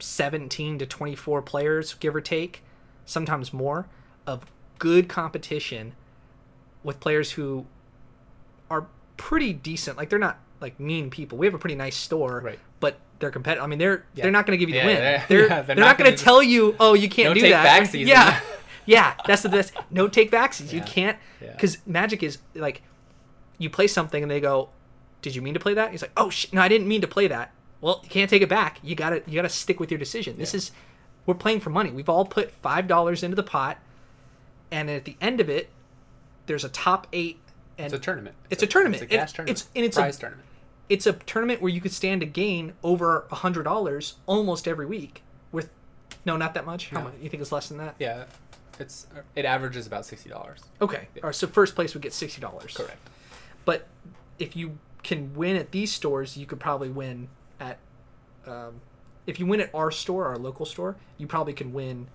17 0.00 0.78
to 0.80 0.86
24 0.86 1.42
players, 1.42 1.94
give 1.94 2.16
or 2.16 2.20
take, 2.20 2.64
sometimes 3.06 3.52
more, 3.52 3.86
of 4.26 4.44
good 4.82 5.08
competition 5.08 5.94
with 6.82 6.98
players 6.98 7.30
who 7.30 7.64
are 8.68 8.88
pretty 9.16 9.52
decent. 9.52 9.96
Like 9.96 10.08
they're 10.08 10.18
not 10.18 10.40
like 10.60 10.80
mean 10.80 11.08
people. 11.08 11.38
We 11.38 11.46
have 11.46 11.54
a 11.54 11.58
pretty 11.58 11.76
nice 11.76 11.94
store, 11.96 12.40
Right. 12.44 12.58
but 12.80 12.98
they're 13.20 13.30
competitive. 13.30 13.62
I 13.62 13.68
mean, 13.68 13.78
they're 13.78 14.04
Yeah. 14.16 14.24
they're 14.24 14.32
not 14.32 14.44
going 14.44 14.58
to 14.58 14.60
give 14.60 14.68
you 14.68 14.74
the 14.74 14.80
Yeah, 14.80 14.86
win. 14.86 14.96
they're- 14.96 15.24
They're, 15.28 15.40
yeah, 15.42 15.48
they're, 15.62 15.62
they're 15.62 15.76
not, 15.76 15.90
not 15.90 15.98
going 15.98 16.10
gonna 16.10 16.16
tell 16.16 16.42
you, 16.42 16.74
oh, 16.80 16.94
you 16.94 17.08
can't 17.08 17.28
No 17.28 17.34
do 17.34 17.40
take 17.42 17.52
that. 17.52 17.82
backsies. 17.82 18.06
Yeah, 18.08 18.40
yeah, 18.86 19.14
that's 19.24 19.42
the 19.42 19.48
best. 19.48 19.72
No 19.90 20.08
take 20.08 20.32
backsies. 20.32 20.72
You 20.72 20.80
can't 20.82 21.16
Yeah. 21.40 21.52
because 21.52 21.78
Magic 21.86 22.24
is 22.24 22.38
like, 22.56 22.82
you 23.58 23.70
play 23.70 23.86
something 23.86 24.20
and 24.24 24.28
they 24.30 24.40
go, 24.40 24.70
"Did 25.20 25.36
you 25.36 25.42
mean 25.42 25.54
to 25.54 25.60
play 25.60 25.74
that?" 25.74 25.92
He's 25.92 26.02
like, 26.02 26.10
"Oh 26.16 26.28
shit, 26.30 26.52
no, 26.52 26.60
I 26.60 26.66
didn't 26.66 26.88
mean 26.88 27.00
to 27.02 27.06
play 27.06 27.28
that." 27.28 27.52
Well, 27.80 28.00
you 28.02 28.08
can't 28.10 28.28
take 28.28 28.42
it 28.42 28.48
back. 28.48 28.80
You 28.82 28.96
gotta 28.96 29.22
you 29.28 29.36
gotta 29.36 29.48
stick 29.48 29.78
with 29.78 29.92
your 29.92 29.98
decision. 29.98 30.36
This 30.36 30.52
is 30.52 30.72
we're 31.26 31.34
playing 31.34 31.60
for 31.60 31.70
money. 31.70 31.90
We've 31.90 32.08
all 32.08 32.24
put 32.24 32.50
five 32.50 32.88
dollars 32.88 33.22
into 33.22 33.36
the 33.36 33.42
pot, 33.44 33.78
and 34.72 34.90
at 34.90 35.04
the 35.04 35.16
end 35.20 35.40
of 35.40 35.48
it, 35.48 35.68
there's 36.46 36.64
a 36.64 36.68
top 36.68 37.06
eight, 37.12 37.38
and 37.78 37.86
It's 37.86 37.94
a 37.94 37.98
tournament. 37.98 38.34
It's 38.50 38.62
a 38.62 38.66
tournament. 38.66 39.02
It's 39.02 39.12
a 39.12 39.16
cash 39.16 39.32
tournament. 39.34 39.58
it's- 39.60 39.70
and 39.76 39.84
it's 39.84 39.96
a- 39.96 40.00
prize 40.00 40.18
tournament. 40.18 40.48
it's 40.88 41.06
a 41.06 41.12
tournament 41.12 41.62
where 41.62 41.70
you 41.70 41.80
could 41.80 41.92
stand 41.92 42.20
to 42.22 42.26
gain 42.26 42.72
over 42.82 43.26
a 43.30 43.36
hundred 43.36 43.62
dollars 43.64 44.16
almost 44.26 44.66
every 44.66 44.86
week. 44.86 45.22
With 45.52 45.70
no, 46.24 46.36
not 46.36 46.54
that 46.54 46.66
much. 46.66 46.88
How 46.90 46.98
No. 46.98 47.04
much? 47.04 47.14
You 47.22 47.28
think 47.28 47.40
it's 47.40 47.52
less 47.52 47.68
than 47.68 47.78
that? 47.78 47.94
Yeah, 47.98 48.24
it's 48.80 49.06
it 49.36 49.44
averages 49.44 49.86
about 49.86 50.04
sixty 50.06 50.28
dollars. 50.30 50.60
Okay. 50.80 51.08
Right, 51.22 51.34
so 51.34 51.46
first 51.46 51.74
place 51.74 51.94
would 51.94 52.02
get 52.02 52.12
sixty 52.12 52.40
dollars. 52.40 52.74
Correct. 52.76 52.98
But 53.64 53.86
if 54.38 54.56
you 54.56 54.78
can 55.02 55.34
win 55.34 55.56
at 55.56 55.70
these 55.72 55.92
stores, 55.92 56.36
you 56.36 56.46
could 56.46 56.60
probably 56.60 56.88
win 56.88 57.28
at. 57.60 57.78
Um, 58.46 58.80
if 59.26 59.38
you 59.38 59.46
win 59.46 59.60
at 59.60 59.70
our 59.74 59.90
store, 59.92 60.26
our 60.26 60.36
local 60.38 60.66
store, 60.66 60.96
you 61.16 61.26
probably 61.28 61.52
can 61.52 61.72
win 61.72 62.08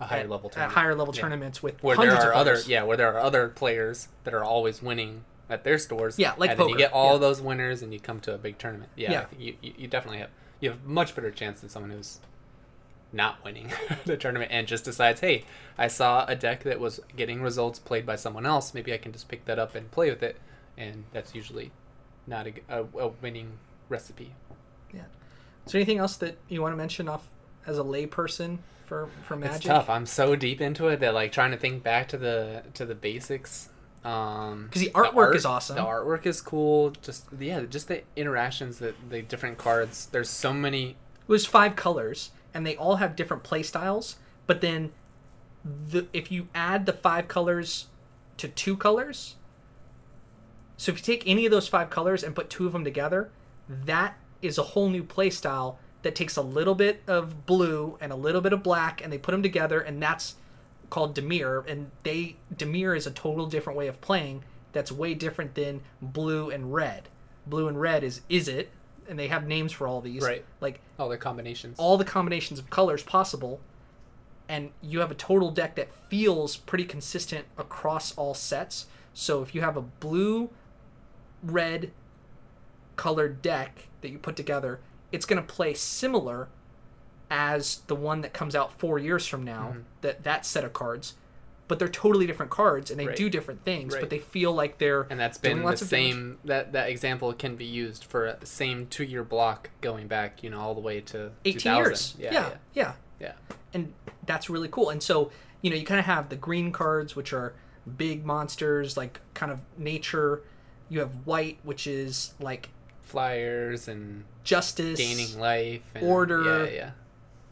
A 0.00 0.06
higher 0.06 0.20
at, 0.20 0.30
level 0.30 0.48
at 0.48 0.52
tournament. 0.52 0.74
higher 0.78 0.94
level 0.94 1.14
Yeah. 1.14 1.20
tournaments 1.22 1.62
with 1.62 1.82
where 1.82 1.96
there 1.96 2.12
are 2.12 2.32
of 2.32 2.38
other 2.38 2.58
yeah 2.66 2.82
where 2.84 2.96
there 2.96 3.12
are 3.12 3.18
other 3.18 3.48
players 3.48 4.08
that 4.24 4.32
are 4.34 4.44
always 4.44 4.80
winning 4.82 5.24
at 5.50 5.64
their 5.64 5.78
stores. 5.78 6.18
Yeah, 6.18 6.34
like 6.36 6.50
and 6.50 6.60
then 6.60 6.68
you 6.68 6.76
get 6.76 6.92
all 6.92 7.14
yeah. 7.14 7.18
those 7.18 7.40
winners 7.40 7.82
and 7.82 7.92
you 7.92 7.98
come 8.00 8.20
to 8.20 8.34
a 8.34 8.38
big 8.38 8.58
tournament. 8.58 8.90
Yeah, 8.96 9.10
Yeah. 9.12 9.20
I 9.20 9.24
think 9.24 9.42
you, 9.42 9.54
you 9.62 9.72
you 9.78 9.88
definitely 9.88 10.18
have 10.18 10.30
you 10.60 10.70
have 10.70 10.84
much 10.84 11.14
better 11.14 11.30
chance 11.30 11.60
than 11.60 11.68
someone 11.70 11.90
who's 11.90 12.20
not 13.12 13.42
winning 13.42 13.70
the 14.04 14.16
tournament 14.16 14.50
and 14.52 14.66
just 14.66 14.84
decides, 14.84 15.20
hey, 15.20 15.44
I 15.78 15.88
saw 15.88 16.26
a 16.26 16.36
deck 16.36 16.62
that 16.64 16.78
was 16.78 17.00
getting 17.16 17.40
results 17.42 17.78
played 17.78 18.04
by 18.04 18.16
someone 18.16 18.44
else. 18.44 18.74
Maybe 18.74 18.92
I 18.92 18.98
can 18.98 19.12
just 19.12 19.28
pick 19.28 19.46
that 19.46 19.58
up 19.58 19.74
and 19.74 19.90
play 19.90 20.10
with 20.10 20.22
it, 20.22 20.36
and 20.76 21.04
that's 21.12 21.34
usually 21.34 21.70
not 22.26 22.46
a, 22.46 22.52
a, 22.68 22.84
a 22.98 23.08
winning 23.08 23.52
recipe. 23.88 24.34
Yeah. 24.92 25.04
Is 25.64 25.72
there 25.72 25.78
anything 25.78 25.96
else 25.98 26.16
that 26.16 26.36
you 26.48 26.60
want 26.60 26.72
to 26.72 26.76
mention 26.76 27.08
off 27.08 27.30
as 27.68 27.78
a 27.78 27.82
layperson 27.84 28.58
for 28.86 29.08
for 29.26 29.36
Magic? 29.36 29.56
It's 29.56 29.64
tough. 29.66 29.88
I'm 29.90 30.06
so 30.06 30.34
deep 30.34 30.60
into 30.60 30.88
it 30.88 31.00
that 31.00 31.14
like 31.14 31.30
trying 31.32 31.50
to 31.52 31.56
think 31.56 31.82
back 31.82 32.08
to 32.08 32.16
the 32.18 32.62
to 32.74 32.84
the 32.86 32.94
basics. 32.94 33.68
Um, 34.04 34.68
'Cause 34.72 34.80
the 34.82 34.90
artwork 34.94 35.34
is 35.34 35.44
awesome. 35.44 35.76
The 35.76 35.82
artwork 35.82 36.24
is 36.24 36.40
cool. 36.40 36.90
Just 37.02 37.26
yeah, 37.38 37.60
just 37.62 37.88
the 37.88 38.02
interactions, 38.16 38.78
that 38.78 38.94
the 39.10 39.22
different 39.22 39.58
cards. 39.58 40.06
There's 40.06 40.30
so 40.30 40.52
many. 40.52 40.90
It 40.90 40.96
was 41.28 41.44
five 41.46 41.76
colors, 41.76 42.30
and 42.54 42.66
they 42.66 42.76
all 42.76 42.96
have 42.96 43.16
different 43.16 43.42
play 43.42 43.62
styles. 43.62 44.16
But 44.46 44.60
then, 44.62 44.92
the 45.64 46.06
if 46.12 46.32
you 46.32 46.48
add 46.54 46.86
the 46.86 46.92
five 46.92 47.28
colors 47.28 47.88
to 48.38 48.48
two 48.48 48.76
colors, 48.76 49.34
so 50.76 50.92
if 50.92 50.98
you 50.98 51.04
take 51.04 51.26
any 51.26 51.44
of 51.44 51.50
those 51.50 51.68
five 51.68 51.90
colors 51.90 52.22
and 52.22 52.34
put 52.34 52.48
two 52.48 52.66
of 52.66 52.72
them 52.72 52.84
together, 52.84 53.30
that 53.68 54.16
is 54.40 54.56
a 54.56 54.62
whole 54.62 54.88
new 54.88 55.02
play 55.02 55.28
style 55.28 55.78
that 56.08 56.14
takes 56.14 56.36
a 56.38 56.42
little 56.42 56.74
bit 56.74 57.02
of 57.06 57.44
blue 57.44 57.98
and 58.00 58.10
a 58.10 58.16
little 58.16 58.40
bit 58.40 58.54
of 58.54 58.62
black, 58.62 59.02
and 59.04 59.12
they 59.12 59.18
put 59.18 59.32
them 59.32 59.42
together, 59.42 59.78
and 59.78 60.02
that's 60.02 60.36
called 60.88 61.14
Dimir. 61.14 61.68
And 61.70 61.90
they 62.02 62.36
Dimir 62.56 62.96
is 62.96 63.06
a 63.06 63.10
total 63.10 63.44
different 63.44 63.78
way 63.78 63.88
of 63.88 64.00
playing. 64.00 64.42
That's 64.72 64.90
way 64.90 65.12
different 65.12 65.54
than 65.54 65.82
blue 66.00 66.48
and 66.48 66.72
red. 66.72 67.10
Blue 67.46 67.68
and 67.68 67.78
red 67.78 68.02
is 68.02 68.22
is 68.30 68.48
it, 68.48 68.70
and 69.06 69.18
they 69.18 69.28
have 69.28 69.46
names 69.46 69.70
for 69.70 69.86
all 69.86 70.00
these. 70.00 70.22
Right. 70.22 70.46
Like 70.62 70.80
All 70.98 71.10
the 71.10 71.18
combinations. 71.18 71.78
all 71.78 71.98
the 71.98 72.06
combinations 72.06 72.58
of 72.58 72.70
colors 72.70 73.02
possible 73.02 73.60
and 74.50 74.70
you 74.80 75.00
have 75.00 75.10
a 75.10 75.14
total 75.14 75.50
deck 75.50 75.74
that 75.74 75.92
feels 76.08 76.56
pretty 76.56 76.84
consistent 76.86 77.44
across 77.58 78.16
all 78.16 78.32
sets 78.32 78.86
so 79.12 79.42
if 79.42 79.54
you 79.54 79.60
have 79.60 79.76
a 79.76 79.82
blue 79.82 80.48
red 81.42 81.90
colored 82.96 83.42
deck 83.42 83.88
that 84.00 84.08
you 84.08 84.18
put 84.18 84.36
together 84.36 84.80
it's 85.12 85.26
going 85.26 85.40
to 85.40 85.46
play 85.54 85.74
similar 85.74 86.48
as 87.30 87.82
the 87.88 87.94
one 87.94 88.22
that 88.22 88.32
comes 88.32 88.54
out 88.54 88.72
four 88.78 88.98
years 88.98 89.26
from 89.26 89.44
now 89.44 89.68
mm-hmm. 89.70 89.80
that 90.00 90.24
that 90.24 90.46
set 90.46 90.64
of 90.64 90.72
cards 90.72 91.14
but 91.68 91.78
they're 91.78 91.86
totally 91.86 92.26
different 92.26 92.50
cards 92.50 92.90
and 92.90 92.98
they 92.98 93.06
Right. 93.08 93.16
do 93.16 93.28
different 93.28 93.62
things 93.64 93.92
Right. 93.92 94.00
but 94.00 94.08
they 94.08 94.18
feel 94.18 94.52
like 94.52 94.78
they're 94.78 95.06
and 95.10 95.20
that's 95.20 95.36
been 95.36 95.58
the 95.58 95.64
damage. 95.64 95.78
same. 95.80 96.38
That 96.46 96.72
that 96.72 96.88
example 96.88 97.30
can 97.34 97.56
be 97.56 97.66
used 97.66 98.04
for 98.04 98.34
the 98.40 98.46
same 98.46 98.86
two 98.86 99.04
year 99.04 99.22
block 99.22 99.68
going 99.82 100.08
back. 100.08 100.42
You 100.42 100.48
know, 100.48 100.60
all 100.60 100.74
the 100.74 100.80
way 100.80 101.02
to 101.02 101.32
18 101.44 101.76
years 101.76 102.14
Yeah, 102.18 102.32
yeah, 102.32 102.40
yeah, 102.40 102.54
yeah. 102.72 102.92
yeah. 103.50 103.56
and 103.74 103.92
that's 104.24 104.48
really 104.48 104.68
cool. 104.68 104.88
And 104.88 105.02
so, 105.02 105.30
you 105.60 105.68
know, 105.68 105.76
you 105.76 105.84
kind 105.84 106.00
of 106.00 106.06
have 106.06 106.30
the 106.30 106.36
green 106.36 106.72
cards, 106.72 107.14
which 107.14 107.34
are 107.34 107.52
big 107.98 108.24
monsters, 108.24 108.96
like 108.96 109.20
kind 109.34 109.52
of 109.52 109.60
nature. 109.76 110.42
You 110.88 111.00
have 111.00 111.26
white, 111.26 111.58
which 111.64 111.86
is 111.86 112.32
like 112.40 112.70
Flyers 113.08 113.88
and 113.88 114.24
justice. 114.44 114.98
gaining 114.98 115.38
life. 115.38 115.82
And, 115.94 116.04
order. 116.06 116.66
Yeah, 116.70 116.90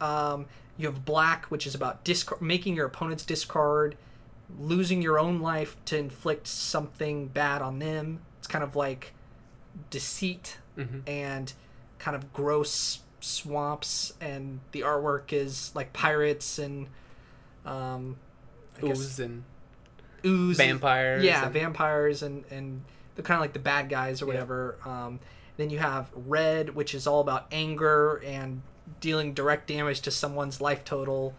yeah. 0.01 0.31
Um, 0.33 0.47
you 0.77 0.87
have 0.87 1.05
black, 1.05 1.47
which 1.47 1.67
is 1.67 1.75
about 1.75 2.05
discard, 2.05 2.43
making 2.43 2.77
your 2.77 2.87
opponent's 2.87 3.25
discard, 3.25 3.97
losing 4.59 5.01
your 5.03 5.19
own 5.19 5.41
life 5.41 5.77
to 5.87 5.97
inflict 5.99 6.47
something 6.47 7.29
bad 7.29 7.63
on 7.63 7.79
them. 7.79 8.21
It's 8.39 8.47
kind 8.47 8.63
of 8.63 8.77
like 8.77 9.13
deceit 9.91 10.59
Mhm. 10.77 11.03
and 11.07 11.53
kind 11.99 12.15
of 12.15 12.33
gross 12.33 13.01
swamps, 13.21 14.13
and 14.21 14.61
the 14.73 14.83
artwork 14.83 15.33
is 15.33 15.73
like 15.75 15.93
pirates 15.93 16.59
and 16.59 16.89
um, 17.65 18.17
I 18.79 18.87
guess- 18.87 18.99
Ooze 19.01 19.19
and 19.21 19.45
ooze 20.25 20.57
vampires. 20.57 21.25
yeah 21.25 21.45
and- 21.45 21.53
vampires 21.53 22.23
and 22.23 22.45
and 22.51 22.83
they're 23.15 23.25
kind 23.25 23.37
of 23.37 23.41
like 23.41 23.53
the 23.55 23.59
bad 23.59 23.89
guys 23.89 24.21
or 24.23 24.27
Yeah. 24.27 24.33
whatever 24.35 24.77
um, 24.85 25.19
then 25.57 25.71
you 25.71 25.79
have 25.79 26.11
red 26.15 26.75
which 26.75 26.95
is 26.95 27.07
all 27.07 27.21
about 27.21 27.47
anger 27.51 28.17
and 28.25 28.63
dealing 29.01 29.35
direct 29.35 29.67
damage 29.67 30.01
to 30.03 30.11
someone's 30.11 30.61
life 30.61 30.85
total, 30.85 31.35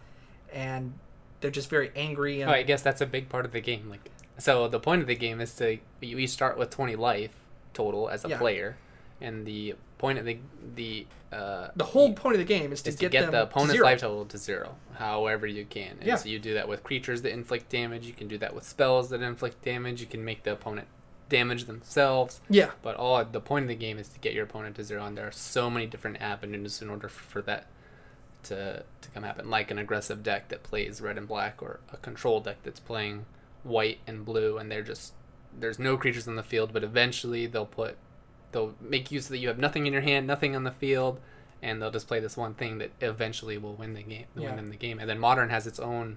and 0.52 0.94
they're 1.40 1.50
just 1.50 1.70
very 1.70 1.90
angry. 1.96 2.40
And 2.40 2.50
Oh, 2.50 2.54
I 2.54 2.62
guess 2.62 2.82
that's 2.82 3.00
a 3.00 3.06
big 3.06 3.28
part 3.28 3.44
of 3.44 3.52
the 3.52 3.60
game. 3.60 3.88
Like, 3.88 4.10
so 4.38 4.68
the 4.68 4.80
point 4.80 5.00
of 5.02 5.06
the 5.08 5.14
game 5.16 5.40
is 5.40 5.54
to 5.56 5.78
you 6.00 6.26
start 6.26 6.58
with 6.58 6.70
twenty 6.70 6.96
life 6.96 7.36
total 7.74 8.08
as 8.08 8.24
a 8.24 8.28
Yeah. 8.28 8.38
player, 8.38 8.76
and 9.20 9.46
the 9.46 9.74
point 9.98 10.18
of 10.18 10.24
the 10.24 10.38
the 10.74 11.06
uh, 11.32 11.68
the 11.76 11.84
whole 11.84 12.14
point 12.14 12.34
of 12.34 12.38
the 12.38 12.44
game 12.46 12.72
is 12.72 12.80
to 12.82 12.88
is 12.88 12.96
to 12.96 13.00
get, 13.02 13.12
get, 13.12 13.20
them 13.22 13.32
the 13.32 13.42
opponent's 13.42 13.74
zero. 13.74 13.84
life 13.84 14.00
total 14.00 14.24
to 14.24 14.38
zero, 14.38 14.76
however 14.94 15.46
you 15.46 15.64
can. 15.66 15.96
And 15.98 16.04
Yeah. 16.06 16.16
so 16.16 16.28
you 16.28 16.38
do 16.38 16.54
that 16.54 16.66
with 16.68 16.82
creatures 16.82 17.20
that 17.22 17.32
inflict 17.32 17.68
damage. 17.68 18.06
You 18.06 18.14
can 18.14 18.28
do 18.28 18.38
that 18.38 18.54
with 18.54 18.64
spells 18.64 19.10
that 19.10 19.20
inflict 19.20 19.62
damage. 19.62 20.00
You 20.00 20.06
can 20.06 20.24
make 20.24 20.44
the 20.44 20.52
opponent 20.52 20.88
damage 21.28 21.64
themselves. 21.64 22.40
Yeah, 22.48 22.70
But 22.82 22.96
all 22.96 23.22
the 23.24 23.40
point 23.40 23.64
of 23.64 23.68
the 23.68 23.74
game 23.74 23.98
is 23.98 24.08
to 24.08 24.18
get 24.18 24.32
your 24.34 24.44
opponent 24.44 24.76
to 24.76 24.84
zero, 24.84 25.04
and 25.04 25.16
there 25.16 25.26
are 25.26 25.32
so 25.32 25.68
many 25.70 25.86
different 25.86 26.20
avenues 26.20 26.80
in 26.82 26.88
order 26.90 27.08
for, 27.08 27.42
that 27.42 27.66
to 28.44 28.84
to 29.00 29.08
come 29.10 29.22
happen. 29.24 29.50
Like 29.50 29.70
an 29.70 29.78
aggressive 29.78 30.22
deck 30.22 30.48
that 30.48 30.62
plays 30.62 31.00
red 31.00 31.18
and 31.18 31.26
black, 31.28 31.62
or 31.62 31.80
a 31.92 31.96
control 31.98 32.40
deck 32.40 32.58
that's 32.62 32.80
playing 32.80 33.26
white 33.62 33.98
and 34.06 34.24
blue, 34.24 34.58
and 34.58 34.70
they're 34.70 34.82
just 34.82 35.12
there's 35.58 35.78
no 35.78 35.96
creatures 35.96 36.28
on 36.28 36.36
the 36.36 36.42
field, 36.42 36.72
but 36.72 36.84
eventually 36.84 37.46
they'll 37.46 37.66
put 37.66 37.96
they'll 38.52 38.74
make 38.80 39.10
use 39.10 39.24
of 39.26 39.30
that 39.30 39.38
you 39.38 39.48
have 39.48 39.58
nothing 39.58 39.86
in 39.86 39.92
your 39.92 40.02
hand, 40.02 40.26
nothing 40.26 40.54
on 40.56 40.64
the 40.64 40.70
field, 40.70 41.20
and 41.62 41.82
they'll 41.82 41.90
just 41.90 42.06
play 42.08 42.20
this 42.20 42.36
one 42.36 42.54
thing 42.54 42.78
that 42.78 42.90
eventually 43.00 43.58
will 43.58 43.74
win 43.74 43.94
the 43.94 44.02
game, 44.02 44.26
Yeah. 44.34 44.46
win 44.48 44.56
them 44.56 44.70
the 44.70 44.76
game. 44.76 44.98
And 44.98 45.08
then 45.10 45.18
modern 45.18 45.50
has 45.50 45.66
its 45.66 45.78
own, 45.80 46.16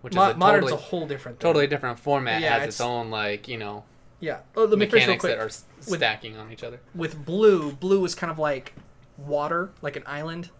which 0.00 0.14
Mo- 0.14 0.28
is 0.30 0.34
a 0.34 0.38
modern's 0.38 0.64
totally 0.66 0.72
a 0.80 0.84
whole 0.86 1.06
different 1.06 1.38
thing. 1.40 1.46
totally 1.48 1.66
different 1.66 1.98
format. 1.98 2.40
Yeah, 2.40 2.50
has 2.50 2.56
it's- 2.58 2.68
its 2.74 2.80
own 2.80 3.10
like 3.10 3.48
you 3.48 3.58
know 3.58 3.84
Yeah. 4.20 4.40
Oh, 4.56 4.62
let 4.64 4.70
me 4.78 4.86
real 4.86 4.94
mechanics 4.94 5.20
quick. 5.20 5.36
that 5.36 5.42
are 5.42 5.46
s- 5.46 5.64
With- 5.88 6.00
stacking 6.00 6.36
on 6.36 6.50
each 6.52 6.64
other. 6.64 6.80
with 6.94 7.24
blue, 7.24 7.72
blue 7.72 8.04
is 8.04 8.14
kind 8.14 8.30
of 8.30 8.38
like 8.38 8.72
water, 9.18 9.70
like 9.82 9.96
an 9.96 10.02
island, 10.06 10.50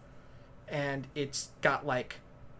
and 0.68 1.06
it's 1.14 1.50
got 1.62 1.86
like 1.86 2.16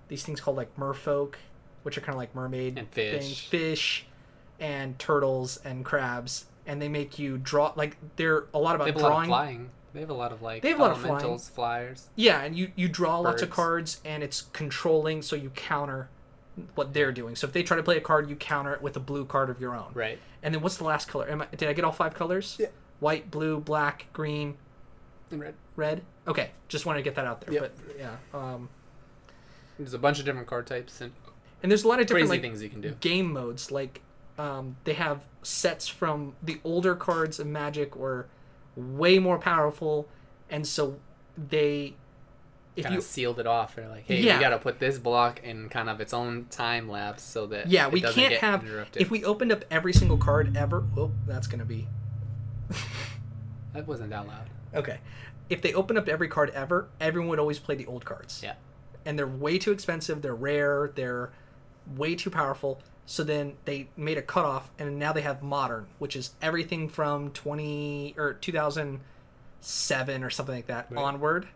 these 0.08 0.24
things 0.24 0.40
called 0.40 0.56
like 0.56 0.74
merfolk, 0.76 1.34
which 1.82 1.96
are 1.98 2.00
kind 2.00 2.14
of 2.14 2.18
like 2.18 2.34
mermaid 2.34 2.78
And 2.78 2.88
fish. 2.88 3.12
things, 3.24 3.38
fish, 3.40 4.06
and 4.58 4.98
turtles 4.98 5.58
and 5.64 5.84
crabs, 5.84 6.46
and 6.66 6.80
they 6.80 6.88
make 6.88 7.18
you 7.18 7.36
draw 7.38 7.72
like 7.76 7.96
they're 8.16 8.46
a 8.54 8.58
lot 8.58 8.74
about 8.74 8.84
They 8.84 8.92
have 8.92 9.00
a 9.00 9.02
lot 9.02 9.08
of 9.08 9.12
drawing. 9.14 9.28
flying. 9.28 9.70
They 9.92 10.00
have 10.00 10.10
a 10.10 10.14
lot 10.14 10.32
of 10.32 10.42
like 10.42 10.62
They 10.62 10.70
have 10.70 10.78
a 10.78 10.82
lot 10.82 10.90
of 10.92 10.98
flying. 10.98 11.12
elementals, 11.14 11.48
flyers. 11.48 12.08
Yeah, 12.16 12.40
and 12.42 12.56
you 12.56 12.72
you 12.76 12.88
draw 12.88 13.18
lots 13.18 13.42
of 13.42 13.48
Birds. 13.50 13.56
cards, 13.56 14.00
and 14.04 14.22
it's 14.22 14.42
controlling, 14.52 15.22
so 15.22 15.36
you 15.36 15.50
counter 15.50 16.08
what 16.74 16.92
they're 16.94 17.12
doing. 17.12 17.36
So 17.36 17.46
if 17.46 17.52
they 17.52 17.62
try 17.62 17.76
to 17.76 17.82
play 17.82 17.96
a 17.96 18.00
card, 18.00 18.28
you 18.30 18.36
counter 18.36 18.72
it 18.72 18.82
with 18.82 18.96
a 18.96 19.00
blue 19.00 19.24
card 19.24 19.50
of 19.50 19.60
your 19.60 19.74
own. 19.76 19.90
Right. 19.94 20.18
And 20.42 20.54
then 20.54 20.62
what's 20.62 20.76
the 20.76 20.84
last 20.84 21.06
color? 21.08 21.28
Am 21.28 21.42
I, 21.42 21.46
did 21.56 21.68
I 21.68 21.72
get 21.72 21.84
all 21.84 21.92
five 21.92 22.14
colors? 22.14 22.56
Yeah. 22.58 22.68
White, 23.00 23.30
blue, 23.30 23.60
black, 23.60 24.06
green, 24.12 24.56
And 25.30 25.40
red. 25.40 25.54
red. 25.76 26.02
Okay, 26.26 26.50
just 26.68 26.86
wanted 26.86 27.00
to 27.00 27.02
get 27.04 27.14
that 27.16 27.26
out 27.26 27.40
there. 27.42 27.52
Yep. 27.54 27.62
But 27.86 27.96
yeah, 27.98 28.16
um, 28.32 28.68
There's 29.78 29.92
a 29.94 29.98
bunch 29.98 30.18
of 30.18 30.24
different 30.24 30.46
card 30.46 30.66
types 30.66 31.00
and 31.00 31.12
and 31.62 31.70
there's 31.72 31.84
a 31.84 31.88
lot 31.88 32.00
of 32.00 32.06
different 32.06 32.28
crazy 32.28 32.30
like 32.36 32.42
things 32.42 32.62
you 32.62 32.68
can 32.68 32.80
do. 32.80 32.90
game 33.00 33.32
modes. 33.32 33.70
Like 33.70 34.00
um, 34.38 34.76
they 34.84 34.92
have 34.94 35.24
sets 35.42 35.88
from 35.88 36.34
the 36.42 36.60
older 36.64 36.94
cards 36.94 37.38
of 37.40 37.46
Magic 37.46 37.96
were 37.96 38.26
way 38.76 39.18
more 39.18 39.38
powerful, 39.38 40.06
and 40.50 40.66
so 40.66 40.98
they 41.36 41.94
if 42.76 42.84
Kind 42.84 42.92
you 42.94 42.98
of 42.98 43.04
sealed 43.04 43.38
it 43.40 43.46
off. 43.46 43.74
They're 43.74 43.88
like, 43.88 44.04
hey, 44.06 44.20
Yeah. 44.20 44.36
we 44.36 44.42
got 44.44 44.50
to 44.50 44.58
put 44.58 44.78
this 44.78 44.98
block 44.98 45.40
in 45.42 45.68
kind 45.70 45.88
of 45.88 46.00
its 46.00 46.12
own 46.12 46.44
time 46.50 46.88
lapse 46.88 47.22
so 47.22 47.46
that 47.46 47.68
yeah 47.68 47.88
we 47.88 48.00
can't 48.02 48.34
have 48.34 48.64
interrupted. 48.64 49.00
if 49.02 49.10
we 49.10 49.24
opened 49.24 49.50
up 49.52 49.64
every 49.70 49.92
single 49.94 50.18
card 50.18 50.56
ever. 50.56 50.84
Oh, 50.96 51.10
that's 51.26 51.46
gonna 51.46 51.64
be 51.64 51.88
that 53.72 53.86
wasn't 53.86 54.10
that 54.10 54.26
loud. 54.26 54.48
okay. 54.74 54.98
If 55.48 55.62
they 55.62 55.72
open 55.74 55.96
up 55.96 56.08
every 56.08 56.28
card 56.28 56.50
ever, 56.50 56.88
everyone 57.00 57.28
would 57.30 57.38
always 57.38 57.58
play 57.60 57.76
the 57.76 57.86
old 57.86 58.04
cards. 58.04 58.40
Yeah. 58.42 58.54
and 59.04 59.16
they're 59.18 59.26
way 59.26 59.56
too 59.58 59.70
expensive. 59.70 60.20
They're 60.22 60.34
rare. 60.34 60.90
They're 60.94 61.30
way 61.96 62.16
too 62.16 62.30
powerful. 62.30 62.80
So 63.08 63.22
then 63.22 63.52
they 63.64 63.88
made 63.96 64.18
a 64.18 64.22
cutoff, 64.22 64.68
and 64.80 64.98
now 64.98 65.12
they 65.12 65.20
have 65.20 65.40
modern, 65.40 65.86
which 66.00 66.16
is 66.16 66.34
everything 66.42 66.88
from 66.88 67.30
twenty 67.30 68.14
or 68.18 68.32
two 68.34 68.50
thousand 68.50 69.00
seven 69.60 70.24
or 70.24 70.30
something 70.30 70.56
like 70.56 70.66
that 70.66 70.88
Right. 70.90 71.00
onward. 71.04 71.46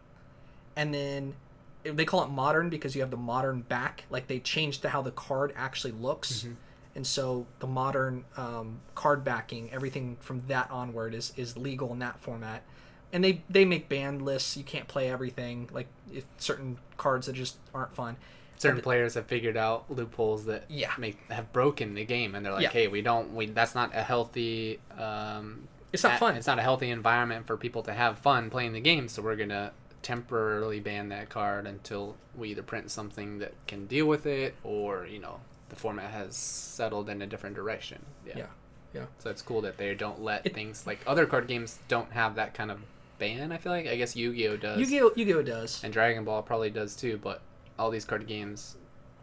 And 0.77 0.95
then 0.95 1.35
they 1.83 2.05
call 2.05 2.23
it 2.25 2.31
modern 2.31 2.69
because 2.71 2.95
you 2.95 3.01
have 3.01 3.11
the 3.11 3.17
modern 3.17 3.63
back. 3.63 4.05
Like 4.11 4.27
they 4.27 4.39
changed 4.39 4.83
to 4.83 4.89
how 4.91 5.03
the 5.03 5.11
card 5.11 5.53
actually 5.57 5.93
looks. 5.93 6.41
Mm-hmm. 6.43 6.53
And 6.97 7.07
so 7.07 7.47
the 7.61 7.67
modern 7.67 8.25
um, 8.37 8.81
card 8.95 9.23
backing, 9.25 9.71
everything 9.73 10.17
from 10.21 10.43
that 10.49 10.71
onward 10.71 11.15
is, 11.15 11.33
is 11.37 11.57
legal 11.57 11.93
in 11.93 12.01
that 12.01 12.19
format. 12.21 12.65
And 13.13 13.23
they, 13.25 13.43
they 13.49 13.65
make 13.65 13.89
banned 13.89 14.23
lists. 14.23 14.57
You 14.57 14.65
can't 14.65 14.89
play 14.89 15.11
everything. 15.11 15.69
Like 15.73 15.87
if 16.13 16.25
certain 16.39 16.79
cards 16.97 17.27
that 17.27 17.35
just 17.35 17.57
aren't 17.75 17.95
fun. 17.95 18.17
Certain 18.59 18.83
players 18.83 19.15
have 19.15 19.25
figured 19.27 19.57
out 19.57 19.91
loopholes 19.91 20.45
that 20.45 20.65
Yeah. 20.69 20.91
make 20.99 21.19
have 21.31 21.51
broken 21.51 21.95
the 21.95 22.05
game, 22.05 22.35
and 22.35 22.45
they're 22.45 22.53
like, 22.53 22.65
Yeah. 22.65 22.69
"Hey, 22.69 22.89
we 22.89 23.01
don't. 23.01 23.35
We 23.35 23.47
that's 23.47 23.75
not 23.75 23.97
a 23.97 24.03
healthy. 24.03 24.81
Um, 24.99 25.67
It's 25.95 26.03
not 26.03 26.17
a- 26.17 26.19
fun. 26.19 26.37
It's 26.37 26.47
not 26.47 26.59
a 26.59 26.63
healthy 26.63 26.91
environment 26.91 27.47
for 27.47 27.57
people 27.57 27.83
to 27.85 27.95
have 27.95 28.19
fun 28.19 28.51
playing 28.51 28.75
the 28.75 28.81
game. 28.81 29.09
So 29.09 29.23
we're 29.23 29.37
gonna 29.37 29.73
temporarily 30.03 30.81
ban 30.81 31.09
that 31.11 31.29
card 31.29 31.67
until 31.67 32.17
we 32.37 32.51
either 32.51 32.63
print 32.63 32.91
something 32.91 33.39
that 33.39 33.53
can 33.67 33.87
deal 33.87 34.07
with 34.07 34.27
it, 34.27 34.55
or 34.65 35.07
you 35.07 35.19
know, 35.19 35.41
the 35.69 35.77
format 35.77 36.11
has 36.11 36.37
settled 36.37 37.09
in 37.09 37.23
a 37.23 37.27
different 37.27 37.57
direction. 37.57 38.05
Yeah. 38.27 38.39
Yeah. 38.39 38.47
Yeah. 38.95 39.05
So 39.19 39.31
it's 39.31 39.43
cool 39.43 39.61
that 39.63 39.77
they 39.79 39.95
don't 39.95 40.21
let 40.23 40.45
It- 40.47 40.55
things 40.55 40.87
like 40.87 40.99
other 41.07 41.27
card 41.27 41.47
games 41.47 41.79
don't 41.89 42.13
have 42.13 42.35
that 42.37 42.55
kind 42.55 42.71
of 42.71 42.81
ban. 43.19 43.53
I 43.53 43.59
feel 43.59 43.71
like 43.73 43.87
I 43.87 43.97
guess 43.97 44.17
Yu-Gi-Oh 44.17 44.57
does, 44.57 44.79
Yu-Gi-Oh! 44.81 45.13
Yu-Gi-Oh! 45.15 45.43
does. 45.43 45.83
and 45.85 45.93
Dragon 45.93 46.25
Ball 46.25 46.43
probably 46.43 46.71
does 46.71 46.97
too. 46.97 47.19
But 47.23 47.43
all 47.79 47.91
these 47.91 48.05
card 48.05 48.27
games, 48.27 48.77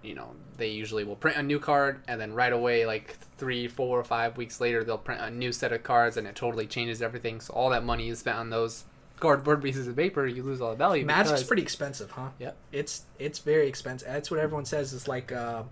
you 0.04 0.14
know, 0.16 0.36
they 0.58 0.70
usually 0.70 1.04
will 1.04 1.16
print 1.18 1.36
a 1.38 1.44
new 1.44 1.60
card, 1.60 1.99
and 2.08 2.22
then 2.22 2.34
right 2.34 2.54
away, 2.54 2.86
like 2.86 3.18
three, 3.38 3.68
four, 3.68 3.99
or 3.99 4.04
five 4.04 4.38
weeks 4.38 4.62
later, 4.62 4.84
they'll 4.84 4.98
print 4.98 5.20
a 5.22 5.30
new 5.32 5.52
set 5.52 5.74
of 5.74 5.84
cards, 5.84 6.16
and 6.16 6.26
it 6.28 6.36
totally 6.36 6.66
changes 6.68 7.02
everything. 7.02 7.41
So 7.41 7.54
all 7.54 7.70
that 7.72 7.84
money 7.84 8.08
is 8.10 8.20
spent 8.20 8.38
on 8.38 8.49
those 8.52 8.86
cardboard 9.19 9.61
pieces 9.64 9.88
of 9.88 9.95
paper. 9.95 10.26
You 10.26 10.44
lose 10.44 10.61
all 10.61 10.72
the 10.72 10.76
value. 10.76 11.06
Magic's 11.06 11.31
because- 11.31 11.44
pretty 11.48 11.61
expensive, 11.64 12.11
huh? 12.11 12.30
Yep. 12.39 12.57
It's 12.72 13.03
it's 13.19 13.39
very 13.39 13.68
expensive. 13.68 14.07
That's 14.07 14.30
what 14.31 14.39
everyone 14.39 14.65
says 14.65 14.94
is 14.94 15.07
like 15.07 15.31
uh, 15.31 15.64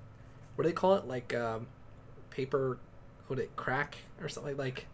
what 0.56 0.64
do 0.64 0.70
they 0.70 0.74
call 0.74 0.96
it? 0.96 1.08
Like 1.08 1.34
um, 1.34 1.68
paper 2.30 2.78
what 3.28 3.40
it 3.40 3.56
crack 3.56 3.98
or 4.22 4.30
something 4.30 4.56
like 4.58 4.86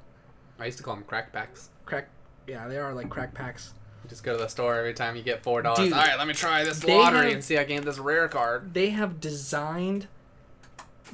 I 0.59 0.65
used 0.65 0.77
to 0.77 0.83
call 0.83 0.95
them 0.95 1.03
crack 1.03 1.33
packs. 1.33 1.69
crack 1.85 2.09
yeah, 2.47 2.67
they 2.67 2.77
are 2.77 2.93
like 2.93 3.09
crack 3.09 3.33
packs. 3.33 3.73
You 4.03 4.09
just 4.09 4.23
go 4.23 4.33
to 4.35 4.37
the 4.43 4.47
store 4.47 4.75
every 4.75 4.93
time 4.93 5.15
you 5.15 5.21
get 5.21 5.43
four 5.43 5.61
dollars. 5.61 5.91
All 5.91 5.99
right, 5.99 6.17
let 6.17 6.27
me 6.27 6.33
try 6.33 6.63
this 6.63 6.83
lottery 6.83 7.25
have- 7.27 7.33
and 7.33 7.43
see 7.43 7.57
I 7.57 7.63
can 7.65 7.75
get 7.77 7.85
this 7.85 7.99
rare 7.99 8.27
card. 8.27 8.73
They 8.73 8.89
have 8.89 9.19
designed 9.19 10.07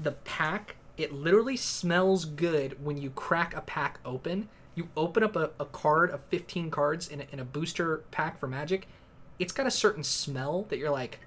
the 0.01 0.11
pack. 0.11 0.76
It 0.97 1.14
literally 1.14 1.57
smells 1.57 2.26
good 2.26 2.84
when 2.84 2.97
you 2.97 3.09
crack 3.11 3.55
a 3.55 3.61
pack 3.61 3.99
open. 4.05 4.49
You 4.78 4.90
open 4.95 5.24
up 5.24 5.36
a, 5.36 5.49
a 5.60 5.66
card 5.66 6.12
of 6.12 6.22
15 6.30 6.70
cards 6.70 7.08
in 7.08 7.22
a, 7.22 7.26
in 7.32 7.40
a 7.40 7.44
booster 7.44 8.04
pack 8.12 8.40
for 8.40 8.45
Magic. 8.45 8.88
It's 9.40 9.52
got 9.52 9.66
a 9.66 9.72
certain 9.72 10.04
smell 10.04 10.68
that 10.70 10.78
you're 10.78 10.91
like, 10.91 11.20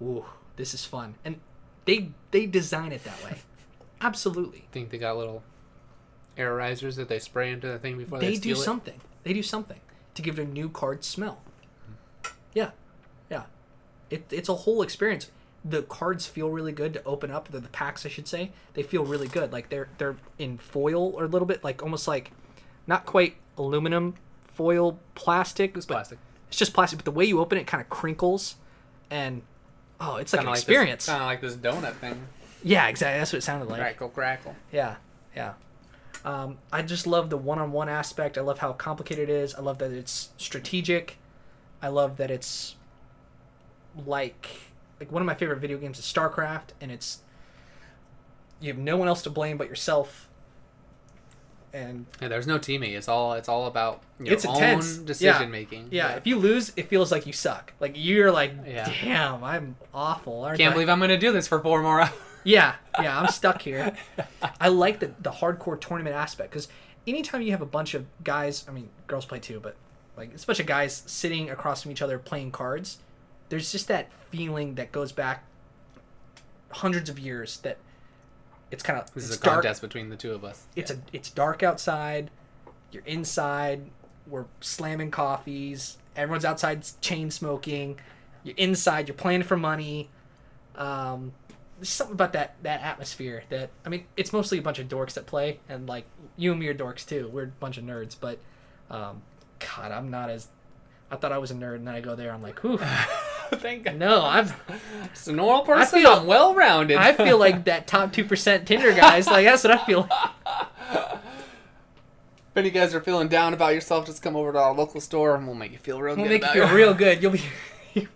ooh, 0.00 0.24
this 0.54 0.72
is 0.72 0.84
fun. 0.84 1.16
And 1.24 1.40
they 1.84 2.10
they 2.30 2.46
design 2.46 2.92
it 2.92 3.02
that 3.02 3.20
way. 3.24 3.38
Absolutely. 4.00 4.66
think 4.70 4.90
they 4.90 4.98
got 4.98 5.16
little 5.16 5.42
aerorizers 6.38 6.94
that 6.94 7.08
they 7.08 7.18
spray 7.18 7.50
into 7.50 7.66
the 7.66 7.78
thing 7.80 7.98
before 7.98 8.20
they, 8.20 8.28
they 8.28 8.34
do 8.34 8.38
steal 8.38 8.56
it. 8.56 8.60
something. 8.60 9.00
They 9.24 9.32
do 9.32 9.42
something 9.42 9.80
to 10.14 10.22
give 10.22 10.38
it 10.38 10.42
a 10.42 10.48
new 10.48 10.68
card 10.68 11.02
smell. 11.02 11.40
Mm-hmm. 11.84 12.36
Yeah, 12.54 12.70
yeah. 13.28 13.44
It, 14.10 14.26
it's 14.30 14.48
a 14.48 14.54
whole 14.54 14.80
experience. 14.80 15.28
The 15.64 15.82
cards 15.82 16.26
feel 16.26 16.50
really 16.50 16.72
good 16.72 16.92
to 16.92 17.04
open 17.04 17.32
up. 17.32 17.48
The, 17.48 17.58
the 17.58 17.68
packs, 17.68 18.06
I 18.06 18.08
should 18.08 18.28
say, 18.28 18.52
they 18.74 18.84
feel 18.84 19.04
really 19.04 19.28
good. 19.28 19.52
Like 19.52 19.70
they're 19.70 19.88
they're 19.98 20.16
in 20.38 20.58
foil 20.58 21.12
or 21.16 21.24
a 21.24 21.28
little 21.28 21.46
bit 21.46 21.64
like 21.64 21.82
almost 21.82 22.06
like 22.06 22.30
not 22.86 23.06
quite 23.06 23.36
aluminum 23.56 24.14
foil 24.46 24.98
plastic. 25.14 25.76
It's 25.76 25.86
plastic. 25.86 26.18
It's 26.48 26.58
just 26.58 26.74
plastic, 26.74 26.98
but 26.98 27.04
the 27.04 27.10
way 27.10 27.24
you 27.24 27.40
open 27.40 27.58
it 27.58 27.66
kind 27.66 27.80
of 27.80 27.88
crinkles, 27.88 28.56
and 29.10 29.42
oh, 30.00 30.16
it's 30.16 30.32
like 30.32 30.40
Kinda 30.40 30.50
an 30.50 30.52
like 30.52 30.58
experience. 30.58 31.06
Kind 31.06 31.22
of 31.22 31.26
like 31.26 31.40
this 31.40 31.56
donut 31.56 31.94
thing. 31.94 32.26
yeah, 32.62 32.88
exactly. 32.88 33.18
That's 33.18 33.32
what 33.32 33.38
it 33.38 33.42
sounded 33.42 33.68
like. 33.68 33.80
crackle, 33.80 34.08
crackle. 34.10 34.56
Yeah, 34.70 34.96
yeah. 35.34 35.54
Um, 36.24 36.58
I 36.72 36.82
just 36.82 37.06
love 37.06 37.30
the 37.30 37.36
one-on-one 37.36 37.88
aspect. 37.88 38.38
I 38.38 38.42
love 38.42 38.58
how 38.58 38.72
complicated 38.74 39.28
it 39.28 39.32
is. 39.32 39.54
I 39.54 39.60
love 39.60 39.78
that 39.78 39.90
it's 39.90 40.28
strategic. 40.36 41.18
I 41.80 41.88
love 41.88 42.16
that 42.18 42.30
it's 42.30 42.76
like 44.06 44.48
like 45.00 45.10
one 45.10 45.20
of 45.20 45.26
my 45.26 45.34
favorite 45.34 45.58
video 45.58 45.78
games 45.78 45.98
is 45.98 46.04
StarCraft, 46.04 46.68
and 46.80 46.92
it's 46.92 47.20
you 48.60 48.68
have 48.68 48.78
no 48.78 48.96
one 48.96 49.08
else 49.08 49.22
to 49.22 49.30
blame 49.30 49.56
but 49.56 49.68
yourself. 49.68 50.28
And 51.74 52.04
Yeah, 52.20 52.28
there's 52.28 52.46
no 52.46 52.58
teaming. 52.58 52.92
It's 52.92 53.08
all 53.08 53.32
it's 53.34 53.48
all 53.48 53.66
about 53.66 54.02
your 54.18 54.34
It's 54.34 54.44
intense. 54.44 54.92
own 54.94 55.00
Yeah. 55.00 55.06
decision 55.06 55.50
making. 55.50 55.88
yeah, 55.90 56.10
if 56.12 56.26
you 56.26 56.36
lose, 56.36 56.72
it 56.76 56.88
feels 56.88 57.10
like 57.10 57.26
you 57.26 57.32
suck. 57.32 57.72
Like 57.80 57.92
you're 57.96 58.30
like, 58.30 58.52
Yeah. 58.66 58.90
damn, 59.02 59.42
I'm 59.42 59.76
awful. 59.94 60.44
Can't 60.54 60.60
I? 60.60 60.72
believe 60.72 60.88
I'm 60.88 61.00
gonna 61.00 61.16
do 61.18 61.32
this 61.32 61.48
for 61.48 61.60
four 61.60 61.82
more 61.82 62.00
hours. 62.02 62.10
Yeah, 62.44 62.74
yeah, 63.00 63.18
I'm 63.18 63.28
stuck 63.28 63.62
here. 63.68 63.96
I 64.60 64.68
like 64.68 64.98
the 65.00 65.12
the 65.20 65.30
hardcore 65.30 65.80
tournament 65.80 66.14
aspect 66.16 66.50
because 66.50 66.68
anytime 67.06 67.40
you 67.42 67.52
have 67.52 67.62
a 67.62 67.66
bunch 67.66 67.94
of 67.94 68.04
guys, 68.24 68.64
I 68.68 68.72
mean, 68.72 68.88
girls 69.06 69.24
play 69.24 69.38
too, 69.38 69.58
but 69.60 69.76
like 70.16 70.34
it's 70.34 70.44
a 70.44 70.46
bunch 70.46 70.60
of 70.60 70.66
guys 70.66 71.02
sitting 71.06 71.48
across 71.50 71.82
from 71.82 71.92
each 71.92 72.02
other 72.02 72.18
playing 72.18 72.50
cards, 72.50 72.98
there's 73.48 73.72
just 73.72 73.88
that 73.88 74.10
feeling 74.30 74.74
that 74.74 74.92
goes 74.92 75.10
back 75.12 75.44
hundreds 76.70 77.08
of 77.08 77.18
years 77.18 77.58
that 77.58 77.78
it's 78.72 78.82
kind 78.82 78.98
of 78.98 79.12
This 79.14 79.24
is 79.24 79.36
a 79.36 79.40
dark. 79.40 79.56
contest 79.62 79.80
between 79.82 80.08
the 80.08 80.16
two 80.16 80.32
of 80.32 80.44
us. 80.44 80.66
It's 80.74 80.90
a 80.90 80.98
it's 81.12 81.30
dark 81.30 81.62
outside. 81.62 82.30
You're 82.90 83.04
inside. 83.06 83.82
We're 84.26 84.46
slamming 84.60 85.10
coffees. 85.12 85.98
Everyone's 86.16 86.44
outside 86.44 86.84
chain 87.00 87.30
smoking. 87.30 88.00
You're 88.44 88.56
inside. 88.56 89.06
You're 89.08 89.14
playing 89.16 89.44
for 89.44 89.56
money. 89.56 90.10
Um, 90.74 91.32
there's 91.78 91.88
something 91.90 92.14
about 92.14 92.32
that 92.32 92.56
that 92.62 92.80
atmosphere 92.82 93.44
that 93.50 93.70
I 93.84 93.88
mean, 93.88 94.06
it's 94.16 94.32
mostly 94.32 94.58
a 94.58 94.62
bunch 94.62 94.78
of 94.78 94.88
dorks 94.88 95.14
that 95.14 95.26
play, 95.26 95.60
and 95.68 95.88
like 95.88 96.04
you 96.36 96.50
and 96.50 96.60
me 96.60 96.66
are 96.68 96.74
dorks 96.74 97.06
too. 97.06 97.28
We're 97.32 97.44
a 97.44 97.46
bunch 97.48 97.78
of 97.78 97.84
nerds, 97.84 98.16
but 98.18 98.38
um, 98.90 99.22
God, 99.58 99.92
I'm 99.92 100.10
not 100.10 100.30
as. 100.30 100.48
I 101.10 101.16
thought 101.16 101.30
I 101.32 101.38
was 101.38 101.50
a 101.50 101.54
nerd, 101.54 101.76
and 101.76 101.86
then 101.86 101.94
I 101.94 102.00
go 102.00 102.14
there. 102.14 102.32
I'm 102.32 102.42
like, 102.42 102.58
whew. 102.60 102.78
Thank 103.60 103.84
God. 103.84 103.96
No, 103.96 104.22
I'm. 104.24 104.48
Just 105.12 105.28
a 105.28 105.32
normal 105.32 105.64
person. 105.64 105.98
I 105.98 106.02
feel- 106.02 106.12
I'm 106.12 106.26
well 106.26 106.54
rounded. 106.54 106.96
I 106.96 107.12
feel 107.12 107.38
like 107.38 107.64
that 107.66 107.86
top 107.86 108.12
two 108.12 108.24
percent 108.24 108.66
Tinder 108.66 108.92
guys. 108.92 109.26
Like 109.26 109.44
that's 109.44 109.64
what 109.64 109.72
I 109.72 109.84
feel. 109.84 110.08
like. 110.10 111.18
If 112.50 112.56
any 112.56 112.70
guys 112.70 112.94
are 112.94 113.00
feeling 113.00 113.28
down 113.28 113.54
about 113.54 113.72
yourself, 113.74 114.04
just 114.06 114.22
come 114.22 114.36
over 114.36 114.52
to 114.52 114.58
our 114.58 114.74
local 114.74 115.00
store 115.00 115.34
and 115.36 115.46
we'll 115.46 115.56
make 115.56 115.72
you 115.72 115.78
feel 115.78 116.00
real 116.02 116.16
We'll 116.16 116.26
good. 116.26 116.42
make 116.42 116.54
you 116.54 116.66
feel 116.66 116.74
real 116.74 116.92
good. 116.94 117.22
You'll 117.22 117.32
be. 117.32 117.42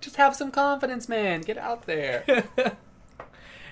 Just 0.00 0.16
have 0.16 0.34
some 0.36 0.50
confidence, 0.50 1.08
man. 1.08 1.40
Get 1.40 1.56
out 1.58 1.86
there. 1.86 2.44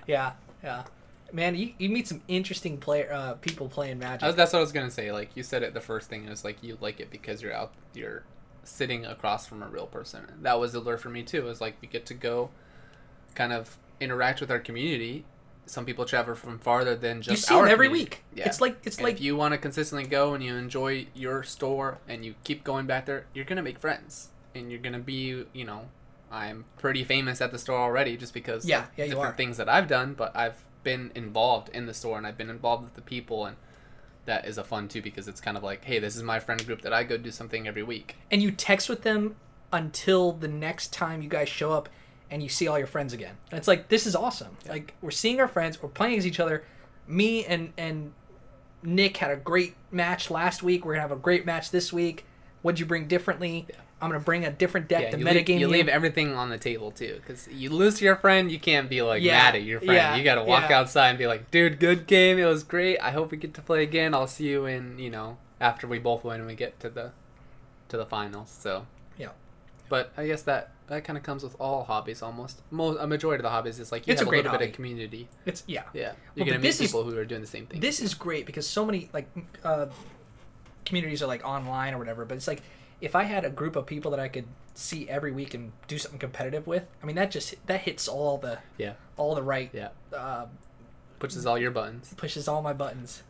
yeah, 0.07 0.33
yeah. 0.63 0.85
Man, 1.33 1.55
you, 1.57 1.73
you 1.79 1.89
meet 1.89 2.07
some 2.07 2.23
interesting 2.29 2.79
player 2.79 3.11
uh, 3.13 3.35
people 3.35 3.69
playing 3.69 3.99
Magic. 3.99 4.37
That's 4.37 4.53
what 4.53 4.59
I 4.59 4.63
was 4.63 4.71
gonna 4.73 4.91
say. 4.91 5.11
Like 5.13 5.31
you 5.37 5.43
said 5.43 5.63
it 5.65 5.75
the 5.75 5.81
first 5.81 6.09
thing. 6.09 6.25
It 6.25 6.31
was 6.31 6.45
like 6.45 6.63
you 6.63 6.79
like 6.81 7.01
it 7.01 7.11
because 7.11 7.43
you're 7.43 7.53
out. 7.53 7.73
You're 7.93 8.23
sitting 8.65 9.05
across 9.07 9.47
from 9.47 9.63
a 9.63 9.69
real 9.69 9.87
person. 9.87 10.27
That 10.43 10.61
was 10.61 10.73
the 10.73 10.81
lure 10.81 10.99
for 10.99 11.11
me 11.11 11.23
too. 11.23 11.39
It 11.39 11.45
was 11.45 11.61
like 11.61 11.77
we 11.81 11.89
get 11.89 12.07
to 12.07 12.15
go, 12.15 12.51
kind 13.35 13.53
of 13.53 13.77
interact 14.01 14.41
with 14.41 14.51
our 14.51 14.59
community. 14.59 15.25
Some 15.67 15.87
people 15.87 16.05
travel 16.05 16.35
from 16.35 16.59
farther 16.59 16.95
than 16.95 17.23
just 17.23 17.31
you 17.31 17.37
see 17.37 17.55
them 17.55 17.69
every 17.69 17.89
community. 17.89 17.89
week. 17.89 18.25
Yeah. 18.35 18.47
It's 18.47 18.61
like 18.61 18.79
it's 18.85 18.99
And 18.99 19.05
like 19.05 19.17
if 19.17 19.21
you 19.21 19.37
want 19.37 19.53
to 19.53 19.59
consistently 19.59 20.07
go 20.07 20.35
and 20.35 20.45
you 20.45 20.55
enjoy 20.57 21.07
your 21.15 21.43
store 21.43 21.99
and 22.09 22.25
you 22.25 22.35
keep 22.45 22.65
going 22.65 22.87
back 22.87 23.07
there, 23.07 23.27
you're 23.35 23.45
gonna 23.47 23.63
make 23.63 23.79
friends 23.79 24.29
and 24.55 24.71
you're 24.71 24.81
gonna 24.81 24.99
be, 24.99 25.45
you 25.53 25.65
know, 25.65 25.89
I'm 26.31 26.67
pretty 26.79 27.05
famous 27.05 27.41
at 27.41 27.51
the 27.53 27.59
store 27.59 27.79
already 27.81 28.17
just 28.17 28.35
because 28.35 28.67
Yeah, 28.67 28.85
of 28.85 28.91
yeah, 28.97 29.05
you 29.05 29.11
different 29.13 29.35
are. 29.35 29.37
things 29.37 29.57
that 29.57 29.69
I've 29.69 29.89
done, 29.89 30.15
but 30.15 30.37
I've 30.37 30.65
been 30.83 31.13
involved 31.15 31.71
in 31.71 31.87
the 31.87 31.95
store 31.95 32.19
and 32.19 32.27
I've 32.27 32.37
been 32.37 32.51
involved 32.51 32.85
with 32.85 32.95
the 32.95 33.01
people 33.03 33.47
and 33.47 33.57
that 34.27 34.47
is 34.47 34.59
a 34.59 34.65
fun 34.65 34.89
too 34.89 35.03
because 35.03 35.29
it's 35.29 35.41
kind 35.41 35.57
of 35.57 35.63
like, 35.63 35.85
hey, 35.85 35.99
this 35.99 36.17
is 36.17 36.23
my 36.23 36.41
friend 36.41 36.65
group 36.67 36.83
that 36.83 36.93
I 36.93 37.05
go 37.05 37.17
do 37.17 37.31
something 37.31 37.67
every 37.69 37.83
week. 37.83 38.17
and 38.31 38.43
you 38.43 38.51
text 38.51 38.89
with 38.89 39.03
them 39.03 39.37
until 39.73 40.33
the 40.33 40.49
next 40.49 40.93
time 40.93 41.21
you 41.23 41.29
guys 41.29 41.49
show 41.49 41.73
up 41.73 41.89
and 42.31 42.43
you 42.43 42.49
see 42.49 42.67
all 42.69 42.79
your 42.79 42.87
friends 42.87 43.13
again. 43.13 43.37
And 43.51 43.59
it's 43.59 43.69
like 43.69 43.89
this 43.89 44.07
is 44.07 44.15
awesome. 44.17 44.57
Like 44.69 44.95
we're 45.03 45.11
seeing 45.11 45.41
our 45.41 45.49
friends, 45.49 45.83
we're 45.83 45.89
playing 45.89 46.15
against 46.15 46.27
each 46.27 46.41
other. 46.41 46.65
Me 47.07 47.45
and 47.45 47.73
and 47.77 48.13
Nick 48.83 49.17
had 49.19 49.31
a 49.31 49.37
great 49.37 49.75
match 49.91 50.31
last 50.31 50.63
week. 50.63 50.85
We're 50.85 50.95
gonna 50.95 51.03
have 51.03 51.13
a 51.13 51.17
great 51.17 51.45
match 51.47 51.71
this 51.71 51.93
week. 51.93 52.25
What'd 52.63 52.81
you 52.81 52.87
bring 52.87 53.07
differently? 53.09 53.67
I'm 54.05 54.11
gonna 54.11 54.23
bring 54.23 54.45
a 54.45 54.51
different 54.51 54.89
deck 54.89 55.11
to 55.13 55.19
you 55.19 55.25
leave, 55.25 55.49
you 55.49 55.59
you. 55.61 55.69
leave 55.69 55.89
everything 55.89 56.35
on 56.35 56.51
the 56.51 56.59
table 56.59 56.91
too, 56.91 57.17
because 57.21 57.49
you 57.49 57.71
lose 57.71 58.01
your 58.03 58.17
friend, 58.17 58.53
you 58.53 58.59
can't 58.59 58.89
be 58.91 59.01
like 59.03 59.23
Yeah, 59.23 59.33
mad 59.39 59.55
at 59.57 59.63
your 59.63 59.81
friend. 59.81 59.95
yeah, 59.95 60.17
you 60.17 60.23
gotta 60.25 60.45
walk 60.45 60.69
yeah. 60.71 60.79
outside 60.79 61.09
and 61.11 61.19
be 61.19 61.27
like, 61.27 61.51
"Dude, 61.51 61.81
good 61.81 62.07
game. 62.07 62.39
It 62.39 62.45
was 62.45 62.63
great. 62.63 62.99
I 63.01 63.11
hope 63.13 63.31
we 63.31 63.37
get 63.39 63.55
to 63.55 63.63
play 63.63 63.83
again. 63.83 64.15
I'll 64.15 64.27
see 64.27 64.47
you 64.49 64.67
in 64.67 64.99
you 64.99 65.11
know 65.11 65.39
after 65.61 65.87
we 65.87 65.99
both 65.99 66.23
win 66.25 66.39
and 66.41 66.47
we 66.47 66.55
get 66.55 66.79
to 66.81 66.91
the 66.91 67.13
to 67.89 67.97
the 67.97 68.07
finals." 68.07 68.51
So 68.51 68.87
Yeah. 69.19 69.29
but 69.89 70.13
I 70.17 70.27
guess 70.27 70.43
that 70.43 70.71
that 70.89 71.03
kind 71.03 71.17
of 71.17 71.23
comes 71.23 71.43
with 71.43 71.57
all 71.59 71.85
hobbies 71.85 72.21
almost. 72.21 72.61
Most 72.71 72.99
a 73.01 73.07
majority 73.07 73.39
of 73.41 73.45
the 73.45 73.51
hobbies 73.51 73.79
is 73.81 73.91
like 73.91 74.07
you 74.07 74.13
It's 74.13 74.21
have 74.21 74.27
a 74.27 74.31
a, 74.31 74.33
great 74.33 74.45
little 74.45 74.59
bit 74.59 74.69
of 74.69 74.75
community. 74.75 75.29
It's 75.47 75.63
yeah. 75.67 75.85
Yeah, 75.95 76.13
you're 76.35 76.45
but 76.45 76.45
gonna 76.45 76.59
meet 76.59 76.63
this 76.69 76.81
is- 76.81 76.89
people 76.89 77.05
who 77.05 77.17
are 77.17 77.25
doing 77.25 77.41
the 77.41 77.47
same 77.47 77.65
thing. 77.67 77.81
This 77.81 78.01
is 78.01 78.13
great 78.13 78.45
because 78.45 78.67
so 78.67 78.85
many 78.85 79.09
like 79.15 79.29
uh, 79.65 79.87
communities 80.85 81.23
are 81.23 81.27
like 81.27 81.43
online 81.45 81.95
or 81.95 81.99
whatever. 81.99 82.27
But 82.27 82.37
it's 82.37 82.47
like 82.47 82.63
if 83.01 83.15
I 83.15 83.25
had 83.25 83.45
a 83.45 83.51
group 83.51 83.77
of 83.77 83.87
people 83.87 84.11
that 84.11 84.21
I 84.21 84.29
could 84.29 84.47
see 84.75 85.09
every 85.09 85.31
week 85.33 85.55
and 85.55 85.73
do 85.87 85.99
something 85.99 86.19
competitive 86.19 86.67
with, 86.67 86.85
I 87.03 87.07
mean 87.07 87.17
that 87.17 87.31
just 87.31 87.55
that 87.67 87.83
hits 87.83 88.09
all 88.09 88.39
the 88.39 88.59
yeah, 88.79 88.95
all 89.17 89.35
the 89.35 89.43
right 89.43 89.71
yeah, 89.73 89.89
uh, 90.17 90.47
pushes 91.19 91.47
all 91.47 91.59
your 91.59 91.71
buttons. 91.71 92.15
pushes 92.17 92.49
all 92.49 92.63
my 92.63 92.73
buttons. 92.73 93.23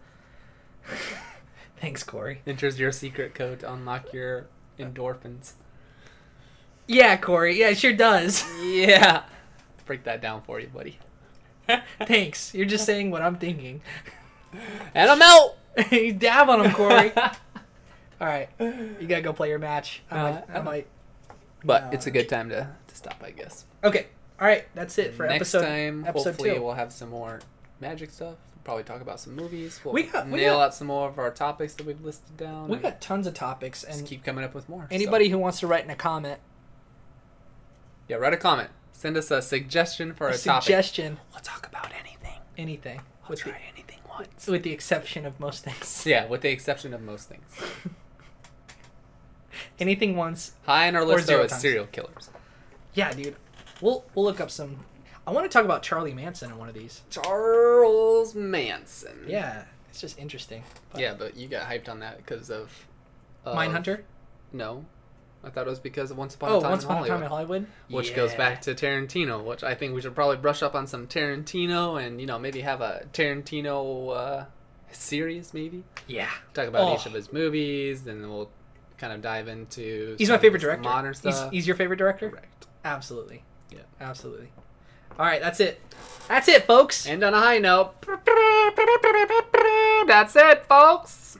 Thanks, 1.81 2.03
Corey. 2.03 2.41
Enters 2.47 2.78
your 2.78 2.93
secret 2.93 3.35
code 3.35 3.61
to 3.61 3.73
unlock 3.73 4.12
your 4.12 4.47
endorphins. 4.78 5.53
Yeah, 6.86 7.16
Corey. 7.16 7.59
Yeah, 7.59 7.70
it 7.70 7.78
sure 7.78 7.93
does. 7.93 8.45
Yeah. 8.62 9.24
Break 9.86 10.05
that 10.05 10.23
down 10.23 10.41
for 10.43 10.59
you, 10.61 10.69
buddy. 10.69 10.99
Thanks. 12.07 12.55
You're 12.55 12.65
just 12.66 12.86
saying 12.86 13.11
what 13.11 13.20
I'm 13.20 13.36
thinking. 13.36 13.82
And 14.95 15.11
I'm 15.11 15.20
out. 15.20 15.57
dab 16.19 16.49
on 16.49 16.65
him, 16.65 16.73
Corey. 16.73 17.12
All 18.24 18.30
right, 18.30 18.48
you 19.01 19.06
gotta 19.06 19.22
go 19.22 19.32
play 19.34 19.51
your 19.51 19.59
match. 19.59 20.02
I 20.10 20.16
might. 20.22 20.30
Uh, 20.30 20.42
I 20.55 20.60
might. 20.62 20.86
But 21.62 21.90
it's 21.92 22.06
a 22.06 22.10
good 22.10 22.28
time 22.28 22.48
to, 22.51 22.68
to 22.86 22.94
stop, 22.94 23.22
I 23.22 23.30
guess. 23.30 23.64
Okay. 23.82 24.06
All 24.40 24.46
right. 24.46 24.64
That's 24.74 24.96
it 24.98 25.14
for 25.14 25.24
episode. 25.26 25.28
Next 25.38 25.55
episode. 25.55 25.66
time, 25.66 26.05
episode 26.06 26.28
hopefully, 26.30 26.55
two. 26.55 26.62
we'll 26.62 26.74
have 26.74 26.92
some 26.92 27.10
more 27.10 27.40
magic 27.80 28.10
stuff. 28.10 28.36
Probably 28.64 28.82
talk 28.84 29.02
about 29.02 29.20
some 29.20 29.34
movies. 29.36 29.78
We'll 29.84 29.92
We 29.92 30.05
got- 30.05 30.26
we 30.28 30.40
nail 30.40 30.55
got- 30.56 30.64
out 30.68 30.74
some 30.74 30.86
more 30.86 31.09
of 31.09 31.18
our 31.18 31.30
topics 31.30 31.74
that 31.74 31.86
we've 31.86 32.01
listed 32.01 32.36
down. 32.38 32.68
We 32.68 32.74
and 32.74 32.82
got 32.82 33.01
tons 33.02 33.26
of 33.26 33.34
topics, 33.34 33.82
just 33.82 33.98
and 34.01 34.09
keep 34.09 34.24
coming 34.24 34.42
up 34.44 34.55
with 34.55 34.68
more. 34.70 34.82
so- 34.88 34.94
anybody 34.94 35.28
who 35.28 35.38
wants 35.38 35.60
to 35.60 35.66
write 35.66 35.84
in 35.84 35.90
a 35.90 35.94
comment, 35.96 36.40
yeah, 38.09 38.16
write 38.16 38.32
a 38.32 38.38
comment. 38.38 38.70
Send 38.92 39.16
us 39.16 39.30
a 39.30 39.42
suggestion 39.42 40.14
for 40.14 40.28
a 40.28 40.34
a, 40.34 40.38
topic. 40.38 40.62
suggestion, 40.64 41.18
We'll 41.32 41.40
talk 41.40 41.66
about 41.66 41.90
anything. 41.98 42.40
anything, 42.56 43.01
We'll 43.22 43.30
with 43.30 43.38
the, 43.44 43.51
try 43.51 43.60
anything 43.72 43.98
once. 44.09 44.46
with 44.46 44.62
the 44.62 44.72
exception 44.72 45.26
of 45.26 45.38
most 45.40 45.64
things. 45.64 46.05
Yeah, 46.06 46.26
with 46.26 46.42
the 46.42 46.51
exception 46.51 46.92
of 46.94 47.01
most 47.02 47.28
things. 47.28 47.44
Anything 49.78 50.16
once. 50.16 50.52
High 50.64 50.89
on 50.89 50.97
our 50.97 51.05
list 51.05 51.26
though 51.26 51.43
is 51.43 51.51
times. 51.51 51.62
serial 51.62 51.86
killers. 51.86 52.31
Yeah, 52.94 53.12
dude. 53.12 53.36
We'll 53.81 54.05
we'll 54.14 54.24
look 54.24 54.40
up 54.40 54.51
some. 54.51 54.85
I 55.26 55.31
want 55.32 55.51
to 55.51 55.52
talk 55.52 55.64
about 55.64 55.82
Charlie 55.82 56.12
Manson 56.14 56.51
in 56.51 56.59
one 56.59 56.68
of 56.68 56.74
these. 56.74 57.02
Charles 57.10 58.35
Manson. 58.35 59.24
Yeah, 59.26 59.64
it's 59.89 60.01
just 60.01 60.18
interesting. 60.18 60.62
But 60.93 61.01
Yeah, 61.01 61.14
but 61.14 61.36
you 61.36 61.48
got 61.48 61.68
hyped 61.68 61.89
on 61.89 62.01
that 62.01 62.18
because 62.18 62.51
of. 62.51 62.70
of 63.44 63.56
Mindhunter. 63.56 64.02
No, 64.52 64.85
I 65.43 65.51
thought 65.51 65.66
it 65.66 65.70
was 65.70 65.81
because 65.81 66.10
of 66.10 66.18
Once 66.18 66.35
Upon 66.35 66.51
Oh, 66.52 66.59
a 66.59 66.60
Time 66.60 66.70
Once 66.70 66.85
in 66.85 66.90
Upon 66.90 66.97
a 66.97 67.01
Hollywood, 67.01 67.16
Time 67.16 67.22
in 67.24 67.28
Hollywood. 67.28 67.66
which 67.89 68.14
goes 68.14 68.35
back 68.35 68.60
to 68.62 68.74
Tarantino, 68.74 69.43
which 69.44 69.64
I 69.64 69.74
think 69.74 69.94
we 69.94 70.01
should 70.01 70.14
probably 70.14 70.36
brush 70.36 70.62
up 70.62 70.74
on 70.74 70.86
some 70.86 71.06
Tarantino 71.09 72.01
and 72.01 72.20
you 72.20 72.26
know 72.26 72.39
maybe 72.39 72.60
have 72.60 72.81
a 72.81 73.06
Tarantino 73.12 74.14
uh, 74.16 74.44
series 74.93 75.52
maybe 75.52 75.82
Yeah. 76.06 76.31
talk 76.52 76.68
about 76.68 76.82
Oh. 76.82 76.94
each 76.94 77.06
of 77.06 77.12
his 77.14 77.32
movies, 77.32 78.06
and 78.06 78.22
then 78.22 78.31
we'll 78.31 78.51
kind 79.05 79.12
of 79.14 79.20
dive 79.20 79.48
into. 79.48 80.16
He's 80.16 80.31
my 80.31 80.39
favorite 80.39 80.60
director. 80.60 80.82
Modern 80.82 81.12
He's, 81.12 81.18
stuff. 81.18 81.52
he's 81.52 81.66
your 81.66 81.76
favorite 81.76 81.98
director? 81.98 82.31
correct. 82.31 82.66
Absolutely. 82.86 83.43
Yeah. 83.70 83.81
Absolutely. 84.01 84.48
All 85.18 85.26
right, 85.26 85.43
that's 85.43 85.60
it. 85.60 85.78
That's 86.26 86.48
it, 86.48 86.64
folks. 86.64 87.06
And 87.06 87.22
on 87.22 87.35
a 87.35 87.39
high 87.40 87.59
note, 87.59 87.94
that's 90.06 90.35
it, 90.36 90.64
folks. 90.66 91.36